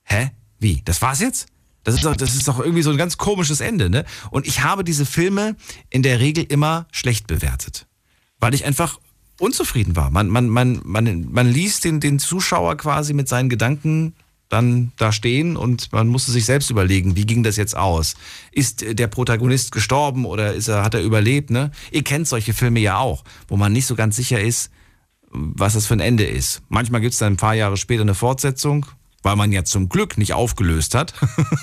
hä? 0.03 0.31
Wie? 0.59 0.81
Das 0.85 1.01
war's 1.01 1.21
jetzt? 1.21 1.47
Das 1.83 1.95
ist, 1.95 2.03
doch, 2.03 2.15
das 2.15 2.35
ist 2.35 2.47
doch 2.47 2.59
irgendwie 2.59 2.81
so 2.81 2.91
ein 2.91 2.97
ganz 2.97 3.17
komisches 3.17 3.61
Ende, 3.61 3.89
ne? 3.89 4.03
Und 4.29 4.45
ich 4.45 4.63
habe 4.63 4.83
diese 4.83 5.05
Filme 5.05 5.55
in 5.89 6.03
der 6.03 6.19
Regel 6.19 6.43
immer 6.43 6.85
schlecht 6.91 7.27
bewertet. 7.27 7.87
Weil 8.39 8.53
ich 8.53 8.65
einfach 8.65 8.99
unzufrieden 9.39 9.95
war. 9.95 10.09
Man, 10.09 10.27
man, 10.27 10.49
man, 10.49 10.81
man, 10.83 11.31
man 11.31 11.51
ließ 11.51 11.79
den, 11.79 11.99
den 11.99 12.19
Zuschauer 12.19 12.75
quasi 12.77 13.13
mit 13.13 13.27
seinen 13.29 13.49
Gedanken 13.49 14.15
dann 14.49 14.93
da 14.97 15.11
stehen 15.11 15.57
und 15.57 15.91
man 15.91 16.07
musste 16.07 16.31
sich 16.31 16.45
selbst 16.45 16.69
überlegen, 16.69 17.15
wie 17.15 17.25
ging 17.25 17.43
das 17.43 17.57
jetzt 17.57 17.75
aus? 17.75 18.15
Ist 18.51 18.85
der 18.97 19.07
Protagonist 19.07 19.71
gestorben 19.71 20.25
oder 20.25 20.53
ist 20.53 20.69
er, 20.69 20.83
hat 20.83 20.93
er 20.93 21.01
überlebt? 21.01 21.49
Ne? 21.49 21.71
Ihr 21.91 22.03
kennt 22.03 22.27
solche 22.27 22.53
Filme 22.53 22.79
ja 22.79 22.97
auch, 22.97 23.23
wo 23.47 23.57
man 23.57 23.73
nicht 23.73 23.85
so 23.85 23.95
ganz 23.95 24.15
sicher 24.15 24.39
ist, 24.39 24.71
was 25.29 25.73
das 25.73 25.85
für 25.85 25.95
ein 25.95 25.99
Ende 25.99 26.25
ist. 26.25 26.61
Manchmal 26.69 27.01
gibt 27.01 27.13
es 27.13 27.19
dann 27.19 27.33
ein 27.33 27.37
paar 27.37 27.55
Jahre 27.55 27.75
später 27.75 28.03
eine 28.03 28.15
Fortsetzung, 28.15 28.85
weil 29.23 29.35
man 29.35 29.51
ja 29.51 29.63
zum 29.63 29.89
Glück 29.89 30.17
nicht 30.17 30.33
aufgelöst 30.33 30.95
hat. 30.95 31.13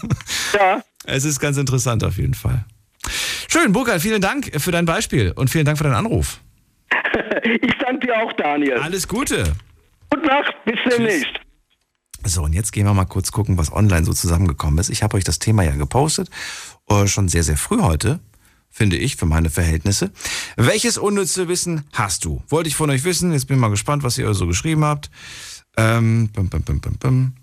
ja. 0.55 0.83
Es 1.07 1.25
ist 1.25 1.41
ganz 1.41 1.57
interessant 1.57 2.03
auf 2.05 2.17
jeden 2.17 2.35
Fall. 2.35 2.65
Schön, 3.49 3.73
Burkhard, 3.73 4.01
vielen 4.01 4.21
Dank 4.21 4.51
für 4.61 4.73
dein 4.73 4.87
Beispiel 4.87 5.33
und 5.33 5.51
vielen 5.51 5.65
Dank 5.65 5.79
für 5.79 5.85
deinen 5.85 5.95
Anruf. 5.95 6.41
Ich 7.45 7.75
danke 7.79 8.07
dir 8.07 8.17
auch, 8.23 8.33
Daniel. 8.33 8.79
Alles 8.79 9.07
Gute. 9.07 9.45
Gute 10.11 10.27
Nacht, 10.27 10.55
bis 10.65 10.79
demnächst. 10.91 11.41
So, 12.25 12.43
und 12.43 12.55
jetzt 12.55 12.73
gehen 12.73 12.87
wir 12.87 12.95
mal 12.95 13.05
kurz 13.05 13.33
gucken, 13.33 13.59
was 13.59 13.71
online 13.71 14.05
so 14.05 14.13
zusammengekommen 14.15 14.79
ist. 14.79 14.89
Ich 14.89 15.03
habe 15.03 15.17
euch 15.17 15.25
das 15.25 15.39
Thema 15.39 15.63
ja 15.63 15.73
gepostet, 15.73 16.31
äh, 16.89 17.07
schon 17.07 17.29
sehr, 17.29 17.43
sehr 17.43 17.59
früh 17.59 17.83
heute, 17.83 18.21
finde 18.71 18.97
ich, 18.97 19.17
für 19.17 19.27
meine 19.27 19.51
Verhältnisse. 19.51 20.11
Welches 20.57 20.97
unnütze 20.97 21.49
Wissen 21.49 21.85
hast 21.93 22.25
du? 22.25 22.43
Wollte 22.49 22.69
ich 22.69 22.77
von 22.77 22.89
euch 22.89 23.05
wissen. 23.05 23.33
Jetzt 23.33 23.47
bin 23.47 23.59
ich 23.59 23.61
mal 23.61 23.69
gespannt, 23.69 24.03
was 24.03 24.17
ihr 24.17 24.33
so 24.33 24.47
geschrieben 24.47 24.85
habt. 24.85 25.11
Ähm, 25.77 26.31
bum, 26.33 26.49
bum, 26.49 26.63
bum, 26.63 26.81
bum, 26.81 26.97
bum. 26.99 27.35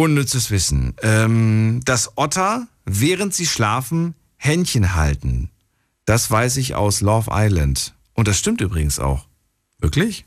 Unnützes 0.00 0.50
Wissen. 0.50 0.94
Ähm, 1.02 1.82
dass 1.84 2.16
Otter, 2.16 2.66
während 2.86 3.34
sie 3.34 3.44
schlafen, 3.44 4.14
Händchen 4.38 4.94
halten. 4.94 5.50
Das 6.06 6.30
weiß 6.30 6.56
ich 6.56 6.74
aus 6.74 7.02
Love 7.02 7.30
Island. 7.30 7.94
Und 8.14 8.26
das 8.26 8.38
stimmt 8.38 8.62
übrigens 8.62 8.98
auch. 8.98 9.26
Wirklich? 9.78 10.24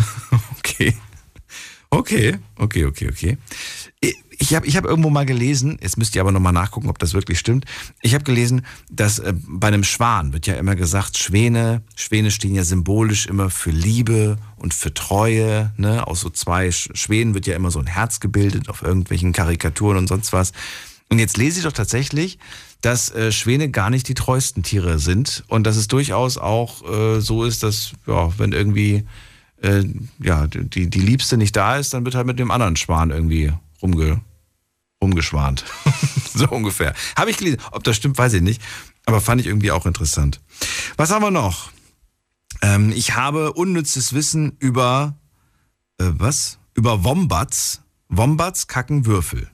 okay. 0.58 0.94
Okay, 1.88 2.36
okay, 2.56 2.84
okay, 2.84 3.08
okay. 3.08 3.38
Ich 4.44 4.54
habe 4.54 4.66
ich 4.66 4.76
hab 4.76 4.84
irgendwo 4.84 5.08
mal 5.08 5.24
gelesen, 5.24 5.78
jetzt 5.80 5.96
müsst 5.96 6.14
ihr 6.14 6.20
aber 6.20 6.30
nochmal 6.30 6.52
nachgucken, 6.52 6.90
ob 6.90 6.98
das 6.98 7.14
wirklich 7.14 7.38
stimmt. 7.38 7.64
Ich 8.02 8.12
habe 8.12 8.24
gelesen, 8.24 8.66
dass 8.90 9.18
äh, 9.18 9.32
bei 9.48 9.68
einem 9.68 9.84
Schwan 9.84 10.34
wird 10.34 10.46
ja 10.46 10.52
immer 10.56 10.76
gesagt, 10.76 11.16
Schwäne, 11.16 11.80
Schwäne 11.96 12.30
stehen 12.30 12.54
ja 12.54 12.62
symbolisch 12.62 13.24
immer 13.24 13.48
für 13.48 13.70
Liebe 13.70 14.36
und 14.56 14.74
für 14.74 14.92
Treue. 14.92 15.72
Ne? 15.78 16.06
Aus 16.06 16.20
so 16.20 16.28
zwei 16.28 16.68
Sch- 16.68 16.94
Schwänen 16.94 17.32
wird 17.32 17.46
ja 17.46 17.56
immer 17.56 17.70
so 17.70 17.78
ein 17.78 17.86
Herz 17.86 18.20
gebildet 18.20 18.68
auf 18.68 18.82
irgendwelchen 18.82 19.32
Karikaturen 19.32 19.96
und 19.96 20.08
sonst 20.08 20.34
was. 20.34 20.52
Und 21.08 21.20
jetzt 21.20 21.38
lese 21.38 21.60
ich 21.60 21.64
doch 21.64 21.72
tatsächlich, 21.72 22.38
dass 22.82 23.10
äh, 23.12 23.32
Schwäne 23.32 23.70
gar 23.70 23.88
nicht 23.88 24.08
die 24.08 24.14
treuesten 24.14 24.62
Tiere 24.62 24.98
sind 24.98 25.42
und 25.48 25.66
dass 25.66 25.76
es 25.76 25.88
durchaus 25.88 26.36
auch 26.36 26.82
äh, 26.86 27.20
so 27.22 27.44
ist, 27.44 27.62
dass 27.62 27.92
ja, 28.06 28.38
wenn 28.38 28.52
irgendwie 28.52 29.04
äh, 29.62 29.84
ja, 30.18 30.46
die, 30.48 30.90
die 30.90 31.00
Liebste 31.00 31.38
nicht 31.38 31.56
da 31.56 31.78
ist, 31.78 31.94
dann 31.94 32.04
wird 32.04 32.14
halt 32.14 32.26
mit 32.26 32.38
dem 32.38 32.50
anderen 32.50 32.76
Schwan 32.76 33.08
irgendwie 33.08 33.50
rumge, 33.80 34.20
rumgeschwant. 35.04 35.64
so 36.34 36.48
ungefähr. 36.48 36.94
Habe 37.16 37.30
ich 37.30 37.36
gelesen. 37.36 37.60
Ob 37.70 37.84
das 37.84 37.96
stimmt, 37.96 38.18
weiß 38.18 38.32
ich 38.34 38.42
nicht. 38.42 38.60
Aber 39.06 39.20
fand 39.20 39.40
ich 39.40 39.46
irgendwie 39.46 39.70
auch 39.70 39.86
interessant. 39.86 40.40
Was 40.96 41.10
haben 41.10 41.22
wir 41.22 41.30
noch? 41.30 41.70
Ähm, 42.62 42.92
ich 42.94 43.14
habe 43.14 43.52
unnützes 43.52 44.14
Wissen 44.14 44.56
über 44.58 45.16
äh, 45.98 46.10
was? 46.10 46.58
Über 46.74 47.04
Wombats. 47.04 47.82
Wombats 48.08 48.66
kacken 48.66 49.06
Würfel. 49.06 49.48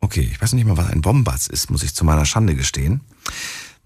Okay, 0.00 0.28
ich 0.30 0.40
weiß 0.40 0.52
nicht 0.52 0.66
mal, 0.66 0.76
was 0.76 0.90
ein 0.90 1.04
Wombats 1.04 1.46
ist, 1.46 1.70
muss 1.70 1.82
ich 1.82 1.94
zu 1.94 2.04
meiner 2.04 2.24
Schande 2.26 2.54
gestehen. 2.54 3.00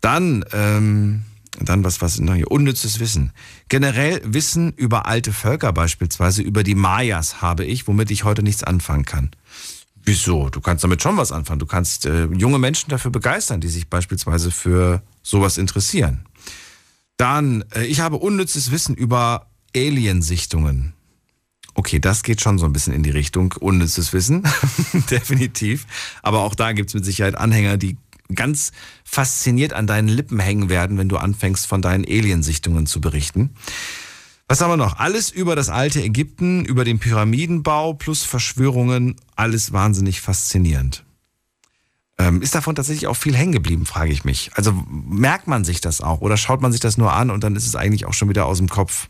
Dann, 0.01 0.44
ähm, 0.52 1.23
dann 1.59 1.85
was, 1.85 2.01
was 2.01 2.19
noch 2.19 2.35
hier? 2.35 2.51
Unnützes 2.51 3.01
Wissen. 3.01 3.32
Generell 3.69 4.20
Wissen 4.24 4.73
über 4.73 5.07
alte 5.07 5.32
Völker, 5.32 5.73
beispielsweise 5.73 6.43
über 6.43 6.62
die 6.62 6.74
Mayas, 6.74 7.40
habe 7.43 7.65
ich, 7.65 7.86
womit 7.86 8.11
ich 8.11 8.24
heute 8.24 8.43
nichts 8.43 8.65
anfangen 8.65 9.05
kann. 9.05 9.31
Wieso? 10.05 10.48
Du 10.48 10.60
kannst 10.60 10.82
damit 10.85 11.02
schon 11.02 11.16
was 11.16 11.32
anfangen. 11.32 11.59
Du 11.59 11.66
kannst 11.66 12.06
äh, 12.06 12.27
junge 12.27 12.59
Menschen 12.59 12.90
dafür 12.90 13.10
begeistern, 13.10 13.60
die 13.60 13.68
sich 13.68 13.89
beispielsweise 13.89 14.51
für 14.51 15.02
sowas 15.22 15.59
interessieren. 15.59 16.24
Dann, 17.16 17.64
äh, 17.74 17.85
ich 17.85 18.01
habe 18.01 18.16
unnützes 18.16 18.70
Wissen 18.70 18.94
über 18.94 19.47
Aliensichtungen. 19.77 20.94
Okay, 21.74 22.01
das 22.01 22.22
geht 22.22 22.40
schon 22.40 22.59
so 22.59 22.66
ein 22.66 22.72
bisschen 22.72 22.93
in 22.93 23.02
die 23.02 23.10
Richtung 23.10 23.55
unnützes 23.60 24.12
Wissen, 24.12 24.43
definitiv. 25.10 25.86
Aber 26.22 26.40
auch 26.40 26.55
da 26.55 26.72
gibt 26.72 26.90
es 26.90 26.94
mit 26.94 27.05
Sicherheit 27.05 27.36
Anhänger, 27.36 27.77
die 27.77 27.97
ganz 28.35 28.72
fasziniert 29.05 29.72
an 29.72 29.86
deinen 29.86 30.09
Lippen 30.09 30.39
hängen 30.40 30.68
werden, 30.68 30.98
wenn 30.98 31.09
du 31.09 31.16
anfängst, 31.16 31.66
von 31.66 31.82
deinen 31.82 32.05
Aliensichtungen 32.05 32.86
zu 32.86 33.01
berichten. 33.01 33.51
Was 34.51 34.60
haben 34.60 34.72
wir 34.72 34.77
noch? 34.77 34.98
Alles 34.98 35.31
über 35.31 35.55
das 35.55 35.68
alte 35.68 36.02
Ägypten, 36.02 36.64
über 36.64 36.85
den 36.85 36.98
Pyramidenbau 36.98 37.93
plus 37.93 38.24
Verschwörungen, 38.24 39.14
alles 39.36 39.72
wahnsinnig 39.72 40.20
faszinierend. 40.20 41.05
Ähm, 42.18 42.43
ist 42.43 42.56
davon 42.56 42.74
tatsächlich 42.74 43.06
auch 43.06 43.14
viel 43.14 43.36
hängen 43.36 43.52
geblieben, 43.52 43.86
frage 43.86 44.10
ich 44.10 44.24
mich. 44.24 44.51
Also 44.55 44.72
merkt 44.89 45.47
man 45.47 45.62
sich 45.62 45.81
das 45.81 46.01
auch 46.01 46.20
oder 46.20 46.36
schaut 46.36 46.62
man 46.62 46.72
sich 46.72 46.81
das 46.81 46.98
nur 46.98 47.12
an 47.12 47.31
und 47.31 47.44
dann 47.44 47.55
ist 47.55 47.64
es 47.64 47.77
eigentlich 47.77 48.06
auch 48.06 48.12
schon 48.12 48.28
wieder 48.28 48.47
aus 48.47 48.59
dem 48.59 48.68
Kopf. 48.68 49.09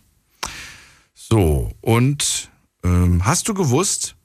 So, 1.14 1.72
und 1.80 2.50
ähm, 2.84 3.24
hast 3.24 3.48
du 3.48 3.54
gewusst, 3.54 4.16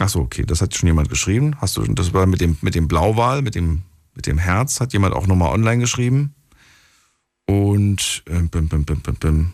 ach 0.00 0.10
so, 0.10 0.20
okay, 0.20 0.44
das 0.44 0.60
hat 0.60 0.74
schon 0.74 0.86
jemand 0.86 1.08
geschrieben. 1.08 1.56
Hast 1.62 1.78
du, 1.78 1.82
das 1.94 2.12
war 2.12 2.26
mit 2.26 2.42
dem, 2.42 2.58
mit 2.60 2.74
dem 2.74 2.88
Blauwal, 2.88 3.40
mit 3.40 3.54
dem, 3.54 3.84
mit 4.14 4.26
dem 4.26 4.36
Herz, 4.36 4.80
hat 4.80 4.92
jemand 4.92 5.14
auch 5.14 5.26
nochmal 5.26 5.54
online 5.54 5.78
geschrieben. 5.78 6.34
Und 7.46 8.22
ähm, 8.26 8.50
bim, 8.50 8.68
bim, 8.68 8.84
bim, 8.84 9.00
bim, 9.00 9.14
bim. 9.14 9.52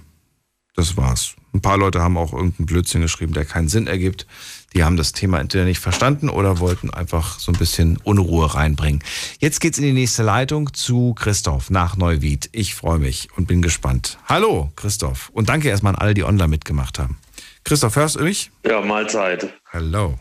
Das 0.78 0.96
war's. 0.96 1.34
Ein 1.52 1.60
paar 1.60 1.76
Leute 1.78 2.00
haben 2.00 2.16
auch 2.16 2.32
irgendeinen 2.32 2.66
Blödsinn 2.66 3.00
geschrieben, 3.02 3.32
der 3.32 3.44
keinen 3.44 3.68
Sinn 3.68 3.86
ergibt. 3.86 4.26
Die 4.74 4.84
haben 4.84 4.96
das 4.96 5.12
Thema 5.12 5.40
entweder 5.40 5.64
nicht 5.64 5.80
verstanden 5.80 6.28
oder 6.28 6.58
wollten 6.60 6.90
einfach 6.90 7.38
so 7.40 7.50
ein 7.52 7.58
bisschen 7.58 7.96
Unruhe 8.04 8.54
reinbringen. 8.54 9.02
Jetzt 9.40 9.60
geht's 9.60 9.78
in 9.78 9.84
die 9.84 9.92
nächste 9.92 10.22
Leitung 10.22 10.72
zu 10.74 11.14
Christoph 11.14 11.70
nach 11.70 11.96
Neuwied. 11.96 12.48
Ich 12.52 12.74
freue 12.74 12.98
mich 12.98 13.28
und 13.36 13.46
bin 13.48 13.62
gespannt. 13.62 14.18
Hallo, 14.26 14.70
Christoph. 14.76 15.30
Und 15.30 15.48
danke 15.48 15.68
erstmal 15.68 15.94
an 15.94 15.98
alle, 16.00 16.14
die 16.14 16.22
online 16.24 16.48
mitgemacht 16.48 16.98
haben. 16.98 17.16
Christoph, 17.64 17.96
hörst 17.96 18.16
du 18.16 18.20
mich? 18.24 18.50
Ja, 18.64 18.80
Mahlzeit. 18.82 19.52
Hallo. 19.72 20.18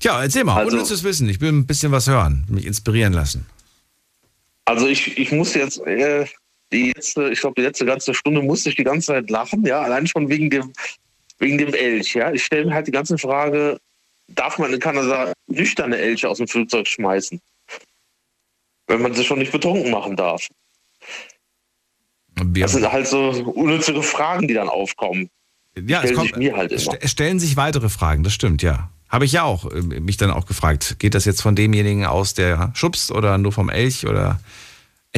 Tja, 0.00 0.22
erzähl 0.22 0.44
mal, 0.44 0.56
Also- 0.56 0.76
unnützes 0.76 1.02
Wissen. 1.02 1.28
Ich 1.28 1.40
will 1.40 1.50
ein 1.50 1.66
bisschen 1.66 1.92
was 1.92 2.06
hören, 2.06 2.44
mich 2.48 2.64
inspirieren 2.64 3.12
lassen. 3.12 3.46
Also 4.64 4.86
ich, 4.86 5.18
ich 5.18 5.32
muss 5.32 5.54
jetzt, 5.54 5.78
äh, 5.86 6.26
die 6.72 6.92
letzte, 6.92 7.30
ich 7.30 7.40
glaube, 7.40 7.54
die 7.56 7.66
letzte 7.66 7.86
ganze 7.86 8.14
Stunde 8.14 8.42
musste 8.42 8.68
ich 8.68 8.76
die 8.76 8.84
ganze 8.84 9.08
Zeit 9.08 9.30
lachen, 9.30 9.64
ja, 9.64 9.80
allein 9.80 10.06
schon 10.06 10.28
wegen 10.28 10.50
dem, 10.50 10.72
wegen 11.38 11.58
dem 11.58 11.72
Elch, 11.74 12.14
ja. 12.14 12.32
Ich 12.32 12.44
stelle 12.44 12.66
mir 12.66 12.74
halt 12.74 12.86
die 12.86 12.92
ganze 12.92 13.16
Frage, 13.18 13.78
darf 14.28 14.58
man 14.58 14.72
in 14.72 14.80
Kanada 14.80 15.32
nüchterne 15.46 15.96
Elche 15.96 16.28
aus 16.28 16.38
dem 16.38 16.48
Flugzeug 16.48 16.86
schmeißen? 16.86 17.40
Wenn 18.86 19.02
man 19.02 19.14
sie 19.14 19.24
schon 19.24 19.38
nicht 19.38 19.52
betrunken 19.52 19.90
machen 19.90 20.16
darf. 20.16 20.46
Das 22.34 22.72
sind 22.72 22.90
halt 22.90 23.06
so 23.06 23.30
unnützere 23.30 24.02
Fragen, 24.02 24.46
die 24.46 24.54
dann 24.54 24.68
aufkommen. 24.68 25.28
Ja, 25.86 25.98
es, 25.98 26.10
stellen 26.10 26.16
kommt, 26.16 26.28
sich 26.28 26.36
mir 26.36 26.56
halt 26.56 26.72
immer. 26.72 26.80
st- 26.80 27.08
stellen 27.08 27.38
sich 27.38 27.56
weitere 27.56 27.88
Fragen, 27.88 28.22
das 28.22 28.32
stimmt, 28.32 28.62
ja. 28.62 28.90
Habe 29.08 29.24
ich 29.24 29.32
ja 29.32 29.42
auch 29.42 29.70
äh, 29.70 29.80
mich 29.80 30.18
dann 30.18 30.30
auch 30.30 30.46
gefragt. 30.46 30.96
Geht 30.98 31.14
das 31.14 31.24
jetzt 31.24 31.40
von 31.40 31.56
demjenigen 31.56 32.04
aus, 32.04 32.34
der 32.34 32.72
schubst 32.74 33.10
oder 33.10 33.38
nur 33.38 33.52
vom 33.52 33.70
Elch 33.70 34.06
oder 34.06 34.40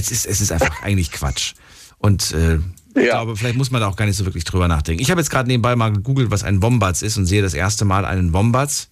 es 0.00 0.10
ist, 0.10 0.26
es 0.26 0.40
ist 0.40 0.52
einfach 0.52 0.82
eigentlich 0.82 1.10
Quatsch. 1.12 1.54
Und 1.98 2.32
äh, 2.32 2.58
ich 2.94 3.04
glaube, 3.04 3.36
vielleicht 3.36 3.56
muss 3.56 3.70
man 3.70 3.80
da 3.80 3.88
auch 3.88 3.96
gar 3.96 4.06
nicht 4.06 4.16
so 4.16 4.24
wirklich 4.24 4.44
drüber 4.44 4.66
nachdenken. 4.66 5.02
Ich 5.02 5.10
habe 5.10 5.20
jetzt 5.20 5.30
gerade 5.30 5.48
nebenbei 5.48 5.76
mal 5.76 5.92
gegoogelt, 5.92 6.30
was 6.30 6.42
ein 6.42 6.62
Wombats 6.62 7.02
ist 7.02 7.16
und 7.16 7.26
sehe 7.26 7.42
das 7.42 7.54
erste 7.54 7.84
Mal 7.84 8.04
einen 8.04 8.32
Wombats. 8.32 8.90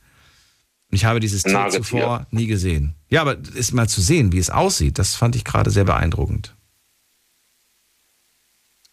Und 0.90 0.96
ich 0.96 1.04
habe 1.04 1.20
dieses 1.20 1.42
Tier 1.42 1.68
zuvor 1.70 2.26
nie 2.30 2.46
gesehen. 2.46 2.94
Ja, 3.10 3.22
aber 3.22 3.36
ist 3.54 3.72
mal 3.72 3.88
zu 3.88 4.00
sehen, 4.00 4.32
wie 4.32 4.38
es 4.38 4.50
aussieht, 4.50 4.98
das 4.98 5.14
fand 5.14 5.36
ich 5.36 5.44
gerade 5.44 5.70
sehr 5.70 5.84
beeindruckend. 5.84 6.54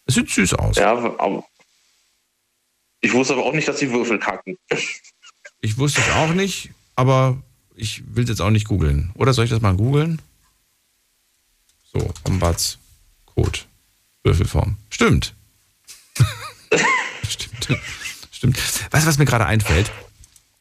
Es 0.06 0.14
sieht 0.14 0.30
süß 0.30 0.54
aus. 0.54 0.76
Ja, 0.76 0.92
aber 0.92 1.44
ich 3.00 3.12
wusste 3.12 3.34
aber 3.34 3.44
auch 3.44 3.52
nicht, 3.52 3.68
dass 3.68 3.78
die 3.78 3.90
Würfel 3.90 4.18
kacken. 4.18 4.58
Ich 5.60 5.78
wusste 5.78 6.00
es 6.00 6.10
auch 6.10 6.32
nicht, 6.32 6.70
aber 6.96 7.42
ich 7.74 8.02
will 8.14 8.24
es 8.24 8.30
jetzt 8.30 8.40
auch 8.40 8.50
nicht 8.50 8.66
googeln. 8.66 9.10
Oder 9.14 9.32
soll 9.32 9.44
ich 9.44 9.50
das 9.50 9.60
mal 9.60 9.74
googeln? 9.74 10.20
So, 11.96 12.10
Wombats 12.24 12.78
Code. 13.24 13.60
Würfelform. 14.22 14.76
Stimmt. 14.90 15.34
Stimmt. 17.26 17.68
Stimmt. 18.30 18.58
Weißt 18.92 19.04
du, 19.04 19.08
was 19.08 19.16
mir 19.18 19.24
gerade 19.24 19.46
einfällt? 19.46 19.90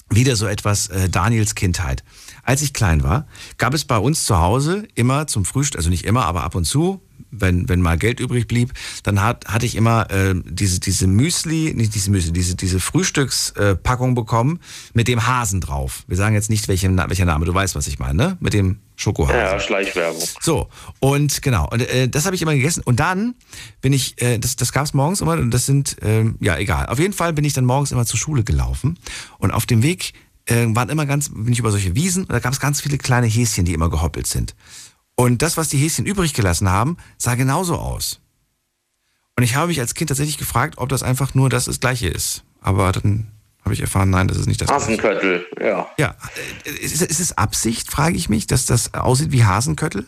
Wieder 0.10 0.38
so 0.38 0.46
etwas 0.46 0.88
äh, 0.88 1.10
Daniels 1.10 1.56
Kindheit. 1.56 2.06
Als 2.44 2.62
ich 2.62 2.72
klein 2.72 3.04
war, 3.04 3.28
gab 3.58 3.74
es 3.74 3.84
bei 3.84 3.98
uns 3.98 4.24
zu 4.24 4.38
Hause 4.38 4.88
immer 4.96 5.28
zum 5.28 5.44
Frühstück, 5.44 5.80
also 5.80 5.90
nicht 5.90 6.06
immer, 6.06 6.26
aber 6.26 6.44
ab 6.44 6.56
und 6.56 6.64
zu, 6.64 7.02
wenn, 7.32 7.68
wenn 7.68 7.82
mal 7.82 7.98
Geld 7.98 8.22
übrig 8.22 8.48
blieb, 8.48 8.72
dann 9.04 9.22
hat, 9.22 9.46
hatte 9.48 9.66
ich 9.66 9.76
immer 9.76 10.10
äh, 10.12 10.36
diese, 10.46 10.80
diese 10.80 11.08
Müsli, 11.08 11.74
nicht 11.76 11.96
diese 11.96 12.12
Müsli, 12.12 12.32
diese, 12.32 12.56
diese 12.56 12.80
Frühstückspackung 12.80 14.12
äh, 14.12 14.16
bekommen 14.16 14.60
mit 14.94 15.10
dem 15.10 15.28
Hasen 15.28 15.60
drauf. 15.60 16.04
Wir 16.08 16.16
sagen 16.16 16.36
jetzt 16.36 16.50
nicht, 16.50 16.70
welche, 16.70 16.96
welcher 16.96 17.26
Name, 17.26 17.46
du 17.46 17.54
weißt, 17.54 17.76
was 17.76 17.88
ich 17.88 18.00
meine, 18.00 18.14
ne? 18.14 18.38
Mit 18.40 18.54
dem 18.54 18.80
Schokohasen. 18.96 19.40
Ja, 19.40 19.60
Schleichwerbung. 19.60 20.24
So, 20.42 20.68
und 21.00 21.42
genau, 21.42 21.70
und 21.70 21.82
äh, 21.82 22.08
das 22.08 22.26
habe 22.26 22.36
ich 22.36 22.42
immer 22.42 22.54
gegessen. 22.54 22.82
Und 22.84 23.00
dann 23.00 23.36
bin 23.82 23.94
ich, 23.94 24.22
äh, 24.22 24.38
das, 24.38 24.56
das 24.56 24.72
gab 24.72 24.86
es 24.86 24.94
morgens 24.94 25.22
immer, 25.22 25.34
und 25.34 25.52
das 25.52 25.66
sind, 25.66 26.02
äh, 26.02 26.26
ja, 26.40 26.58
egal. 26.58 26.88
Auf 26.88 27.00
jeden 27.00 27.14
Fall 27.14 27.34
bin 27.34 27.46
ich 27.46 27.54
dann 27.54 27.66
morgens 27.66 27.92
immer 27.92 28.06
zur 28.06 28.20
Schule 28.20 28.44
gelaufen. 28.44 28.98
Und 29.38 29.52
auf 29.52 29.66
dem 29.66 29.84
Weg 29.84 30.14
äh, 30.46 30.66
waren 30.70 30.90
immer 30.90 31.06
ganz, 31.06 31.30
bin 31.30 31.52
ich 31.52 31.60
über 31.60 31.72
solche 31.72 31.96
Wiesen, 31.96 32.24
und 32.24 32.32
da 32.32 32.40
gab 32.40 32.54
es 32.54 32.60
ganz 32.60 32.82
viele 32.82 32.98
kleine 32.98 33.28
Häschen, 33.28 33.66
die 33.66 33.74
immer 33.74 33.90
gehoppelt 33.90 34.28
sind. 34.28 34.56
Und 35.16 35.42
das, 35.42 35.58
was 35.58 35.70
die 35.70 35.78
Häschen 35.78 36.06
übrig 36.06 36.34
gelassen 36.34 36.70
haben, 36.70 36.98
sah 37.18 37.36
genauso 37.36 37.78
aus. 37.78 38.20
Und 39.38 39.44
ich 39.44 39.56
habe 39.56 39.68
mich 39.68 39.80
als 39.80 39.96
Kind 39.96 40.10
tatsächlich 40.10 40.38
gefragt, 40.38 40.78
ob 40.78 40.90
das 40.90 41.04
einfach 41.04 41.34
nur 41.34 41.50
das, 41.50 41.66
das 41.66 41.80
Gleiche 41.80 42.08
ist. 42.08 42.44
Aber 42.62 42.92
dann 42.92 43.32
habe 43.66 43.74
ich 43.74 43.82
erfahren, 43.82 44.10
nein, 44.12 44.28
das 44.28 44.38
ist 44.38 44.46
nicht 44.48 44.62
das 44.62 44.70
Hasenköttel, 44.70 45.46
ja. 45.60 45.90
Ja. 45.98 46.16
äh, 46.66 46.70
Ist, 46.70 47.02
ist 47.02 47.20
es 47.20 47.38
Absicht, 47.38 47.90
frage 47.92 48.16
ich 48.16 48.30
mich, 48.30 48.48
dass 48.48 48.66
das 48.66 48.94
aussieht 48.94 49.32
wie 49.32 49.44
Hasenköttel? 49.44 50.06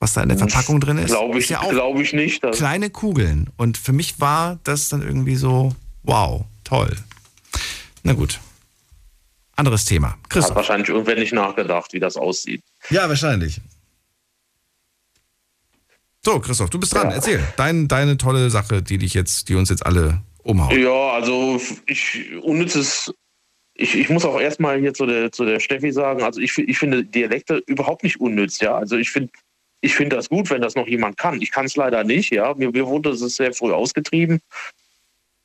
Was 0.00 0.12
da 0.12 0.22
in 0.22 0.28
der 0.28 0.38
Verpackung 0.38 0.78
drin 0.80 0.98
ist? 0.98 1.06
Glaube 1.08 1.38
ich, 1.38 1.44
Ist 1.44 1.50
ja 1.50 1.60
auch 1.60 1.70
glaube 1.70 2.02
ich 2.02 2.12
nicht. 2.12 2.44
dass- 2.44 2.56
kleine 2.58 2.88
Kugeln. 2.90 3.50
Und 3.56 3.76
für 3.78 3.92
mich 3.92 4.20
war 4.20 4.58
das 4.62 4.88
dann 4.90 5.02
irgendwie 5.02 5.34
so, 5.34 5.74
wow, 6.04 6.44
toll. 6.62 6.94
Na 8.04 8.12
gut. 8.12 8.38
Anderes 9.56 9.84
Thema. 9.86 10.16
Hat 10.32 10.54
wahrscheinlich 10.54 10.88
irgendwer 10.88 11.16
nicht 11.16 11.32
nachgedacht, 11.32 11.92
wie 11.92 11.98
das 11.98 12.16
aussieht. 12.16 12.62
Ja, 12.90 13.08
wahrscheinlich. 13.08 13.60
So, 16.24 16.38
Christoph, 16.38 16.70
du 16.70 16.78
bist 16.78 16.94
dran. 16.94 17.10
Erzähl. 17.10 17.42
Dein, 17.56 17.88
deine 17.88 18.18
tolle 18.18 18.50
Sache, 18.50 18.82
die 18.82 18.98
dich 18.98 19.14
jetzt, 19.14 19.48
die 19.48 19.54
uns 19.56 19.68
jetzt 19.70 19.84
alle 19.84 20.22
umhaut. 20.42 20.72
Ja, 20.72 21.12
also 21.12 21.60
ich 21.86 22.36
unnützes. 22.42 23.12
Ich, 23.74 23.94
ich 23.94 24.08
muss 24.08 24.24
auch 24.24 24.40
erstmal 24.40 24.80
hier 24.80 24.92
zu 24.92 25.06
der, 25.06 25.30
zu 25.30 25.44
der 25.44 25.60
Steffi 25.60 25.92
sagen, 25.92 26.22
also 26.22 26.40
ich, 26.40 26.58
ich 26.58 26.78
finde 26.78 27.04
Dialekte 27.04 27.62
überhaupt 27.66 28.02
nicht 28.02 28.20
unnütz, 28.20 28.58
ja. 28.58 28.76
Also 28.76 28.96
ich 28.96 29.10
finde 29.10 29.30
ich 29.80 29.94
finde 29.94 30.16
das 30.16 30.28
gut, 30.28 30.50
wenn 30.50 30.62
das 30.62 30.74
noch 30.74 30.88
jemand 30.88 31.16
kann. 31.16 31.40
Ich 31.40 31.52
kann 31.52 31.66
es 31.66 31.76
leider 31.76 32.02
nicht, 32.04 32.32
ja. 32.32 32.54
Mir, 32.54 32.70
mir 32.70 32.86
wurde 32.86 33.10
es 33.10 33.20
sehr 33.20 33.52
früh 33.52 33.72
ausgetrieben. 33.72 34.40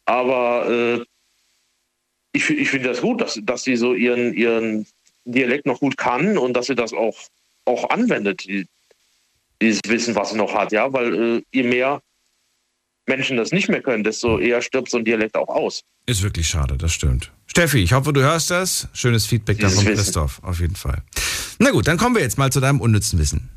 Aber 0.05 0.69
äh, 0.69 1.05
ich, 2.33 2.49
ich 2.49 2.69
finde 2.69 2.89
das 2.89 3.01
gut, 3.01 3.21
dass, 3.21 3.39
dass 3.43 3.63
sie 3.63 3.75
so 3.75 3.93
ihren, 3.93 4.33
ihren 4.33 4.87
Dialekt 5.25 5.65
noch 5.65 5.79
gut 5.79 5.97
kann 5.97 6.37
und 6.37 6.53
dass 6.53 6.65
sie 6.65 6.75
das 6.75 6.93
auch, 6.93 7.17
auch 7.65 7.89
anwendet, 7.91 8.45
die, 8.45 8.65
dieses 9.61 9.81
Wissen, 9.87 10.15
was 10.15 10.31
sie 10.31 10.37
noch 10.37 10.53
hat, 10.53 10.71
ja. 10.71 10.91
Weil 10.91 11.37
äh, 11.37 11.41
je 11.53 11.63
mehr 11.63 12.01
Menschen 13.07 13.37
das 13.37 13.51
nicht 13.51 13.69
mehr 13.69 13.81
können, 13.81 14.03
desto 14.03 14.39
eher 14.39 14.61
stirbt 14.61 14.89
so 14.89 14.97
ein 14.97 15.05
Dialekt 15.05 15.35
auch 15.35 15.49
aus. 15.49 15.83
Ist 16.05 16.23
wirklich 16.23 16.47
schade, 16.47 16.77
das 16.77 16.93
stimmt. 16.93 17.31
Steffi, 17.47 17.79
ich 17.79 17.93
hoffe, 17.93 18.13
du 18.13 18.21
hörst 18.21 18.51
das. 18.51 18.87
Schönes 18.93 19.25
Feedback 19.25 19.59
da 19.59 19.69
von. 19.69 19.85
Christoph, 19.85 20.41
auf 20.43 20.59
jeden 20.59 20.75
Fall. 20.75 21.03
Na 21.59 21.71
gut, 21.71 21.87
dann 21.87 21.97
kommen 21.97 22.15
wir 22.15 22.21
jetzt 22.21 22.37
mal 22.37 22.51
zu 22.51 22.59
deinem 22.59 22.81
unnützen 22.81 23.19
Wissen. 23.19 23.49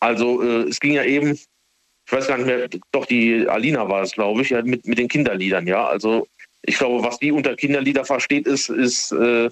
Also 0.00 0.42
äh, 0.42 0.68
es 0.68 0.80
ging 0.80 0.94
ja 0.94 1.04
eben, 1.04 1.32
ich 1.32 2.12
weiß 2.12 2.26
gar 2.26 2.36
nicht 2.36 2.46
mehr, 2.46 2.68
doch 2.90 3.06
die 3.06 3.46
Alina 3.46 3.88
war 3.88 4.02
es, 4.02 4.12
glaube 4.12 4.42
ich, 4.42 4.50
ja, 4.50 4.62
mit, 4.62 4.86
mit 4.86 4.98
den 4.98 5.08
Kinderliedern, 5.08 5.66
ja. 5.66 5.86
Also 5.86 6.26
ich 6.62 6.76
glaube, 6.76 7.04
was 7.04 7.18
die 7.18 7.30
unter 7.30 7.54
Kinderlieder 7.54 8.04
versteht, 8.04 8.46
ist, 8.46 8.68
ist, 8.68 9.12
äh, 9.12 9.48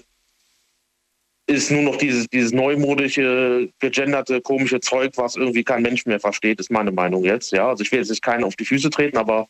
ist 1.51 1.71
nur 1.71 1.81
noch 1.83 1.97
dieses, 1.97 2.27
dieses 2.27 2.51
neumodische, 2.51 3.69
gegenderte, 3.79 4.41
komische 4.41 4.79
Zeug, 4.79 5.13
was 5.15 5.35
irgendwie 5.35 5.63
kein 5.63 5.81
Mensch 5.81 6.05
mehr 6.05 6.19
versteht, 6.19 6.59
ist 6.59 6.71
meine 6.71 6.91
Meinung 6.91 7.23
jetzt. 7.23 7.51
Ja, 7.51 7.69
also 7.69 7.83
ich 7.83 7.91
will 7.91 7.99
jetzt 7.99 8.09
nicht 8.09 8.23
keinen 8.23 8.43
auf 8.43 8.55
die 8.55 8.65
Füße 8.65 8.89
treten, 8.89 9.17
aber 9.17 9.49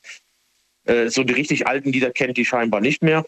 äh, 0.85 1.09
so 1.09 1.23
die 1.23 1.33
richtig 1.33 1.67
alten 1.67 1.91
Lieder 1.91 2.11
kennt 2.11 2.37
die 2.37 2.45
scheinbar 2.45 2.81
nicht 2.81 3.01
mehr. 3.01 3.25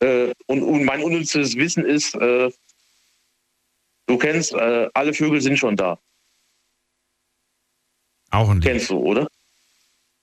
Äh, 0.00 0.32
und, 0.46 0.62
und 0.62 0.84
mein 0.84 1.02
unnützes 1.02 1.56
Wissen 1.56 1.84
ist, 1.84 2.14
äh, 2.14 2.50
du 4.06 4.18
kennst, 4.18 4.54
äh, 4.54 4.88
alle 4.94 5.14
Vögel 5.14 5.40
sind 5.40 5.58
schon 5.58 5.76
da. 5.76 5.98
Auch 8.30 8.48
ein 8.48 8.60
Lied. 8.60 8.64
Kennst 8.64 8.90
du, 8.90 8.98
oder? 8.98 9.28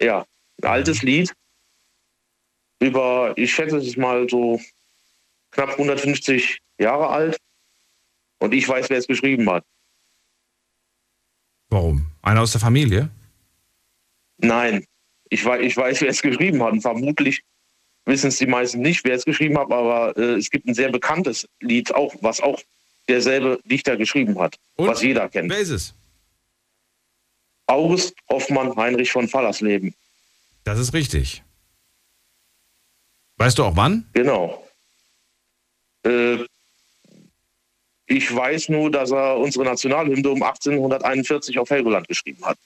Ja, 0.01 0.25
ein 0.61 0.69
altes 0.69 1.01
Lied 1.01 1.33
über, 2.79 3.33
ich 3.35 3.53
schätze 3.53 3.77
es 3.77 3.87
ist 3.87 3.97
mal 3.97 4.29
so 4.29 4.59
knapp 5.55 5.71
150 5.71 6.59
Jahre 6.77 7.09
alt. 7.09 7.37
Und 8.39 8.53
ich 8.53 8.67
weiß, 8.67 8.89
wer 8.89 8.97
es 8.97 9.07
geschrieben 9.07 9.49
hat. 9.49 9.63
Warum? 11.69 12.05
Einer 12.21 12.41
aus 12.41 12.51
der 12.51 12.61
Familie? 12.61 13.09
Nein, 14.37 14.85
ich 15.29 15.43
weiß, 15.43 15.61
ich 15.61 15.75
weiß 15.75 16.01
wer 16.01 16.09
es 16.09 16.21
geschrieben 16.21 16.61
hat. 16.61 16.73
Und 16.73 16.81
vermutlich 16.81 17.41
wissen 18.05 18.27
es 18.27 18.37
die 18.37 18.45
meisten 18.45 18.81
nicht, 18.81 19.03
wer 19.05 19.15
es 19.15 19.25
geschrieben 19.25 19.57
hat, 19.57 19.71
aber 19.71 20.15
äh, 20.17 20.35
es 20.35 20.49
gibt 20.49 20.67
ein 20.67 20.73
sehr 20.73 20.91
bekanntes 20.91 21.47
Lied, 21.61 21.95
auch, 21.95 22.13
was 22.21 22.41
auch 22.41 22.61
derselbe 23.07 23.59
Dichter 23.65 23.97
geschrieben 23.97 24.37
hat, 24.39 24.57
was 24.75 25.01
jeder 25.01 25.29
kennt. 25.29 25.49
Wer 25.49 25.59
ist 25.59 25.69
es? 25.69 25.93
August 27.67 28.15
Hoffmann 28.29 28.75
Heinrich 28.75 29.11
von 29.11 29.27
Fallersleben. 29.27 29.95
Das 30.63 30.77
ist 30.79 30.93
richtig. 30.93 31.43
Weißt 33.37 33.57
du 33.57 33.63
auch 33.63 33.75
wann? 33.75 34.07
Genau. 34.13 34.64
Äh, 36.05 36.45
ich 38.07 38.33
weiß 38.33 38.69
nur, 38.69 38.91
dass 38.91 39.11
er 39.11 39.37
unsere 39.37 39.65
Nationalhymne 39.65 40.29
um 40.29 40.43
1841 40.43 41.57
auf 41.57 41.69
Helgoland 41.69 42.07
geschrieben 42.07 42.45
hat. 42.45 42.57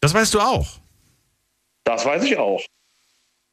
Das 0.00 0.12
weißt 0.12 0.34
du 0.34 0.40
auch. 0.40 0.68
Das 1.84 2.04
weiß 2.04 2.24
ich 2.24 2.36
auch. 2.36 2.60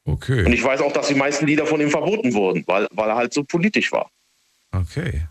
Okay. 0.04 0.44
Und 0.44 0.52
ich 0.52 0.62
weiß 0.64 0.80
auch, 0.80 0.92
dass 0.92 1.08
die 1.08 1.14
meisten 1.14 1.46
Lieder 1.46 1.66
von 1.66 1.80
ihm 1.80 1.90
verboten 1.90 2.32
wurden, 2.34 2.64
weil, 2.66 2.88
weil 2.90 3.08
er 3.08 3.16
halt 3.16 3.32
so 3.32 3.44
politisch 3.44 3.92
war. 3.92 4.10
Okay. 4.72 5.26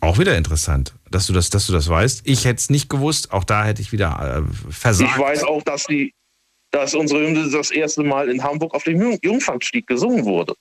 Auch 0.00 0.18
wieder 0.18 0.36
interessant, 0.36 0.94
dass 1.10 1.26
du 1.26 1.32
das, 1.32 1.50
dass 1.50 1.66
du 1.66 1.72
das 1.72 1.88
weißt. 1.88 2.20
Ich 2.24 2.44
hätte 2.44 2.58
es 2.58 2.70
nicht 2.70 2.88
gewusst. 2.88 3.32
Auch 3.32 3.42
da 3.42 3.64
hätte 3.64 3.82
ich 3.82 3.90
wieder 3.90 4.44
äh, 4.46 4.72
versagt. 4.72 5.10
Ich 5.12 5.18
weiß 5.18 5.42
auch, 5.42 5.62
dass, 5.64 5.84
die, 5.86 6.14
dass 6.70 6.94
unsere 6.94 7.26
Hymne 7.26 7.50
das 7.50 7.72
erste 7.72 8.04
Mal 8.04 8.28
in 8.28 8.44
Hamburg 8.44 8.74
auf 8.74 8.84
dem 8.84 9.00
Jung- 9.00 9.18
Jungfernstieg 9.22 9.88
gesungen 9.88 10.24
wurde. 10.24 10.54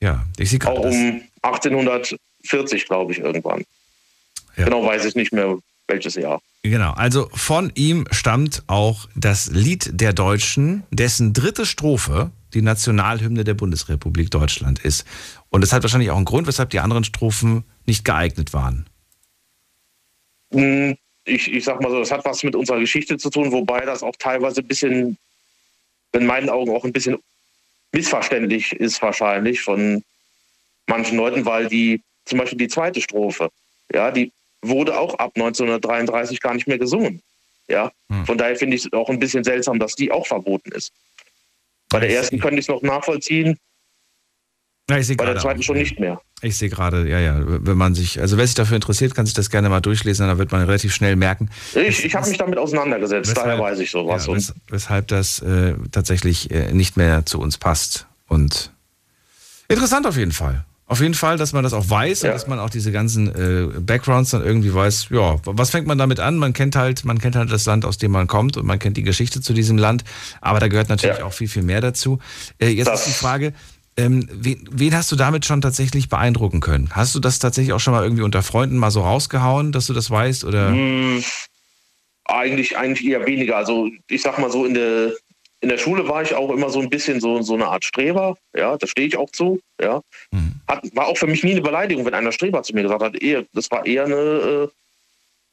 Ja, 0.00 0.24
ich 0.38 0.50
sehe 0.50 0.60
Auch 0.64 0.80
um 0.80 1.22
1840, 1.42 2.86
glaube 2.86 3.12
ich, 3.12 3.18
irgendwann. 3.18 3.64
Genau 4.56 4.84
weiß 4.84 5.04
ich 5.04 5.14
nicht 5.14 5.32
mehr, 5.32 5.58
welches 5.86 6.14
Jahr. 6.14 6.40
Genau, 6.62 6.92
also 6.92 7.28
von 7.32 7.72
ihm 7.74 8.06
stammt 8.10 8.64
auch 8.66 9.08
das 9.14 9.48
Lied 9.50 9.90
der 9.92 10.12
Deutschen, 10.12 10.82
dessen 10.90 11.32
dritte 11.32 11.64
Strophe 11.66 12.30
die 12.54 12.62
Nationalhymne 12.62 13.44
der 13.44 13.54
Bundesrepublik 13.54 14.30
Deutschland 14.30 14.78
ist. 14.80 15.06
Und 15.50 15.60
das 15.60 15.72
hat 15.72 15.82
wahrscheinlich 15.82 16.10
auch 16.10 16.16
einen 16.16 16.24
Grund, 16.24 16.46
weshalb 16.46 16.70
die 16.70 16.80
anderen 16.80 17.04
Strophen 17.04 17.64
nicht 17.86 18.04
geeignet 18.04 18.52
waren. 18.52 18.86
Hm, 20.52 20.96
Ich, 21.24 21.52
ich 21.52 21.64
sag 21.64 21.80
mal 21.80 21.90
so, 21.90 21.98
das 21.98 22.10
hat 22.10 22.24
was 22.24 22.42
mit 22.42 22.56
unserer 22.56 22.80
Geschichte 22.80 23.18
zu 23.18 23.28
tun, 23.30 23.52
wobei 23.52 23.84
das 23.84 24.02
auch 24.02 24.16
teilweise 24.18 24.62
ein 24.62 24.66
bisschen, 24.66 25.18
in 26.12 26.26
meinen 26.26 26.48
Augen 26.48 26.70
auch 26.74 26.84
ein 26.84 26.92
bisschen 26.92 27.18
missverständlich 27.92 28.72
ist 28.72 29.00
wahrscheinlich 29.02 29.62
von 29.62 30.02
manchen 30.86 31.16
Leuten, 31.16 31.44
weil 31.44 31.68
die, 31.68 32.02
zum 32.24 32.38
Beispiel 32.38 32.58
die 32.58 32.68
zweite 32.68 33.00
Strophe, 33.00 33.50
ja, 33.92 34.10
die 34.10 34.32
wurde 34.62 34.98
auch 34.98 35.14
ab 35.14 35.32
1933 35.34 36.40
gar 36.40 36.54
nicht 36.54 36.66
mehr 36.66 36.78
gesungen. 36.78 37.22
Ja, 37.68 37.92
von 38.24 38.38
daher 38.38 38.56
finde 38.56 38.76
ich 38.76 38.86
es 38.86 38.92
auch 38.94 39.10
ein 39.10 39.18
bisschen 39.18 39.44
seltsam, 39.44 39.78
dass 39.78 39.94
die 39.94 40.10
auch 40.10 40.26
verboten 40.26 40.72
ist. 40.72 40.90
Bei 41.90 42.00
der 42.00 42.10
ersten 42.10 42.38
könnte 42.38 42.56
ich 42.56 42.64
es 42.64 42.68
noch 42.68 42.80
nachvollziehen, 42.82 43.58
Ja, 44.90 44.96
ich 44.96 45.06
sehe 45.06 45.16
bei 45.16 45.26
der 45.26 45.36
zweiten 45.36 45.60
auch, 45.60 45.64
schon 45.64 45.76
ja. 45.76 45.82
nicht 45.82 46.00
mehr. 46.00 46.20
Ich 46.40 46.56
sehe 46.56 46.68
gerade, 46.68 47.08
ja, 47.08 47.18
ja, 47.18 47.40
wenn 47.44 47.76
man 47.76 47.94
sich, 47.94 48.20
also 48.20 48.38
wer 48.38 48.46
sich 48.46 48.54
dafür 48.54 48.76
interessiert, 48.76 49.14
kann 49.14 49.26
sich 49.26 49.34
das 49.34 49.50
gerne 49.50 49.68
mal 49.68 49.80
durchlesen, 49.80 50.26
da 50.26 50.38
wird 50.38 50.52
man 50.52 50.62
relativ 50.62 50.94
schnell 50.94 51.16
merken. 51.16 51.50
Ich, 51.74 52.04
ich 52.04 52.14
habe 52.14 52.28
mich 52.28 52.38
damit 52.38 52.58
auseinandergesetzt, 52.58 53.36
daher 53.36 53.58
weiß 53.58 53.80
ich 53.80 53.90
sowas. 53.90 54.26
Ja, 54.26 54.34
wes 54.34 54.54
weshalb 54.68 55.08
das 55.08 55.40
äh, 55.40 55.74
tatsächlich 55.90 56.50
äh, 56.50 56.72
nicht 56.72 56.96
mehr 56.96 57.26
zu 57.26 57.40
uns 57.40 57.58
passt. 57.58 58.06
Und 58.28 58.72
interessant 59.68 60.06
auf 60.06 60.16
jeden 60.16 60.32
Fall. 60.32 60.64
Auf 60.86 61.02
jeden 61.02 61.12
Fall, 61.12 61.36
dass 61.36 61.52
man 61.52 61.62
das 61.64 61.74
auch 61.74 61.90
weiß 61.90 62.24
und 62.24 62.30
dass 62.30 62.46
man 62.46 62.58
auch 62.58 62.70
diese 62.70 62.90
ganzen 62.92 63.28
äh, 63.28 63.80
Backgrounds 63.80 64.30
dann 64.30 64.42
irgendwie 64.42 64.72
weiß, 64.72 65.08
ja, 65.10 65.36
was 65.44 65.68
fängt 65.68 65.86
man 65.86 65.98
damit 65.98 66.18
an? 66.18 66.36
Man 66.36 66.54
kennt 66.54 66.76
halt, 66.76 67.04
man 67.04 67.18
kennt 67.18 67.36
halt 67.36 67.52
das 67.52 67.66
Land, 67.66 67.84
aus 67.84 67.98
dem 67.98 68.10
man 68.10 68.26
kommt 68.26 68.56
und 68.56 68.64
man 68.64 68.78
kennt 68.78 68.96
die 68.96 69.02
Geschichte 69.02 69.42
zu 69.42 69.52
diesem 69.52 69.76
Land, 69.76 70.04
aber 70.40 70.60
da 70.60 70.68
gehört 70.68 70.88
natürlich 70.88 71.22
auch 71.22 71.34
viel, 71.34 71.48
viel 71.48 71.62
mehr 71.62 71.82
dazu. 71.82 72.20
Äh, 72.58 72.68
jetzt 72.68 72.88
ist 72.88 73.06
die 73.06 73.10
Frage, 73.10 73.52
ähm, 73.98 74.28
wen, 74.32 74.66
wen 74.70 74.94
hast 74.94 75.12
du 75.12 75.16
damit 75.16 75.44
schon 75.44 75.60
tatsächlich 75.60 76.08
beeindrucken 76.08 76.60
können? 76.60 76.88
Hast 76.92 77.14
du 77.14 77.20
das 77.20 77.38
tatsächlich 77.40 77.72
auch 77.72 77.80
schon 77.80 77.92
mal 77.92 78.04
irgendwie 78.04 78.22
unter 78.22 78.42
Freunden 78.42 78.76
mal 78.76 78.90
so 78.90 79.02
rausgehauen, 79.02 79.72
dass 79.72 79.86
du 79.86 79.92
das 79.92 80.10
weißt? 80.10 80.44
Oder? 80.44 80.68
Hm, 80.68 81.22
Eigentlich, 82.24 82.76
eigentlich 82.76 83.06
eher 83.08 83.26
weniger. 83.26 83.56
Also 83.56 83.88
ich 84.08 84.22
sag 84.22 84.38
mal 84.38 84.50
so, 84.52 84.66
in 84.66 84.74
der, 84.74 85.14
in 85.60 85.70
der 85.70 85.78
Schule 85.78 86.06
war 86.08 86.22
ich 86.22 86.34
auch 86.34 86.50
immer 86.50 86.70
so 86.70 86.78
ein 86.80 86.90
bisschen 86.90 87.20
so, 87.20 87.42
so 87.42 87.54
eine 87.54 87.66
Art 87.66 87.84
Streber. 87.84 88.36
Ja, 88.54 88.76
da 88.76 88.86
stehe 88.86 89.08
ich 89.08 89.16
auch 89.16 89.30
zu. 89.30 89.60
Ja. 89.80 90.02
Hat, 90.68 90.84
war 90.94 91.06
auch 91.06 91.16
für 91.16 91.26
mich 91.26 91.42
nie 91.42 91.52
eine 91.52 91.62
Beleidigung, 91.62 92.04
wenn 92.04 92.14
einer 92.14 92.32
Streber 92.32 92.62
zu 92.62 92.74
mir 92.74 92.82
gesagt 92.82 93.02
hat. 93.02 93.16
Eher, 93.16 93.44
das 93.54 93.70
war 93.70 93.84
eher 93.84 94.04
eine 94.04 94.14
äh, 94.14 94.68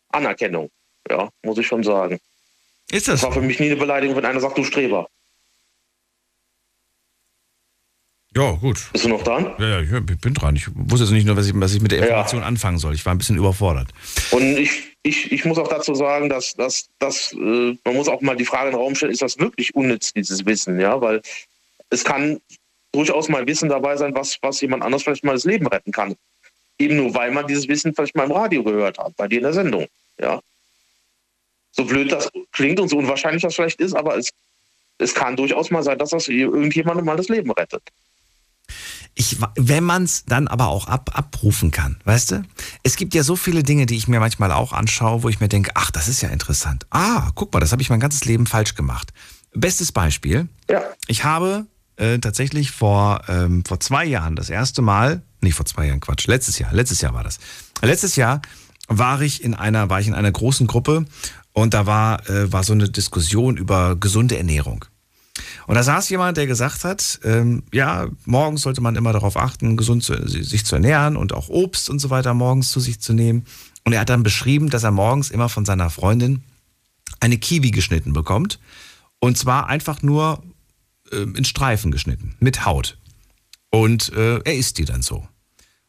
Anerkennung. 0.09 0.69
Ja, 1.09 1.29
muss 1.43 1.57
ich 1.57 1.65
schon 1.65 1.83
sagen. 1.83 2.19
Ist 2.91 3.07
das? 3.07 3.23
war 3.23 3.31
für 3.31 3.41
mich 3.41 3.59
nie 3.59 3.67
eine 3.67 3.77
Beleidigung, 3.77 4.15
wenn 4.17 4.25
einer 4.25 4.41
sagt, 4.41 4.57
du 4.57 4.63
Streber. 4.63 5.07
Ja, 8.35 8.51
gut. 8.51 8.89
Bist 8.91 9.05
du 9.05 9.09
noch 9.09 9.23
dran? 9.23 9.53
Ja, 9.59 9.79
ja, 9.79 9.81
ich 9.81 10.19
bin 10.19 10.33
dran. 10.33 10.57
Ich 10.57 10.67
wusste 10.73 11.05
jetzt 11.05 11.13
nicht 11.13 11.25
nur, 11.25 11.37
was 11.37 11.47
ich, 11.47 11.53
was 11.55 11.73
ich 11.73 11.81
mit 11.81 11.91
der 11.91 11.99
Information 11.99 12.43
anfangen 12.43 12.77
soll. 12.77 12.93
Ich 12.93 13.05
war 13.05 13.13
ein 13.13 13.17
bisschen 13.17 13.37
überfordert. 13.37 13.87
Und 14.31 14.57
ich, 14.57 14.97
ich, 15.03 15.31
ich 15.31 15.45
muss 15.45 15.57
auch 15.57 15.69
dazu 15.69 15.95
sagen, 15.95 16.27
dass, 16.27 16.53
dass, 16.53 16.89
dass 16.99 17.31
äh, 17.31 17.77
man 17.85 17.95
muss 17.95 18.09
auch 18.09 18.19
mal 18.19 18.35
die 18.35 18.43
Frage 18.43 18.67
in 18.67 18.71
den 18.73 18.81
Raum 18.81 18.93
stellen, 18.93 19.13
ist 19.13 19.21
das 19.21 19.39
wirklich 19.39 19.73
unnütz, 19.73 20.11
dieses 20.11 20.45
Wissen? 20.45 20.79
Ja, 20.81 20.99
weil 20.99 21.21
es 21.89 22.03
kann 22.03 22.41
durchaus 22.91 23.29
mal 23.29 23.47
Wissen 23.47 23.69
dabei 23.69 23.95
sein, 23.95 24.13
was, 24.13 24.37
was 24.41 24.59
jemand 24.59 24.83
anders 24.83 25.03
vielleicht 25.03 25.23
mal 25.23 25.33
das 25.33 25.45
Leben 25.45 25.67
retten 25.67 25.93
kann. 25.93 26.15
Eben 26.77 26.97
nur, 26.97 27.13
weil 27.13 27.31
man 27.31 27.47
dieses 27.47 27.69
Wissen 27.69 27.95
vielleicht 27.95 28.15
mal 28.15 28.25
im 28.25 28.33
Radio 28.33 28.63
gehört 28.65 28.97
hat, 28.97 29.15
bei 29.15 29.29
dir 29.29 29.37
in 29.37 29.43
der 29.43 29.53
Sendung. 29.53 29.87
Ja. 30.19 30.41
So 31.71 31.85
blöd 31.85 32.11
das 32.11 32.29
klingt 32.51 32.81
und 32.81 32.89
so 32.89 32.97
unwahrscheinlich 32.97 33.43
das 33.43 33.55
vielleicht 33.55 33.79
ist, 33.79 33.95
aber 33.95 34.17
es, 34.17 34.31
es 34.97 35.13
kann 35.13 35.37
durchaus 35.37 35.71
mal 35.71 35.83
sein, 35.83 35.97
dass 35.97 36.09
das 36.09 36.27
irgendjemandem 36.27 37.05
mal 37.05 37.15
das 37.15 37.29
Leben 37.29 37.51
rettet. 37.51 37.83
Ich, 39.13 39.37
wenn 39.55 39.83
man 39.83 40.03
es 40.03 40.25
dann 40.25 40.47
aber 40.47 40.67
auch 40.67 40.87
ab, 40.87 41.11
abrufen 41.13 41.71
kann, 41.71 41.97
weißt 42.03 42.31
du? 42.31 42.43
Es 42.83 42.97
gibt 42.97 43.13
ja 43.13 43.23
so 43.23 43.35
viele 43.35 43.63
Dinge, 43.63 43.85
die 43.85 43.95
ich 43.95 44.07
mir 44.07 44.19
manchmal 44.19 44.51
auch 44.51 44.73
anschaue, 44.73 45.23
wo 45.23 45.29
ich 45.29 45.39
mir 45.39 45.47
denke, 45.47 45.71
ach, 45.75 45.91
das 45.91 46.07
ist 46.07 46.21
ja 46.21 46.29
interessant. 46.29 46.85
Ah, 46.89 47.31
guck 47.35 47.53
mal, 47.53 47.59
das 47.59 47.71
habe 47.71 47.81
ich 47.81 47.89
mein 47.89 47.99
ganzes 48.01 48.25
Leben 48.25 48.45
falsch 48.45 48.75
gemacht. 48.75 49.13
Bestes 49.53 49.91
Beispiel. 49.91 50.49
Ja. 50.69 50.81
Ich 51.07 51.23
habe 51.23 51.65
äh, 51.95 52.19
tatsächlich 52.19 52.71
vor, 52.71 53.21
ähm, 53.29 53.63
vor 53.65 53.79
zwei 53.79 54.05
Jahren 54.05 54.35
das 54.35 54.49
erste 54.49 54.81
Mal, 54.81 55.21
nicht 55.41 55.55
vor 55.55 55.65
zwei 55.65 55.87
Jahren, 55.87 56.01
Quatsch, 56.01 56.27
letztes 56.27 56.59
Jahr, 56.59 56.73
letztes 56.73 56.99
Jahr 57.01 57.13
war 57.13 57.23
das. 57.23 57.39
Letztes 57.81 58.17
Jahr 58.17 58.41
war 58.87 59.21
ich 59.21 59.43
in 59.43 59.53
einer, 59.53 59.89
war 59.89 60.01
ich 60.01 60.07
in 60.07 60.13
einer 60.13 60.31
großen 60.31 60.67
Gruppe 60.67 61.05
und 61.53 61.73
da 61.73 61.85
war, 61.85 62.29
äh, 62.29 62.51
war 62.51 62.63
so 62.63 62.73
eine 62.73 62.89
Diskussion 62.89 63.55
über 63.55 63.95
gesunde 63.95 64.37
Ernährung. 64.37 64.85
Und 65.67 65.75
da 65.75 65.83
saß 65.83 66.09
jemand, 66.09 66.37
der 66.37 66.47
gesagt 66.47 66.83
hat, 66.83 67.19
ähm, 67.23 67.63
ja, 67.73 68.07
morgens 68.25 68.61
sollte 68.61 68.81
man 68.81 68.95
immer 68.95 69.13
darauf 69.13 69.37
achten, 69.37 69.77
gesund 69.77 70.03
zu, 70.03 70.27
sich 70.27 70.65
zu 70.65 70.75
ernähren 70.75 71.17
und 71.17 71.33
auch 71.33 71.49
Obst 71.49 71.89
und 71.89 71.99
so 71.99 72.09
weiter 72.09 72.33
morgens 72.33 72.71
zu 72.71 72.79
sich 72.79 72.99
zu 72.99 73.13
nehmen. 73.13 73.45
Und 73.83 73.93
er 73.93 74.01
hat 74.01 74.09
dann 74.09 74.23
beschrieben, 74.23 74.69
dass 74.69 74.83
er 74.83 74.91
morgens 74.91 75.31
immer 75.31 75.49
von 75.49 75.65
seiner 75.65 75.89
Freundin 75.89 76.43
eine 77.19 77.37
Kiwi 77.37 77.71
geschnitten 77.71 78.13
bekommt. 78.13 78.59
Und 79.19 79.37
zwar 79.37 79.67
einfach 79.67 80.01
nur 80.01 80.43
äh, 81.11 81.17
in 81.17 81.45
Streifen 81.45 81.91
geschnitten, 81.91 82.35
mit 82.39 82.65
Haut. 82.65 82.97
Und 83.69 84.13
äh, 84.13 84.39
er 84.39 84.55
isst 84.55 84.77
die 84.77 84.85
dann 84.85 85.01
so. 85.01 85.27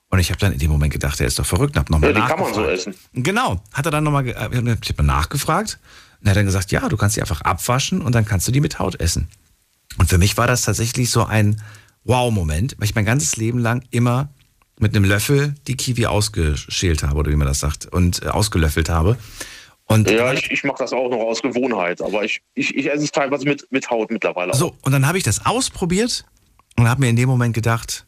Und 0.08 0.18
ich 0.18 0.30
habe 0.30 0.38
dann 0.38 0.52
in 0.52 0.58
dem 0.58 0.70
Moment 0.70 0.92
gedacht, 0.92 1.20
er 1.20 1.26
ist 1.26 1.38
doch 1.38 1.46
verrückt. 1.46 1.76
Hab 1.76 1.90
noch 1.90 1.98
mal 1.98 2.08
Ja, 2.08 2.20
die 2.20 2.26
kann 2.26 2.40
man 2.40 2.54
so 2.54 2.64
essen. 2.64 2.94
Genau. 3.12 3.60
Hat 3.72 3.86
er 3.86 3.90
dann 3.90 4.04
nochmal, 4.04 4.26
ich 4.26 4.36
habe 4.36 4.70
hab 4.70 5.02
nachgefragt. 5.02 5.78
Und 6.26 6.30
er 6.30 6.32
hat 6.32 6.38
dann 6.38 6.46
gesagt, 6.46 6.72
ja, 6.72 6.88
du 6.88 6.96
kannst 6.96 7.14
die 7.14 7.20
einfach 7.20 7.42
abwaschen 7.42 8.02
und 8.02 8.12
dann 8.12 8.24
kannst 8.24 8.48
du 8.48 8.52
die 8.52 8.60
mit 8.60 8.80
Haut 8.80 8.98
essen. 8.98 9.28
Und 9.96 10.08
für 10.08 10.18
mich 10.18 10.36
war 10.36 10.48
das 10.48 10.62
tatsächlich 10.62 11.08
so 11.08 11.24
ein 11.24 11.62
Wow-Moment, 12.02 12.74
weil 12.78 12.86
ich 12.86 12.96
mein 12.96 13.04
ganzes 13.04 13.36
Leben 13.36 13.60
lang 13.60 13.84
immer 13.92 14.28
mit 14.80 14.96
einem 14.96 15.04
Löffel 15.04 15.54
die 15.68 15.76
Kiwi 15.76 16.06
ausgeschält 16.06 17.04
habe, 17.04 17.16
oder 17.16 17.30
wie 17.30 17.36
man 17.36 17.46
das 17.46 17.60
sagt, 17.60 17.86
und 17.86 18.24
äh, 18.24 18.26
ausgelöffelt 18.26 18.88
habe. 18.88 19.16
Und 19.84 20.10
ja, 20.10 20.32
ich, 20.32 20.50
ich 20.50 20.64
mache 20.64 20.78
das 20.78 20.92
auch 20.92 21.08
noch 21.08 21.20
aus 21.20 21.42
Gewohnheit, 21.42 22.02
aber 22.02 22.24
ich, 22.24 22.42
ich, 22.54 22.74
ich 22.74 22.90
esse 22.90 23.04
es 23.04 23.12
teilweise 23.12 23.44
mit, 23.44 23.64
mit 23.70 23.88
Haut 23.88 24.10
mittlerweile. 24.10 24.52
auch. 24.52 24.56
So, 24.56 24.76
und 24.82 24.90
dann 24.90 25.06
habe 25.06 25.18
ich 25.18 25.22
das 25.22 25.46
ausprobiert 25.46 26.24
und 26.76 26.88
habe 26.88 27.02
mir 27.02 27.08
in 27.08 27.14
dem 27.14 27.28
Moment 27.28 27.54
gedacht, 27.54 28.04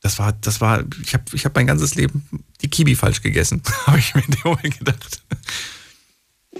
das 0.00 0.18
war, 0.18 0.32
das 0.32 0.60
war, 0.60 0.82
ich 1.04 1.14
habe 1.14 1.22
ich 1.34 1.44
hab 1.44 1.54
mein 1.54 1.68
ganzes 1.68 1.94
Leben 1.94 2.26
die 2.62 2.68
Kiwi 2.68 2.96
falsch 2.96 3.22
gegessen, 3.22 3.62
habe 3.86 4.00
ich 4.00 4.12
mir 4.12 4.24
in 4.24 4.32
dem 4.32 4.40
Moment 4.42 4.76
gedacht. 4.76 5.22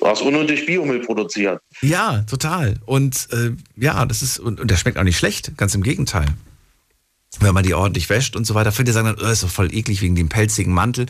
Hast 0.02 0.22
unnötig 0.22 0.66
Biomüll 0.66 1.01
produziert. 1.01 1.60
Ja, 1.82 2.22
total. 2.22 2.77
Und 2.86 3.28
äh, 3.32 3.52
ja, 3.77 4.05
das 4.06 4.22
ist, 4.22 4.39
und, 4.39 4.60
und 4.60 4.70
der 4.70 4.77
schmeckt 4.77 4.98
auch 4.98 5.05
nicht 5.05 5.18
schlecht, 5.18 5.56
ganz 5.56 5.74
im 5.74 5.82
Gegenteil. 5.82 6.27
Wenn 7.39 7.55
man 7.55 7.64
die 7.64 7.74
ordentlich 7.74 8.09
wäscht 8.09 8.35
und 8.35 8.44
so 8.44 8.55
weiter, 8.55 8.72
viele 8.72 8.93
sagen 8.93 9.06
dann, 9.06 9.24
oh, 9.24 9.31
ist 9.31 9.43
doch 9.43 9.51
voll 9.51 9.72
eklig 9.74 10.02
wegen 10.02 10.16
dem 10.16 10.28
pelzigen 10.28 10.72
Mantel. 10.72 11.06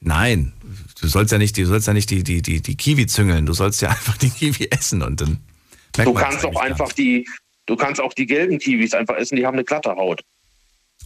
Nein, 0.00 0.52
du 1.00 1.08
sollst 1.08 1.32
ja 1.32 1.38
nicht, 1.38 1.56
du 1.56 1.66
sollst 1.66 1.86
ja 1.86 1.94
nicht 1.94 2.10
die, 2.10 2.22
die, 2.22 2.42
die, 2.42 2.60
die 2.60 2.76
Kiwi 2.76 3.06
züngeln, 3.06 3.46
du 3.46 3.54
sollst 3.54 3.82
ja 3.82 3.88
einfach 3.90 4.16
die 4.16 4.30
Kiwi 4.30 4.68
essen 4.70 5.02
und 5.02 5.20
dann 5.20 5.40
Du 6.02 6.12
kannst 6.12 6.44
auch 6.44 6.60
einfach 6.60 6.92
die, 6.92 7.26
du 7.66 7.76
kannst 7.76 8.00
auch 8.00 8.12
die 8.12 8.26
gelben 8.26 8.58
Kiwis 8.58 8.94
einfach 8.94 9.16
essen, 9.16 9.36
die 9.36 9.46
haben 9.46 9.54
eine 9.54 9.64
glatte 9.64 9.90
Haut. 9.90 10.22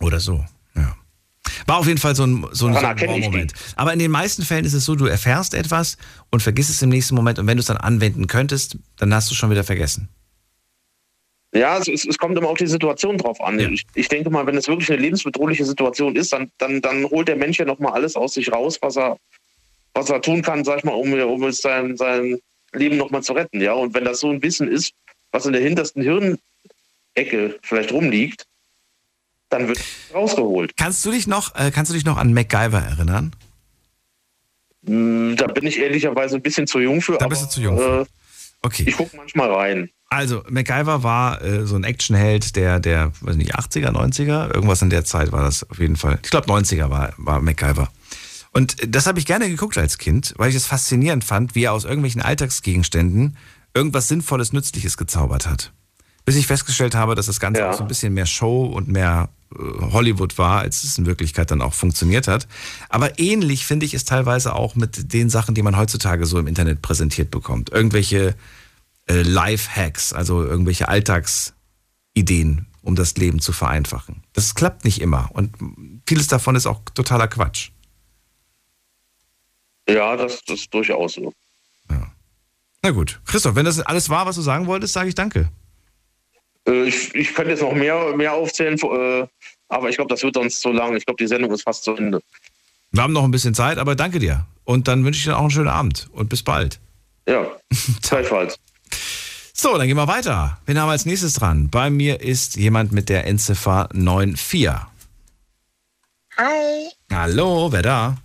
Oder 0.01 0.19
so. 0.20 0.44
War 1.66 1.79
auf 1.79 1.87
jeden 1.87 1.99
Fall 1.99 2.15
so 2.15 2.25
ein, 2.25 2.47
so 2.53 2.66
ein, 2.66 2.75
so 2.75 2.81
ein. 2.81 3.20
Moment. 3.20 3.53
Aber 3.77 3.93
in 3.93 3.99
den 3.99 4.11
meisten 4.11 4.43
Fällen 4.43 4.65
ist 4.65 4.75
es 4.75 4.85
so, 4.85 4.95
du 4.95 5.07
erfährst 5.07 5.55
etwas 5.55 5.97
und 6.31 6.43
vergisst 6.43 6.70
es 6.70 6.83
im 6.83 6.91
nächsten 6.91 7.15
Moment 7.15 7.39
und 7.39 7.47
wenn 7.47 7.57
du 7.57 7.61
es 7.61 7.66
dann 7.66 7.77
anwenden 7.77 8.27
könntest, 8.27 8.77
dann 8.97 9.15
hast 9.15 9.31
du 9.31 9.35
es 9.35 9.39
schon 9.39 9.51
wieder 9.51 9.65
vergessen. 9.65 10.09
Ja, 11.55 11.79
es, 11.79 11.89
es, 11.89 12.19
kommt 12.19 12.37
immer 12.37 12.49
auf 12.49 12.59
die 12.59 12.66
Situation 12.66 13.16
drauf 13.16 13.41
an. 13.41 13.59
Ich, 13.59 13.87
ich 13.95 14.09
denke 14.09 14.29
mal, 14.29 14.47
wenn 14.47 14.57
es 14.57 14.69
wirklich 14.69 14.91
eine 14.91 15.01
lebensbedrohliche 15.01 15.65
Situation 15.65 16.15
ist, 16.15 16.33
dann, 16.33 16.51
dann, 16.59 16.83
dann 16.83 17.05
holt 17.07 17.29
der 17.29 17.37
Mensch 17.37 17.59
ja 17.59 17.65
nochmal 17.65 17.93
alles 17.93 18.16
aus 18.16 18.35
sich 18.35 18.53
raus, 18.53 18.79
was 18.83 18.99
er, 18.99 19.16
was 19.95 20.11
er 20.11 20.20
tun 20.20 20.43
kann, 20.43 20.65
sag 20.65 20.79
ich 20.79 20.85
mal, 20.85 20.93
um, 20.93 21.12
um 21.15 21.53
sein, 21.53 21.97
sein 21.97 22.39
Leben 22.75 22.99
nochmal 22.99 23.23
zu 23.23 23.33
retten. 23.33 23.62
Ja, 23.62 23.73
und 23.73 23.95
wenn 23.95 24.05
das 24.05 24.20
so 24.20 24.31
ein 24.31 24.43
Wissen 24.43 24.69
ist, 24.69 24.93
was 25.33 25.47
in 25.47 25.55
der 25.55 25.62
hintersten 25.62 26.03
Hirnecke 26.03 27.59
vielleicht 27.62 27.93
rumliegt, 27.93 28.45
dann 29.49 29.69
wird 29.69 29.81
rausgeholt. 30.15 30.77
Kannst 30.77 31.05
du 31.05 31.11
dich 31.11 31.27
noch, 31.27 31.55
äh, 31.55 31.70
kannst 31.70 31.91
du 31.91 31.95
dich 31.95 32.05
noch 32.05 32.16
an 32.16 32.33
MacGyver 32.35 32.81
erinnern? 32.81 33.33
Hm, 34.87 35.37
Da 35.37 35.47
bin 35.47 35.66
ich 35.66 35.79
ehrlicherweise 35.79 36.37
ein 36.37 36.43
bisschen 36.43 36.66
zu 36.66 36.79
jung 36.81 37.01
für. 37.01 37.19
Da 37.19 37.29
bist 37.29 37.43
du 37.43 37.49
zu 37.49 37.61
jung 37.61 37.79
für. 37.79 38.01
Äh, 38.03 38.07
Okay. 38.61 38.83
Ich 38.89 38.97
gucke 38.97 39.16
manchmal 39.16 39.53
rein. 39.53 39.89
Also, 40.09 40.43
MacGyver 40.49 41.05
war 41.05 41.41
äh, 41.43 41.65
so 41.65 41.77
ein 41.77 41.85
Actionheld 41.85 42.57
der, 42.57 42.81
der, 42.81 43.12
weiß 43.20 43.37
nicht, 43.37 43.55
80er, 43.55 43.91
90er, 43.93 44.53
irgendwas 44.53 44.83
in 44.83 44.91
der 44.91 45.05
Zeit 45.05 45.31
war 45.31 45.45
das 45.45 45.62
auf 45.70 45.79
jeden 45.79 45.95
Fall. 45.95 46.19
Ich 46.25 46.31
glaube, 46.31 46.49
90er 46.51 46.91
war, 46.91 47.12
war 47.19 47.41
MacGyver. 47.41 47.89
Und 48.53 48.75
das 48.85 49.07
habe 49.07 49.20
ich 49.20 49.27
gerne 49.27 49.49
geguckt 49.49 49.79
als 49.79 49.97
Kind, 49.97 50.35
weil 50.39 50.51
ich 50.51 50.57
es 50.57 50.66
faszinierend 50.66 51.23
fand, 51.23 51.55
wie 51.55 51.62
er 51.65 51.73
aus 51.73 51.85
irgendwelchen 51.85 52.20
Alltagsgegenständen 52.20 53.37
irgendwas 53.75 54.09
Sinnvolles, 54.09 54.53
Nützliches 54.53 54.97
gezaubert 54.97 55.47
hat. 55.47 55.73
Bis 56.25 56.35
ich 56.35 56.49
festgestellt 56.49 56.97
habe, 56.97 57.15
dass 57.15 57.27
das 57.27 57.39
Ganze 57.39 57.70
auch 57.70 57.75
so 57.75 57.85
ein 57.85 57.89
bisschen 57.89 58.12
mehr 58.12 58.27
Show 58.27 58.65
und 58.66 58.89
mehr 58.89 59.29
Hollywood 59.55 60.39
war, 60.39 60.61
als 60.61 60.85
es 60.85 60.99
in 60.99 61.07
Wirklichkeit 61.07 61.51
dann 61.51 61.62
auch 61.62 61.75
funktioniert 61.75 62.29
hat. 62.29 62.47
Aber 62.89 63.19
ähnlich 63.19 63.66
finde 63.66 63.87
ich 63.87 63.95
es 63.95 64.05
teilweise 64.05 64.55
auch 64.55 64.75
mit 64.75 65.12
den 65.12 65.31
Sachen, 65.31 65.55
die 65.55 65.62
man 65.62 65.77
heutzutage 65.77 66.27
so 66.27 66.39
im 66.39 66.47
Internet 66.47 66.83
präsentiert 66.83 67.31
bekommt. 67.31 67.70
Irgendwelche 67.70 68.35
äh, 69.09 69.23
Life-Hacks, 69.23 70.12
also 70.12 70.45
irgendwelche 70.45 70.89
Alltagsideen, 70.89 72.66
um 72.83 72.95
das 72.95 73.16
Leben 73.16 73.41
zu 73.41 73.53
vereinfachen. 73.53 74.23
Das 74.35 74.55
klappt 74.55 74.85
nicht 74.85 75.01
immer 75.01 75.31
und 75.33 75.55
vieles 76.07 76.27
davon 76.27 76.57
ist 76.57 76.66
auch 76.66 76.81
totaler 76.95 77.29
Quatsch. 77.29 77.70
Ja, 79.89 80.16
das, 80.16 80.43
das 80.45 80.61
ist 80.61 80.75
durchaus 80.75 81.15
so. 81.15 81.33
Na 82.83 82.91
gut, 82.91 83.20
Christoph, 83.27 83.57
wenn 83.57 83.65
das 83.65 83.81
alles 83.81 84.09
war, 84.09 84.27
was 84.27 84.37
du 84.37 84.43
sagen 84.43 84.66
wolltest, 84.66 84.93
sage 84.93 85.09
ich 85.09 85.15
danke. 85.15 85.51
Äh, 86.66 86.85
Ich, 86.85 87.15
ich 87.15 87.35
könnte 87.35 87.51
jetzt 87.51 87.62
noch 87.62 87.75
mehr, 87.75 88.16
mehr 88.16 88.33
aufzählen, 88.33 88.79
äh, 88.79 89.27
aber 89.69 89.89
ich 89.90 89.97
glaube, 89.97 90.09
das 90.12 90.23
wird 90.23 90.35
sonst 90.35 90.61
zu 90.61 90.70
lang. 90.70 90.97
Ich 90.97 91.07
glaube, 91.07 91.23
die 91.23 91.27
Sendung 91.28 91.53
ist 91.53 91.62
fast 91.62 91.85
zu 91.85 91.95
Ende. 91.95 92.20
Wir 92.90 93.03
haben 93.03 93.12
noch 93.12 93.24
ein 93.24 93.31
bisschen 93.31 93.55
Zeit, 93.55 93.78
aber 93.78 93.95
danke 93.95 94.19
dir. 94.19 94.47
Und 94.65 94.89
dann 94.89 95.05
wünsche 95.05 95.19
ich 95.19 95.24
dir 95.24 95.36
auch 95.36 95.43
einen 95.43 95.51
schönen 95.51 95.69
Abend 95.69 96.09
und 96.12 96.28
bis 96.28 96.43
bald. 96.43 96.78
Ja, 97.28 97.47
gleichfalls. 98.03 98.59
So, 99.53 99.77
dann 99.77 99.86
gehen 99.89 99.97
wir 99.97 100.07
weiter. 100.09 100.59
Wen 100.66 100.78
haben 100.78 100.89
wir 100.89 100.93
als 100.93 101.05
nächstes 101.05 101.35
dran? 101.35 101.69
Bei 101.69 101.90
mir 101.90 102.20
ist 102.20 102.57
jemand 102.57 102.93
mit 102.93 103.09
der 103.09 103.27
Endziffer 103.27 103.89
94. 103.93 104.69
Hi, 106.36 106.89
Hallo, 107.12 107.73
wer 107.73 107.82
da? 107.82 108.16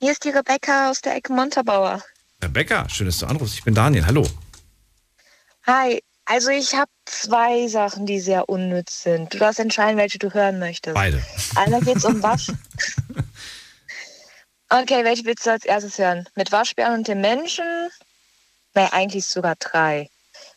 hier 0.00 0.12
ist 0.12 0.24
die 0.24 0.30
Rebecca 0.30 0.90
aus 0.90 1.00
der 1.02 1.14
Ecke 1.16 1.32
Montabaur. 1.32 2.02
Rebecca, 2.42 2.88
schön, 2.88 3.06
dass 3.06 3.18
du 3.18 3.26
anrufst. 3.26 3.54
Ich 3.54 3.62
bin 3.64 3.74
Daniel. 3.74 4.04
Hallo. 4.06 4.26
Hi, 5.66 6.02
also 6.30 6.50
ich 6.50 6.74
habe 6.74 6.90
zwei 7.06 7.66
Sachen, 7.68 8.06
die 8.06 8.20
sehr 8.20 8.48
unnütz 8.48 9.02
sind. 9.02 9.34
Du 9.34 9.38
darfst 9.38 9.58
entscheiden, 9.58 9.96
welche 9.98 10.18
du 10.18 10.32
hören 10.32 10.58
möchtest. 10.60 10.94
Beide. 10.94 11.20
Einmal 11.56 11.80
geht's 11.80 12.04
um 12.04 12.22
Wasch. 12.22 12.50
Okay, 14.72 15.02
welche 15.04 15.24
willst 15.24 15.44
du 15.46 15.50
als 15.50 15.64
erstes 15.64 15.98
hören? 15.98 16.28
Mit 16.36 16.52
Waschbären 16.52 16.94
und 16.94 17.08
dem 17.08 17.20
Menschen? 17.20 17.64
Nee, 18.76 18.86
eigentlich 18.92 19.26
sogar 19.26 19.56
drei. 19.56 20.08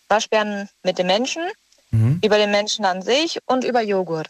Waschbären 0.08 0.70
mit 0.84 1.00
dem 1.00 1.08
Menschen, 1.08 1.42
Mhm. 1.90 2.20
über 2.24 2.38
den 2.38 2.52
Menschen 2.52 2.86
an 2.86 3.02
sich 3.02 3.40
und 3.48 3.64
über 3.64 3.82
Joghurt. 3.82 4.30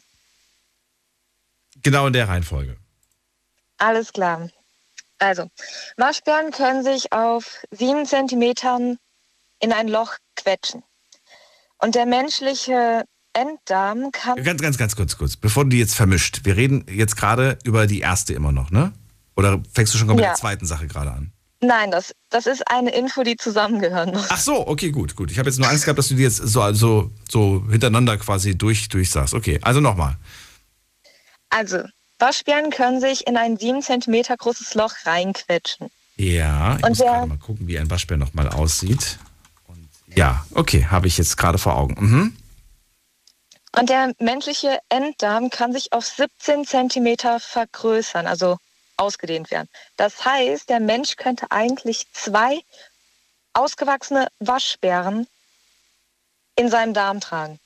Genau 1.82 2.07
in 2.07 2.14
der 2.14 2.30
Reihenfolge. 2.30 2.78
Alles 3.78 4.14
klar. 4.14 4.49
Also, 5.20 5.49
Waschbären 5.98 6.52
können 6.52 6.84
sich 6.86 7.11
auf 7.11 7.61
sieben 7.72 8.06
Zentimetern 8.06 8.98
in 9.60 9.74
ein 9.74 9.90
Loch 9.90 10.15
quetschen. 10.38 10.82
Und 11.84 11.95
der 11.95 12.05
menschliche 12.05 13.03
Enddarm 13.34 14.11
kann. 14.11 14.41
Ganz, 14.43 14.61
ganz, 14.61 14.77
ganz 14.77 14.95
kurz, 14.95 15.18
kurz, 15.18 15.35
bevor 15.35 15.64
du 15.65 15.72
die 15.72 15.80
jetzt 15.80 15.95
vermischt. 15.95 16.41
Wir 16.43 16.55
reden 16.55 16.85
jetzt 16.89 17.15
gerade 17.18 17.57
über 17.64 17.88
die 17.88 17.99
erste 17.99 18.34
immer 18.34 18.51
noch, 18.51 18.72
ne? 18.72 18.93
Oder 19.35 19.61
fängst 19.73 19.93
du 19.93 19.97
schon 19.97 20.07
mit 20.07 20.19
Ja. 20.19 20.27
der 20.27 20.35
zweiten 20.35 20.65
Sache 20.65 20.88
gerade 20.88 21.11
an? 21.11 21.34
Nein, 21.60 21.91
das, 21.91 22.14
das 22.30 22.45
ist 22.45 22.61
eine 22.69 22.91
Info, 22.93 23.23
die 23.23 23.35
zusammengehören 23.35 24.11
muss. 24.11 24.27
Ach 24.30 24.39
so, 24.39 24.68
okay, 24.68 24.91
gut, 24.91 25.15
gut. 25.15 25.31
Ich 25.31 25.39
habe 25.39 25.49
jetzt 25.49 25.60
nur 25.60 25.68
Angst 25.69 25.85
gehabt, 25.85 25.97
dass 25.97 26.10
du 26.10 26.15
die 26.15 26.23
jetzt 26.23 26.38
so, 26.38 26.73
so, 26.73 27.11
so 27.30 27.64
hintereinander 27.69 28.18
quasi 28.18 28.55
durch, 28.57 28.88
durchsagst. 28.89 29.34
Okay, 29.34 29.60
also 29.61 29.80
nochmal. 29.80 30.15
Also, 31.49 31.80
Waschbären 32.19 32.69
können 32.69 32.99
sich 33.01 33.27
in 33.27 33.38
ein 33.38 33.57
sieben 33.57 33.81
Zentimeter 33.81 34.35
großes 34.38 34.73
Loch 34.76 34.93
reinquetschen. 35.05 35.89
Ja, 36.18 36.77
ich 36.77 36.84
Und 36.84 36.89
muss 36.89 36.97
der- 36.99 37.26
mal 37.26 37.38
gucken, 37.38 37.68
wie 37.68 37.80
ein 37.80 37.89
Waschbär 37.89 38.18
nochmal 38.18 38.49
aussieht. 38.49 39.18
Ja, 40.15 40.45
okay, 40.53 40.85
habe 40.85 41.07
ich 41.07 41.18
jetzt 41.18 41.38
gerade 41.38 41.57
vor 41.57 41.76
Augen. 41.76 41.95
Mhm. 41.99 42.38
Und 43.76 43.90
der 43.90 44.14
menschliche 44.19 44.80
Enddarm 44.90 45.49
kann 45.49 45.73
sich 45.73 45.94
auf 45.94 46.06
17 46.06 46.65
Zentimeter 46.65 47.40
vergrößern, 47.40 48.27
also 48.27 48.57
ausgedehnt 48.98 49.49
werden. 49.49 49.68
Das 49.98 50.23
heißt, 50.23 50.69
der 50.69 50.80
Mensch 50.80 51.15
könnte 51.15 51.49
eigentlich 51.49 52.06
zwei 52.14 52.61
ausgewachsene 53.53 54.27
Waschbären 54.40 55.27
in 56.56 56.69
seinem 56.69 56.94
Darm 56.94 57.19
tragen. 57.19 57.60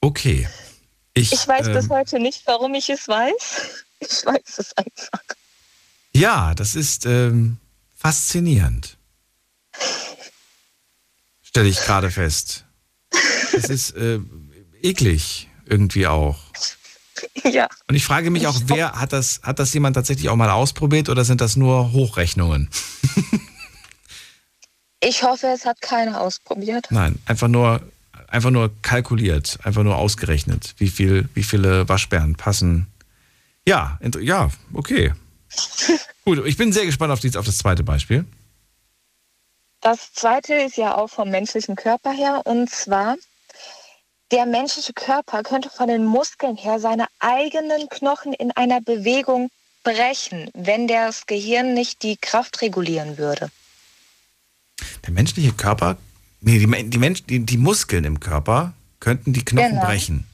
Okay. 0.00 0.48
Ich, 1.14 1.32
Ich 1.32 1.46
weiß 1.46 1.68
bis 1.72 1.84
ähm, 1.84 1.90
heute 1.90 2.18
nicht, 2.18 2.42
warum 2.46 2.74
ich 2.74 2.90
es 2.90 3.08
weiß. 3.08 3.84
Ich 4.00 4.26
weiß 4.26 4.58
es 4.58 4.76
einfach. 4.76 5.22
Ja, 6.12 6.54
das 6.54 6.74
ist 6.74 7.06
ähm, 7.06 7.58
faszinierend. 7.94 8.98
Stelle 11.42 11.68
ich 11.68 11.80
gerade 11.80 12.10
fest. 12.10 12.64
Es 13.54 13.68
ist 13.68 13.96
äh, 13.96 14.18
eklig 14.82 15.48
irgendwie 15.66 16.06
auch. 16.06 16.38
Ja. 17.44 17.68
Und 17.88 17.94
ich 17.94 18.04
frage 18.04 18.30
mich 18.30 18.46
auch, 18.46 18.58
wer 18.66 18.92
hat 18.92 19.12
das, 19.12 19.40
hat 19.42 19.58
das 19.58 19.72
jemand 19.74 19.96
tatsächlich 19.96 20.28
auch 20.28 20.36
mal 20.36 20.50
ausprobiert 20.50 21.08
oder 21.08 21.24
sind 21.24 21.40
das 21.40 21.56
nur 21.56 21.92
Hochrechnungen? 21.92 22.68
Ich 25.04 25.24
hoffe, 25.24 25.48
es 25.48 25.66
hat 25.66 25.80
keiner 25.80 26.20
ausprobiert. 26.20 26.86
Nein, 26.90 27.18
einfach 27.26 27.48
nur, 27.48 27.80
einfach 28.28 28.50
nur 28.50 28.70
kalkuliert, 28.82 29.58
einfach 29.64 29.82
nur 29.82 29.96
ausgerechnet, 29.96 30.76
wie 30.78 30.88
viel, 30.88 31.28
wie 31.34 31.42
viele 31.42 31.88
Waschbären 31.88 32.36
passen. 32.36 32.86
Ja, 33.66 33.98
ja, 34.20 34.50
okay. 34.72 35.12
Gut, 36.24 36.46
ich 36.46 36.56
bin 36.56 36.72
sehr 36.72 36.86
gespannt 36.86 37.12
auf, 37.12 37.18
dies, 37.18 37.34
auf 37.34 37.46
das 37.46 37.58
zweite 37.58 37.82
Beispiel. 37.82 38.24
Das 39.82 40.12
zweite 40.12 40.54
ist 40.54 40.76
ja 40.76 40.96
auch 40.96 41.08
vom 41.08 41.28
menschlichen 41.28 41.74
Körper 41.74 42.12
her. 42.12 42.42
Und 42.44 42.70
zwar, 42.70 43.16
der 44.30 44.46
menschliche 44.46 44.92
Körper 44.92 45.42
könnte 45.42 45.70
von 45.70 45.88
den 45.88 46.06
Muskeln 46.06 46.56
her 46.56 46.78
seine 46.78 47.06
eigenen 47.18 47.88
Knochen 47.88 48.32
in 48.32 48.52
einer 48.52 48.80
Bewegung 48.80 49.50
brechen, 49.82 50.48
wenn 50.54 50.86
das 50.86 51.26
Gehirn 51.26 51.74
nicht 51.74 52.04
die 52.04 52.16
Kraft 52.16 52.62
regulieren 52.62 53.18
würde. 53.18 53.50
Der 55.04 55.12
menschliche 55.12 55.52
Körper, 55.52 55.96
nee, 56.40 56.60
die, 56.60 56.88
die, 56.88 56.98
Mensch, 56.98 57.24
die, 57.24 57.40
die 57.40 57.58
Muskeln 57.58 58.04
im 58.04 58.20
Körper 58.20 58.74
könnten 59.00 59.32
die 59.32 59.44
Knochen 59.44 59.70
Genau. 59.70 59.84
brechen. 59.84 60.26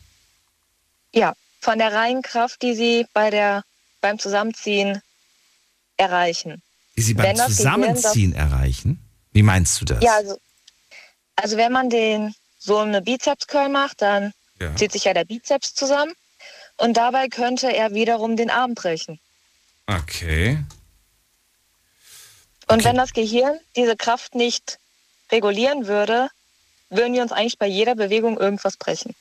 Ja, 1.14 1.32
von 1.62 1.78
der 1.78 1.94
reinen 1.94 2.20
Kraft, 2.20 2.60
die 2.60 2.74
sie 2.74 3.06
bei 3.14 3.30
der, 3.30 3.64
beim 4.02 4.18
Zusammenziehen 4.18 5.00
erreichen. 5.96 6.62
Die 6.98 7.02
sie 7.02 7.14
beim 7.14 7.34
Zusammenziehen 7.34 8.34
erreichen. 8.34 9.02
Wie 9.39 9.44
meinst 9.44 9.81
du 9.81 9.85
das? 9.85 10.02
Ja, 10.02 10.16
also, 10.16 10.36
also 11.36 11.56
wenn 11.56 11.70
man 11.70 11.89
den 11.90 12.35
so 12.59 12.78
eine 12.78 13.01
Bizeps-Curl 13.01 13.69
macht, 13.69 14.02
dann 14.02 14.32
Ja. 14.59 14.74
zieht 14.74 14.90
sich 14.90 15.05
ja 15.05 15.15
der 15.15 15.24
Bizeps 15.24 15.74
zusammen 15.74 16.12
und 16.77 16.97
dabei 16.97 17.28
könnte 17.28 17.73
er 17.73 17.93
wiederum 17.93 18.36
den 18.36 18.51
Arm 18.51 18.74
brechen. 18.74 19.20
Okay. 19.86 20.59
Und 22.66 22.82
wenn 22.82 22.97
das 22.97 23.12
Gehirn 23.12 23.60
diese 23.77 23.97
Kraft 23.97 24.35
nicht 24.35 24.81
regulieren 25.31 25.86
würde, 25.86 26.31
würden 26.90 27.12
wir 27.15 27.23
uns 27.23 27.31
eigentlich 27.31 27.59
bei 27.59 27.69
jeder 27.69 27.94
Bewegung 27.94 28.40
irgendwas 28.40 28.77
brechen. 28.77 29.15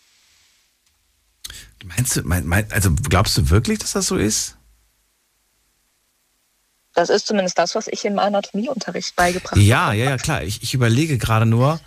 Meinst 1.83 2.15
du, 2.15 2.23
mein, 2.23 2.47
mein, 2.47 2.71
also 2.71 2.89
glaubst 2.91 3.37
du 3.37 3.51
wirklich, 3.51 3.77
dass 3.77 3.91
das 3.91 4.07
so 4.07 4.17
ist? 4.17 4.56
Das 6.97 7.09
ist 7.11 7.27
zumindest 7.27 7.59
das, 7.59 7.75
was 7.75 7.87
ich 7.87 8.03
im 8.05 8.17
Anatomieunterricht 8.17 9.15
beigebracht 9.15 9.55
Ja, 9.55 9.93
ja, 9.93 10.05
ja, 10.05 10.17
klar. 10.17 10.41
Ich, 10.41 10.63
ich 10.63 10.73
überlege 10.73 11.19
gerade 11.19 11.45
nur, 11.45 11.79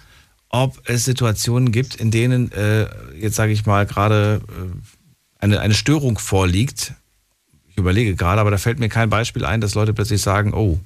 ob 0.50 0.80
es 0.88 1.04
Situationen 1.04 1.72
gibt, 1.72 1.96
in 1.96 2.12
denen, 2.12 2.52
äh, 2.52 2.86
jetzt 3.18 3.34
sage 3.34 3.50
ich 3.50 3.66
mal, 3.66 3.86
gerade 3.86 4.40
äh, 4.48 5.42
eine, 5.44 5.58
eine 5.58 5.74
Störung 5.74 6.16
vorliegt. 6.20 6.92
Ich 7.70 7.76
überlege 7.76 8.14
gerade, 8.14 8.40
aber 8.40 8.52
da 8.52 8.56
fällt 8.56 8.78
mir 8.78 8.88
kein 8.88 9.10
Beispiel 9.10 9.44
ein, 9.44 9.60
dass 9.60 9.74
Leute 9.74 9.92
plötzlich 9.94 10.22
sagen, 10.22 10.54
oh, 10.54 10.78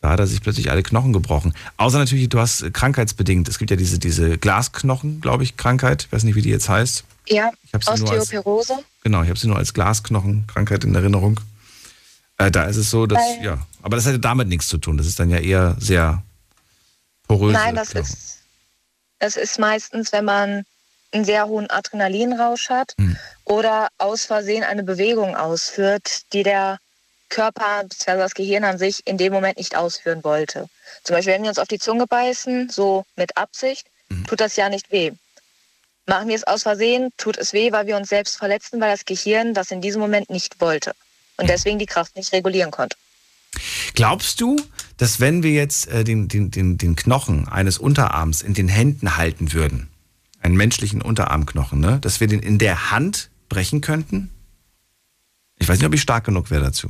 da 0.00 0.08
hat 0.12 0.20
er 0.20 0.26
sich 0.26 0.40
plötzlich 0.40 0.70
alle 0.70 0.82
Knochen 0.82 1.12
gebrochen. 1.12 1.52
Außer 1.76 1.98
natürlich, 1.98 2.30
du 2.30 2.40
hast 2.40 2.72
krankheitsbedingt. 2.72 3.48
Es 3.48 3.58
gibt 3.58 3.70
ja 3.70 3.76
diese, 3.76 3.98
diese 3.98 4.38
Glasknochen, 4.38 5.20
glaube 5.20 5.42
ich, 5.44 5.58
Krankheit. 5.58 6.04
Ich 6.04 6.12
weiß 6.12 6.24
nicht, 6.24 6.36
wie 6.36 6.42
die 6.42 6.48
jetzt 6.48 6.70
heißt. 6.70 7.04
habe. 7.28 7.36
Ja, 7.36 7.50
Ich 7.62 8.00
nur 8.00 8.12
als- 8.12 8.22
Osteoporose. 8.22 8.78
Genau, 9.04 9.22
ich 9.22 9.28
habe 9.28 9.38
sie 9.38 9.46
nur 9.48 9.58
als 9.58 9.74
Glasknochenkrankheit 9.74 10.84
in 10.84 10.94
Erinnerung. 10.94 11.38
Äh, 12.38 12.50
da 12.50 12.64
ist 12.64 12.76
es 12.76 12.90
so, 12.90 13.06
dass, 13.06 13.18
Weil- 13.18 13.44
ja, 13.44 13.66
aber 13.82 13.96
das 13.96 14.06
hätte 14.06 14.18
damit 14.18 14.48
nichts 14.48 14.68
zu 14.68 14.78
tun. 14.78 14.96
Das 14.98 15.06
ist 15.06 15.18
dann 15.18 15.30
ja 15.30 15.38
eher 15.38 15.76
sehr 15.78 16.22
porös. 17.28 17.52
Nein, 17.54 17.74
das 17.74 17.92
ist, 17.92 18.38
das 19.18 19.36
ist 19.36 19.58
meistens, 19.58 20.12
wenn 20.12 20.24
man 20.24 20.64
einen 21.12 21.24
sehr 21.24 21.46
hohen 21.46 21.70
Adrenalinrausch 21.70 22.68
hat 22.68 22.92
Hm. 22.98 23.16
oder 23.44 23.88
aus 23.98 24.24
Versehen 24.26 24.64
eine 24.64 24.82
Bewegung 24.82 25.34
ausführt, 25.36 26.22
die 26.32 26.42
der 26.42 26.78
Körper 27.28 27.84
bzw. 27.84 28.18
das 28.18 28.34
Gehirn 28.34 28.64
an 28.64 28.78
sich 28.78 29.06
in 29.06 29.16
dem 29.18 29.32
Moment 29.32 29.56
nicht 29.56 29.74
ausführen 29.76 30.22
wollte. 30.22 30.68
Zum 31.04 31.16
Beispiel, 31.16 31.34
wenn 31.34 31.42
wir 31.42 31.48
uns 31.48 31.58
auf 31.58 31.68
die 31.68 31.78
Zunge 31.78 32.06
beißen, 32.06 32.68
so 32.70 33.04
mit 33.16 33.36
Absicht, 33.36 33.86
Mhm. 34.08 34.26
tut 34.26 34.40
das 34.40 34.54
ja 34.56 34.68
nicht 34.68 34.92
weh. 34.92 35.10
Machen 36.06 36.28
wir 36.28 36.36
es 36.36 36.44
aus 36.44 36.62
Versehen, 36.62 37.10
tut 37.16 37.36
es 37.38 37.52
weh, 37.52 37.72
weil 37.72 37.86
wir 37.88 37.96
uns 37.96 38.08
selbst 38.10 38.36
verletzen, 38.36 38.80
weil 38.80 38.90
das 38.92 39.04
Gehirn 39.04 39.54
das 39.54 39.72
in 39.72 39.80
diesem 39.80 40.00
Moment 40.00 40.30
nicht 40.30 40.60
wollte 40.60 40.92
und 41.36 41.48
deswegen 41.48 41.78
die 41.78 41.86
Kraft 41.86 42.16
nicht 42.16 42.32
regulieren 42.32 42.70
konnte. 42.70 42.96
Glaubst 43.94 44.40
du, 44.40 44.56
dass 44.96 45.20
wenn 45.20 45.42
wir 45.42 45.52
jetzt 45.52 45.88
äh, 45.88 46.04
den, 46.04 46.28
den, 46.28 46.50
den, 46.50 46.78
den 46.78 46.96
Knochen 46.96 47.48
eines 47.48 47.78
Unterarms 47.78 48.42
in 48.42 48.54
den 48.54 48.68
Händen 48.68 49.16
halten 49.16 49.52
würden, 49.52 49.88
einen 50.40 50.56
menschlichen 50.56 51.02
Unterarmknochen, 51.02 51.80
ne, 51.80 51.98
dass 52.00 52.20
wir 52.20 52.26
den 52.26 52.40
in 52.40 52.58
der 52.58 52.90
Hand 52.90 53.30
brechen 53.48 53.80
könnten? 53.80 54.30
Ich 55.58 55.68
weiß 55.68 55.78
nicht, 55.78 55.86
ob 55.86 55.94
ich 55.94 56.02
stark 56.02 56.24
genug 56.24 56.50
wäre 56.50 56.64
dazu. 56.64 56.88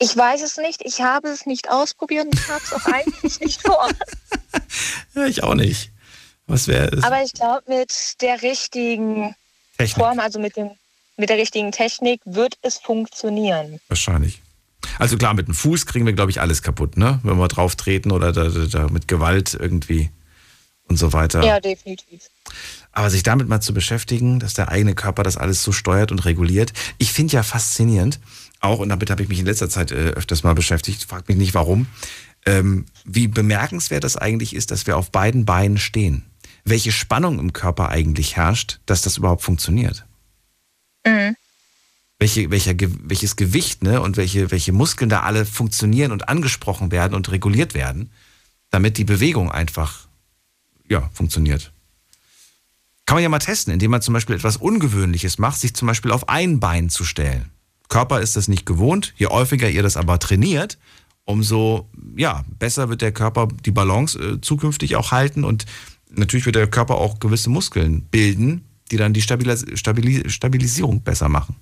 Ich 0.00 0.16
weiß 0.16 0.42
es 0.42 0.56
nicht, 0.56 0.82
ich 0.84 1.00
habe 1.00 1.28
es 1.28 1.44
nicht 1.44 1.70
ausprobiert 1.70 2.26
und 2.26 2.34
ich 2.34 2.48
habe 2.48 2.62
es 2.64 2.72
auch 2.72 2.86
eigentlich 2.86 3.40
nicht 3.40 3.62
vor. 3.62 3.88
Ja, 5.14 5.26
ich 5.26 5.42
auch 5.42 5.54
nicht. 5.54 5.90
Was 6.46 6.68
wäre 6.68 6.96
es? 6.96 7.04
Aber 7.04 7.22
ich 7.22 7.34
glaube, 7.34 7.62
mit 7.66 8.22
der 8.22 8.40
richtigen 8.42 9.34
Technik. 9.76 9.96
Form, 9.96 10.20
also 10.20 10.38
mit, 10.38 10.56
dem, 10.56 10.70
mit 11.18 11.30
der 11.30 11.38
richtigen 11.38 11.72
Technik, 11.72 12.20
wird 12.24 12.54
es 12.62 12.78
funktionieren. 12.78 13.80
Wahrscheinlich. 13.88 14.40
Also 14.98 15.16
klar, 15.16 15.34
mit 15.34 15.48
dem 15.48 15.54
Fuß 15.54 15.86
kriegen 15.86 16.06
wir, 16.06 16.12
glaube 16.12 16.30
ich, 16.30 16.40
alles 16.40 16.62
kaputt, 16.62 16.96
ne? 16.96 17.20
Wenn 17.22 17.36
wir 17.36 17.48
drauf 17.48 17.76
treten 17.76 18.10
oder 18.10 18.32
da, 18.32 18.48
da, 18.48 18.66
da 18.66 18.88
mit 18.88 19.08
Gewalt 19.08 19.56
irgendwie 19.58 20.10
und 20.88 20.96
so 20.96 21.12
weiter. 21.12 21.44
Ja, 21.44 21.60
definitiv. 21.60 22.22
Aber 22.92 23.10
sich 23.10 23.22
damit 23.22 23.48
mal 23.48 23.60
zu 23.60 23.74
beschäftigen, 23.74 24.40
dass 24.40 24.54
der 24.54 24.70
eigene 24.70 24.94
Körper 24.94 25.22
das 25.22 25.36
alles 25.36 25.62
so 25.62 25.72
steuert 25.72 26.10
und 26.10 26.24
reguliert, 26.24 26.72
ich 26.96 27.12
finde 27.12 27.34
ja 27.34 27.42
faszinierend, 27.42 28.18
auch, 28.60 28.80
und 28.80 28.88
damit 28.88 29.10
habe 29.10 29.22
ich 29.22 29.28
mich 29.28 29.38
in 29.38 29.46
letzter 29.46 29.68
Zeit 29.68 29.92
äh, 29.92 30.10
öfters 30.10 30.42
mal 30.42 30.54
beschäftigt, 30.54 31.04
frag 31.04 31.28
mich 31.28 31.36
nicht 31.36 31.54
warum, 31.54 31.86
ähm, 32.46 32.86
wie 33.04 33.28
bemerkenswert 33.28 34.02
das 34.02 34.16
eigentlich 34.16 34.54
ist, 34.56 34.70
dass 34.70 34.86
wir 34.86 34.96
auf 34.96 35.12
beiden 35.12 35.44
Beinen 35.44 35.78
stehen. 35.78 36.24
Welche 36.64 36.90
Spannung 36.90 37.38
im 37.38 37.52
Körper 37.52 37.90
eigentlich 37.90 38.36
herrscht, 38.36 38.80
dass 38.86 39.02
das 39.02 39.16
überhaupt 39.16 39.42
funktioniert. 39.42 40.06
Mhm. 41.08 41.36
Welche, 42.20 42.50
welcher, 42.50 42.74
welches 42.78 43.36
Gewicht 43.36 43.82
ne, 43.84 44.00
und 44.00 44.16
welche, 44.16 44.50
welche 44.50 44.72
Muskeln 44.72 45.08
da 45.08 45.20
alle 45.20 45.44
funktionieren 45.46 46.10
und 46.10 46.28
angesprochen 46.28 46.90
werden 46.90 47.14
und 47.14 47.30
reguliert 47.30 47.74
werden, 47.74 48.10
damit 48.70 48.98
die 48.98 49.04
Bewegung 49.04 49.52
einfach 49.52 50.08
ja, 50.88 51.08
funktioniert. 51.12 51.72
Kann 53.06 53.16
man 53.16 53.22
ja 53.22 53.28
mal 53.28 53.38
testen, 53.38 53.72
indem 53.72 53.90
man 53.90 54.02
zum 54.02 54.14
Beispiel 54.14 54.36
etwas 54.36 54.56
Ungewöhnliches 54.56 55.38
macht, 55.38 55.60
sich 55.60 55.74
zum 55.74 55.86
Beispiel 55.86 56.10
auf 56.10 56.28
ein 56.28 56.60
Bein 56.60 56.90
zu 56.90 57.04
stellen. 57.04 57.50
Körper 57.88 58.20
ist 58.20 58.36
das 58.36 58.48
nicht 58.48 58.66
gewohnt. 58.66 59.14
Je 59.16 59.26
häufiger 59.26 59.70
ihr 59.70 59.82
das 59.82 59.96
aber 59.96 60.18
trainiert, 60.18 60.76
umso 61.24 61.88
ja, 62.16 62.44
besser 62.58 62.88
wird 62.88 63.00
der 63.00 63.12
Körper 63.12 63.48
die 63.64 63.70
Balance 63.70 64.18
äh, 64.18 64.40
zukünftig 64.40 64.96
auch 64.96 65.12
halten 65.12 65.44
und 65.44 65.66
natürlich 66.10 66.46
wird 66.46 66.56
der 66.56 66.66
Körper 66.66 66.96
auch 66.96 67.20
gewisse 67.20 67.50
Muskeln 67.50 68.02
bilden, 68.02 68.64
die 68.88 68.96
dann 68.96 69.12
die 69.12 69.22
Stabilis 69.22 69.64
Stabilis 69.74 70.32
Stabilisierung 70.32 71.02
besser 71.02 71.28
machen. 71.28 71.56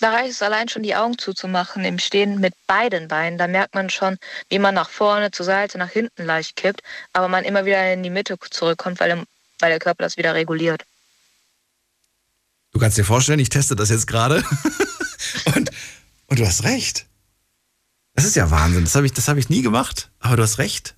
Da 0.00 0.10
reicht 0.10 0.32
es 0.32 0.42
allein 0.42 0.68
schon, 0.68 0.82
die 0.82 0.94
Augen 0.94 1.16
zuzumachen 1.16 1.84
im 1.84 1.98
Stehen 1.98 2.38
mit 2.38 2.52
beiden 2.66 3.08
Beinen. 3.08 3.38
Da 3.38 3.46
merkt 3.46 3.74
man 3.74 3.88
schon, 3.88 4.18
wie 4.50 4.58
man 4.58 4.74
nach 4.74 4.90
vorne, 4.90 5.30
zur 5.30 5.46
Seite, 5.46 5.78
nach 5.78 5.88
hinten 5.88 6.24
leicht 6.26 6.56
kippt, 6.56 6.82
aber 7.14 7.28
man 7.28 7.44
immer 7.44 7.64
wieder 7.64 7.90
in 7.92 8.02
die 8.02 8.10
Mitte 8.10 8.36
zurückkommt, 8.50 9.00
weil, 9.00 9.08
der- 9.08 9.24
weil 9.60 9.70
der 9.70 9.78
Körper 9.78 10.02
das 10.02 10.18
wieder 10.18 10.34
reguliert. 10.34 10.84
Du 12.72 12.78
kannst 12.80 12.98
dir 12.98 13.04
vorstellen, 13.04 13.38
ich 13.38 13.48
teste 13.48 13.76
das 13.76 13.88
jetzt 13.88 14.06
gerade. 14.06 14.44
und, 15.54 15.70
und 16.26 16.38
du 16.38 16.44
hast 16.46 16.64
recht. 16.64 17.06
Das 18.14 18.26
ist 18.26 18.36
ja 18.36 18.50
Wahnsinn. 18.50 18.84
Das 18.84 18.94
habe 18.96 19.06
ich, 19.06 19.12
das 19.14 19.28
habe 19.28 19.38
ich 19.40 19.48
nie 19.48 19.62
gemacht. 19.62 20.10
Aber 20.18 20.36
du 20.36 20.42
hast 20.42 20.58
recht. 20.58 20.94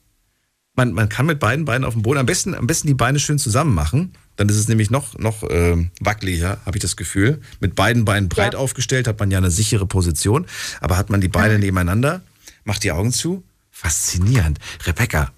Man, 0.77 0.93
man 0.93 1.09
kann 1.09 1.27
mit 1.27 1.41
beiden 1.41 1.65
Beinen 1.65 1.85
auf 1.85 1.95
dem 1.95 2.03
Boden 2.03 2.19
am 2.19 2.27
besten, 2.27 2.55
am 2.55 2.67
besten 2.67 2.87
die 2.87 2.95
Beine 2.95 3.19
schön 3.19 3.39
zusammen 3.39 3.75
machen. 3.75 4.13
Dann 4.37 4.49
ist 4.51 4.57
es 4.57 4.69
nämlich 4.69 4.91
noch, 4.91 5.19
noch 5.19 5.43
ähm, 5.49 5.91
wackeliger, 6.01 6.59
habe 6.67 6.77
ich 6.77 6.83
das 6.83 6.97
Gefühl. 6.97 7.41
Mit 7.61 7.75
beiden 7.75 8.05
Beinen 8.05 8.29
breit 8.29 8.55
aufgestellt 8.55 9.09
hat 9.09 9.19
man 9.19 9.31
ja 9.31 9.39
eine 9.39 9.51
sichere 9.51 9.87
Position. 9.87 10.47
Aber 10.81 10.99
hat 10.99 11.09
man 11.09 11.23
die 11.23 11.29
Beine 11.29 11.59
nebeneinander, 11.59 12.21
macht 12.65 12.85
die 12.85 12.93
Augen 12.93 13.13
zu. 13.13 13.43
Faszinierend. 13.71 14.59
Rebecca, 14.87 15.33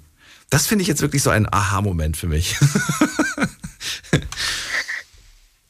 das 0.50 0.66
finde 0.66 0.82
ich 0.82 0.88
jetzt 0.88 1.00
wirklich 1.02 1.22
so 1.22 1.30
ein 1.30 1.46
Aha-Moment 1.52 2.16
für 2.16 2.26
mich. 2.26 2.56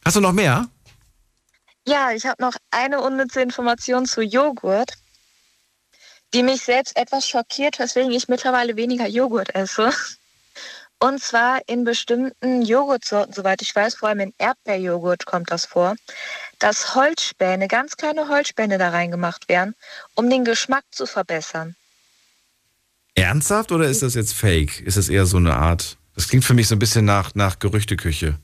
Hast 0.04 0.16
du 0.16 0.20
noch 0.20 0.32
mehr? 0.32 0.68
Ja, 1.86 2.12
ich 2.12 2.24
habe 2.26 2.42
noch 2.42 2.54
eine 2.70 3.00
unnütze 3.00 3.40
Information 3.42 4.06
zu 4.06 4.22
Joghurt, 4.22 4.92
die 6.34 6.42
mich 6.42 6.62
selbst 6.62 6.96
etwas 6.96 7.26
schockiert, 7.28 7.78
weswegen 7.78 8.10
ich 8.12 8.28
mittlerweile 8.28 8.76
weniger 8.76 9.06
Joghurt 9.06 9.54
esse. 9.54 9.92
Und 11.00 11.22
zwar 11.22 11.60
in 11.68 11.84
bestimmten 11.84 12.62
Joghurtsorten, 12.62 13.32
soweit 13.32 13.62
ich 13.62 13.74
weiß, 13.74 13.94
vor 13.94 14.08
allem 14.08 14.20
in 14.20 14.34
Erdbeerjoghurt 14.38 15.26
kommt 15.26 15.50
das 15.50 15.64
vor, 15.64 15.94
dass 16.58 16.96
Holzspäne, 16.96 17.68
ganz 17.68 17.96
kleine 17.96 18.28
Holzspäne 18.28 18.78
da 18.78 18.90
reingemacht 18.90 19.48
werden, 19.48 19.76
um 20.16 20.28
den 20.28 20.44
Geschmack 20.44 20.84
zu 20.90 21.06
verbessern. 21.06 21.76
Ernsthaft 23.14 23.70
oder 23.70 23.86
ist 23.88 24.02
das 24.02 24.14
jetzt 24.14 24.34
fake? 24.34 24.80
Ist 24.80 24.96
das 24.96 25.08
eher 25.08 25.26
so 25.26 25.36
eine 25.36 25.54
Art? 25.56 25.96
Das 26.16 26.28
klingt 26.28 26.44
für 26.44 26.54
mich 26.54 26.66
so 26.66 26.74
ein 26.74 26.80
bisschen 26.80 27.04
nach, 27.04 27.32
nach 27.34 27.60
Gerüchteküche. 27.60 28.36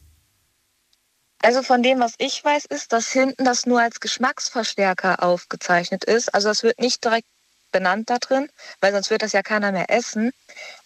Also 1.42 1.62
von 1.62 1.82
dem, 1.82 1.98
was 2.00 2.14
ich 2.18 2.42
weiß, 2.42 2.64
ist, 2.66 2.92
dass 2.92 3.10
hinten 3.10 3.44
das 3.44 3.66
nur 3.66 3.80
als 3.80 4.00
Geschmacksverstärker 4.00 5.22
aufgezeichnet 5.22 6.04
ist. 6.04 6.32
Also 6.32 6.48
das 6.48 6.62
wird 6.62 6.78
nicht 6.78 7.04
direkt 7.04 7.28
benannt 7.74 8.08
da 8.08 8.18
drin, 8.18 8.48
weil 8.80 8.92
sonst 8.92 9.10
wird 9.10 9.22
das 9.22 9.32
ja 9.32 9.42
keiner 9.42 9.72
mehr 9.72 9.90
essen. 9.90 10.30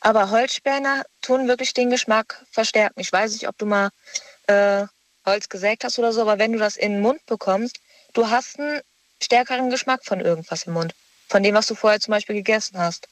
Aber 0.01 0.31
Holzspäne 0.31 1.05
tun 1.21 1.47
wirklich 1.47 1.75
den 1.75 1.91
Geschmack 1.91 2.45
verstärken. 2.51 2.99
Ich 2.99 3.13
weiß 3.13 3.33
nicht, 3.33 3.47
ob 3.47 3.59
du 3.59 3.67
mal 3.67 3.91
äh, 4.47 4.87
Holz 5.27 5.51
gesägt 5.51 5.85
hast 5.85 5.99
oder 5.99 6.15
so, 6.15 6.23
aber 6.23 6.39
wenn 6.39 6.53
du 6.53 6.59
das 6.59 6.77
in 6.77 6.93
den 6.93 7.01
Mund 7.03 7.25
bekommst, 7.27 7.79
du 8.15 8.31
hast 8.31 8.59
einen 8.59 8.81
stärkeren 9.23 9.69
Geschmack 9.69 10.01
von 10.03 10.21
irgendwas 10.21 10.63
im 10.63 10.73
Mund. 10.73 10.95
Von 11.29 11.43
dem, 11.43 11.55
was 11.55 11.67
du 11.67 11.75
vorher 11.75 12.01
zum 12.01 12.13
Beispiel 12.13 12.37
gegessen 12.37 12.79
hast. 12.79 13.07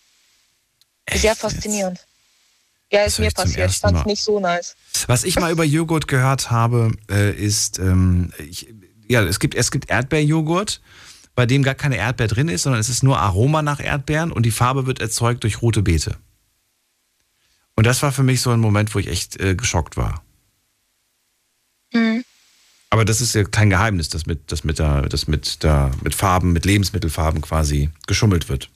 Sehr 1.13 1.37
faszinierend. 1.37 2.01
Ja, 2.91 3.03
ist 3.03 3.19
mir 3.19 3.31
passiert. 3.31 3.71
Ich 3.71 3.79
fand's 3.79 4.01
Mal. 4.01 4.07
nicht 4.07 4.23
so 4.23 4.41
nice. 4.41 4.75
Was 5.07 5.25
ich 5.25 5.39
mal 5.39 5.53
über 5.53 5.65
Joghurt 5.65 6.09
gehört 6.09 6.51
habe, 6.51 6.93
äh, 7.11 7.33
ist, 7.33 7.79
ähm, 7.79 8.33
ich, 8.39 8.73
ja, 9.07 9.23
es 9.23 9.39
gibt, 9.39 9.55
es 9.55 9.71
gibt 9.71 9.91
Erdbeerjoghurt, 9.91 10.81
bei 11.37 11.47
dem 11.47 11.63
gar 11.63 11.75
keine 11.75 11.97
Erdbeer 11.97 12.27
drin 12.27 12.49
ist, 12.49 12.63
sondern 12.63 12.81
es 12.81 12.89
ist 12.89 13.05
nur 13.05 13.21
Aroma 13.21 13.63
nach 13.63 13.79
Erdbeeren 13.79 14.33
und 14.33 14.45
die 14.45 14.51
Farbe 14.51 14.87
wird 14.87 15.01
erzeugt 15.01 15.45
durch 15.45 15.63
rote 15.63 15.83
Beete. 15.83 16.17
Und 17.77 17.87
das 17.87 18.03
war 18.03 18.11
für 18.11 18.23
mich 18.23 18.41
so 18.41 18.51
ein 18.51 18.59
Moment, 18.59 18.95
wo 18.95 18.99
ich 18.99 19.07
echt 19.07 19.39
äh, 19.39 19.55
geschockt 19.55 19.99
war. 19.99 20.25
Mhm. 21.93 22.25
Aber 22.89 23.05
das 23.05 23.21
ist 23.21 23.35
ja 23.35 23.45
kein 23.45 23.69
Geheimnis, 23.69 24.09
dass 24.09 24.25
mit, 24.25 24.51
dass 24.51 24.65
mit, 24.65 24.79
der, 24.79 25.03
dass 25.03 25.29
mit, 25.29 25.63
der, 25.63 25.91
mit 26.03 26.15
Farben, 26.15 26.53
mit 26.53 26.65
Lebensmittelfarben 26.65 27.43
quasi 27.43 27.91
geschummelt 28.07 28.49
wird. 28.49 28.71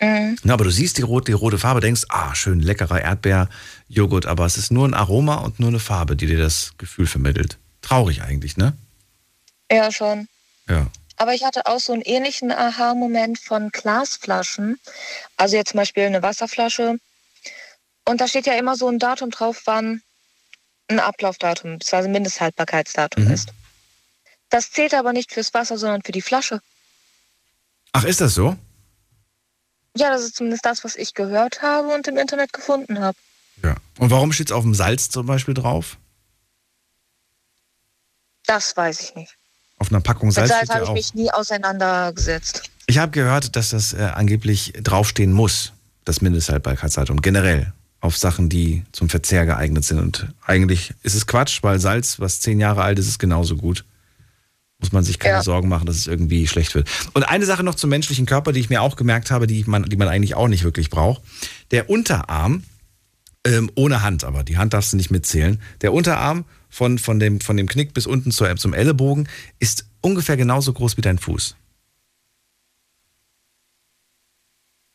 Mhm. 0.00 0.38
Na, 0.44 0.54
aber 0.54 0.64
du 0.64 0.70
siehst 0.70 0.96
die 0.96 1.02
rote, 1.02 1.26
die 1.26 1.32
rote 1.32 1.58
Farbe, 1.58 1.80
denkst, 1.80 2.04
ah, 2.08 2.34
schön 2.34 2.60
leckerer 2.60 3.02
Erdbeerjoghurt, 3.02 4.24
aber 4.24 4.46
es 4.46 4.56
ist 4.56 4.72
nur 4.72 4.88
ein 4.88 4.94
Aroma 4.94 5.34
und 5.36 5.60
nur 5.60 5.68
eine 5.68 5.80
Farbe, 5.80 6.16
die 6.16 6.26
dir 6.26 6.38
das 6.38 6.72
Gefühl 6.78 7.06
vermittelt. 7.06 7.58
Traurig 7.82 8.22
eigentlich, 8.22 8.56
ne? 8.56 8.72
Ja, 9.70 9.92
schon. 9.92 10.28
Ja. 10.66 10.86
Aber 11.18 11.34
ich 11.34 11.44
hatte 11.44 11.66
auch 11.66 11.80
so 11.80 11.92
einen 11.92 12.02
ähnlichen 12.02 12.52
Aha-Moment 12.52 13.38
von 13.40 13.70
Glasflaschen. 13.70 14.78
Also 15.36 15.56
jetzt 15.56 15.70
zum 15.70 15.78
Beispiel 15.78 16.04
eine 16.04 16.22
Wasserflasche. 16.22 16.98
Und 18.06 18.20
da 18.20 18.28
steht 18.28 18.46
ja 18.46 18.54
immer 18.54 18.76
so 18.76 18.88
ein 18.88 18.98
Datum 19.00 19.30
drauf, 19.30 19.62
wann 19.64 20.02
ein 20.86 21.00
Ablaufdatum 21.00 21.78
bzw. 21.78 22.08
Mindesthaltbarkeitsdatum 22.08 23.24
Mhm. 23.24 23.32
ist. 23.32 23.48
Das 24.48 24.70
zählt 24.70 24.94
aber 24.94 25.12
nicht 25.12 25.32
fürs 25.32 25.52
Wasser, 25.52 25.76
sondern 25.76 26.02
für 26.02 26.12
die 26.12 26.22
Flasche. 26.22 26.60
Ach, 27.92 28.04
ist 28.04 28.20
das 28.20 28.34
so? 28.34 28.56
Ja, 29.96 30.10
das 30.10 30.22
ist 30.22 30.36
zumindest 30.36 30.64
das, 30.64 30.84
was 30.84 30.94
ich 30.94 31.14
gehört 31.14 31.62
habe 31.62 31.88
und 31.88 32.06
im 32.06 32.16
Internet 32.16 32.52
gefunden 32.52 33.00
habe. 33.00 33.18
Ja. 33.64 33.76
Und 33.98 34.10
warum 34.10 34.32
steht 34.32 34.48
es 34.50 34.52
auf 34.52 34.62
dem 34.62 34.74
Salz 34.74 35.10
zum 35.10 35.26
Beispiel 35.26 35.54
drauf? 35.54 35.96
Das 38.46 38.76
weiß 38.76 39.00
ich 39.00 39.14
nicht. 39.16 39.36
Auf 39.78 39.90
einer 39.90 40.00
Packung 40.00 40.28
Mit 40.28 40.34
Salz 40.34 40.48
Salz 40.50 40.58
steht 40.64 40.68
ja 40.70 40.74
habe 40.76 40.84
ich 40.84 40.90
auch. 40.90 40.94
mich 40.94 41.14
nie 41.14 41.30
auseinandergesetzt. 41.30 42.62
Ich 42.86 42.98
habe 42.98 43.12
gehört, 43.12 43.54
dass 43.56 43.70
das 43.70 43.92
äh, 43.92 43.98
angeblich 44.14 44.72
draufstehen 44.82 45.32
muss, 45.32 45.72
das 46.04 46.20
Mindesthaltbarkeitsdatum, 46.20 47.20
generell 47.22 47.72
auf 48.00 48.16
Sachen, 48.16 48.48
die 48.48 48.84
zum 48.92 49.08
Verzehr 49.08 49.44
geeignet 49.44 49.84
sind. 49.84 49.98
Und 49.98 50.28
eigentlich 50.46 50.94
ist 51.02 51.14
es 51.14 51.26
Quatsch, 51.26 51.62
weil 51.62 51.78
Salz, 51.80 52.18
was 52.20 52.40
zehn 52.40 52.60
Jahre 52.60 52.82
alt 52.82 52.98
ist, 52.98 53.08
ist 53.08 53.18
genauso 53.18 53.56
gut. 53.56 53.84
Muss 54.80 54.92
man 54.92 55.02
sich 55.02 55.18
keine 55.18 55.36
Ja. 55.38 55.42
Sorgen 55.42 55.68
machen, 55.68 55.86
dass 55.86 55.96
es 55.96 56.06
irgendwie 56.06 56.46
schlecht 56.46 56.74
wird. 56.76 56.88
Und 57.12 57.24
eine 57.24 57.44
Sache 57.44 57.64
noch 57.64 57.74
zum 57.74 57.90
menschlichen 57.90 58.26
Körper, 58.26 58.52
die 58.52 58.60
ich 58.60 58.70
mir 58.70 58.80
auch 58.82 58.94
gemerkt 58.94 59.30
habe, 59.32 59.48
die 59.48 59.64
man, 59.66 59.82
die 59.84 59.96
man 59.96 60.06
eigentlich 60.08 60.36
auch 60.36 60.46
nicht 60.48 60.62
wirklich 60.62 60.88
braucht. 60.90 61.20
Der 61.72 61.90
Unterarm, 61.90 62.62
ähm, 63.44 63.70
ohne 63.74 64.02
Hand 64.02 64.22
aber, 64.22 64.44
die 64.44 64.56
Hand 64.56 64.74
darfst 64.74 64.92
du 64.92 64.96
nicht 64.96 65.10
mitzählen. 65.10 65.60
Der 65.80 65.92
Unterarm 65.92 66.44
von, 66.68 66.98
von, 66.98 67.18
dem, 67.18 67.40
von 67.40 67.56
dem 67.56 67.68
Knick 67.68 67.94
bis 67.94 68.06
unten 68.06 68.30
zur, 68.30 68.54
zum 68.56 68.74
Ellenbogen 68.74 69.28
ist 69.58 69.86
ungefähr 70.00 70.36
genauso 70.36 70.72
groß 70.72 70.96
wie 70.96 71.02
dein 71.02 71.18
Fuß. 71.18 71.56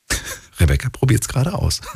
Rebecca 0.60 0.90
probiert's 0.90 1.28
gerade 1.28 1.54
aus. 1.54 1.82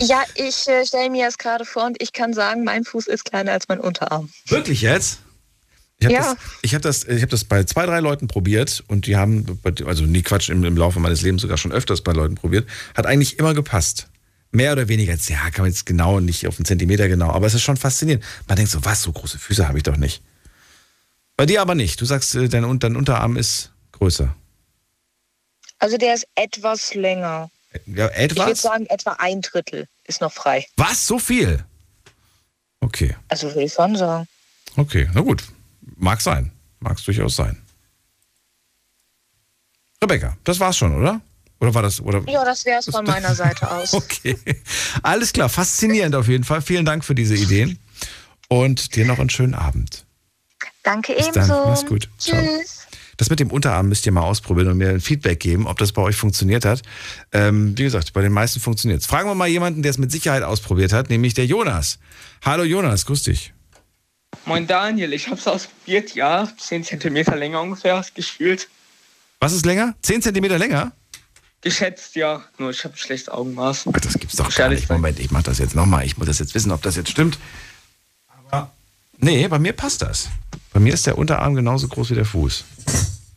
Ja, 0.00 0.22
ich 0.36 0.68
äh, 0.68 0.86
stelle 0.86 1.10
mir 1.10 1.26
das 1.26 1.38
gerade 1.38 1.64
vor 1.64 1.84
und 1.86 2.00
ich 2.00 2.12
kann 2.12 2.32
sagen, 2.32 2.62
mein 2.62 2.84
Fuß 2.84 3.08
ist 3.08 3.24
kleiner 3.24 3.50
als 3.50 3.66
mein 3.66 3.80
Unterarm. 3.80 4.30
Wirklich 4.46 4.80
jetzt? 4.80 5.18
Ich 5.98 6.04
habe 6.06 6.14
Ja. 6.14 6.20
das, 6.20 6.36
ich 6.62 6.74
hab 6.76 6.82
das, 6.82 7.04
ich 7.04 7.20
hab 7.20 7.30
das 7.30 7.42
bei 7.42 7.64
zwei, 7.64 7.84
drei 7.84 7.98
Leuten 7.98 8.28
probiert 8.28 8.84
und 8.86 9.06
die 9.06 9.16
haben, 9.16 9.58
also 9.86 10.04
nie 10.04 10.22
Quatsch, 10.22 10.50
im, 10.50 10.62
im 10.64 10.76
Laufe 10.76 11.00
meines 11.00 11.22
Lebens 11.22 11.42
sogar 11.42 11.58
schon 11.58 11.72
öfters 11.72 12.02
bei 12.02 12.12
Leuten 12.12 12.36
probiert, 12.36 12.68
hat 12.94 13.06
eigentlich 13.06 13.40
immer 13.40 13.54
gepasst. 13.54 14.06
Mehr 14.50 14.72
oder 14.72 14.88
weniger, 14.88 15.12
jetzt, 15.12 15.28
ja, 15.28 15.50
kann 15.50 15.62
man 15.64 15.70
jetzt 15.70 15.84
genau, 15.86 16.20
nicht 16.20 16.46
auf 16.46 16.58
einen 16.58 16.64
Zentimeter 16.64 17.06
genau, 17.08 17.30
aber 17.30 17.46
es 17.46 17.54
ist 17.54 17.62
schon 17.62 17.76
faszinierend. 17.76 18.24
Man 18.46 18.56
denkt 18.56 18.70
so, 18.72 18.84
was, 18.84 19.02
so 19.02 19.12
große 19.12 19.38
Füße 19.38 19.68
habe 19.68 19.76
ich 19.78 19.84
doch 19.84 19.96
nicht. 19.96 20.22
Bei 21.36 21.44
dir 21.46 21.60
aber 21.60 21.74
nicht. 21.74 22.00
Du 22.00 22.04
sagst, 22.06 22.34
äh, 22.34 22.48
dein, 22.48 22.78
dein 22.80 22.96
Unterarm 22.96 23.36
ist 23.36 23.70
größer. 23.92 24.34
Also 25.78 25.96
der 25.98 26.14
ist 26.14 26.26
etwas 26.34 26.94
länger. 26.94 27.50
Ja, 27.86 28.08
Ich 28.08 28.30
würde 28.34 28.42
etwas? 28.42 28.62
sagen, 28.62 28.86
etwa 28.86 29.12
ein 29.18 29.42
Drittel 29.42 29.86
ist 30.04 30.20
noch 30.22 30.32
frei. 30.32 30.66
Was? 30.76 31.06
So 31.06 31.18
viel? 31.18 31.64
Okay, 32.80 33.14
Also 33.28 33.48
würde 33.48 33.64
ich 33.64 33.72
schon 33.74 33.96
sagen. 33.96 34.26
okay, 34.76 35.08
na 35.12 35.20
gut. 35.20 35.44
Mag 35.96 36.20
sein. 36.20 36.52
Mag 36.80 36.96
es 36.98 37.04
durchaus 37.04 37.36
sein. 37.36 37.60
Rebecca, 40.02 40.36
das 40.44 40.58
war's 40.60 40.76
schon, 40.78 40.94
oder? 40.96 41.20
Oder 41.60 41.74
war 41.74 41.82
das, 41.82 42.00
oder? 42.00 42.22
Ja, 42.28 42.44
das 42.44 42.64
wäre 42.64 42.78
es 42.78 42.86
von 42.86 43.04
meiner 43.06 43.34
Seite 43.34 43.70
aus. 43.70 43.92
Okay. 43.94 44.36
Alles 45.02 45.32
klar, 45.32 45.48
faszinierend 45.48 46.14
auf 46.14 46.28
jeden 46.28 46.44
Fall. 46.44 46.62
Vielen 46.62 46.84
Dank 46.84 47.04
für 47.04 47.14
diese 47.14 47.34
Ideen. 47.34 47.78
Und 48.48 48.94
dir 48.96 49.04
noch 49.04 49.18
einen 49.18 49.30
schönen 49.30 49.54
Abend. 49.54 50.06
Danke 50.82 51.14
Bis 51.14 51.26
dann. 51.32 51.44
ebenso. 51.44 51.64
Mach's 51.66 51.84
gut. 51.86 52.08
Ciao. 52.18 52.40
Tschüss. 52.40 52.86
Das 53.18 53.30
mit 53.30 53.40
dem 53.40 53.50
Unterarm 53.50 53.88
müsst 53.88 54.06
ihr 54.06 54.12
mal 54.12 54.22
ausprobieren 54.22 54.68
und 54.68 54.78
mir 54.78 54.90
ein 54.90 55.00
Feedback 55.00 55.40
geben, 55.40 55.66
ob 55.66 55.76
das 55.78 55.90
bei 55.92 56.00
euch 56.00 56.14
funktioniert 56.14 56.64
hat. 56.64 56.82
Ähm, 57.32 57.76
wie 57.76 57.82
gesagt, 57.82 58.12
bei 58.12 58.22
den 58.22 58.32
meisten 58.32 58.60
funktioniert 58.60 59.00
es. 59.00 59.06
Fragen 59.06 59.28
wir 59.28 59.34
mal 59.34 59.48
jemanden, 59.48 59.82
der 59.82 59.90
es 59.90 59.98
mit 59.98 60.12
Sicherheit 60.12 60.44
ausprobiert 60.44 60.92
hat, 60.92 61.10
nämlich 61.10 61.34
der 61.34 61.44
Jonas. 61.44 61.98
Hallo 62.44 62.62
Jonas, 62.62 63.04
grüß 63.06 63.24
dich. 63.24 63.52
Moin 64.44 64.68
Daniel, 64.68 65.12
ich 65.12 65.28
hab's 65.28 65.48
ausprobiert, 65.48 66.14
ja. 66.14 66.48
10 66.58 66.84
cm 66.84 67.16
länger 67.36 67.60
ungefähr 67.60 68.04
gefühlt. 68.14 68.68
Was 69.40 69.52
ist 69.52 69.66
länger? 69.66 69.94
10 70.02 70.22
Zentimeter 70.22 70.58
länger? 70.58 70.92
Geschätzt, 71.60 72.14
ja. 72.14 72.44
Nur 72.58 72.70
ich 72.70 72.84
habe 72.84 72.96
schlechtes 72.96 73.28
Augenmaß. 73.28 73.84
Das 74.00 74.14
gibt's 74.14 74.36
doch 74.36 74.54
gar 74.54 74.68
nicht. 74.68 74.88
Moment, 74.88 75.18
ich 75.18 75.30
mach 75.30 75.42
das 75.42 75.58
jetzt 75.58 75.74
nochmal. 75.74 76.04
Ich 76.04 76.16
muss 76.16 76.26
das 76.26 76.38
jetzt 76.38 76.54
wissen, 76.54 76.70
ob 76.70 76.82
das 76.82 76.96
jetzt 76.96 77.10
stimmt. 77.10 77.38
Aber 78.28 78.72
nee, 79.18 79.46
bei 79.48 79.58
mir 79.58 79.72
passt 79.72 80.02
das. 80.02 80.28
Bei 80.72 80.80
mir 80.80 80.94
ist 80.94 81.06
der 81.06 81.18
Unterarm 81.18 81.54
genauso 81.54 81.88
groß 81.88 82.10
wie 82.10 82.14
der 82.14 82.24
Fuß. 82.24 82.64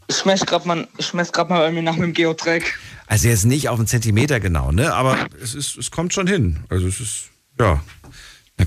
Ich 0.08 0.26
messe 0.26 0.46
gerade 0.46 0.68
mal, 0.68 0.88
ich 0.98 1.14
mess 1.14 1.32
grad 1.32 1.50
mal 1.50 1.60
bei 1.60 1.72
mir 1.72 1.82
nach 1.82 1.96
mit 1.96 2.04
dem 2.04 2.14
Geotrack. 2.14 2.64
Also 3.08 3.28
jetzt 3.28 3.46
nicht 3.46 3.70
auf 3.70 3.80
einen 3.80 3.88
Zentimeter 3.88 4.40
genau, 4.40 4.72
ne? 4.72 4.94
Aber 4.94 5.28
es, 5.42 5.56
ist, 5.56 5.78
es 5.78 5.90
kommt 5.90 6.14
schon 6.14 6.28
hin. 6.28 6.64
Also 6.70 6.88
es 6.88 7.00
ist, 7.00 7.30
ja. 7.58 7.82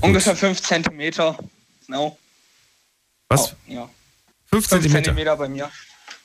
Ungefähr 0.01 0.35
5 0.35 0.61
cm. 0.61 1.11
Genau. 1.87 2.17
Was? 3.29 3.55
Ja. 3.67 3.89
5 4.47 4.67
5 4.67 4.67
Zentimeter. 4.67 5.03
Zentimeter 5.03 5.37
bei 5.37 5.47
mir. 5.47 5.71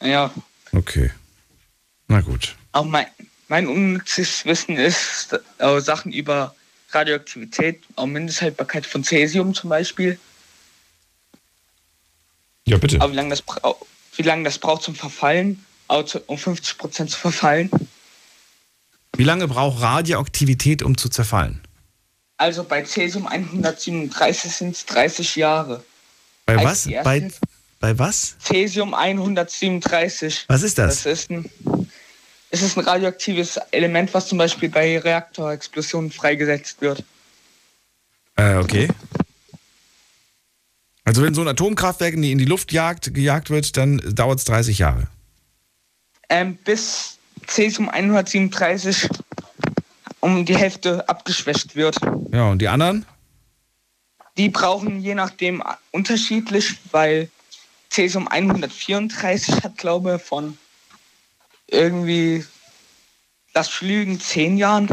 Ja. 0.03 0.31
Okay. 0.73 1.11
Na 2.09 2.21
gut. 2.21 2.57
Auch 2.73 2.85
mein, 2.85 3.07
mein 3.49 3.67
unnützes 3.67 4.45
Wissen 4.45 4.77
ist 4.77 5.39
äh, 5.59 5.81
Sachen 5.81 6.13
über 6.13 6.55
Radioaktivität, 6.91 7.83
auch 7.97 8.07
Mindesthaltbarkeit 8.07 8.87
von 8.87 9.05
Cäsium 9.05 9.55
zum 9.55 9.71
Beispiel. 9.71 10.19
Ja, 12.67 12.79
bitte. 12.79 13.01
Aber 13.01 13.13
wie 13.13 13.17
lange 13.17 13.31
das, 13.31 13.43
brau 13.43 13.79
wie 14.17 14.23
lange 14.23 14.45
das 14.45 14.59
braucht 14.59 14.83
zum 14.83 14.95
Verfallen, 14.95 15.65
also 15.89 16.21
um 16.27 16.39
50 16.39 16.79
Prozent 16.79 17.11
zu 17.11 17.19
verfallen. 17.19 17.71
Wie 19.17 19.25
lange 19.25 19.49
braucht 19.49 19.83
Radioaktivität, 19.83 20.83
um 20.83 20.97
zu 20.97 21.09
zerfallen? 21.09 21.61
Also 22.37 22.65
bei 22.65 22.83
Cäsium 22.83 23.27
137 23.27 24.53
sind 24.53 24.77
es 24.77 24.87
30 24.87 25.37
Jahre. 25.37 25.85
Bei 26.47 26.57
was? 26.63 26.89
Bei, 27.05 27.31
bei 27.81 27.99
was? 27.99 28.37
Cäsium 28.39 28.95
137. 28.95 30.45
Was 30.49 30.63
ist 30.63 30.79
das? 30.79 31.03
Das 31.03 31.07
ist 31.07 31.31
ein, 31.31 31.51
es 32.51 32.63
ist 32.63 32.77
ein 32.77 32.85
radioaktives 32.85 33.59
Element, 33.71 34.13
was 34.13 34.27
zum 34.27 34.39
Beispiel 34.39 34.69
bei 34.69 34.99
Reaktorexplosionen 34.99 36.11
freigesetzt 36.11 36.81
wird. 36.81 37.05
Äh, 38.37 38.57
okay. 38.57 38.89
Also 41.05 41.23
wenn 41.23 41.35
so 41.35 41.41
ein 41.41 41.49
Atomkraftwerk 41.49 42.15
in 42.15 42.23
die, 42.23 42.33
in 42.33 42.39
die 42.39 42.45
Luft 42.45 42.73
jagt, 42.73 43.15
gejagt 43.15 43.51
wird, 43.51 43.77
dann 43.77 43.99
dauert 44.15 44.39
es 44.39 44.45
30 44.45 44.79
Jahre. 44.79 45.07
Ähm, 46.29 46.57
bis 46.65 47.19
Cäsium 47.47 47.89
137 47.89 49.09
um 50.21 50.45
die 50.45 50.57
Hälfte 50.57 51.09
abgeschwächt 51.09 51.75
wird. 51.77 51.97
Ja, 52.33 52.51
und 52.51 52.61
die 52.61 52.69
anderen? 52.69 53.07
Die 54.37 54.49
brauchen 54.49 55.01
je 55.01 55.15
nachdem 55.15 55.63
unterschiedlich, 55.91 56.77
weil 56.93 57.31
Cäsium 57.91 58.29
134 58.29 59.65
hat, 59.65 59.79
glaube 59.79 60.17
ich, 60.17 60.23
von 60.23 60.57
irgendwie, 61.71 62.45
lass 63.55 63.69
mich 63.69 63.81
lügen, 63.83 64.21
10 64.21 64.57
Jahren. 64.57 64.89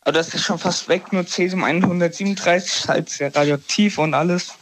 Aber 0.00 0.12
das 0.12 0.32
ist 0.34 0.44
schon 0.44 0.58
fast 0.58 0.88
weg, 0.88 1.12
nur 1.12 1.26
Cäsium 1.26 1.64
137 1.64 2.72
ist 2.80 2.88
halt 2.88 3.10
sehr 3.10 3.34
radioaktiv 3.34 3.98
und 3.98 4.14
alles. 4.14 4.54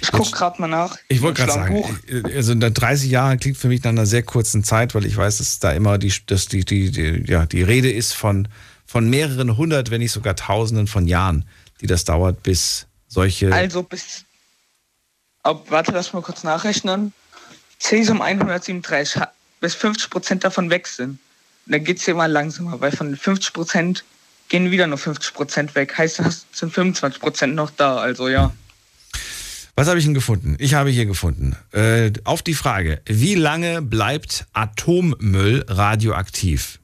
Ich 0.00 0.10
gucke 0.10 0.32
gerade 0.32 0.60
mal 0.60 0.66
nach. 0.68 0.96
Ich 1.08 1.22
wollte 1.22 1.42
gerade 1.42 1.52
sagen, 1.52 1.74
Buch. 1.74 1.90
äh, 2.08 2.34
also 2.36 2.54
30 2.56 3.10
Jahre 3.10 3.36
klingt 3.38 3.56
für 3.56 3.68
mich 3.68 3.82
nach 3.84 3.90
einer 3.90 4.06
sehr 4.06 4.22
kurzen 4.22 4.64
Zeit, 4.64 4.94
weil 4.94 5.06
ich 5.06 5.16
weiß, 5.16 5.38
dass 5.38 5.60
da 5.60 5.72
immer 5.72 5.98
die, 5.98 6.12
dass 6.26 6.46
die, 6.46 6.64
die, 6.64 6.90
die, 6.90 7.24
ja, 7.30 7.46
die 7.46 7.62
Rede 7.62 7.90
ist 7.90 8.12
von, 8.14 8.48
von 8.86 9.08
mehreren 9.08 9.56
hundert, 9.56 9.90
wenn 9.90 10.00
nicht 10.00 10.12
sogar 10.12 10.34
tausenden 10.34 10.88
von 10.88 11.06
Jahren, 11.06 11.48
die 11.80 11.86
das 11.86 12.04
dauert, 12.04 12.42
bis 12.42 12.86
solche. 13.06 13.52
Also 13.52 13.82
bis. 13.82 14.24
Ob, 15.44 15.70
warte, 15.70 15.92
lass 15.92 16.12
mal 16.12 16.22
kurz 16.22 16.42
nachrechnen. 16.42 17.12
Cäsium 17.78 18.22
137, 18.22 19.20
ha- 19.20 19.32
bis 19.64 19.74
50% 19.76 20.40
davon 20.40 20.68
weg 20.68 20.86
sind. 20.86 21.12
Und 21.66 21.72
dann 21.72 21.82
geht 21.84 21.96
es 21.98 22.06
immer 22.06 22.28
langsamer, 22.28 22.78
weil 22.82 22.92
von 22.92 23.06
den 23.06 23.16
50% 23.16 24.02
gehen 24.50 24.70
wieder 24.70 24.86
nur 24.86 24.98
50% 24.98 25.74
weg. 25.74 25.96
Heißt, 25.96 26.18
da 26.18 26.24
hast- 26.24 26.54
sind 26.54 26.70
25% 26.74 27.54
noch 27.54 27.70
da. 27.70 27.96
Also 27.96 28.28
ja. 28.28 28.52
Was 29.74 29.88
habe 29.88 29.98
ich 29.98 30.04
denn 30.04 30.12
gefunden? 30.12 30.56
Ich 30.58 30.74
habe 30.74 30.90
hier 30.90 31.06
gefunden. 31.06 31.56
Äh, 31.72 32.12
auf 32.24 32.42
die 32.42 32.52
Frage, 32.52 33.00
wie 33.06 33.34
lange 33.36 33.80
bleibt 33.80 34.44
Atommüll 34.52 35.64
radioaktiv? 35.66 36.78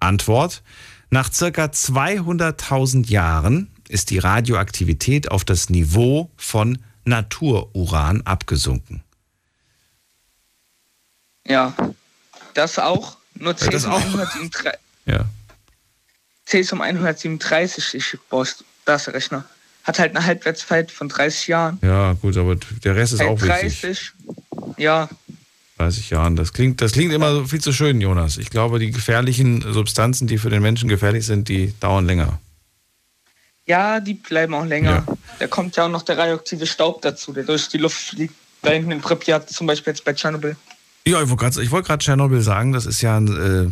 Antwort, 0.00 0.62
nach 1.10 1.32
circa 1.32 1.66
200.000 1.66 3.08
Jahren 3.08 3.70
ist 3.88 4.10
die 4.10 4.18
Radioaktivität 4.18 5.30
auf 5.30 5.44
das 5.44 5.70
Niveau 5.70 6.32
von 6.36 6.78
Natururan 7.04 8.22
abgesunken. 8.22 9.04
Ja. 11.46 11.72
Das 12.54 12.78
auch. 12.78 13.16
Nur 13.34 13.54
Ja, 13.58 13.68
das 13.68 13.84
auch. 13.84 14.00
137. 14.00 14.72
Ja. 15.06 15.26
Cäsium 16.46 16.80
137, 16.80 17.94
ich 17.94 18.18
brauchst 18.30 18.64
das 18.86 19.08
Rechner. 19.08 19.44
Hat 19.82 19.98
halt 19.98 20.16
eine 20.16 20.24
Halbwertszeit 20.24 20.90
von 20.90 21.10
30 21.10 21.48
Jahren. 21.48 21.78
Ja, 21.82 22.14
gut, 22.14 22.38
aber 22.38 22.56
der 22.56 22.96
Rest 22.96 23.12
ist 23.12 23.20
Äh, 23.20 23.24
auch 23.26 23.38
wichtig. 23.42 23.80
30. 23.82 24.12
Ja, 24.78 25.10
30 25.76 26.08
Jahren. 26.08 26.36
Das 26.36 26.54
klingt, 26.54 26.80
das 26.80 26.92
klingt 26.92 27.12
immer 27.12 27.32
so 27.34 27.44
viel 27.44 27.60
zu 27.60 27.72
schön, 27.74 28.00
Jonas. 28.00 28.38
Ich 28.38 28.48
glaube, 28.48 28.78
die 28.78 28.90
gefährlichen 28.92 29.60
Substanzen, 29.74 30.26
die 30.26 30.38
für 30.38 30.48
den 30.48 30.62
Menschen 30.62 30.88
gefährlich 30.88 31.26
sind, 31.26 31.48
die 31.50 31.74
dauern 31.80 32.06
länger. 32.06 32.38
Ja, 33.66 34.00
die 34.00 34.14
bleiben 34.14 34.54
auch 34.54 34.64
länger. 34.64 35.04
Da 35.38 35.46
kommt 35.48 35.76
ja 35.76 35.84
auch 35.86 35.90
noch 35.90 36.02
der 36.02 36.16
radioaktive 36.16 36.66
Staub 36.66 37.02
dazu, 37.02 37.32
der 37.32 37.44
durch 37.44 37.68
die 37.68 37.78
Luft 37.78 37.96
fliegt. 37.98 38.34
Da 38.62 38.70
hinten 38.70 38.90
in 38.92 39.00
Pripyat, 39.02 39.50
zum 39.50 39.66
Beispiel 39.66 39.92
jetzt 39.92 40.04
bei 40.04 40.12
Tschernobyl. 40.14 40.56
Ja, 41.06 41.22
ich 41.22 41.28
wollte 41.28 41.44
gerade 41.44 41.62
ich 41.62 41.70
wollt 41.70 41.86
Tschernobyl 41.86 42.40
sagen, 42.40 42.72
das 42.72 42.86
ist 42.86 43.02
ja 43.02 43.18
äh, 43.18 43.70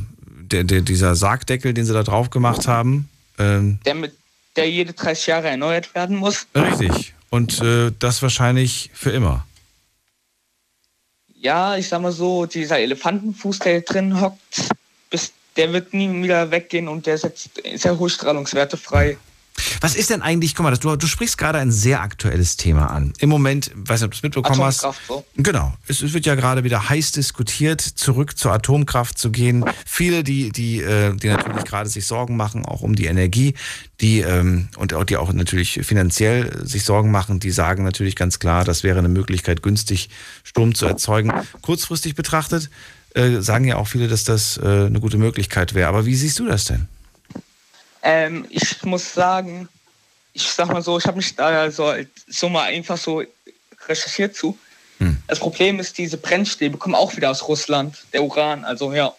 der, 0.52 0.64
der, 0.64 0.82
dieser 0.82 1.14
Sargdeckel, 1.14 1.72
den 1.72 1.84
sie 1.84 1.94
da 1.94 2.02
drauf 2.02 2.30
gemacht 2.30 2.68
haben. 2.68 3.08
Ähm, 3.38 3.78
Der, 3.86 3.94
mit, 3.94 4.12
der 4.56 4.70
jede 4.70 4.92
30 4.92 5.26
Jahre 5.26 5.48
erneuert 5.48 5.94
werden 5.94 6.16
muss. 6.16 6.46
richtig. 6.54 7.14
Und 7.30 7.60
äh, 7.62 7.90
das 7.98 8.20
wahrscheinlich 8.20 8.90
für 8.92 9.10
immer. 9.10 9.46
Ja, 11.34 11.76
ich 11.76 11.88
sag 11.88 12.02
mal 12.02 12.12
so, 12.12 12.44
dieser 12.44 12.78
Elefantenfuß, 12.78 13.60
der 13.60 13.80
drin 13.80 14.20
hockt, 14.20 14.68
bis, 15.10 15.32
der 15.56 15.72
wird 15.72 15.94
nie 15.94 16.22
wieder 16.22 16.50
weggehen 16.50 16.86
und 16.86 17.06
der 17.06 17.16
setzt 17.16 17.50
sehr 17.74 17.98
hohe 17.98 18.10
Strahlungswerte 18.10 18.76
frei. 18.76 19.16
Was 19.80 19.94
ist 19.94 20.10
denn 20.10 20.22
eigentlich, 20.22 20.54
guck 20.54 20.64
mal, 20.64 20.76
du, 20.76 20.96
du 20.96 21.06
sprichst 21.06 21.38
gerade 21.38 21.58
ein 21.58 21.70
sehr 21.70 22.00
aktuelles 22.00 22.56
Thema 22.56 22.86
an. 22.86 23.12
Im 23.18 23.28
Moment, 23.28 23.70
weiß 23.74 24.00
nicht, 24.00 24.06
ob 24.06 24.10
du 24.12 24.16
es 24.16 24.22
mitbekommen 24.22 24.62
hast. 24.62 24.84
Atomkraft, 24.84 25.06
so. 25.08 25.24
Genau. 25.36 25.74
Es, 25.88 26.02
es 26.02 26.12
wird 26.12 26.26
ja 26.26 26.34
gerade 26.34 26.64
wieder 26.64 26.88
heiß 26.88 27.12
diskutiert, 27.12 27.80
zurück 27.80 28.38
zur 28.38 28.52
Atomkraft 28.52 29.18
zu 29.18 29.30
gehen. 29.30 29.64
Viele, 29.84 30.24
die, 30.24 30.50
die, 30.50 30.80
äh, 30.80 31.14
die 31.14 31.28
natürlich 31.28 31.64
gerade 31.64 31.88
sich 31.88 32.06
Sorgen 32.06 32.36
machen, 32.36 32.64
auch 32.64 32.82
um 32.82 32.94
die 32.94 33.06
Energie, 33.06 33.54
die 34.00 34.20
ähm, 34.20 34.68
und 34.76 34.94
auch 34.94 35.04
die 35.04 35.16
auch 35.16 35.32
natürlich 35.32 35.80
finanziell 35.82 36.66
sich 36.66 36.84
Sorgen 36.84 37.10
machen, 37.10 37.40
die 37.40 37.50
sagen 37.50 37.84
natürlich 37.84 38.16
ganz 38.16 38.38
klar, 38.38 38.64
das 38.64 38.82
wäre 38.82 38.98
eine 38.98 39.08
Möglichkeit, 39.08 39.62
günstig 39.62 40.10
Strom 40.44 40.74
zu 40.74 40.86
erzeugen. 40.86 41.32
Kurzfristig 41.60 42.14
betrachtet 42.14 42.70
äh, 43.14 43.40
sagen 43.40 43.64
ja 43.66 43.76
auch 43.76 43.88
viele, 43.88 44.08
dass 44.08 44.24
das 44.24 44.58
äh, 44.58 44.66
eine 44.86 45.00
gute 45.00 45.18
Möglichkeit 45.18 45.74
wäre. 45.74 45.88
Aber 45.88 46.06
wie 46.06 46.14
siehst 46.14 46.38
du 46.38 46.46
das 46.46 46.64
denn? 46.64 46.88
Ähm, 48.02 48.46
ich 48.50 48.82
muss 48.82 49.12
sagen, 49.14 49.68
ich 50.32 50.50
sag 50.50 50.68
mal 50.68 50.82
so, 50.82 50.98
ich 50.98 51.06
habe 51.06 51.16
mich 51.16 51.34
da 51.36 51.70
so, 51.70 51.92
so 52.26 52.48
mal 52.48 52.64
einfach 52.64 52.98
so 52.98 53.22
recherchiert 53.86 54.34
zu. 54.36 54.58
Das 55.26 55.40
Problem 55.40 55.80
ist, 55.80 55.98
diese 55.98 56.16
Brennstäbe 56.16 56.78
kommen 56.78 56.94
auch 56.94 57.16
wieder 57.16 57.28
aus 57.30 57.48
Russland, 57.48 58.04
der 58.12 58.22
Uran, 58.22 58.64
also 58.64 58.92
ja. 58.92 59.12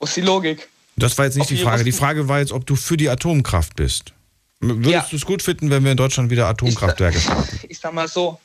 Wo 0.00 0.04
ist 0.06 0.16
die 0.16 0.20
Logik? 0.20 0.68
Das 0.96 1.16
war 1.16 1.24
jetzt 1.26 1.36
nicht 1.36 1.42
Ob 1.44 1.48
die 1.48 1.58
Frage. 1.58 1.84
Die 1.84 1.92
Frage 1.92 2.28
war 2.28 2.40
jetzt, 2.40 2.50
ob 2.50 2.66
du 2.66 2.74
für 2.74 2.96
die 2.96 3.08
Atomkraft 3.08 3.76
bist. 3.76 4.12
Würdest 4.60 4.90
Ja. 4.90 5.06
du 5.10 5.16
es 5.16 5.24
gut 5.24 5.42
finden, 5.42 5.70
wenn 5.70 5.84
wir 5.84 5.92
in 5.92 5.96
Deutschland 5.96 6.30
wieder 6.30 6.48
Atomkraftwerke 6.48 7.20
starten? 7.20 7.60
Ich 7.68 7.78
sag 7.78 7.92
mal 7.92 8.08
so, 8.08 8.40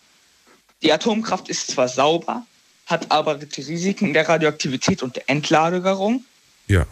die 0.84 0.94
Atomkraft 0.94 1.50
ist 1.50 1.72
zwar 1.72 1.88
sauber, 1.88 2.46
hat 2.86 3.10
aber 3.12 3.36
die 3.36 3.62
Risiken 3.62 4.14
der 4.14 4.30
Radioaktivität 4.30 5.02
und 5.02 5.16
der 5.16 5.28
Endlagerung, 5.30 6.24
Ja. 6.68 6.86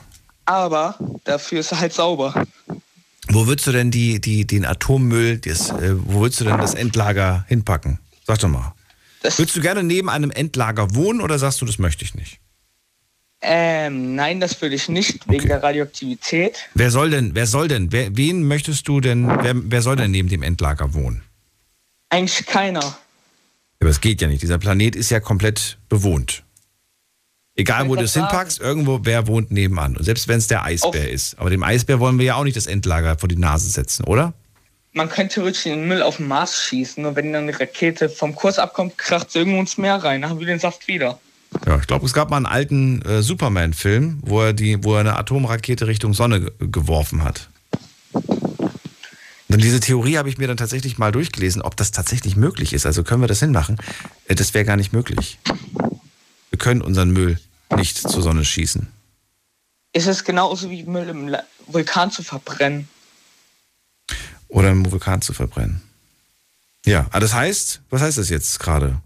Aber 0.45 0.95
dafür 1.23 1.59
ist 1.59 1.69
sie 1.69 1.79
halt 1.79 1.93
sauber. 1.93 2.45
Wo 3.27 3.47
würdest 3.47 3.67
du 3.67 3.71
denn 3.71 3.91
die, 3.91 4.19
die, 4.19 4.45
den 4.45 4.65
Atommüll, 4.65 5.37
das, 5.37 5.69
äh, 5.69 5.95
wo 5.95 6.21
würdest 6.21 6.41
du 6.41 6.45
denn 6.45 6.57
das 6.57 6.73
Endlager 6.73 7.45
hinpacken? 7.47 7.99
Sag 8.25 8.39
doch 8.39 8.49
mal. 8.49 8.73
würdest 9.21 9.55
du 9.55 9.61
gerne 9.61 9.83
neben 9.83 10.09
einem 10.09 10.31
Endlager 10.31 10.95
wohnen 10.95 11.21
oder 11.21 11.39
sagst 11.39 11.61
du, 11.61 11.65
das 11.65 11.79
möchte 11.79 12.03
ich 12.03 12.15
nicht? 12.15 12.39
Ähm, 13.43 14.13
nein, 14.15 14.39
das 14.39 14.61
würde 14.61 14.75
ich 14.75 14.87
nicht, 14.87 15.27
wegen 15.27 15.47
der 15.47 15.63
Radioaktivität. 15.63 16.69
Wer 16.75 16.91
soll 16.91 17.09
denn, 17.09 17.33
wer 17.33 17.47
soll 17.47 17.67
denn, 17.67 17.91
wer, 17.91 18.15
wen 18.15 18.47
möchtest 18.47 18.87
du 18.87 19.01
denn, 19.01 19.27
wer, 19.27 19.53
wer 19.55 19.81
soll 19.81 19.95
denn 19.95 20.11
neben 20.11 20.29
dem 20.29 20.43
Endlager 20.43 20.93
wohnen? 20.93 21.23
Eigentlich 22.09 22.45
keiner. 22.45 22.97
Aber 23.79 23.89
es 23.89 23.99
geht 23.99 24.21
ja 24.21 24.27
nicht. 24.27 24.43
Dieser 24.43 24.59
Planet 24.59 24.95
ist 24.95 25.09
ja 25.09 25.19
komplett 25.19 25.79
bewohnt. 25.89 26.43
Egal, 27.55 27.89
wo 27.89 27.95
du 27.95 28.03
es 28.03 28.13
hinpackst, 28.13 28.61
irgendwo, 28.61 29.01
wer 29.03 29.27
wohnt 29.27 29.51
nebenan? 29.51 29.97
Und 29.97 30.03
selbst 30.03 30.27
wenn 30.27 30.37
es 30.37 30.47
der 30.47 30.63
Eisbär 30.63 31.11
ist. 31.11 31.37
Aber 31.37 31.49
dem 31.49 31.63
Eisbär 31.63 31.99
wollen 31.99 32.17
wir 32.17 32.25
ja 32.25 32.35
auch 32.35 32.43
nicht 32.43 32.55
das 32.55 32.65
Endlager 32.65 33.17
vor 33.19 33.27
die 33.27 33.35
Nase 33.35 33.69
setzen, 33.69 34.05
oder? 34.05 34.33
Man 34.93 35.09
könnte 35.09 35.35
theoretisch 35.35 35.63
den 35.63 35.87
Müll 35.87 36.01
auf 36.01 36.17
den 36.17 36.27
Mars 36.27 36.61
schießen, 36.63 37.03
nur 37.03 37.15
wenn 37.15 37.31
dann 37.31 37.43
eine 37.43 37.59
Rakete 37.59 38.09
vom 38.09 38.35
Kurs 38.35 38.59
abkommt, 38.59 38.97
kracht 38.97 39.31
sie 39.31 39.39
irgendwo 39.39 39.59
ins 39.59 39.77
Meer 39.77 39.95
rein, 39.95 40.21
dann 40.21 40.31
haben 40.31 40.39
wir 40.39 40.47
den 40.47 40.59
Saft 40.59 40.87
wieder. 40.87 41.19
Ja, 41.65 41.77
ich 41.77 41.87
glaube, 41.87 42.05
es 42.05 42.13
gab 42.13 42.29
mal 42.29 42.37
einen 42.37 42.45
alten 42.45 43.01
äh, 43.03 43.21
Superman-Film, 43.21 44.19
wo 44.21 44.41
er 44.41 44.53
die, 44.53 44.83
wo 44.83 44.95
er 44.95 45.01
eine 45.01 45.17
Atomrakete 45.17 45.87
Richtung 45.87 46.13
Sonne 46.13 46.41
ge 46.41 46.51
geworfen 46.59 47.23
hat. 47.23 47.49
Und 48.13 49.61
diese 49.61 49.81
Theorie 49.81 50.17
habe 50.17 50.29
ich 50.29 50.37
mir 50.37 50.47
dann 50.47 50.55
tatsächlich 50.57 50.97
mal 50.97 51.11
durchgelesen, 51.11 51.61
ob 51.61 51.75
das 51.75 51.91
tatsächlich 51.91 52.37
möglich 52.37 52.71
ist. 52.71 52.85
Also 52.85 53.03
können 53.03 53.21
wir 53.21 53.27
das 53.27 53.41
hinmachen? 53.41 53.77
Äh, 54.27 54.35
das 54.35 54.53
wäre 54.53 54.65
gar 54.65 54.77
nicht 54.77 54.93
möglich. 54.93 55.39
Wir 56.51 56.59
können 56.59 56.81
unseren 56.81 57.11
Müll 57.11 57.39
nicht 57.75 57.97
zur 57.97 58.21
Sonne 58.21 58.45
schießen. 58.45 58.87
Ist 59.93 60.07
es 60.07 60.23
genauso 60.23 60.69
wie 60.69 60.83
Müll 60.83 61.09
im 61.09 61.35
Vulkan 61.67 62.11
zu 62.11 62.23
verbrennen? 62.23 62.87
Oder 64.47 64.69
im 64.71 64.89
Vulkan 64.91 65.21
zu 65.21 65.33
verbrennen. 65.33 65.81
Ja, 66.85 67.07
aber 67.11 67.21
das 67.21 67.33
heißt, 67.33 67.81
was 67.89 68.01
heißt 68.01 68.17
das 68.17 68.29
jetzt 68.29 68.59
gerade? 68.59 69.01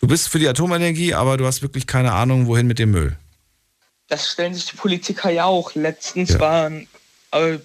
Du 0.00 0.06
bist 0.06 0.28
für 0.28 0.38
die 0.38 0.48
Atomenergie, 0.48 1.14
aber 1.14 1.36
du 1.36 1.46
hast 1.46 1.62
wirklich 1.62 1.86
keine 1.86 2.12
Ahnung, 2.12 2.46
wohin 2.46 2.66
mit 2.66 2.78
dem 2.78 2.90
Müll. 2.90 3.16
Das 4.08 4.30
stellen 4.30 4.54
sich 4.54 4.66
die 4.66 4.76
Politiker 4.76 5.30
ja 5.30 5.44
auch. 5.44 5.74
Letztens 5.74 6.30
Ja. 6.30 6.40
waren, 6.40 6.86
äh, 7.32 7.58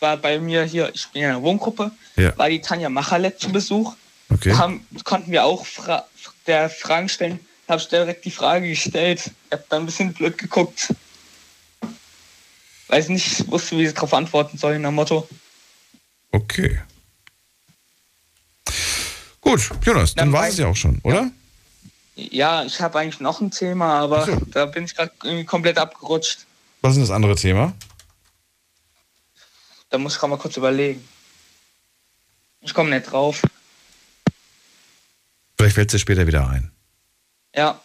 war 0.00 0.16
bei 0.16 0.38
mir 0.38 0.64
hier, 0.64 0.90
ich 0.94 1.06
bin 1.08 1.22
in 1.22 1.28
einer 1.28 1.42
Wohngruppe, 1.42 1.90
Ja. 2.16 2.36
war 2.38 2.48
die 2.48 2.60
Tanja 2.60 2.88
Machalet 2.88 3.38
zu 3.40 3.50
Besuch. 3.50 3.94
Okay. 4.28 4.50
Da 4.50 4.58
haben, 4.58 4.86
konnten 5.04 5.30
wir 5.30 5.44
auch 5.44 5.64
fra 5.66 6.04
der 6.46 6.68
Fragen 6.70 7.08
stellen. 7.08 7.40
Da 7.66 7.72
habe 7.72 7.82
ich 7.82 7.88
direkt 7.88 8.24
die 8.24 8.30
Frage 8.30 8.68
gestellt. 8.68 9.30
Ich 9.46 9.52
habe 9.52 9.64
dann 9.68 9.82
ein 9.82 9.86
bisschen 9.86 10.12
blöd 10.12 10.38
geguckt. 10.38 10.94
Weiß 12.88 13.08
nicht, 13.08 13.50
wusste, 13.50 13.76
wie 13.76 13.84
ich 13.84 13.94
darauf 13.94 14.14
antworten 14.14 14.56
soll, 14.56 14.78
nach 14.78 14.92
Motto. 14.92 15.28
Okay. 16.30 16.80
Gut, 19.40 19.70
Jonas, 19.84 20.14
dann 20.14 20.32
war 20.32 20.46
es 20.46 20.58
ja 20.58 20.68
auch 20.68 20.76
schon, 20.76 21.00
oder? 21.02 21.30
Ja, 22.14 22.64
ich 22.64 22.80
habe 22.80 22.98
eigentlich 22.98 23.20
noch 23.20 23.40
ein 23.40 23.50
Thema, 23.50 24.00
aber 24.00 24.26
da 24.52 24.66
bin 24.66 24.84
ich 24.84 24.94
gerade 24.94 25.12
irgendwie 25.22 25.44
komplett 25.44 25.78
abgerutscht. 25.78 26.46
Was 26.82 26.92
ist 26.92 26.96
denn 26.96 27.02
das 27.02 27.10
andere 27.10 27.34
Thema? 27.34 27.74
Da 29.90 29.98
muss 29.98 30.14
ich 30.14 30.18
gerade 30.20 30.30
mal 30.30 30.38
kurz 30.38 30.56
überlegen. 30.56 31.06
Ich 32.60 32.74
komme 32.74 32.90
nicht 32.90 33.10
drauf. 33.10 33.42
Vielleicht 35.56 35.74
fällt 35.74 35.88
es 35.88 35.92
dir 35.92 35.98
später 35.98 36.26
wieder 36.26 36.48
ein. 36.48 36.70
Ja, 37.56 37.80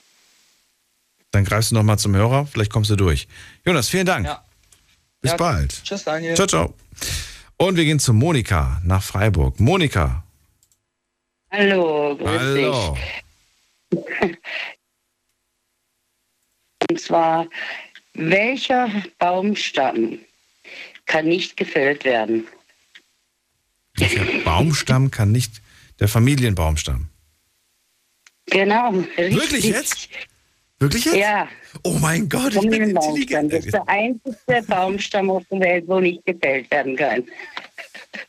Dann 1.31 1.45
greifst 1.45 1.71
du 1.71 1.75
nochmal 1.75 1.97
zum 1.97 2.13
Hörer, 2.15 2.45
vielleicht 2.45 2.71
kommst 2.71 2.89
du 2.89 2.95
durch. 2.97 3.27
Jonas, 3.65 3.87
vielen 3.87 4.05
Dank. 4.05 4.25
Ja. 4.25 4.43
Bis 5.21 5.31
Ja, 5.31 5.37
bald. 5.37 5.81
tschüss 5.83 6.03
Daniel. 6.03 6.35
Ciao, 6.35 6.47
ciao. 6.47 6.73
Und 7.57 7.77
wir 7.77 7.85
gehen 7.85 7.99
zu 7.99 8.11
Monika 8.13 8.81
nach 8.83 9.01
Freiburg. 9.03 9.59
Monika. 9.59 10.23
Hallo, 11.51 12.17
grüß 12.17 12.39
Hallo. 12.39 12.97
dich. 13.91 14.37
Und 16.89 16.99
zwar, 16.99 17.47
welcher 18.13 18.89
Baumstamm 19.19 20.19
kann 21.05 21.25
nicht 21.25 21.55
gefällt 21.55 22.03
werden? 22.03 22.47
Welcher 23.95 24.25
Baumstamm 24.43 25.11
kann 25.11 25.31
nicht 25.31 25.61
der 25.99 26.07
Familienbaumstamm? 26.07 27.10
Genau. 28.47 28.89
Richtig. 29.17 29.33
Wirklich 29.35 29.63
jetzt? 29.65 30.09
Wirklich 30.79 31.05
jetzt? 31.05 31.15
Ja. 31.15 31.47
Oh 31.83 31.97
mein 32.01 32.27
Gott, 32.27 32.53
ich 32.55 32.59
bin 32.61 32.71
Familienbaumstamm. 32.95 33.49
Das 33.49 33.65
ist 33.65 33.73
der 33.73 33.87
einzige 33.87 34.63
Baumstamm 34.67 35.29
auf 35.29 35.43
der 35.51 35.59
Welt, 35.61 35.83
wo 35.87 35.99
nicht 35.99 36.25
gefällt 36.25 36.69
werden 36.71 36.95
kann. 36.95 37.23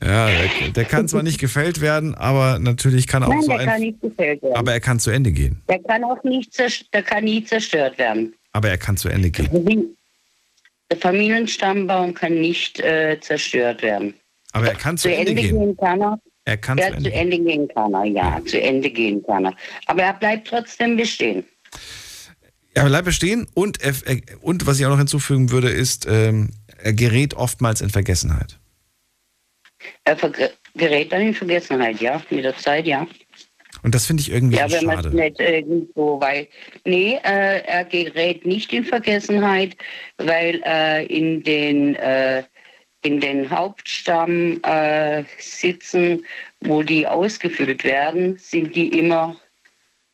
Ja, 0.01 0.29
der, 0.29 0.69
der 0.71 0.85
kann 0.85 1.09
zwar 1.09 1.23
nicht 1.25 1.41
gefällt 1.41 1.81
werden, 1.81 2.15
aber 2.15 2.59
natürlich 2.61 3.09
kann 3.09 3.25
auch 3.25 3.29
Nein, 3.31 3.43
so 3.43 3.49
der 3.49 3.59
ein. 3.61 3.67
kann 3.67 3.81
nicht 3.81 4.01
gefällt 4.01 4.43
werden. 4.43 4.55
aber 4.57 4.73
er 4.73 4.81
kann 4.81 5.01
zu 5.01 5.11
Ende 5.11 5.33
gehen. 5.33 5.61
der 5.69 5.81
kann 5.81 6.05
auch 6.05 6.23
nicht, 6.23 6.57
der 6.93 7.03
kann 7.03 7.25
nie 7.25 7.43
zerstört 7.45 7.99
werden. 7.99 8.35
Aber 8.53 8.69
er 8.69 8.79
kann 8.79 8.97
zu 8.97 9.09
Ende 9.09 9.31
gehen. 9.31 9.97
Der 10.91 10.99
Familienstammbaum 10.99 12.15
kann 12.15 12.35
nicht 12.35 12.79
äh, 12.81 13.19
zerstört 13.21 13.83
werden. 13.83 14.15
Aber 14.53 14.67
er 14.69 14.75
kann 14.75 14.99
zu, 14.99 15.09
Zu 15.09 15.15
Ende, 15.17 15.35
gehen. 15.35 15.77
kann 15.79 16.01
er. 16.03 16.19
Er 16.45 16.57
kann 16.57 16.79
ja, 16.79 16.89
zu 16.89 16.95
Ende 16.95 17.11
zu 17.11 17.17
Ende 17.17 17.39
gehen 17.39 17.69
kann 17.69 17.95
er, 17.95 18.05
ja, 18.05 18.41
zu 18.45 18.61
Ende 18.61 18.91
gehen 18.91 19.23
kann 19.25 19.47
er. 19.47 19.55
Aber 19.87 20.03
er 20.03 20.15
bleibt 20.15 20.49
trotzdem 20.49 20.97
bestehen. 20.97 21.45
Er 22.75 22.87
bleibt 22.87 23.05
bestehen 23.05 23.47
und, 23.55 23.81
er, 23.83 23.95
und 24.41 24.67
was 24.67 24.81
ich 24.81 24.87
auch 24.87 24.91
noch 24.91 24.99
hinzufügen 24.99 25.51
würde, 25.51 25.69
ist, 25.69 26.07
ähm, 26.09 26.51
er 26.79 26.95
gerät 26.95 27.35
oftmals 27.35 27.81
in 27.81 27.91
Vergessenheit. 27.91 28.59
Er 30.05 30.17
gerät 30.75 31.13
dann 31.13 31.23
in 31.23 31.35
Vergessenheit, 31.35 32.01
ja, 32.01 32.23
mit 32.31 32.45
der 32.45 32.57
Zeit, 32.57 32.87
ja. 32.87 33.07
Und 33.83 33.95
das 33.95 34.07
finde 34.07 34.21
ich 34.21 34.31
irgendwie 34.31 34.57
Ja, 34.57 34.71
wenn 34.71 34.85
man 34.85 34.99
es 34.99 35.05
schade. 35.05 35.17
nicht 35.17 35.41
irgendwo, 35.41 36.21
weil, 36.21 36.47
nee, 36.85 37.19
äh, 37.25 37.63
er 37.65 37.85
gerät 37.85 38.47
nicht 38.47 38.73
in 38.73 38.85
Vergessenheit, 38.85 39.77
weil 40.19 40.63
äh, 40.65 41.07
in 41.07 41.43
den, 41.43 41.97
äh, 41.97 42.45
in 43.03 43.21
den 43.21 43.51
Hauptstamm 43.51 44.61
äh, 44.63 45.25
sitzen, 45.39 46.25
wo 46.61 46.83
die 46.83 47.07
ausgefüllt 47.07 47.85
werden, 47.85 48.39
sind 48.39 48.75
die 48.77 48.89
immer 48.99 49.37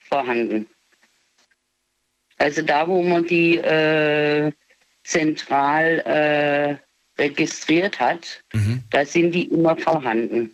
vorhanden. 0.01 0.67
Also 2.39 2.63
da, 2.63 2.87
wo 2.89 3.03
man 3.03 3.27
die 3.27 3.59
äh, 3.59 4.53
zentral 5.05 6.79
äh, 7.19 7.21
registriert 7.21 7.99
hat, 8.01 8.43
Mhm. 8.53 8.83
da 8.91 9.05
sind 9.05 9.33
die 9.33 9.45
immer 9.49 9.77
vorhanden. 9.77 10.53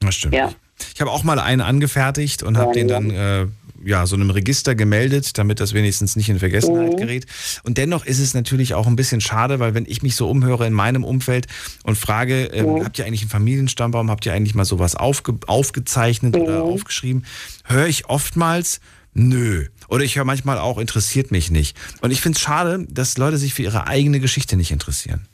Das 0.00 0.14
stimmt. 0.14 0.34
Ja. 0.34 0.52
Ich 0.94 1.00
habe 1.00 1.10
auch 1.10 1.24
mal 1.24 1.38
einen 1.38 1.60
angefertigt 1.60 2.42
und 2.42 2.56
habe 2.56 2.72
den 2.72 2.88
dann 2.88 3.10
äh, 3.10 3.46
ja, 3.84 4.06
so 4.06 4.16
einem 4.16 4.30
Register 4.30 4.74
gemeldet, 4.74 5.36
damit 5.38 5.60
das 5.60 5.72
wenigstens 5.74 6.16
nicht 6.16 6.28
in 6.28 6.38
Vergessenheit 6.38 6.92
Mhm. 6.92 6.96
gerät. 6.96 7.26
Und 7.62 7.78
dennoch 7.78 8.04
ist 8.06 8.18
es 8.18 8.34
natürlich 8.34 8.74
auch 8.74 8.86
ein 8.86 8.96
bisschen 8.96 9.20
schade, 9.20 9.58
weil 9.60 9.74
wenn 9.74 9.86
ich 9.86 10.02
mich 10.02 10.16
so 10.16 10.28
umhöre 10.28 10.66
in 10.66 10.72
meinem 10.72 11.04
Umfeld 11.04 11.46
und 11.82 11.96
frage, 11.96 12.44
ähm, 12.46 12.74
Mhm. 12.74 12.84
habt 12.84 12.98
ihr 12.98 13.06
eigentlich 13.06 13.22
einen 13.22 13.30
Familienstammbaum, 13.30 14.10
habt 14.10 14.26
ihr 14.26 14.32
eigentlich 14.32 14.54
mal 14.54 14.64
sowas 14.64 14.94
aufge 14.96 15.34
aufgezeichnet 15.46 16.36
oder 16.36 16.64
Mhm. 16.64 16.70
aufgeschrieben, 16.72 17.24
höre 17.64 17.86
ich 17.86 18.06
oftmals, 18.08 18.80
nö. 19.12 19.66
Oder 19.88 20.04
ich 20.04 20.16
höre 20.16 20.24
manchmal 20.24 20.58
auch, 20.58 20.78
interessiert 20.78 21.30
mich 21.30 21.50
nicht. 21.50 21.76
Und 22.00 22.10
ich 22.10 22.20
finde 22.20 22.36
es 22.36 22.42
schade, 22.42 22.86
dass 22.90 23.16
Leute 23.18 23.36
sich 23.38 23.54
für 23.54 23.62
ihre 23.62 23.86
eigene 23.86 24.20
Geschichte 24.20 24.56
nicht 24.56 24.70
interessieren. 24.72 25.26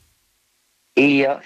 Ja, 0.97 1.41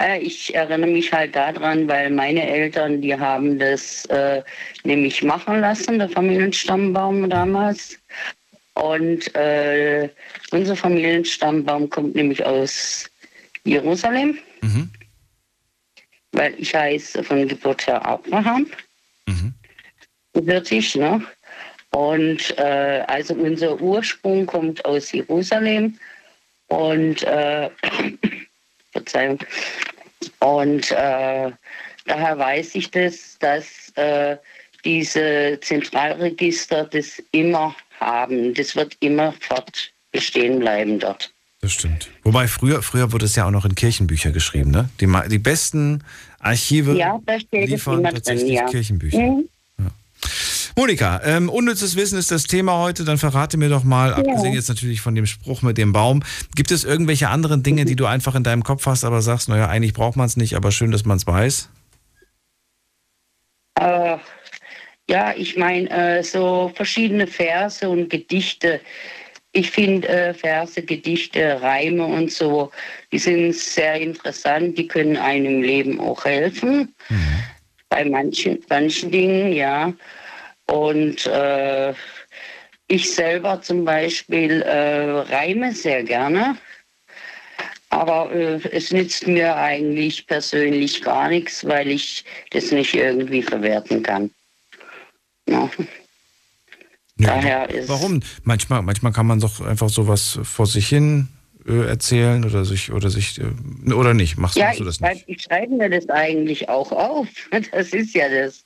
äh, 0.00 0.20
ich 0.20 0.54
erinnere 0.54 0.90
mich 0.90 1.12
halt 1.12 1.34
daran, 1.34 1.88
weil 1.88 2.10
meine 2.10 2.46
Eltern, 2.46 3.00
die 3.00 3.18
haben 3.18 3.58
das 3.58 4.04
äh, 4.06 4.42
nämlich 4.84 5.22
machen 5.22 5.60
lassen, 5.60 5.98
der 5.98 6.10
Familienstammbaum 6.10 7.30
damals. 7.30 7.98
Und 8.74 9.34
äh, 9.34 10.08
unser 10.50 10.76
Familienstammbaum 10.76 11.88
kommt 11.90 12.14
nämlich 12.14 12.44
aus 12.44 13.10
Jerusalem, 13.64 14.38
weil 16.32 16.54
ich 16.58 16.74
heiße 16.74 17.22
von 17.24 17.48
Geburt 17.48 17.86
her 17.86 18.04
Abraham. 18.04 18.66
Gebürtig, 20.34 20.96
ne? 20.96 21.22
Und 21.90 22.58
äh, 22.58 23.04
also 23.06 23.34
unser 23.34 23.78
Ursprung 23.80 24.46
kommt 24.46 24.84
aus 24.84 25.12
Jerusalem. 25.12 25.98
Und 26.68 27.22
äh, 27.24 27.68
Verzeihung. 28.92 29.38
Und 30.40 30.90
äh, 30.92 31.50
daher 32.06 32.38
weiß 32.38 32.74
ich 32.74 32.90
das, 32.90 33.38
dass 33.40 33.90
äh, 33.96 34.36
diese 34.84 35.58
Zentralregister 35.60 36.84
das 36.84 37.22
immer 37.32 37.74
haben. 38.00 38.54
Das 38.54 38.76
wird 38.76 38.96
immer 39.00 39.32
fort 39.40 39.92
bestehen 40.10 40.60
bleiben 40.60 40.98
dort. 40.98 41.32
Das 41.60 41.72
stimmt. 41.72 42.10
Wobei 42.24 42.48
früher, 42.48 42.82
früher 42.82 43.12
wurde 43.12 43.26
es 43.26 43.36
ja 43.36 43.46
auch 43.46 43.52
noch 43.52 43.64
in 43.64 43.76
Kirchenbücher 43.76 44.32
geschrieben, 44.32 44.72
ne? 44.72 44.88
Die, 45.00 45.06
die 45.28 45.38
besten 45.38 46.02
Archive 46.40 46.96
Ja, 46.96 47.20
liefern 47.52 48.00
immer 48.00 48.08
drin, 48.10 48.14
tatsächlich 48.16 48.54
ja. 48.54 48.66
Kirchenbücher. 48.66 49.18
Mhm. 49.18 49.48
Monika, 50.74 51.20
ähm, 51.24 51.50
unnützes 51.50 51.96
Wissen 51.96 52.18
ist 52.18 52.30
das 52.30 52.44
Thema 52.44 52.78
heute. 52.78 53.04
Dann 53.04 53.18
verrate 53.18 53.58
mir 53.58 53.68
doch 53.68 53.84
mal, 53.84 54.14
abgesehen 54.14 54.54
jetzt 54.54 54.68
natürlich 54.68 55.02
von 55.02 55.14
dem 55.14 55.26
Spruch 55.26 55.60
mit 55.62 55.76
dem 55.76 55.92
Baum, 55.92 56.22
gibt 56.56 56.70
es 56.70 56.84
irgendwelche 56.84 57.28
anderen 57.28 57.62
Dinge, 57.62 57.84
die 57.84 57.96
du 57.96 58.06
einfach 58.06 58.34
in 58.34 58.42
deinem 58.42 58.64
Kopf 58.64 58.86
hast, 58.86 59.04
aber 59.04 59.20
sagst, 59.20 59.48
naja, 59.48 59.68
eigentlich 59.68 59.92
braucht 59.92 60.16
man 60.16 60.26
es 60.26 60.36
nicht, 60.36 60.54
aber 60.56 60.72
schön, 60.72 60.90
dass 60.90 61.04
man 61.04 61.18
es 61.18 61.26
weiß? 61.26 61.68
Äh, 63.78 64.16
ja, 65.10 65.34
ich 65.36 65.58
meine, 65.58 65.90
äh, 65.90 66.22
so 66.22 66.72
verschiedene 66.74 67.26
Verse 67.26 67.86
und 67.86 68.08
Gedichte. 68.08 68.80
Ich 69.52 69.70
finde 69.70 70.08
äh, 70.08 70.32
Verse, 70.32 70.80
Gedichte, 70.80 71.60
Reime 71.60 72.06
und 72.06 72.32
so, 72.32 72.70
die 73.12 73.18
sind 73.18 73.54
sehr 73.54 74.00
interessant. 74.00 74.78
Die 74.78 74.88
können 74.88 75.18
einem 75.18 75.56
im 75.56 75.62
Leben 75.62 76.00
auch 76.00 76.24
helfen. 76.24 76.94
Bei 77.90 78.06
manchen, 78.06 78.64
manchen 78.70 79.10
Dingen, 79.10 79.52
ja. 79.52 79.92
Und 80.66 81.26
äh, 81.26 81.94
ich 82.88 83.14
selber 83.14 83.60
zum 83.62 83.84
Beispiel 83.84 84.62
äh, 84.62 85.10
reime 85.32 85.72
sehr 85.72 86.02
gerne. 86.02 86.56
Aber 87.90 88.32
äh, 88.32 88.60
es 88.70 88.90
nützt 88.90 89.26
mir 89.26 89.54
eigentlich 89.56 90.26
persönlich 90.26 91.02
gar 91.02 91.28
nichts, 91.28 91.64
weil 91.66 91.88
ich 91.88 92.24
das 92.50 92.70
nicht 92.70 92.94
irgendwie 92.94 93.42
verwerten 93.42 94.02
kann. 94.02 94.30
Ja. 95.48 95.68
Daher 97.16 97.68
ist 97.70 97.88
Warum? 97.88 98.20
Manchmal, 98.44 98.82
manchmal 98.82 99.12
kann 99.12 99.26
man 99.26 99.40
doch 99.40 99.60
einfach 99.60 99.88
sowas 99.88 100.38
vor 100.42 100.66
sich 100.66 100.88
hin 100.88 101.28
äh, 101.66 101.86
erzählen 101.86 102.44
oder 102.44 102.64
sich 102.64 102.92
oder 102.92 103.10
sich 103.10 103.38
äh, 103.38 103.92
oder 103.92 104.14
nicht. 104.14 104.38
Machst, 104.38 104.56
ja, 104.56 104.66
machst 104.66 104.80
du 104.80 104.84
das 104.84 105.00
nicht? 105.00 105.24
ich 105.26 105.42
schreibe 105.42 105.74
mir 105.74 105.90
das 105.90 106.08
eigentlich 106.08 106.68
auch 106.68 106.90
auf. 106.92 107.28
Das 107.72 107.88
ist 107.90 108.14
ja 108.14 108.28
das. 108.28 108.64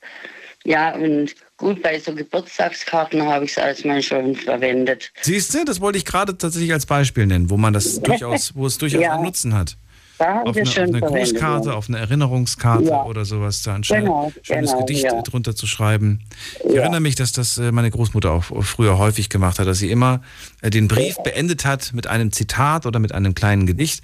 Ja, 0.66 0.94
und 0.96 1.34
gut, 1.56 1.80
bei 1.82 1.98
so 2.00 2.12
Geburtstagskarten 2.12 3.22
habe 3.22 3.44
ich 3.44 3.52
es 3.52 3.58
als 3.58 3.84
mein 3.84 4.02
schon 4.02 4.34
verwendet. 4.34 5.12
Siehst 5.22 5.54
du, 5.54 5.64
das 5.64 5.80
wollte 5.80 5.98
ich 5.98 6.04
gerade 6.04 6.36
tatsächlich 6.36 6.72
als 6.72 6.86
Beispiel 6.86 7.26
nennen, 7.26 7.50
wo 7.50 7.56
man 7.56 7.72
das 7.72 8.00
durchaus, 8.02 8.54
wo 8.56 8.66
es 8.66 8.76
durchaus 8.78 9.00
Ja. 9.00 9.14
einen 9.14 9.22
Nutzen 9.24 9.54
hat. 9.54 9.76
Da 10.18 10.36
habe 10.36 10.48
auf 10.50 10.56
ich 10.56 10.62
eine, 10.62 10.68
es 10.68 10.74
schon 10.74 10.82
auf 10.84 10.88
eine 10.88 10.98
verwendet, 11.00 11.30
Grußkarte, 11.34 11.68
ja. 11.68 11.74
auf 11.74 11.88
eine 11.88 11.98
Erinnerungskarte 11.98 12.84
Ja. 12.88 13.04
oder 13.04 13.24
sowas 13.24 13.62
da 13.62 13.74
ein 13.74 13.84
schön, 13.84 14.00
Genau, 14.00 14.32
schönes 14.42 14.70
genau, 14.72 14.84
Gedicht 14.86 15.06
drunter 15.24 15.54
zu 15.54 15.66
schreiben. 15.66 16.20
Ich 16.68 16.74
erinnere 16.74 17.00
mich, 17.00 17.14
dass 17.16 17.32
das 17.32 17.58
äh, 17.58 17.70
meine 17.70 17.90
Großmutter 17.90 18.32
auch 18.32 18.42
früher 18.64 18.98
häufig 18.98 19.28
gemacht 19.28 19.58
hat, 19.58 19.66
dass 19.66 19.78
sie 19.78 19.90
immer 19.90 20.22
äh, 20.62 20.70
den 20.70 20.88
Brief 20.88 21.16
beendet 21.22 21.64
hat 21.66 21.92
mit 21.92 22.06
einem 22.06 22.32
Zitat 22.32 22.86
oder 22.86 22.98
mit 22.98 23.12
einem 23.12 23.34
kleinen 23.34 23.66
Gedicht. 23.66 24.02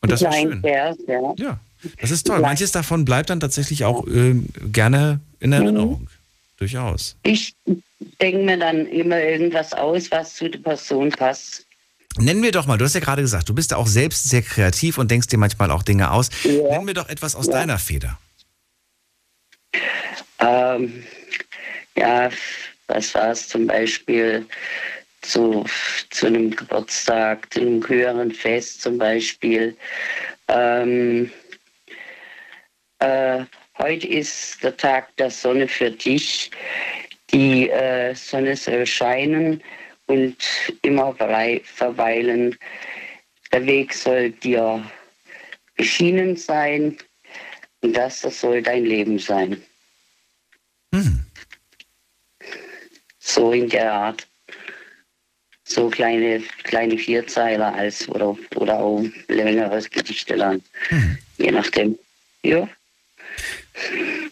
Und 0.00 0.10
das 0.10 0.22
war 0.22 0.30
Klein 0.30 0.48
schön. 0.50 0.60
Vers, 0.62 0.96
ja. 1.06 1.34
Ja, 1.38 1.60
das 2.00 2.10
ist 2.10 2.26
toll. 2.26 2.40
Manches 2.40 2.72
davon 2.72 3.04
bleibt 3.04 3.30
dann 3.30 3.40
tatsächlich 3.40 3.84
auch 3.84 4.06
äh, 4.06 4.34
gerne 4.72 5.20
in 5.40 5.50
Mhm. 5.50 5.54
Erinnerung. 5.54 6.08
Durchaus. 6.58 7.16
Ich 7.24 7.54
denke 8.20 8.38
mir 8.44 8.56
dann 8.58 8.86
immer 8.86 9.20
irgendwas 9.20 9.72
aus, 9.72 10.10
was 10.12 10.36
zu 10.36 10.48
der 10.48 10.60
Person 10.60 11.10
passt. 11.10 11.66
Nennen 12.18 12.42
wir 12.42 12.52
doch 12.52 12.66
mal, 12.66 12.76
du 12.78 12.84
hast 12.84 12.94
ja 12.94 13.00
gerade 13.00 13.22
gesagt, 13.22 13.48
du 13.48 13.54
bist 13.54 13.70
ja 13.72 13.78
auch 13.78 13.86
selbst 13.86 14.28
sehr 14.28 14.42
kreativ 14.42 14.98
und 14.98 15.10
denkst 15.10 15.28
dir 15.28 15.38
manchmal 15.38 15.70
auch 15.70 15.82
Dinge 15.82 16.10
aus. 16.12 16.28
Nennen 16.44 16.86
wir 16.86 16.94
doch 16.94 17.08
etwas 17.08 17.34
aus 17.34 17.48
deiner 17.48 17.78
Feder. 17.78 18.18
Ähm, 20.38 21.04
ja, 21.96 22.30
was 22.86 23.14
war 23.14 23.30
es 23.30 23.48
zum 23.48 23.66
Beispiel 23.66 24.46
zu, 25.22 25.64
zu 26.10 26.26
einem 26.26 26.50
Geburtstag, 26.54 27.52
zu 27.52 27.60
einem 27.60 27.88
höheren 27.88 28.32
Fest 28.32 28.82
zum 28.82 28.98
Beispiel. 28.98 29.76
Ähm, 30.48 31.30
äh, 33.02 33.44
heute 33.78 34.06
ist 34.06 34.62
der 34.62 34.76
Tag 34.76 35.14
der 35.16 35.30
Sonne 35.30 35.66
für 35.68 35.90
dich. 35.90 36.50
Die 37.32 37.68
äh, 37.68 38.14
Sonne 38.14 38.56
soll 38.56 38.86
scheinen 38.86 39.62
und 40.06 40.36
immer 40.82 41.14
verweilen. 41.14 42.56
Der 43.52 43.66
Weg 43.66 43.92
soll 43.94 44.30
dir 44.30 44.84
beschienen 45.76 46.36
sein 46.36 46.96
und 47.80 47.96
das, 47.96 48.20
das 48.20 48.40
soll 48.40 48.62
dein 48.62 48.84
Leben 48.84 49.18
sein. 49.18 49.62
So 53.18 53.52
in 53.52 53.68
der 53.68 53.92
Art. 53.92 54.28
So 55.64 55.88
kleine, 55.88 56.42
kleine 56.64 56.98
Vierzeiler 56.98 57.74
als 57.74 58.06
oder, 58.08 58.36
oder 58.56 58.78
auch 58.78 59.02
längeres 59.28 59.88
Gedichte 59.88 60.34
lang. 60.34 60.60
Je 61.38 61.50
nachdem. 61.50 61.98
Ja. 62.42 62.68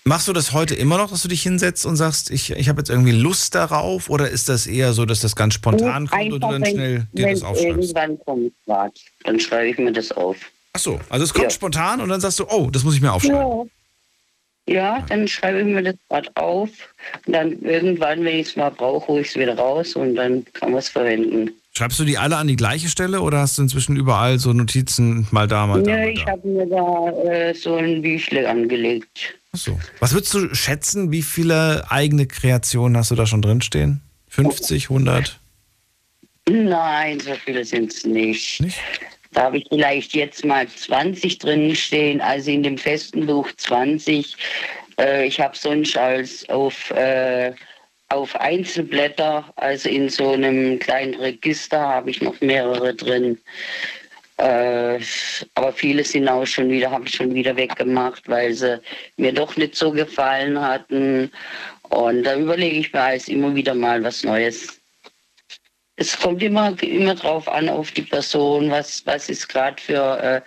Machst 0.04 0.28
du 0.28 0.32
das 0.32 0.52
heute 0.52 0.74
immer 0.74 0.98
noch, 0.98 1.10
dass 1.10 1.22
du 1.22 1.28
dich 1.28 1.42
hinsetzt 1.42 1.84
und 1.86 1.96
sagst, 1.96 2.30
ich, 2.30 2.50
ich 2.52 2.68
habe 2.68 2.80
jetzt 2.80 2.90
irgendwie 2.90 3.12
Lust 3.12 3.54
darauf? 3.54 4.08
Oder 4.10 4.28
ist 4.30 4.48
das 4.48 4.66
eher 4.66 4.92
so, 4.92 5.04
dass 5.06 5.20
das 5.20 5.36
ganz 5.36 5.54
spontan 5.54 6.06
kommt 6.08 6.22
und 6.24 6.30
du 6.30 6.38
dann 6.38 6.62
wenn- 6.62 6.70
schnell 6.70 7.06
dir 7.12 7.30
das 7.30 7.42
aufschreibst? 7.42 7.64
irgendwann 7.94 8.18
kommt, 8.20 8.52
grad, 8.66 8.92
dann 9.24 9.38
schreibe 9.40 9.68
ich 9.68 9.78
mir 9.78 9.92
das 9.92 10.12
auf. 10.12 10.36
Ach 10.72 10.80
so, 10.80 11.00
also 11.08 11.24
es 11.24 11.34
kommt 11.34 11.52
spontan 11.52 12.00
und 12.00 12.08
dann 12.08 12.20
sagst 12.20 12.38
du, 12.38 12.46
oh, 12.48 12.70
das 12.70 12.84
muss 12.84 12.94
ich 12.94 13.00
mir 13.00 13.12
aufschreiben. 13.12 13.70
Ja, 14.66 15.04
dann 15.08 15.26
schreibe 15.26 15.60
ich 15.60 15.66
mir 15.66 15.82
das 15.82 15.96
gerade 16.08 16.30
auf. 16.36 16.70
Und 17.26 17.32
dann 17.32 17.60
irgendwann, 17.62 18.22
wenn 18.24 18.38
ich 18.38 18.48
es 18.48 18.56
mal 18.56 18.70
brauche, 18.70 19.08
hole 19.08 19.22
ich 19.22 19.28
es 19.28 19.36
wieder 19.36 19.56
raus 19.58 19.96
und 19.96 20.14
dann 20.14 20.44
kann 20.52 20.70
man 20.70 20.78
es 20.78 20.88
verwenden. 20.88 21.50
Schreibst 21.72 21.98
du 22.00 22.04
die 22.04 22.18
alle 22.18 22.36
an 22.36 22.48
die 22.48 22.56
gleiche 22.56 22.88
Stelle 22.88 23.20
oder 23.20 23.38
hast 23.38 23.58
du 23.58 23.62
inzwischen 23.62 23.96
überall 23.96 24.38
so 24.38 24.52
Notizen 24.52 25.26
mal 25.30 25.46
da, 25.46 25.66
mal 25.66 25.82
da? 25.82 25.90
Ja, 25.90 25.96
Mal 25.98 26.08
ich 26.10 26.26
habe 26.26 26.48
mir 26.48 26.66
da 26.66 27.10
äh, 27.30 27.54
so 27.54 27.76
ein 27.76 28.02
Büchle 28.02 28.48
angelegt. 28.48 29.34
Ach 29.52 29.58
so. 29.58 29.80
Was 30.00 30.12
würdest 30.12 30.34
du 30.34 30.54
schätzen, 30.54 31.12
wie 31.12 31.22
viele 31.22 31.84
eigene 31.90 32.26
Kreationen 32.26 32.96
hast 32.96 33.10
du 33.10 33.14
da 33.14 33.26
schon 33.26 33.42
drinstehen? 33.42 34.00
50, 34.28 34.84
100? 34.90 35.38
Nein, 36.48 37.20
so 37.20 37.34
viele 37.44 37.64
sind 37.64 37.92
es 37.92 38.04
nicht. 38.04 38.62
Da 39.32 39.44
habe 39.44 39.58
ich 39.58 39.66
vielleicht 39.68 40.14
jetzt 40.14 40.44
mal 40.44 40.66
20 40.68 41.38
drin 41.38 41.74
stehen, 41.76 42.20
also 42.20 42.50
in 42.50 42.64
dem 42.64 42.78
festen 42.78 43.26
Buch 43.26 43.48
20. 43.56 44.36
Äh, 44.98 45.26
ich 45.26 45.38
habe 45.40 45.56
sonst 45.56 45.96
als 45.96 46.48
auf, 46.48 46.90
äh, 46.90 47.52
auf 48.10 48.34
Einzelblätter, 48.36 49.44
also 49.56 49.88
in 49.88 50.08
so 50.08 50.32
einem 50.32 50.78
kleinen 50.78 51.14
Register, 51.14 51.78
habe 51.80 52.10
ich 52.10 52.20
noch 52.20 52.40
mehrere 52.40 52.94
drin. 52.94 53.38
Äh, 54.36 54.98
aber 55.54 55.72
viele 55.72 56.02
sind 56.04 56.28
auch 56.28 56.46
schon 56.46 56.70
wieder, 56.70 56.90
habe 56.90 57.06
ich 57.06 57.14
schon 57.14 57.34
wieder 57.34 57.56
weggemacht, 57.56 58.28
weil 58.28 58.52
sie 58.52 58.80
mir 59.16 59.32
doch 59.32 59.56
nicht 59.56 59.76
so 59.76 59.92
gefallen 59.92 60.60
hatten. 60.60 61.30
Und 61.90 62.24
da 62.24 62.36
überlege 62.36 62.78
ich 62.78 62.92
mir 62.92 63.02
als 63.02 63.28
immer 63.28 63.54
wieder 63.54 63.74
mal 63.74 64.02
was 64.02 64.24
Neues. 64.24 64.80
Es 65.96 66.18
kommt 66.18 66.42
immer, 66.42 66.74
immer 66.82 67.14
drauf 67.14 67.46
an, 67.48 67.68
auf 67.68 67.92
die 67.92 68.02
Person, 68.02 68.70
was, 68.70 69.04
was 69.06 69.28
ist 69.28 69.48
gerade 69.48 69.80
für, 69.80 70.18
äh, 70.22 70.40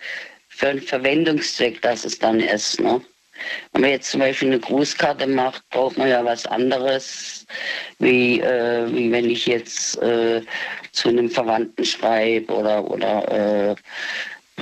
für 0.48 0.68
einen 0.68 0.82
Verwendungszweck, 0.82 1.80
dass 1.80 2.04
es 2.04 2.18
dann 2.18 2.40
ist. 2.40 2.80
Ne? 2.80 3.00
Wenn 3.72 3.82
man 3.82 3.90
jetzt 3.90 4.10
zum 4.10 4.20
Beispiel 4.20 4.48
eine 4.48 4.60
Grußkarte 4.60 5.26
macht, 5.26 5.68
braucht 5.70 5.98
man 5.98 6.08
ja 6.08 6.24
was 6.24 6.46
anderes, 6.46 7.46
wie, 7.98 8.40
äh, 8.40 8.90
wie 8.92 9.10
wenn 9.10 9.28
ich 9.28 9.46
jetzt 9.46 10.00
äh, 10.02 10.42
zu 10.92 11.08
einem 11.08 11.30
Verwandten 11.30 11.84
schreibe 11.84 12.52
oder, 12.52 12.90
oder 12.90 13.70
äh, 13.72 13.74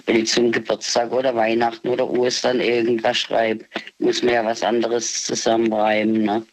wenn 0.06 0.16
ich 0.16 0.28
zum 0.28 0.50
Geburtstag 0.52 1.12
oder 1.12 1.34
Weihnachten 1.34 1.88
oder 1.88 2.08
Ostern 2.08 2.60
irgendwas 2.60 3.18
schreibe, 3.18 3.64
muss 3.98 4.22
man 4.22 4.34
ja 4.34 4.44
was 4.44 4.62
anderes 4.62 5.24
zusammenreimen. 5.24 6.22
Ne? 6.22 6.46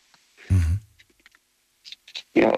Ja. 2.34 2.58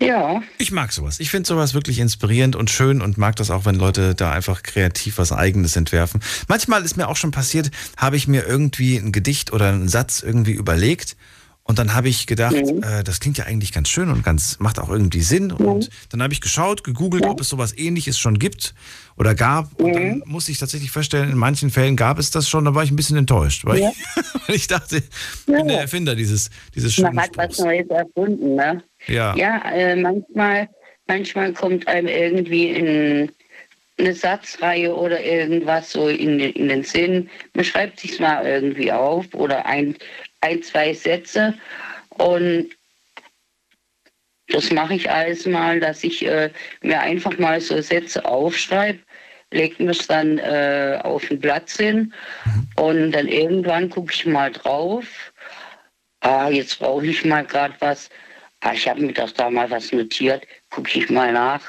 Ja. 0.00 0.42
Ich 0.58 0.70
mag 0.70 0.92
sowas. 0.92 1.18
Ich 1.20 1.30
finde 1.30 1.48
sowas 1.48 1.74
wirklich 1.74 1.98
inspirierend 1.98 2.54
und 2.56 2.70
schön 2.70 3.02
und 3.02 3.18
mag 3.18 3.36
das 3.36 3.50
auch, 3.50 3.64
wenn 3.64 3.74
Leute 3.74 4.14
da 4.14 4.30
einfach 4.32 4.62
kreativ 4.62 5.18
was 5.18 5.32
Eigenes 5.32 5.74
entwerfen. 5.76 6.20
Manchmal 6.46 6.84
ist 6.84 6.96
mir 6.96 7.08
auch 7.08 7.16
schon 7.16 7.32
passiert, 7.32 7.70
habe 7.96 8.16
ich 8.16 8.28
mir 8.28 8.44
irgendwie 8.46 8.96
ein 8.96 9.10
Gedicht 9.12 9.52
oder 9.52 9.68
einen 9.70 9.88
Satz 9.88 10.22
irgendwie 10.22 10.52
überlegt 10.52 11.16
und 11.64 11.78
dann 11.78 11.92
habe 11.94 12.08
ich 12.08 12.26
gedacht, 12.26 12.54
äh, 12.54 13.04
das 13.04 13.20
klingt 13.20 13.36
ja 13.36 13.44
eigentlich 13.44 13.72
ganz 13.72 13.90
schön 13.90 14.08
und 14.08 14.24
ganz 14.24 14.58
macht 14.58 14.78
auch 14.78 14.88
irgendwie 14.88 15.20
Sinn. 15.20 15.52
Und 15.52 15.90
dann 16.08 16.22
habe 16.22 16.32
ich 16.32 16.40
geschaut, 16.40 16.82
gegoogelt, 16.82 17.26
ob 17.26 17.42
es 17.42 17.50
sowas 17.50 17.76
ähnliches 17.76 18.18
schon 18.18 18.38
gibt 18.38 18.74
oder 19.18 19.34
gab. 19.34 19.78
Und 19.78 19.92
dann 19.92 20.22
musste 20.24 20.50
ich 20.50 20.56
tatsächlich 20.56 20.90
feststellen, 20.90 21.30
in 21.30 21.36
manchen 21.36 21.68
Fällen 21.68 21.94
gab 21.94 22.18
es 22.18 22.30
das 22.30 22.48
schon, 22.48 22.64
da 22.64 22.74
war 22.74 22.84
ich 22.84 22.90
ein 22.90 22.96
bisschen 22.96 23.18
enttäuscht, 23.18 23.66
weil, 23.66 23.80
Ja. 23.80 23.90
ich, 23.90 24.24
weil 24.48 24.56
ich 24.56 24.66
dachte, 24.66 24.96
ich 24.96 25.44
bin 25.44 25.68
der 25.68 25.80
Erfinder 25.82 26.14
dieses, 26.14 26.48
dieses 26.74 26.94
schönen 26.94 27.14
Man 27.14 27.24
hat 27.24 27.36
was 27.36 27.58
Neues 27.58 27.86
erfunden, 27.90 28.54
ne? 28.54 28.82
Ja. 29.06 29.34
Ja, 29.36 29.70
äh, 29.72 29.96
manchmal, 29.96 30.68
manchmal 31.06 31.52
kommt 31.52 31.86
einem 31.88 32.08
irgendwie 32.08 32.68
in 32.70 33.32
eine 33.98 34.12
Satzreihe 34.14 34.94
oder 34.94 35.22
irgendwas 35.22 35.90
so 35.92 36.08
in, 36.08 36.38
den- 36.38 36.52
in 36.52 36.68
den 36.68 36.84
Sinn. 36.84 37.28
Man 37.54 37.64
schreibt 37.64 38.00
sich 38.00 38.20
mal 38.20 38.46
irgendwie 38.46 38.92
auf 38.92 39.26
oder 39.34 39.66
ein, 39.66 39.96
ein 40.40 40.62
zwei 40.62 40.92
Sätze 40.94 41.54
und 42.10 42.70
das 44.48 44.70
mache 44.70 44.94
ich 44.94 45.10
alles 45.10 45.46
mal, 45.46 45.78
dass 45.80 46.02
ich 46.04 46.24
äh, 46.24 46.50
mir 46.80 47.00
einfach 47.00 47.36
mal 47.38 47.60
so 47.60 47.80
Sätze 47.82 48.24
aufschreibe, 48.24 48.98
lege 49.50 49.82
mir 49.82 49.90
es 49.90 50.06
dann 50.06 50.38
äh, 50.38 50.98
auf 51.02 51.30
ein 51.30 51.38
Blatt 51.38 51.70
hin 51.70 52.12
und 52.76 53.12
dann 53.12 53.28
irgendwann 53.28 53.90
gucke 53.90 54.12
ich 54.14 54.24
mal 54.26 54.50
drauf. 54.50 55.32
Ah, 56.20 56.48
jetzt 56.48 56.78
brauche 56.78 57.06
ich 57.06 57.24
mal 57.24 57.44
gerade 57.44 57.74
was. 57.80 58.08
Ich 58.74 58.88
habe 58.88 59.00
mir 59.00 59.12
das 59.12 59.34
da 59.34 59.50
mal 59.50 59.70
was 59.70 59.92
notiert, 59.92 60.42
gucke 60.70 60.98
ich 60.98 61.10
mal 61.10 61.32
nach. 61.32 61.62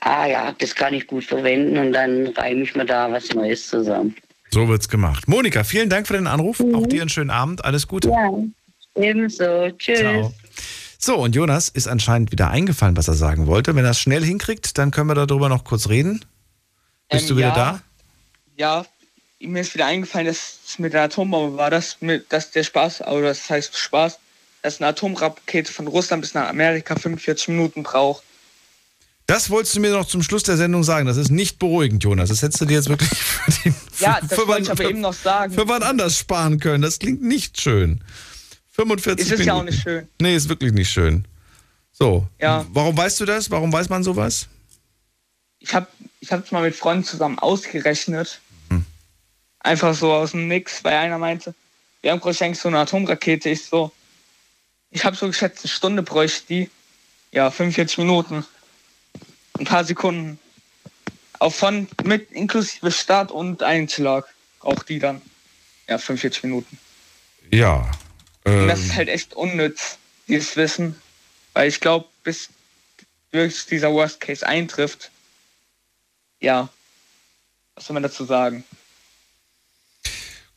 Ah 0.00 0.26
ja, 0.26 0.52
das 0.58 0.74
kann 0.74 0.92
ich 0.94 1.06
gut 1.06 1.24
verwenden 1.24 1.78
und 1.78 1.92
dann 1.92 2.28
reime 2.28 2.62
ich 2.62 2.74
mir 2.74 2.84
da 2.84 3.10
was 3.10 3.32
Neues 3.32 3.68
zusammen. 3.68 4.14
So 4.50 4.68
wird's 4.68 4.88
gemacht. 4.88 5.28
Monika, 5.28 5.64
vielen 5.64 5.88
Dank 5.88 6.06
für 6.06 6.14
den 6.14 6.26
Anruf. 6.26 6.60
Auch 6.60 6.86
dir 6.86 7.00
einen 7.00 7.08
schönen 7.08 7.30
Abend. 7.30 7.64
Alles 7.64 7.88
Gute. 7.88 8.10
Ja, 8.10 8.30
ebenso. 8.94 9.70
Tschüss. 9.78 10.00
Ciao. 10.00 10.32
So, 10.98 11.16
und 11.16 11.34
Jonas 11.34 11.68
ist 11.68 11.88
anscheinend 11.88 12.32
wieder 12.32 12.50
eingefallen, 12.50 12.96
was 12.96 13.08
er 13.08 13.14
sagen 13.14 13.46
wollte. 13.46 13.74
Wenn 13.74 13.84
er 13.84 13.92
es 13.92 14.00
schnell 14.00 14.24
hinkriegt, 14.24 14.78
dann 14.78 14.90
können 14.90 15.08
wir 15.08 15.14
darüber 15.14 15.48
noch 15.48 15.64
kurz 15.64 15.88
reden. 15.88 16.24
Bist 17.08 17.24
Ähm, 17.24 17.28
du 17.28 17.36
wieder 17.36 17.48
ja. 17.48 17.54
da? 17.54 17.80
Ja, 18.56 18.86
mir 19.40 19.60
ist 19.60 19.74
wieder 19.74 19.86
eingefallen, 19.86 20.26
dass 20.26 20.58
es 20.66 20.78
mit 20.78 20.92
der 20.94 21.02
Atombombe 21.02 21.56
war, 21.58 21.70
dass, 21.70 21.98
mit, 22.00 22.32
dass 22.32 22.50
der 22.50 22.64
Spaß, 22.64 23.02
oder 23.02 23.28
das 23.28 23.48
heißt 23.48 23.76
Spaß, 23.76 24.18
dass 24.66 24.80
eine 24.80 24.88
Atomrakete 24.88 25.72
von 25.72 25.86
Russland 25.86 26.22
bis 26.22 26.34
nach 26.34 26.48
Amerika 26.48 26.96
45 26.96 27.48
Minuten 27.48 27.84
braucht. 27.84 28.24
Das 29.28 29.48
wolltest 29.48 29.76
du 29.76 29.80
mir 29.80 29.92
noch 29.92 30.06
zum 30.06 30.24
Schluss 30.24 30.42
der 30.42 30.56
Sendung 30.56 30.82
sagen. 30.82 31.06
Das 31.06 31.16
ist 31.16 31.30
nicht 31.30 31.60
beruhigend, 31.60 32.02
Jonas. 32.02 32.30
Das 32.30 32.42
hättest 32.42 32.60
du 32.60 32.64
dir 32.64 32.74
jetzt 32.74 32.88
wirklich 32.88 33.10
für, 33.18 33.50
den, 33.62 33.74
Ja, 34.00 34.18
das 34.20 34.36
für 34.38 34.48
wollte 34.48 34.62
ich 34.62 34.68
wann- 34.70 34.78
aber 34.78 34.90
eben 34.90 35.00
noch 35.00 35.12
sagen. 35.14 35.52
für 35.54 35.68
wann 35.68 35.84
anders 35.84 36.18
sparen 36.18 36.58
können. 36.58 36.82
Das 36.82 36.98
klingt 36.98 37.22
nicht 37.22 37.60
schön. 37.60 38.02
45 38.72 39.24
Ist 39.24 39.30
Minuten. 39.30 39.46
ja 39.48 39.54
auch 39.54 39.62
nicht 39.62 39.80
schön. 39.82 40.08
Nee, 40.20 40.34
ist 40.34 40.48
wirklich 40.48 40.72
nicht 40.72 40.90
schön. 40.90 41.26
So. 41.92 42.26
Ja. 42.40 42.66
Warum 42.70 42.96
weißt 42.96 43.20
du 43.20 43.24
das? 43.24 43.48
Warum 43.52 43.72
weiß 43.72 43.88
man 43.88 44.02
sowas? 44.02 44.48
Ich 45.60 45.72
habe 45.74 45.86
ich 46.20 46.30
es 46.32 46.50
mal 46.50 46.62
mit 46.62 46.74
Freunden 46.74 47.04
zusammen 47.04 47.38
ausgerechnet. 47.38 48.40
Hm. 48.70 48.84
Einfach 49.60 49.94
so 49.94 50.12
aus 50.12 50.32
dem 50.32 50.48
Nix, 50.48 50.82
weil 50.82 50.94
einer 50.96 51.18
meinte, 51.18 51.54
wir 52.02 52.10
haben 52.10 52.20
geschenkt 52.20 52.58
so 52.58 52.66
eine 52.68 52.78
Atomrakete. 52.80 53.48
Ich 53.50 53.64
so, 53.64 53.92
ich 54.90 55.04
habe 55.04 55.16
so 55.16 55.26
geschätzt, 55.26 55.64
eine 55.64 55.70
Stunde 55.70 56.02
bräuchte 56.02 56.46
die. 56.48 56.70
Ja, 57.32 57.50
45 57.50 57.98
Minuten. 57.98 58.44
Ein 59.58 59.64
paar 59.64 59.84
Sekunden. 59.84 60.38
Auch 61.38 61.52
von 61.52 61.88
mit 62.04 62.30
inklusive 62.32 62.90
Start 62.90 63.30
und 63.30 63.62
Einschlag. 63.62 64.26
Auch 64.60 64.82
die 64.82 64.98
dann. 64.98 65.20
Ja, 65.88 65.98
45 65.98 66.44
Minuten. 66.44 66.78
Ja. 67.50 67.90
Und 68.44 68.52
Ähm, 68.52 68.68
das 68.68 68.80
ist 68.80 68.94
halt 68.94 69.08
echt 69.08 69.34
unnütz, 69.34 69.98
dieses 70.28 70.56
Wissen. 70.56 71.00
Weil 71.52 71.68
ich 71.68 71.80
glaube, 71.80 72.06
bis 72.22 72.48
wirklich 73.32 73.66
dieser 73.66 73.92
Worst 73.92 74.20
Case 74.20 74.46
eintrifft, 74.46 75.10
ja, 76.40 76.68
was 77.74 77.86
soll 77.86 77.94
man 77.94 78.02
dazu 78.02 78.24
sagen? 78.24 78.64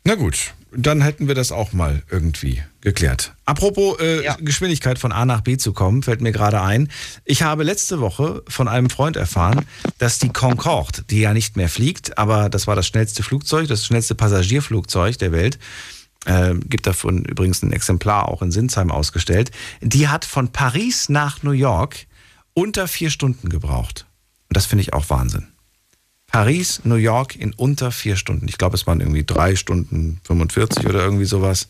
Na 0.03 0.15
gut, 0.15 0.53
dann 0.71 1.01
hätten 1.01 1.27
wir 1.27 1.35
das 1.35 1.51
auch 1.51 1.73
mal 1.73 2.03
irgendwie 2.09 2.61
geklärt. 2.81 3.33
Apropos 3.45 3.99
äh, 3.99 4.23
Geschwindigkeit 4.39 4.99
von 4.99 5.11
A 5.11 5.25
nach 5.25 5.41
B 5.41 5.57
zu 5.57 5.73
kommen, 5.73 6.03
fällt 6.03 6.21
mir 6.21 6.31
gerade 6.31 6.61
ein. 6.61 6.89
Ich 7.25 7.41
habe 7.41 7.63
letzte 7.63 7.99
Woche 7.99 8.43
von 8.47 8.67
einem 8.67 8.89
Freund 8.89 9.17
erfahren, 9.17 9.65
dass 9.97 10.19
die 10.19 10.29
Concorde, 10.29 11.03
die 11.09 11.21
ja 11.21 11.33
nicht 11.33 11.57
mehr 11.57 11.69
fliegt, 11.69 12.17
aber 12.17 12.49
das 12.49 12.67
war 12.67 12.75
das 12.75 12.87
schnellste 12.87 13.23
Flugzeug, 13.23 13.67
das 13.67 13.85
schnellste 13.85 14.15
Passagierflugzeug 14.15 15.17
der 15.17 15.31
Welt, 15.31 15.59
äh, 16.25 16.53
gibt 16.55 16.85
davon 16.85 17.25
übrigens 17.25 17.63
ein 17.63 17.73
Exemplar 17.73 18.27
auch 18.29 18.41
in 18.41 18.51
Sinsheim 18.51 18.91
ausgestellt, 18.91 19.51
die 19.81 20.07
hat 20.07 20.23
von 20.23 20.51
Paris 20.51 21.09
nach 21.09 21.43
New 21.43 21.51
York 21.51 22.05
unter 22.53 22.87
vier 22.87 23.09
Stunden 23.09 23.49
gebraucht. 23.49 24.05
Und 24.49 24.57
das 24.57 24.65
finde 24.65 24.83
ich 24.83 24.93
auch 24.93 25.09
Wahnsinn. 25.09 25.47
Paris, 26.31 26.81
New 26.83 26.95
York 26.95 27.35
in 27.35 27.53
unter 27.53 27.91
vier 27.91 28.15
Stunden. 28.15 28.47
Ich 28.47 28.57
glaube, 28.57 28.75
es 28.75 28.85
waren 28.87 28.99
irgendwie 29.01 29.23
drei 29.25 29.55
Stunden 29.55 30.21
45 30.25 30.85
oder 30.85 31.01
irgendwie 31.03 31.25
sowas. 31.25 31.67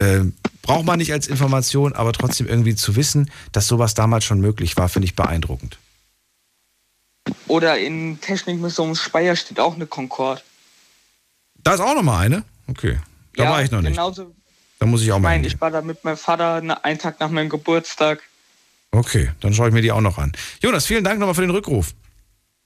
Ähm, 0.00 0.34
braucht 0.62 0.84
man 0.84 0.98
nicht 0.98 1.12
als 1.12 1.28
Information, 1.28 1.92
aber 1.92 2.12
trotzdem 2.12 2.48
irgendwie 2.48 2.74
zu 2.74 2.96
wissen, 2.96 3.30
dass 3.52 3.68
sowas 3.68 3.94
damals 3.94 4.24
schon 4.24 4.40
möglich 4.40 4.76
war, 4.76 4.88
finde 4.88 5.06
ich 5.06 5.14
beeindruckend. 5.14 5.78
Oder 7.46 7.78
in 7.78 8.20
Technikmuseum 8.20 8.94
Speyer 8.96 9.36
steht 9.36 9.60
auch 9.60 9.74
eine 9.76 9.86
Concorde. 9.86 10.42
Da 11.62 11.74
ist 11.74 11.80
auch 11.80 11.94
noch 11.94 12.02
mal 12.02 12.18
eine? 12.18 12.42
Okay. 12.66 12.98
Da 13.36 13.44
ja, 13.44 13.50
war 13.50 13.62
ich 13.62 13.70
noch 13.70 13.80
nicht. 13.80 13.92
genauso, 13.92 14.34
Da 14.78 14.86
muss 14.86 15.02
ich 15.02 15.12
auch 15.12 15.16
Ich 15.16 15.22
mal 15.22 15.28
meine, 15.28 15.34
hingehen. 15.42 15.54
ich 15.56 15.60
war 15.60 15.70
da 15.70 15.80
mit 15.82 16.04
meinem 16.04 16.16
Vater 16.16 16.54
einen 16.82 16.98
Tag 16.98 17.20
nach 17.20 17.30
meinem 17.30 17.48
Geburtstag. 17.48 18.20
Okay, 18.90 19.30
dann 19.40 19.54
schaue 19.54 19.68
ich 19.68 19.74
mir 19.74 19.82
die 19.82 19.92
auch 19.92 20.00
noch 20.00 20.18
an. 20.18 20.32
Jonas, 20.62 20.86
vielen 20.86 21.04
Dank 21.04 21.18
nochmal 21.18 21.34
für 21.34 21.40
den 21.40 21.50
Rückruf. 21.50 21.94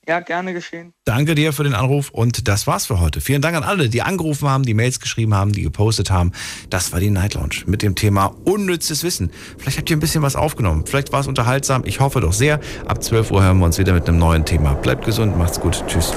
Ja, 0.09 0.21
gerne 0.21 0.55
geschehen. 0.55 0.95
Danke 1.05 1.35
dir 1.35 1.53
für 1.53 1.65
den 1.65 1.75
Anruf 1.75 2.09
und 2.09 2.49
das 2.49 2.67
war's 2.67 2.87
für 2.87 2.99
heute. 2.99 3.21
Vielen 3.21 3.43
Dank 3.43 3.55
an 3.55 3.63
alle, 3.63 3.91
die 3.91 4.01
angerufen 4.01 4.49
haben, 4.49 4.65
die 4.65 4.73
Mails 4.73 5.01
geschrieben 5.01 5.35
haben, 5.35 5.53
die 5.53 5.61
gepostet 5.61 6.11
haben. 6.11 6.33
Das 6.71 6.93
war 6.93 7.01
die 7.01 7.11
Night 7.11 7.35
Lounge 7.35 7.65
mit 7.67 7.83
dem 7.83 7.95
Thema 7.95 8.35
unnützes 8.45 9.05
Wissen. 9.05 9.31
Vielleicht 9.59 9.77
habt 9.77 9.91
ihr 9.91 9.97
ein 9.99 10.01
bisschen 10.01 10.23
was 10.23 10.35
aufgenommen. 10.35 10.87
Vielleicht 10.87 11.13
war 11.13 11.21
es 11.21 11.27
unterhaltsam. 11.27 11.83
Ich 11.85 12.01
hoffe 12.01 12.23
doch 12.23 12.33
sehr. 12.33 12.59
Ab 12.87 13.05
12 13.05 13.31
Uhr 13.33 13.43
hören 13.43 13.59
wir 13.59 13.67
uns 13.67 13.77
wieder 13.77 13.93
mit 13.93 14.09
einem 14.09 14.19
neuen 14.19 14.47
Thema. 14.47 14.73
Bleibt 14.73 15.05
gesund, 15.05 15.37
macht's 15.37 15.61
gut. 15.61 15.85
Tschüss. 15.87 16.15